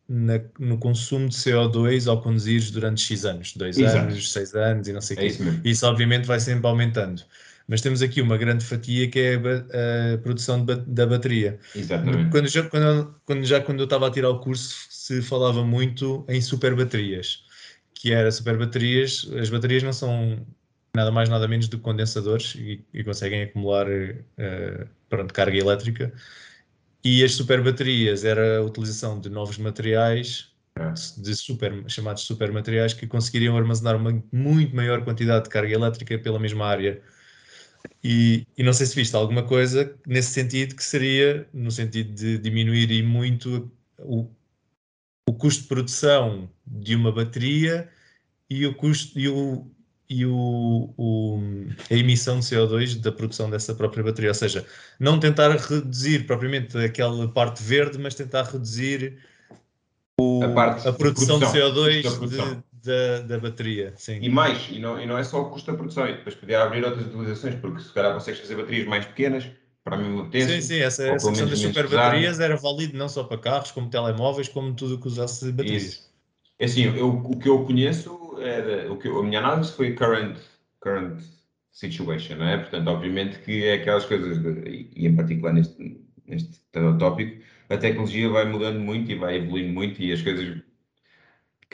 na, 0.07 0.43
no 0.59 0.78
consumo 0.78 1.28
de 1.30 1.36
CO2 1.36 2.07
ao 2.07 2.21
conduzires 2.21 2.71
durante 2.71 3.01
X 3.01 3.25
anos, 3.25 3.53
2 3.55 3.80
anos, 3.80 4.32
6 4.32 4.55
anos 4.55 4.88
e 4.88 4.93
não 4.93 5.01
sei 5.01 5.17
o 5.17 5.19
é 5.19 5.21
quê. 5.21 5.28
Isso, 5.28 5.61
isso 5.63 5.88
obviamente 5.88 6.25
vai 6.25 6.39
sempre 6.39 6.67
aumentando 6.67 7.23
mas 7.68 7.82
temos 7.82 8.01
aqui 8.01 8.22
uma 8.22 8.38
grande 8.38 8.63
fatia 8.63 9.09
que 9.09 9.20
é 9.20 9.36
a, 9.36 10.18
produção 10.20 10.63
de, 10.63 10.76
da 10.88 11.05
bateria. 11.05 11.59
Exatamente. 11.76 12.32
Quando 12.32 12.47
já 12.47 12.63
quando, 12.63 13.15
quando 13.26 13.43
já 13.43 13.61
quando 13.61 13.80
eu 13.80 13.84
estava 13.84 14.07
a 14.07 14.11
tirar 14.11 14.30
o 14.30 14.39
curso 14.39 14.88
se 14.89 15.22
falava 15.22 15.63
muito 15.63 16.26
em 16.30 16.41
super 16.41 16.76
baterias, 16.76 17.43
que 17.93 18.13
era 18.13 18.32
super 18.32 18.57
baterias, 18.57 19.30
as 19.38 19.49
baterias 19.49 19.84
não 19.84 19.91
são 19.93 20.45
nada 20.95 21.11
mais 21.11 21.30
nada 21.30 21.47
menos 21.47 21.68
do 21.68 21.78
que 21.78 21.84
condensadores 21.84 22.55
e, 22.55 22.86
e 22.93 23.03
conseguem 23.03 23.43
acumular 23.43 23.88
uh, 23.88 24.88
pronto, 25.09 25.34
carga 25.34 25.57
elétrica. 25.57 26.13
E 27.03 27.24
as 27.24 27.34
super 27.34 27.61
baterias 27.61 28.26
era 28.26 28.57
a 28.57 28.61
utilização 28.63 29.20
de 29.20 29.30
novos 29.30 29.57
materiais 29.57 30.51
é. 30.76 30.93
de 31.22 31.36
super, 31.36 31.84
chamados 31.88 32.24
super 32.24 32.51
materiais 32.51 32.93
que 32.93 33.05
conseguiriam 33.07 33.55
armazenar 33.57 33.95
uma 33.95 34.24
muito 34.32 34.76
maior 34.76 35.03
quantidade 35.03 35.45
de 35.45 35.49
carga 35.49 35.74
elétrica 35.74 36.18
pela 36.18 36.39
mesma 36.39 36.65
área 36.65 37.01
e, 38.03 38.45
e, 38.57 38.63
não 38.63 38.73
sei 38.73 38.85
se 38.85 38.95
viste 38.95 39.15
alguma 39.15 39.43
coisa 39.43 39.95
nesse 40.05 40.31
sentido 40.31 40.75
que 40.75 40.83
seria 40.83 41.47
no 41.53 41.71
sentido 41.71 42.13
de 42.13 42.38
diminuir 42.38 42.91
e 42.91 43.01
muito 43.03 43.71
o, 43.99 44.29
o 45.27 45.33
custo 45.33 45.63
de 45.63 45.67
produção 45.67 46.49
de 46.65 46.95
uma 46.95 47.11
bateria 47.11 47.89
e 48.49 48.65
o 48.65 48.73
custo 48.75 49.19
e, 49.19 49.27
o, 49.27 49.67
e 50.09 50.25
o, 50.25 50.93
o, 50.97 51.39
a 51.89 51.93
emissão 51.93 52.39
de 52.39 52.45
CO2 52.45 52.99
da 53.01 53.11
produção 53.11 53.49
dessa 53.49 53.75
própria 53.75 54.03
bateria. 54.03 54.29
Ou 54.29 54.35
seja, 54.35 54.65
não 54.99 55.19
tentar 55.19 55.51
reduzir 55.51 56.25
propriamente 56.25 56.77
aquela 56.77 57.27
parte 57.27 57.61
verde, 57.61 57.97
mas 57.97 58.15
tentar 58.15 58.43
reduzir 58.43 59.17
o, 60.19 60.41
a, 60.43 60.71
a, 60.89 60.93
produção 60.93 61.39
de, 61.39 61.45
produção, 61.45 61.73
de 61.73 62.01
CO2 62.01 62.29
de, 62.29 62.63
da, 62.88 63.19
da 63.19 63.38
bateria. 63.38 63.93
Sim. 63.95 64.19
E 64.21 64.29
mais, 64.29 64.67
e 64.71 64.79
não, 64.79 64.99
e 64.99 65.05
não 65.05 65.17
é 65.17 65.23
só 65.23 65.41
o 65.41 65.49
custo 65.49 65.71
da 65.71 65.77
produção, 65.77 66.07
e 66.07 66.13
depois 66.13 66.35
podia 66.35 66.63
abrir 66.63 66.83
outras 66.83 67.05
utilizações, 67.05 67.55
porque 67.55 67.81
se 67.81 67.93
calhar 67.93 68.13
consegues 68.13 68.39
fazer 68.39 68.55
baterias 68.55 68.88
mais 68.88 69.05
pequenas 69.05 69.47
para 69.83 69.95
a 69.95 69.99
mesma 69.99 70.23
potência. 70.25 70.55
Sim, 70.55 70.61
sim, 70.61 70.79
essa, 70.79 71.03
essa 71.07 71.29
questão 71.29 71.47
das 71.47 71.59
super 71.59 71.88
baterias 71.88 72.39
era 72.39 72.55
válido 72.55 72.97
não 72.97 73.07
só 73.07 73.23
para 73.23 73.38
carros, 73.38 73.71
como 73.71 73.89
telemóveis, 73.89 74.47
como 74.47 74.73
tudo 74.73 74.99
que 74.99 75.07
usasse 75.07 75.51
baterias. 75.51 75.83
Isso. 75.83 76.07
É 76.59 76.65
assim, 76.65 76.83
eu, 76.83 77.09
o 77.09 77.38
que 77.38 77.47
eu 77.47 77.63
conheço, 77.65 78.38
era, 78.39 78.91
o 78.91 78.97
que 78.97 79.07
eu, 79.07 79.19
a 79.19 79.23
minha 79.23 79.39
análise 79.39 79.71
foi 79.71 79.93
current, 79.93 80.38
current 80.79 81.21
situation, 81.71 82.38
não 82.38 82.47
é? 82.47 82.57
Portanto, 82.57 82.88
obviamente 82.88 83.39
que 83.39 83.63
é 83.63 83.75
aquelas 83.75 84.05
coisas, 84.05 84.41
de, 84.41 84.89
e 84.95 85.05
em 85.05 85.15
particular 85.15 85.53
neste, 85.53 86.01
neste 86.25 86.59
tópico, 86.97 87.43
a 87.69 87.77
tecnologia 87.77 88.29
vai 88.29 88.45
mudando 88.45 88.79
muito 88.79 89.11
e 89.11 89.15
vai 89.15 89.38
evoluindo 89.38 89.73
muito 89.73 90.01
e 90.01 90.11
as 90.11 90.21
coisas 90.21 90.57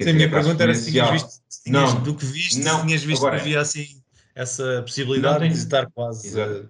Sim, 0.01 0.09
a 0.09 0.13
minha 0.13 0.29
pergunta 0.29 0.63
era 0.63 0.73
se 0.73 0.91
tinhas 0.91 1.09
visto, 1.11 1.29
se 1.47 1.63
tinhas, 1.63 1.93
não, 1.93 2.01
do 2.01 2.15
que 2.15 2.25
viste, 2.25 2.59
não, 2.59 2.79
se 2.79 2.85
tinhas 2.87 3.03
visto 3.03 3.21
agora, 3.21 3.35
que 3.37 3.41
havia 3.41 3.61
assim 3.61 3.85
essa 4.33 4.81
possibilidade 4.81 5.39
tenho, 5.39 5.51
de 5.51 5.57
estar 5.59 5.89
quase. 5.91 6.27
Exato. 6.27 6.69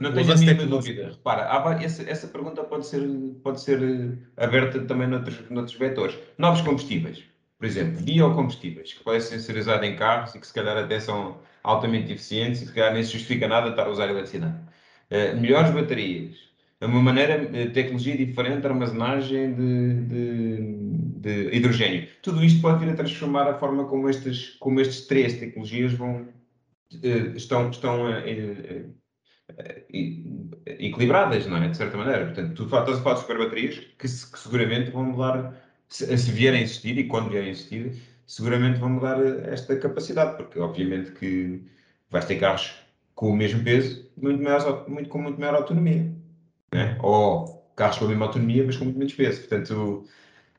Não 0.00 0.12
tenho 0.12 0.32
a 0.32 0.36
mínima 0.36 0.66
dúvida. 0.66 1.08
Repara, 1.08 1.82
essa, 1.82 2.02
essa 2.08 2.28
pergunta 2.28 2.62
pode 2.62 2.86
ser, 2.86 3.02
pode 3.42 3.60
ser 3.60 3.82
eh, 3.82 4.44
aberta 4.44 4.80
também 4.82 5.08
noutros, 5.08 5.50
noutros 5.50 5.76
vetores. 5.76 6.16
Novos 6.36 6.60
combustíveis, 6.60 7.24
por 7.58 7.66
exemplo, 7.66 8.02
biocombustíveis, 8.02 8.92
que 8.92 9.02
podem 9.02 9.20
ser 9.20 9.56
usados 9.56 9.88
em 9.88 9.96
carros 9.96 10.34
e 10.34 10.38
que 10.38 10.46
se 10.46 10.54
calhar 10.54 10.76
até 10.76 11.00
são 11.00 11.40
altamente 11.64 12.12
eficientes 12.12 12.62
e 12.62 12.66
se 12.66 12.72
calhar 12.72 12.92
nem 12.92 13.02
se 13.02 13.12
justifica 13.12 13.48
nada 13.48 13.70
estar 13.70 13.86
a 13.86 13.90
usar 13.90 14.08
eletricidade. 14.08 14.56
Uh, 15.10 15.40
melhores 15.40 15.72
baterias, 15.72 16.36
é 16.80 16.86
uma 16.86 17.02
maneira, 17.02 17.50
eh, 17.52 17.66
tecnologia 17.70 18.16
diferente, 18.16 18.64
armazenagem 18.64 19.52
de, 19.52 19.94
de 20.02 20.87
de 21.20 21.54
hidrogênio. 21.54 22.08
Tudo 22.22 22.44
isto 22.44 22.60
pode 22.60 22.84
vir 22.84 22.92
a 22.92 22.96
transformar 22.96 23.48
a 23.48 23.58
forma 23.58 23.84
como 23.86 24.08
estes, 24.08 24.56
como 24.60 24.80
estes 24.80 25.06
três 25.06 25.38
tecnologias 25.38 25.92
vão, 25.92 26.22
uh, 26.22 27.36
estão, 27.36 27.70
estão 27.70 28.06
uh, 28.06 28.94
uh, 29.50 30.58
equilibradas, 30.66 31.46
não 31.46 31.56
é? 31.56 31.68
De 31.68 31.76
certa 31.76 31.96
maneira. 31.96 32.26
Portanto, 32.26 32.54
tu 32.54 32.64
estás 32.64 32.98
a 32.98 33.02
falar 33.02 33.14
de 33.14 33.20
superbaterias 33.20 33.78
que, 33.78 33.96
que 33.98 34.08
seguramente 34.08 34.90
vão 34.90 35.04
mudar, 35.04 35.54
se, 35.88 36.16
se 36.16 36.30
vierem 36.30 36.60
a 36.60 36.62
existir 36.62 36.98
e 36.98 37.04
quando 37.04 37.30
vierem 37.30 37.48
a 37.48 37.52
existir, 37.52 37.92
seguramente 38.26 38.78
vão 38.78 38.90
mudar 38.90 39.18
esta 39.48 39.76
capacidade, 39.76 40.36
porque 40.36 40.58
obviamente 40.58 41.12
que 41.12 41.62
vais 42.10 42.24
ter 42.24 42.36
carros 42.36 42.74
com 43.14 43.30
o 43.30 43.36
mesmo 43.36 43.64
peso, 43.64 44.08
muito 44.16 44.42
maior, 44.42 44.88
muito, 44.88 45.08
com 45.08 45.18
muito 45.18 45.40
maior 45.40 45.56
autonomia. 45.56 46.12
Né? 46.72 46.96
Ou 47.02 47.58
carros 47.74 47.98
com 47.98 48.04
a 48.04 48.08
mesma 48.08 48.26
autonomia, 48.26 48.64
mas 48.64 48.76
com 48.76 48.84
muito 48.84 48.98
menos 48.98 49.14
peso. 49.14 49.40
Portanto, 49.40 50.04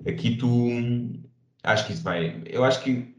aqui 0.08 0.38
tu 0.38 0.70
acho 1.64 1.88
que 1.88 1.94
isso 1.94 2.04
vai. 2.04 2.42
Eu 2.46 2.64
acho 2.64 2.84
que 2.84 3.16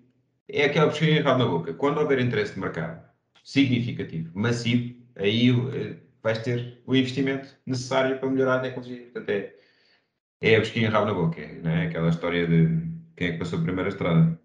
é 0.48 0.64
aquela 0.64 0.88
pesquisa 0.88 1.12
errada 1.12 1.38
na 1.38 1.46
boca. 1.46 1.74
Quando 1.74 1.98
houver 1.98 2.18
interesse 2.20 2.54
de 2.54 2.60
mercado 2.60 3.02
significativo, 3.44 4.30
massivo, 4.34 4.94
aí 5.16 5.50
uh, 5.50 5.96
vais 6.22 6.38
ter 6.38 6.80
o 6.86 6.94
investimento 6.94 7.48
necessário 7.66 8.18
para 8.18 8.30
melhorar 8.30 8.56
a 8.56 8.60
tecnologia. 8.60 9.02
Portanto, 9.02 9.30
é, 9.30 9.54
é 10.40 10.56
a 10.56 10.60
pesquisa 10.60 10.86
errada 10.86 11.06
na 11.06 11.14
boca, 11.14 11.40
não 11.62 11.70
é? 11.70 11.86
Aquela 11.86 12.08
história 12.08 12.46
de 12.46 12.90
quem 13.16 13.28
é 13.28 13.32
que 13.32 13.38
passou 13.38 13.58
a 13.58 13.62
primeira 13.62 13.88
estrada. 13.88 14.38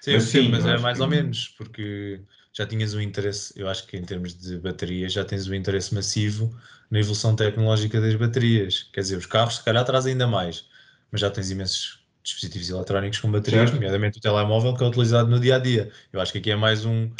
Sim, 0.00 0.12
mas, 0.12 0.22
sim, 0.24 0.48
mas 0.50 0.66
é 0.66 0.78
mais 0.78 0.98
que... 0.98 1.02
ou 1.02 1.08
menos, 1.08 1.48
porque 1.58 2.20
já 2.52 2.64
tinhas 2.64 2.94
um 2.94 3.00
interesse, 3.00 3.52
eu 3.58 3.68
acho 3.68 3.86
que 3.86 3.96
em 3.96 4.04
termos 4.04 4.34
de 4.34 4.56
baterias, 4.58 5.12
já 5.12 5.24
tens 5.24 5.48
um 5.48 5.54
interesse 5.54 5.94
massivo 5.94 6.56
na 6.90 7.00
evolução 7.00 7.34
tecnológica 7.34 8.00
das 8.00 8.14
baterias. 8.14 8.84
Quer 8.92 9.00
dizer, 9.00 9.16
os 9.16 9.26
carros 9.26 9.56
se 9.56 9.64
calhar 9.64 9.84
trazem 9.84 10.12
ainda 10.12 10.26
mais, 10.26 10.68
mas 11.10 11.20
já 11.20 11.30
tens 11.30 11.50
imensos 11.50 12.06
dispositivos 12.22 12.70
eletrónicos 12.70 13.20
com 13.20 13.30
baterias, 13.30 13.70
certo. 13.70 13.74
nomeadamente 13.74 14.18
o 14.18 14.20
telemóvel 14.20 14.74
que 14.74 14.82
é 14.82 14.86
utilizado 14.86 15.30
no 15.30 15.38
dia 15.38 15.56
a 15.56 15.58
dia. 15.58 15.90
Eu 16.12 16.20
acho 16.20 16.32
que 16.32 16.38
aqui 16.38 16.50
é 16.50 16.56
mais 16.56 16.84
um, 16.84 17.10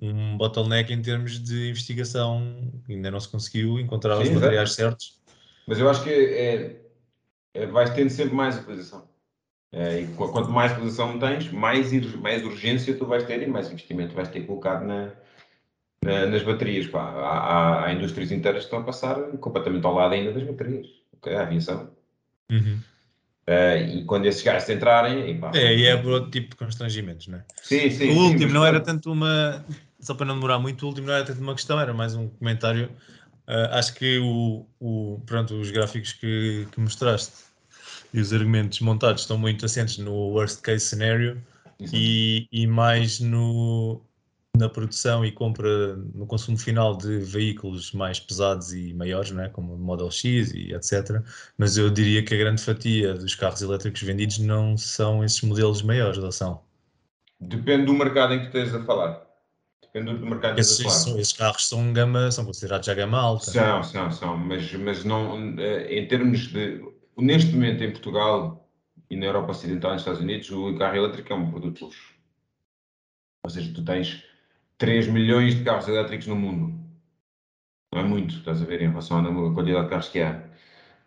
um 0.00 0.36
bottleneck 0.36 0.92
em 0.92 1.02
termos 1.02 1.38
de 1.38 1.68
investigação, 1.68 2.72
ainda 2.88 3.10
não 3.10 3.20
se 3.20 3.28
conseguiu 3.28 3.78
encontrar 3.78 4.16
Sim, 4.16 4.22
os 4.22 4.30
materiais 4.30 4.72
certos. 4.72 5.20
Mas 5.66 5.78
eu 5.78 5.88
acho 5.88 6.02
que 6.02 6.10
é, 6.10 6.80
é, 7.54 7.66
vais 7.66 7.90
tendo 7.90 8.10
sempre 8.10 8.34
mais 8.34 8.56
utilização. 8.56 9.06
Uh, 9.72 9.98
e 9.98 10.06
quanto 10.14 10.50
mais 10.50 10.72
posição 10.72 11.18
tens, 11.18 11.50
mais, 11.50 11.92
mais 12.14 12.44
urgência 12.44 12.96
tu 12.96 13.06
vais 13.06 13.24
ter 13.24 13.42
e 13.42 13.46
mais 13.46 13.68
investimento 13.68 14.14
vais 14.14 14.28
ter 14.28 14.46
colocado 14.46 14.84
na, 14.84 15.10
na, 16.02 16.26
nas 16.26 16.42
baterias. 16.42 16.86
Pá. 16.86 17.02
Há, 17.02 17.38
há, 17.38 17.84
há, 17.84 17.92
indústrias 17.92 18.30
inteiras 18.30 18.60
que 18.60 18.66
estão 18.66 18.78
a 18.78 18.84
passar 18.84 19.20
completamente 19.38 19.84
ao 19.84 19.94
lado 19.94 20.14
ainda 20.14 20.32
das 20.32 20.44
baterias. 20.44 20.86
Okay? 21.14 21.34
A 21.34 21.42
aviação. 21.42 21.90
Uhum. 22.50 22.78
Uh, 23.46 23.98
e 23.98 24.04
quando 24.04 24.26
esses 24.26 24.42
gajos 24.42 24.68
entrarem. 24.70 25.30
E 25.30 25.38
pá, 25.38 25.50
é, 25.54 25.74
e 25.74 25.86
é 25.86 25.96
por 25.96 26.12
outro 26.12 26.30
tipo 26.30 26.50
de 26.50 26.56
constrangimentos, 26.56 27.28
não 27.28 27.38
é? 27.38 27.44
Sim, 27.62 27.90
sim. 27.90 28.10
O 28.10 28.22
último 28.22 28.48
sim, 28.48 28.54
não 28.54 28.64
era 28.64 28.80
tanto 28.80 29.12
uma. 29.12 29.64
Só 30.00 30.14
para 30.14 30.26
não 30.26 30.34
demorar 30.34 30.58
muito, 30.58 30.82
o 30.82 30.88
último 30.88 31.06
não 31.06 31.14
era 31.14 31.24
tanto 31.24 31.40
uma 31.40 31.54
questão, 31.54 31.78
era 31.78 31.92
mais 31.92 32.14
um 32.14 32.28
comentário. 32.28 32.90
Uh, 33.46 33.68
acho 33.72 33.94
que 33.94 34.18
o, 34.18 34.66
o, 34.80 35.20
pronto, 35.26 35.54
os 35.54 35.70
gráficos 35.70 36.14
que, 36.14 36.66
que 36.72 36.80
mostraste 36.80 37.44
e 38.12 38.20
os 38.20 38.32
argumentos 38.32 38.80
montados 38.80 39.22
estão 39.22 39.36
muito 39.36 39.66
assentes 39.66 39.98
no 39.98 40.12
worst 40.12 40.62
case 40.62 40.86
scenario 40.86 41.42
e, 41.92 42.48
e 42.50 42.66
mais 42.66 43.20
no, 43.20 44.00
na 44.56 44.68
produção 44.68 45.24
e 45.24 45.32
compra 45.32 45.96
no 46.14 46.26
consumo 46.26 46.56
final 46.56 46.96
de 46.96 47.18
veículos 47.18 47.92
mais 47.92 48.20
pesados 48.20 48.72
e 48.72 48.94
maiores, 48.94 49.30
não 49.32 49.42
é? 49.42 49.48
como 49.48 49.74
o 49.74 49.78
Model 49.78 50.10
X 50.10 50.52
e 50.52 50.72
etc. 50.72 51.22
Mas 51.58 51.76
eu 51.76 51.90
diria 51.90 52.22
que 52.22 52.34
a 52.34 52.38
grande 52.38 52.62
fatia 52.62 53.14
dos 53.14 53.34
carros 53.34 53.62
elétricos 53.62 54.02
vendidos 54.02 54.38
não 54.38 54.76
são 54.76 55.24
esses 55.24 55.42
modelos 55.42 55.82
maiores, 55.82 56.18
ou 56.18 56.30
são? 56.30 56.62
Depende 57.40 57.86
do 57.86 57.94
mercado 57.94 58.34
em 58.34 58.40
que 58.40 58.46
estejas 58.46 58.74
a 58.74 58.84
falar. 58.84 59.24
Depende 59.82 60.18
do 60.18 60.26
mercado 60.26 60.58
esses, 60.58 60.82
que 60.82 60.90
são, 60.90 61.18
esses 61.18 61.32
carros 61.32 61.68
são 61.68 61.92
gama, 61.92 62.30
são 62.30 62.44
considerados 62.44 62.86
já 62.86 62.94
gama 62.94 63.18
alta. 63.18 63.50
São, 63.50 63.82
são, 63.82 64.10
são, 64.10 64.36
mas, 64.36 64.72
mas 64.74 65.04
não, 65.04 65.58
eh, 65.58 65.98
em 65.98 66.08
termos 66.08 66.48
de 66.48 66.80
neste 67.16 67.52
momento 67.52 67.82
em 67.82 67.92
Portugal 67.92 68.68
e 69.10 69.16
na 69.16 69.26
Europa 69.26 69.52
Ocidental 69.52 69.90
e 69.90 69.94
nos 69.94 70.02
Estados 70.02 70.20
Unidos, 70.20 70.50
o 70.50 70.76
carro 70.76 70.96
elétrico 70.96 71.32
é 71.32 71.36
um 71.36 71.50
produto 71.50 71.84
luxo. 71.84 72.14
Ou 73.44 73.50
seja, 73.50 73.72
tu 73.74 73.84
tens 73.84 74.24
3 74.78 75.08
milhões 75.08 75.54
de 75.54 75.64
carros 75.64 75.88
elétricos 75.88 76.26
no 76.26 76.36
mundo. 76.36 76.74
Não 77.92 78.00
é 78.00 78.04
muito, 78.04 78.36
estás 78.36 78.60
a 78.60 78.64
ver, 78.64 78.82
em 78.82 78.88
relação 78.88 79.18
à 79.18 79.54
quantidade 79.54 79.84
de 79.84 79.90
carros 79.90 80.08
que 80.08 80.20
há. 80.20 80.42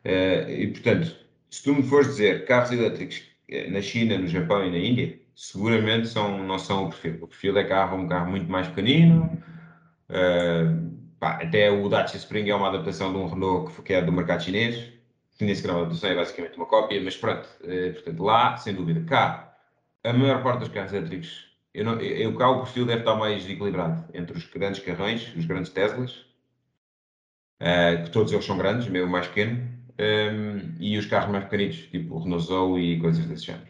Eh, 0.03 0.63
e, 0.63 0.67
portanto, 0.67 1.15
se 1.49 1.63
tu 1.63 1.73
me 1.75 1.83
fores 1.83 2.07
dizer 2.07 2.45
carros 2.45 2.71
elétricos 2.71 3.23
eh, 3.49 3.69
na 3.69 3.81
China, 3.81 4.17
no 4.17 4.27
Japão 4.27 4.65
e 4.65 4.71
na 4.71 4.77
Índia, 4.77 5.19
seguramente 5.35 6.07
são, 6.07 6.43
não 6.43 6.59
são 6.59 6.85
o 6.85 6.89
perfil. 6.89 7.19
O 7.23 7.27
perfil 7.27 7.57
é 7.57 7.63
carro, 7.65 7.97
um 7.97 8.07
carro 8.07 8.29
muito 8.31 8.49
mais 8.49 8.67
pequenino. 8.67 9.41
Pá, 11.19 11.39
até 11.41 11.69
o 11.71 11.89
Dacia 11.89 12.17
Spring 12.17 12.49
é 12.49 12.55
uma 12.55 12.69
adaptação 12.69 13.11
de 13.11 13.17
um 13.17 13.27
Renault 13.27 13.81
que 13.81 13.93
é 13.93 14.01
do 14.01 14.11
mercado 14.11 14.43
chinês 14.43 14.97
nesse 15.45 15.61
grau 15.63 15.77
de 15.81 15.85
adoção 15.87 16.09
é 16.09 16.15
basicamente 16.15 16.57
uma 16.57 16.65
cópia, 16.65 17.01
mas 17.01 17.15
pronto, 17.15 17.47
eh, 17.63 17.91
portanto, 17.91 18.23
lá, 18.23 18.57
sem 18.57 18.73
dúvida. 18.73 19.03
Cá, 19.05 19.55
a 20.03 20.13
maior 20.13 20.41
parte 20.43 20.59
dos 20.59 20.69
carros 20.69 20.93
elétricos, 20.93 21.46
eu, 21.77 21.85
não, 21.85 22.01
eu 22.01 22.35
cá 22.35 22.49
o 22.49 22.63
perfil 22.63 22.85
deve 22.87 23.01
estar 23.01 23.15
mais 23.15 23.47
equilibrado 23.47 24.05
entre 24.13 24.35
os 24.35 24.45
grandes 24.47 24.81
carrões, 24.81 25.33
os 25.35 25.45
grandes 25.45 25.71
Teslas, 25.71 26.25
uh, 27.61 28.03
que 28.03 28.09
todos 28.09 28.33
eles 28.33 28.45
são 28.45 28.57
grandes, 28.57 28.87
mesmo 28.89 29.11
mais 29.11 29.27
pequeno, 29.27 29.61
um, 29.99 30.03
ehm, 30.03 30.75
e 30.79 30.97
os 30.97 31.05
carros 31.05 31.31
mais 31.31 31.43
pequenitos, 31.45 31.87
tipo 31.91 32.15
o 32.15 32.19
Renault 32.19 32.45
Zoe 32.45 32.95
e 32.95 32.99
coisas 32.99 33.25
desse 33.25 33.45
género. 33.45 33.67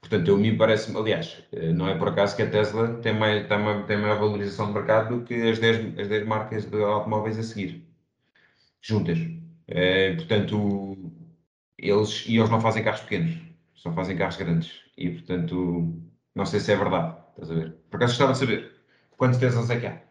Portanto, 0.00 0.28
eu 0.28 0.36
me 0.36 0.56
parece, 0.56 0.96
aliás, 0.96 1.42
eh, 1.52 1.72
não 1.72 1.88
é 1.88 1.94
por 1.96 2.08
acaso 2.08 2.36
que 2.36 2.42
a 2.42 2.50
Tesla 2.50 2.94
tem, 3.00 3.14
mais, 3.14 3.46
tem, 3.48 3.56
uma, 3.56 3.82
tem 3.84 3.96
maior 3.98 4.18
valorização 4.18 4.66
de 4.68 4.74
mercado 4.74 5.18
do 5.18 5.24
que 5.24 5.34
as 5.34 5.58
10, 5.58 5.98
as 5.98 6.08
10 6.08 6.26
marcas 6.26 6.66
de 6.66 6.82
automóveis 6.82 7.38
a 7.38 7.42
seguir, 7.42 7.86
juntas. 8.80 9.18
Uh, 9.18 10.16
portanto, 10.16 10.96
eles, 11.78 12.26
e 12.28 12.36
eles 12.36 12.50
não 12.50 12.60
fazem 12.60 12.84
carros 12.84 13.00
pequenos, 13.02 13.38
só 13.74 13.92
fazem 13.92 14.16
carros 14.16 14.36
grandes. 14.36 14.82
E, 14.96 15.10
portanto, 15.10 16.02
não 16.34 16.46
sei 16.46 16.60
se 16.60 16.72
é 16.72 16.76
verdade. 16.76 17.21
Estás 17.32 17.50
a 17.50 17.54
ver? 17.54 17.74
Por 17.90 17.96
acaso 17.96 18.12
gostava 18.12 18.32
de 18.32 18.38
saber 18.38 18.72
quantos 19.16 19.38
Teslas 19.38 19.70
é 19.70 19.80
que 19.80 19.86
há. 19.86 20.02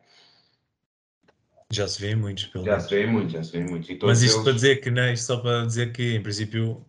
Já 1.72 1.88
se 1.88 2.02
vêem 2.02 2.16
muitos, 2.16 2.46
pelo 2.48 2.66
Já 2.66 2.72
menos. 2.72 2.84
se 2.86 2.96
vêem 2.96 3.08
muitos, 3.08 3.32
já 3.34 3.44
se 3.44 3.52
vêem 3.54 3.66
muitos. 3.66 3.98
Mas 4.04 4.22
isto 4.22 4.36
eles... 4.36 4.44
para 4.44 4.54
dizer 4.54 4.76
que, 4.82 4.92
não, 4.92 5.14
isto 5.14 5.26
só 5.26 5.38
para 5.38 5.66
dizer 5.66 5.94
que, 5.94 6.16
em 6.16 6.22
princípio, 6.22 6.86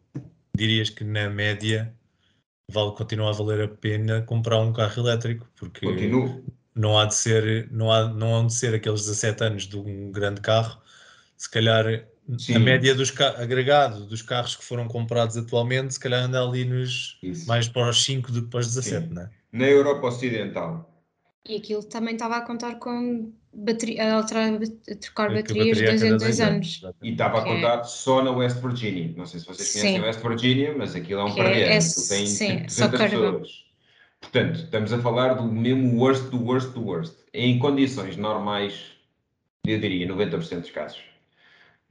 dirias 0.57 0.91
que 0.91 1.05
na 1.05 1.31
média 1.31 1.95
vale, 2.73 2.93
continua 2.93 3.31
a 3.31 3.33
valer 3.33 3.65
a 3.65 3.69
pena 3.69 4.23
comprar 4.23 4.59
um 4.61 4.73
carro 4.73 5.03
elétrico, 5.03 5.49
porque 5.57 5.87
Continuo. 5.87 6.45
não 6.75 6.99
há 6.99 7.05
de 7.05 7.15
ser, 7.15 7.69
não 7.71 7.93
há, 7.93 8.09
não 8.09 8.41
há 8.41 8.47
de 8.47 8.55
ser 8.55 8.75
aqueles 8.75 9.03
17 9.03 9.45
anos 9.45 9.67
de 9.69 9.77
um 9.77 10.11
grande 10.11 10.41
carro, 10.41 10.81
se 11.37 11.51
calhar 11.51 11.85
Sim. 12.39 12.57
a 12.57 12.59
média 12.59 12.95
dos 12.95 13.13
agregado 13.21 14.07
dos 14.07 14.23
carros 14.23 14.57
que 14.57 14.65
foram 14.65 14.89
comprados 14.89 15.37
atualmente, 15.37 15.95
se 15.95 16.01
calhar 16.01 16.25
anda 16.25 16.43
ali 16.43 16.65
nos 16.65 17.19
Isso. 17.23 17.47
mais 17.47 17.69
para 17.69 17.89
os 17.89 18.03
5 18.05 18.33
do 18.33 18.43
que 18.43 18.49
para 18.51 18.61
os 18.61 18.67
17, 18.75 19.13
não 19.13 19.23
é? 19.23 19.31
Na 19.53 19.67
Europa 19.67 20.07
Ocidental. 20.07 20.89
E 21.49 21.57
aquilo 21.57 21.83
também 21.83 22.15
estava 22.15 22.37
a 22.37 22.41
contar 22.43 22.77
com 22.77 23.33
bateria, 23.53 24.05
a, 24.05 24.15
alterar, 24.15 24.53
a 24.55 24.95
trocar 24.95 25.33
baterias 25.33 25.77
de 25.77 25.85
dois 25.85 26.03
em 26.03 26.17
dois 26.17 26.41
anos. 26.41 26.81
anos. 26.83 26.97
E 27.03 27.11
estava 27.11 27.41
a 27.41 27.45
contar 27.45 27.81
é... 27.81 27.85
só 27.85 28.23
na 28.23 28.31
West 28.31 28.61
Virginia. 28.61 29.13
Não 29.17 29.27
sei 29.27 29.41
se 29.41 29.47
vocês 29.47 29.73
conhecem 29.73 29.97
sim. 29.97 30.01
West 30.01 30.21
Virginia, 30.21 30.75
mas 30.77 30.95
aquilo 30.95 31.21
é 31.21 31.25
um 31.25 31.35
parede. 31.35 31.61
É, 31.61 31.65
é, 31.65 31.69
tem 31.79 31.81
sim, 31.81 32.65
200 32.65 33.01
pessoas. 33.01 33.65
Portanto, 34.21 34.57
estamos 34.61 34.93
a 34.93 34.99
falar 35.01 35.35
do 35.35 35.45
mesmo 35.45 35.99
worst 35.99 36.31
do 36.31 36.43
worst 36.43 36.71
do 36.71 36.85
worst. 36.85 37.15
Em 37.35 37.59
condições 37.59 38.17
normais, 38.17 38.93
eu 39.67 39.79
diria 39.81 40.07
90% 40.07 40.61
dos 40.61 40.71
casos 40.71 41.12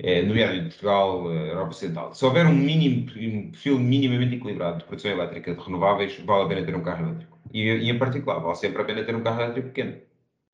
é, 0.03 0.23
nomeadamente 0.23 0.69
Portugal, 0.69 1.31
eh, 1.31 1.51
Europa 1.51 1.69
Ocidental, 1.69 2.13
se 2.13 2.25
houver 2.25 2.45
um, 2.47 2.55
mínimo, 2.55 3.07
um 3.15 3.51
perfil 3.51 3.79
minimamente 3.79 4.35
equilibrado 4.35 4.79
de 4.79 4.85
produção 4.85 5.11
elétrica 5.11 5.53
de 5.53 5.61
renováveis, 5.61 6.17
vale 6.25 6.43
a 6.43 6.47
pena 6.47 6.65
ter 6.65 6.75
um 6.75 6.81
carro 6.81 7.05
elétrico. 7.05 7.37
E, 7.53 7.61
e 7.67 7.89
em 7.89 7.97
particular, 7.99 8.39
vale 8.39 8.55
sempre 8.55 8.81
a 8.81 8.85
pena 8.85 9.03
ter 9.03 9.15
um 9.15 9.21
carro 9.21 9.41
elétrico 9.41 9.67
pequeno. 9.69 9.97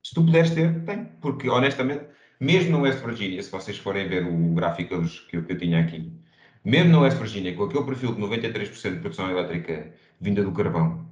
Se 0.02 0.14
tu 0.14 0.24
puderes 0.24 0.50
ter, 0.50 0.84
tem. 0.84 1.06
Porque, 1.20 1.48
honestamente, 1.48 2.04
mesmo 2.40 2.72
no 2.72 2.82
West 2.82 3.04
Virginia, 3.04 3.42
se 3.42 3.50
vocês 3.50 3.78
forem 3.78 4.08
ver 4.08 4.26
o 4.26 4.54
gráfico 4.54 4.90
que 5.28 5.36
eu, 5.36 5.42
que 5.44 5.52
eu 5.52 5.58
tinha 5.58 5.80
aqui, 5.80 6.12
mesmo 6.64 6.92
no 6.92 7.00
West 7.02 7.16
Virginia, 7.18 7.54
com 7.54 7.64
aquele 7.64 7.84
perfil 7.84 8.14
de 8.14 8.20
93% 8.20 8.94
de 8.94 9.00
produção 9.00 9.30
elétrica 9.30 9.92
vinda 10.20 10.42
do 10.42 10.52
carvão, 10.52 11.06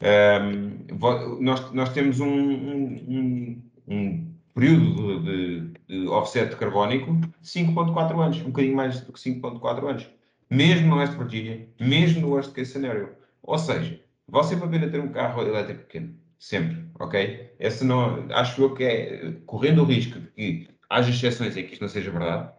um, 0.00 0.06
ehm, 0.06 1.40
nós, 1.40 1.72
nós 1.72 1.92
temos 1.92 2.20
um, 2.20 2.28
um, 2.28 3.62
um 3.88 4.29
período 4.54 5.20
de, 5.20 5.72
de, 5.88 6.08
offset 6.08 6.54
carbónico 6.56 7.12
de 7.14 7.28
5.4 7.42 8.18
anos, 8.24 8.40
um 8.40 8.44
bocadinho 8.44 8.76
mais 8.76 9.00
do 9.00 9.12
que 9.12 9.18
5.4 9.18 9.88
anos. 9.88 10.08
Mesmo 10.48 10.88
no 10.88 10.96
West 10.96 11.14
Virginia, 11.14 11.68
mesmo 11.78 12.22
no 12.22 12.30
worst 12.30 12.52
case 12.52 12.72
scenario. 12.72 13.10
Ou 13.42 13.58
seja, 13.58 14.00
vale 14.26 14.46
sempre 14.46 14.64
a 14.64 14.68
pena 14.68 14.88
ter 14.88 15.00
um 15.00 15.12
carro 15.12 15.42
elétrico 15.42 15.82
pequeno. 15.82 16.14
Sempre, 16.38 16.86
ok? 16.98 17.54
Essa 17.58 17.84
não, 17.84 18.26
acho 18.32 18.62
eu 18.62 18.74
que 18.74 18.82
é, 18.82 19.32
correndo 19.46 19.82
o 19.82 19.84
risco 19.84 20.18
de 20.18 20.26
que 20.28 20.68
haja 20.88 21.10
exceções 21.10 21.56
em 21.56 21.64
que 21.64 21.74
isto 21.74 21.82
não 21.82 21.88
seja 21.88 22.10
verdade, 22.10 22.50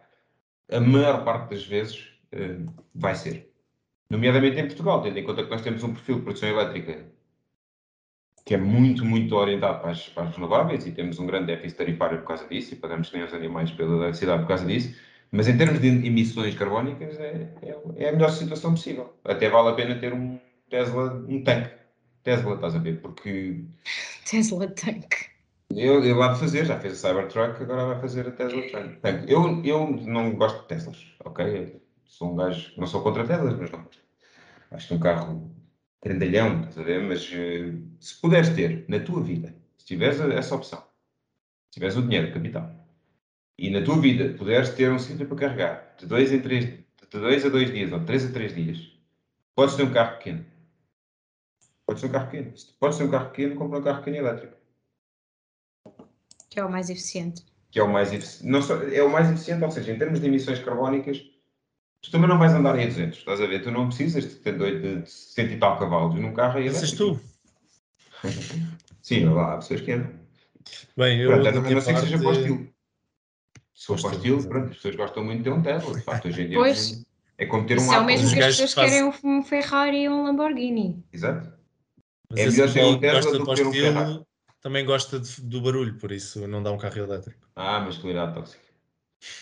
a 0.70 0.80
maior 0.80 1.24
parte 1.24 1.50
das 1.50 1.66
vezes 1.66 2.08
uh, 2.32 2.72
vai 2.94 3.14
ser. 3.14 3.52
Nomeadamente 4.08 4.58
em 4.58 4.66
Portugal, 4.66 5.02
tendo 5.02 5.18
em 5.18 5.24
conta 5.24 5.42
que 5.42 5.50
nós 5.50 5.62
temos 5.62 5.82
um 5.82 5.92
perfil 5.92 6.16
de 6.16 6.22
produção 6.22 6.48
elétrica 6.48 7.11
que 8.44 8.54
é 8.54 8.56
muito, 8.56 9.04
muito 9.04 9.34
orientado 9.36 9.80
para 9.80 9.90
as, 9.90 10.08
para 10.08 10.24
as, 10.24 10.34
renováveis 10.34 10.86
e 10.86 10.92
temos 10.92 11.18
um 11.18 11.26
grande 11.26 11.46
déficit 11.46 11.78
tarifário 11.78 12.18
por 12.18 12.28
causa 12.28 12.46
disso 12.48 12.74
e 12.74 12.76
pagamos 12.76 13.12
nem 13.12 13.22
aos 13.22 13.32
animais 13.32 13.70
pela 13.70 13.96
eletricidade 13.96 14.42
por 14.42 14.48
causa 14.48 14.66
disso, 14.66 14.94
mas 15.30 15.48
em 15.48 15.56
termos 15.56 15.80
de 15.80 15.88
emissões 15.88 16.54
carbónicas 16.54 17.18
é, 17.18 17.48
é, 17.62 17.76
é, 17.96 18.08
a 18.08 18.12
melhor 18.12 18.30
situação 18.30 18.72
possível. 18.72 19.14
Até 19.24 19.48
vale 19.48 19.68
a 19.68 19.72
pena 19.72 19.94
ter 19.94 20.12
um 20.12 20.38
Tesla, 20.68 21.24
um 21.28 21.42
tanque. 21.42 21.70
Tesla, 22.22 22.54
estás 22.54 22.74
a 22.74 22.78
ver? 22.78 23.00
Porque. 23.00 23.64
Tesla 24.28 24.66
tanque. 24.68 25.32
Eu, 25.74 26.04
eu 26.04 26.16
lá 26.16 26.34
de 26.34 26.40
fazer, 26.40 26.66
já 26.66 26.78
fez 26.78 26.92
a 27.02 27.08
Cybertruck, 27.08 27.62
agora 27.62 27.86
vai 27.86 28.00
fazer 28.00 28.28
a 28.28 28.30
Tesla 28.30 28.62
tanque. 29.00 29.32
Eu, 29.32 29.64
eu 29.64 29.86
não 30.04 30.34
gosto 30.34 30.62
de 30.62 30.68
Teslas, 30.68 31.06
ok? 31.24 31.80
Sou 32.04 32.32
um 32.32 32.36
gajo, 32.36 32.72
não 32.76 32.86
sou 32.86 33.02
contra 33.02 33.26
Teslas, 33.26 33.56
mas 33.58 33.70
não 33.70 33.86
acho 34.70 34.88
que 34.88 34.94
um 34.94 34.98
carro 34.98 35.50
grandalhão, 36.02 36.60
estás 36.60 36.78
a 36.78 36.82
ver? 36.82 37.02
Mas 37.02 37.24
uh, 37.28 37.82
se 38.00 38.20
puderes 38.20 38.50
ter 38.50 38.84
na 38.88 39.00
tua 39.00 39.22
vida, 39.22 39.54
se 39.78 39.86
tiveres 39.86 40.20
essa 40.20 40.54
opção, 40.54 40.80
se 40.80 41.74
tiveres 41.74 41.96
o 41.96 42.02
dinheiro, 42.02 42.30
o 42.30 42.32
capital, 42.32 42.70
e 43.58 43.70
na 43.70 43.82
tua 43.84 44.00
vida 44.00 44.36
puderes 44.36 44.70
ter 44.70 44.90
um 44.90 44.98
sítio 44.98 45.26
para 45.26 45.36
carregar 45.36 45.94
de 45.98 46.06
dois 46.06 46.32
em 46.32 46.40
três, 46.40 46.64
de 46.64 47.18
dois 47.20 47.44
a 47.44 47.48
dois 47.48 47.70
dias 47.70 47.92
ou 47.92 48.00
de 48.00 48.06
três 48.06 48.24
a 48.24 48.32
três 48.32 48.54
dias, 48.54 48.98
podes 49.54 49.76
ter 49.76 49.84
um 49.84 49.92
carro 49.92 50.16
pequeno. 50.18 50.44
Podes 51.86 52.02
ter 52.02 52.08
um 52.08 52.12
carro 52.12 52.30
pequeno. 52.30 52.56
Se 52.56 52.72
podes 52.74 52.98
ter 52.98 53.04
um 53.04 53.10
carro 53.10 53.30
pequeno, 53.30 53.56
compra 53.56 53.78
um 53.78 53.82
carro 53.82 53.98
pequeno 53.98 54.16
elétrico. 54.16 54.56
Que 56.48 56.58
é 56.58 56.64
o 56.64 56.70
mais 56.70 56.90
eficiente. 56.90 57.44
Que 57.70 57.78
é 57.78 57.82
o 57.82 57.92
mais 57.92 58.12
eficiente. 58.12 58.50
Não 58.50 58.62
só, 58.62 58.82
é 58.82 59.02
o 59.02 59.10
mais 59.10 59.30
eficiente, 59.30 59.64
ou 59.64 59.70
seja, 59.70 59.92
em 59.92 59.98
termos 59.98 60.20
de 60.20 60.26
emissões 60.26 60.58
carbónicas, 60.58 61.22
tu 62.02 62.10
também 62.10 62.28
não 62.28 62.38
vais 62.38 62.52
andar 62.52 62.78
em 62.78 62.88
200, 62.88 63.18
estás 63.18 63.40
a 63.40 63.46
ver? 63.46 63.62
Tu 63.62 63.70
não 63.70 63.86
precisas 63.86 64.24
de 64.24 64.34
ter 64.36 64.58
de 64.58 65.08
100 65.08 65.46
e 65.46 65.56
tal 65.58 65.78
cavalos 65.78 66.14
num 66.14 66.34
carro 66.34 66.58
aí 66.58 66.64
Precisas 66.64 66.92
tu. 66.92 67.20
Sim, 69.00 69.24
lá 69.26 69.54
há 69.54 69.56
pessoas 69.56 69.80
que 69.80 69.92
andam. 69.92 70.12
Bem, 70.96 71.20
eu 71.20 71.30
pronto, 71.30 71.52
também 71.52 71.74
não 71.74 71.80
sei 71.80 71.94
que 71.94 72.00
seja 72.00 72.18
para 72.18 72.28
o 72.28 72.32
estilo. 72.32 72.68
Se 73.74 73.86
for 73.86 74.00
para 74.00 74.10
o 74.10 74.12
estilo, 74.12 74.48
pronto, 74.48 74.70
as 74.70 74.76
pessoas 74.76 74.96
gostam 74.96 75.24
muito 75.24 75.38
de 75.38 75.44
ter 75.44 75.50
um 75.50 75.62
Tesla, 75.62 75.94
de 75.94 76.02
facto, 76.02 76.28
hoje 76.28 76.42
em 76.42 76.48
dia. 76.48 76.58
Pois, 76.58 77.04
é 77.38 77.46
como 77.46 77.66
ter 77.66 77.78
um 77.78 77.82
Isso 77.82 77.94
é 77.94 77.98
o 77.98 78.04
mesmo 78.04 78.30
que 78.30 78.42
as 78.42 78.60
pessoas 78.60 78.74
querem 78.74 79.12
um 79.24 79.42
Ferrari 79.42 80.02
e 80.02 80.08
um 80.08 80.24
Lamborghini. 80.24 81.04
Exato. 81.12 81.52
Mas 82.30 82.40
é 82.40 82.50
melhor 82.50 82.72
ter 82.72 82.84
um 82.84 83.00
Tesla 83.00 83.38
do 83.38 83.44
que 83.44 83.54
ter 83.54 83.66
um 83.66 83.72
Ferrari. 83.72 84.20
Também 84.60 84.84
gosta 84.84 85.18
de, 85.18 85.42
do 85.42 85.60
barulho, 85.60 85.98
por 85.98 86.12
isso 86.12 86.46
não 86.46 86.62
dá 86.62 86.70
um 86.70 86.78
carro 86.78 86.98
elétrico. 86.98 87.48
Ah, 87.56 87.80
masculinidade 87.80 88.34
tóxica. 88.34 88.62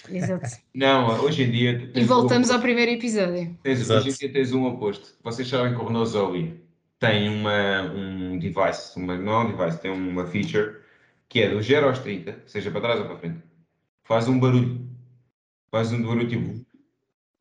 Exato. 0.09 0.49
Não, 0.75 1.21
hoje 1.23 1.43
em 1.45 1.51
dia. 1.51 1.91
E 1.95 2.05
voltamos 2.05 2.51
um... 2.51 2.55
ao 2.55 2.61
primeiro 2.61 2.93
episódio. 2.93 3.57
Tens, 3.63 3.89
hoje 3.89 4.11
em 4.11 4.13
dia 4.13 4.33
tens 4.33 4.53
um 4.53 4.67
oposto. 4.67 5.15
Vocês 5.23 5.49
sabem 5.49 5.75
que 5.75 5.81
o 5.81 5.87
Renault 5.87 6.11
Zoe 6.11 6.61
tem 6.99 7.29
uma, 7.29 7.83
um 7.83 8.39
device, 8.39 8.97
uma, 8.97 9.17
não 9.17 9.33
é 9.33 9.45
um 9.45 9.57
device, 9.57 9.81
tem 9.81 9.91
uma 9.91 10.27
feature 10.27 10.81
que 11.29 11.41
é 11.41 11.49
do 11.49 11.63
0 11.63 11.87
aos 11.87 12.01
30, 12.01 12.43
seja 12.47 12.71
para 12.71 12.81
trás 12.81 13.01
ou 13.01 13.07
para 13.07 13.17
frente, 13.17 13.41
faz 14.05 14.29
um 14.29 14.39
barulho. 14.39 14.87
Faz 15.71 15.93
um 15.93 16.03
barulho 16.03 16.29
tipo. 16.29 16.61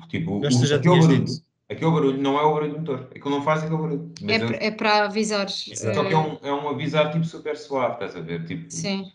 Tipo, 0.07 0.39
o, 0.39 0.45
aquele, 0.45 0.79
barulho, 0.81 1.25
aquele 1.69 1.91
barulho 1.91 2.17
não 2.21 2.39
é 2.39 2.43
o 2.43 2.53
barulho 2.53 2.71
do 2.73 2.79
motor. 2.79 3.09
Aquilo 3.13 3.29
não 3.31 3.41
faz 3.43 3.63
aquele 3.63 3.77
barulho. 3.77 4.13
É, 4.27 4.67
é 4.67 4.71
para 4.71 5.05
avisar. 5.05 5.49
Só 5.49 6.03
que 6.03 6.13
é 6.13 6.17
um, 6.17 6.37
é 6.41 6.53
um 6.53 6.69
avisar 6.69 7.11
tipo 7.11 7.25
super 7.25 7.57
suave, 7.57 7.93
estás 7.93 8.15
a 8.15 8.21
ver? 8.21 8.45
Tipo, 8.45 8.71
Sim. 8.71 9.11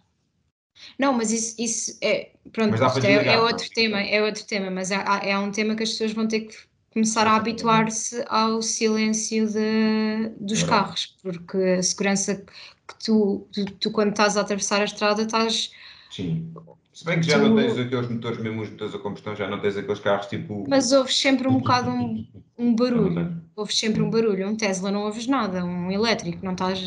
Não, 0.99 1.13
mas 1.13 1.31
isso, 1.33 1.55
isso 1.59 1.99
é. 2.03 2.31
Pronto, 2.53 2.75
é, 3.05 3.35
é, 3.35 3.41
outro 3.41 3.69
tema, 3.71 4.01
é 4.01 4.23
outro 4.23 4.45
tema, 4.45 4.71
mas 4.71 4.91
é, 4.91 5.03
é 5.23 5.39
um 5.39 5.51
tema 5.51 5.75
que 5.75 5.83
as 5.83 5.91
pessoas 5.91 6.13
vão 6.13 6.29
ter 6.29 6.41
que 6.41 6.57
começar 6.93 7.27
a 7.27 7.35
habituar-se 7.35 8.25
ao 8.29 8.63
silêncio 8.63 9.49
de, 9.49 10.31
dos 10.39 10.63
carros, 10.63 11.17
porque 11.23 11.57
a 11.57 11.83
segurança 11.83 12.37
que 12.37 13.05
tu, 13.05 13.49
tu, 13.53 13.65
tu, 13.65 13.91
quando 13.91 14.11
estás 14.11 14.37
a 14.37 14.43
atravessar 14.43 14.81
a 14.81 14.85
estrada, 14.85 15.23
estás. 15.23 15.73
Sim. 16.11 16.53
Se 16.93 17.05
bem 17.05 17.21
que 17.21 17.27
já 17.27 17.41
tu... 17.41 17.49
não 17.49 17.57
tens 17.57 17.77
aqueles 17.77 18.09
motores, 18.09 18.39
mesmo 18.39 18.63
os 18.63 18.71
motores 18.71 18.95
a 18.95 18.99
combustão, 18.99 19.35
já 19.35 19.51
não 19.51 19.61
tens 19.61 19.77
aqueles 19.77 19.99
carros 19.99 20.27
tipo. 20.27 20.65
Mas 20.69 20.93
ouves 20.93 21.19
sempre 21.19 21.49
um 21.49 21.59
bocado 21.59 21.91
um, 21.91 22.25
um 22.57 22.75
barulho. 22.77 23.43
Ouves 23.57 23.77
sempre 23.77 24.01
um 24.01 24.09
barulho. 24.09 24.49
Um 24.49 24.55
Tesla 24.55 24.93
não 24.93 25.03
ouves 25.03 25.27
nada, 25.27 25.65
um 25.65 25.91
elétrico, 25.91 26.45
não 26.45 26.53
estás. 26.53 26.81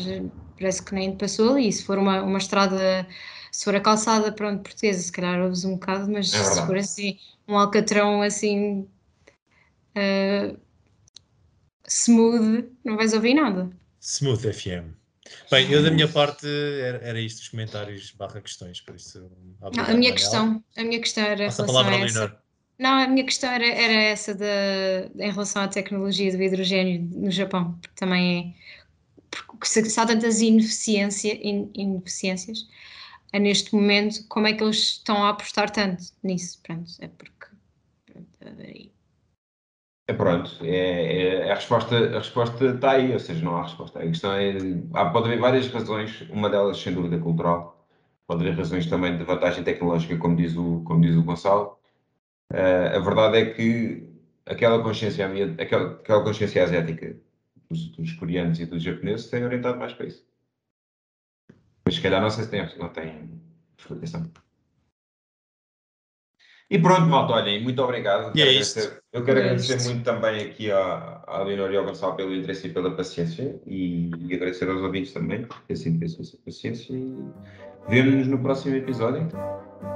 Parece 0.58 0.82
que 0.82 0.94
nem 0.94 1.14
passou 1.14 1.50
ali. 1.52 1.70
Se 1.70 1.84
for 1.84 1.98
uma, 1.98 2.22
uma 2.22 2.38
estrada 2.38 3.06
se 3.50 3.64
for 3.64 3.74
a 3.74 3.80
calçada, 3.80 4.32
pronto, 4.32 4.62
portuguesa, 4.62 5.00
se 5.00 5.12
calhar 5.12 5.40
ouves 5.42 5.64
um 5.64 5.74
bocado, 5.74 6.10
mas 6.10 6.32
é 6.32 6.42
se 6.42 6.66
for 6.66 6.76
assim, 6.76 7.18
um 7.46 7.58
alcatrão 7.58 8.22
assim 8.22 8.88
uh, 9.96 10.58
smooth, 11.86 12.68
não 12.84 12.96
vais 12.96 13.12
ouvir 13.12 13.34
nada. 13.34 13.70
Smooth 14.00 14.52
FM. 14.52 14.94
Bem, 15.50 15.70
eu 15.70 15.82
da 15.82 15.90
minha 15.90 16.08
parte 16.08 16.46
era, 16.46 16.98
era 16.98 17.20
isto, 17.20 17.40
os 17.40 17.48
comentários 17.48 18.12
barra 18.12 18.40
questões, 18.40 18.80
por 18.80 18.94
isso. 18.94 19.30
Não, 19.74 19.84
a 19.84 19.94
minha 19.94 20.12
questão, 20.12 20.62
a 20.76 20.84
minha 20.84 21.00
questão 21.00 21.24
era 21.24 21.46
Passa 21.46 21.62
a 21.62 21.66
palavra 21.66 21.96
a 21.96 21.98
essa. 22.00 22.38
Não, 22.78 22.90
a 22.90 23.08
minha 23.08 23.24
questão 23.24 23.50
era, 23.50 23.66
era 23.66 23.92
essa 23.92 24.34
de, 24.34 24.44
em 25.18 25.30
relação 25.30 25.62
à 25.62 25.68
tecnologia 25.68 26.30
do 26.30 26.40
hidrogênio 26.40 27.08
no 27.12 27.30
Japão, 27.30 27.72
porque 27.80 27.94
também 27.96 28.54
é 28.54 28.68
porque 29.30 29.66
se, 29.66 29.84
se 29.84 30.00
há 30.00 30.06
tantas 30.06 30.40
ineficiência, 30.40 31.34
in, 31.46 31.70
ineficiências, 31.74 32.66
a 33.32 33.38
neste 33.38 33.74
momento, 33.74 34.26
como 34.28 34.46
é 34.46 34.52
que 34.52 34.62
eles 34.62 34.76
estão 34.76 35.22
a 35.24 35.30
apostar 35.30 35.70
tanto 35.70 36.02
nisso? 36.22 36.60
Pronto, 36.62 36.90
é 37.00 37.08
porque. 37.08 37.46
Pronto, 38.06 38.62
aí. 38.62 38.92
É 40.06 40.12
pronto, 40.14 40.50
é, 40.62 41.46
é, 41.46 41.52
a, 41.52 41.54
resposta, 41.54 41.94
a 41.94 42.18
resposta 42.18 42.64
está 42.64 42.92
aí, 42.92 43.12
ou 43.12 43.18
seja, 43.18 43.44
não 43.44 43.56
há 43.58 43.64
resposta. 43.64 43.98
A 43.98 44.06
questão 44.06 44.32
é. 44.32 44.56
Há, 44.94 45.10
pode 45.10 45.26
haver 45.26 45.38
várias 45.38 45.68
razões, 45.68 46.22
uma 46.30 46.48
delas, 46.48 46.78
sem 46.78 46.94
dúvida, 46.94 47.18
cultural, 47.18 47.86
pode 48.26 48.42
haver 48.42 48.56
razões 48.56 48.86
também 48.86 49.18
de 49.18 49.24
vantagem 49.24 49.62
tecnológica, 49.62 50.16
como 50.16 50.36
diz 50.36 50.56
o, 50.56 50.82
como 50.84 51.00
diz 51.02 51.14
o 51.14 51.22
Gonçalo. 51.22 51.78
Uh, 52.50 52.96
a 52.96 52.98
verdade 53.00 53.38
é 53.38 53.46
que 53.54 54.08
aquela 54.46 54.82
consciência, 54.82 55.26
aquela, 55.58 55.92
aquela 55.92 56.24
consciência 56.24 56.62
asiática 56.62 57.16
dos, 57.70 57.88
dos 57.90 58.12
coreanos 58.14 58.58
e 58.60 58.66
dos 58.66 58.82
japoneses 58.82 59.28
tem 59.28 59.44
orientado 59.44 59.78
mais 59.78 59.92
para 59.92 60.06
isso. 60.06 60.27
Mas 61.88 61.94
se 61.94 62.02
calhar 62.02 62.20
não 62.20 62.28
sei 62.28 62.44
se 62.44 62.50
tem, 62.50 62.68
não 62.78 62.90
tem 62.90 63.30
explicação. 63.78 64.30
E 66.68 66.78
pronto, 66.78 67.06
malta, 67.06 67.32
olhem, 67.32 67.62
muito 67.62 67.82
obrigado. 67.82 68.36
E 68.36 68.42
é 68.42 68.52
isso. 68.52 69.00
Eu 69.10 69.24
quero 69.24 69.38
é 69.38 69.42
agradecer 69.44 69.76
isto. 69.78 69.88
muito 69.88 70.04
também 70.04 70.42
aqui 70.42 70.70
à, 70.70 71.24
à 71.26 71.42
Leonor 71.42 71.72
e 71.72 71.78
ao 71.78 71.86
Gonçalo 71.86 72.14
pelo 72.14 72.34
interesse 72.34 72.66
e 72.66 72.74
pela 72.74 72.94
paciência 72.94 73.58
e, 73.66 74.10
e 74.18 74.34
agradecer 74.34 74.68
aos 74.68 74.82
ouvintes 74.82 75.14
também 75.14 75.46
por 75.46 75.56
esse 75.66 75.88
interesse 75.88 76.18
e 76.18 76.20
essa 76.20 76.36
paciência 76.44 76.92
e 76.92 77.24
vemos-nos 77.88 78.26
no 78.26 78.38
próximo 78.38 78.76
episódio. 78.76 79.26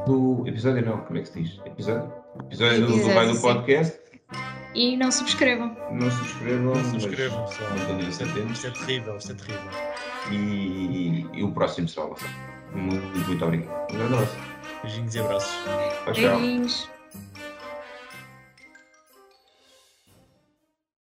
No 0.09 0.49
episódio 0.49 0.87
não, 0.87 0.97
como 0.97 1.19
é 1.19 1.21
que 1.21 1.29
se 1.29 1.43
diz? 1.43 1.61
Episódio? 1.67 2.11
Episódio 2.47 2.87
do, 2.87 2.97
do 2.97 3.09
Vai 3.13 3.29
do 3.29 3.39
Podcast. 3.39 4.01
E 4.75 4.97
não 4.97 5.13
subscrevam. 5.13 5.77
Não 5.93 6.11
subscrevam. 6.11 6.75
Não 6.75 6.85
subscrevam, 6.85 7.47
só. 7.49 7.65
Isto 8.09 8.23
é, 8.23 8.51
isto 8.51 8.67
é 8.67 8.71
terrível, 8.71 9.17
isto 9.19 9.33
é 9.33 9.35
terrível. 9.35 9.92
E, 10.31 11.27
e, 11.33 11.43
o 11.43 11.53
próximo 11.53 11.89
será 11.89 12.07
o 12.07 12.17
Muito, 12.73 13.19
muito 13.27 13.45
obrigado. 13.45 13.93
Um 13.93 13.97
grande 13.97 14.15
abraço. 14.15 14.37
Beijinhos 14.83 15.15
e 15.15 15.21
abraços. 15.21 15.55
Beijinhos. 16.05 16.91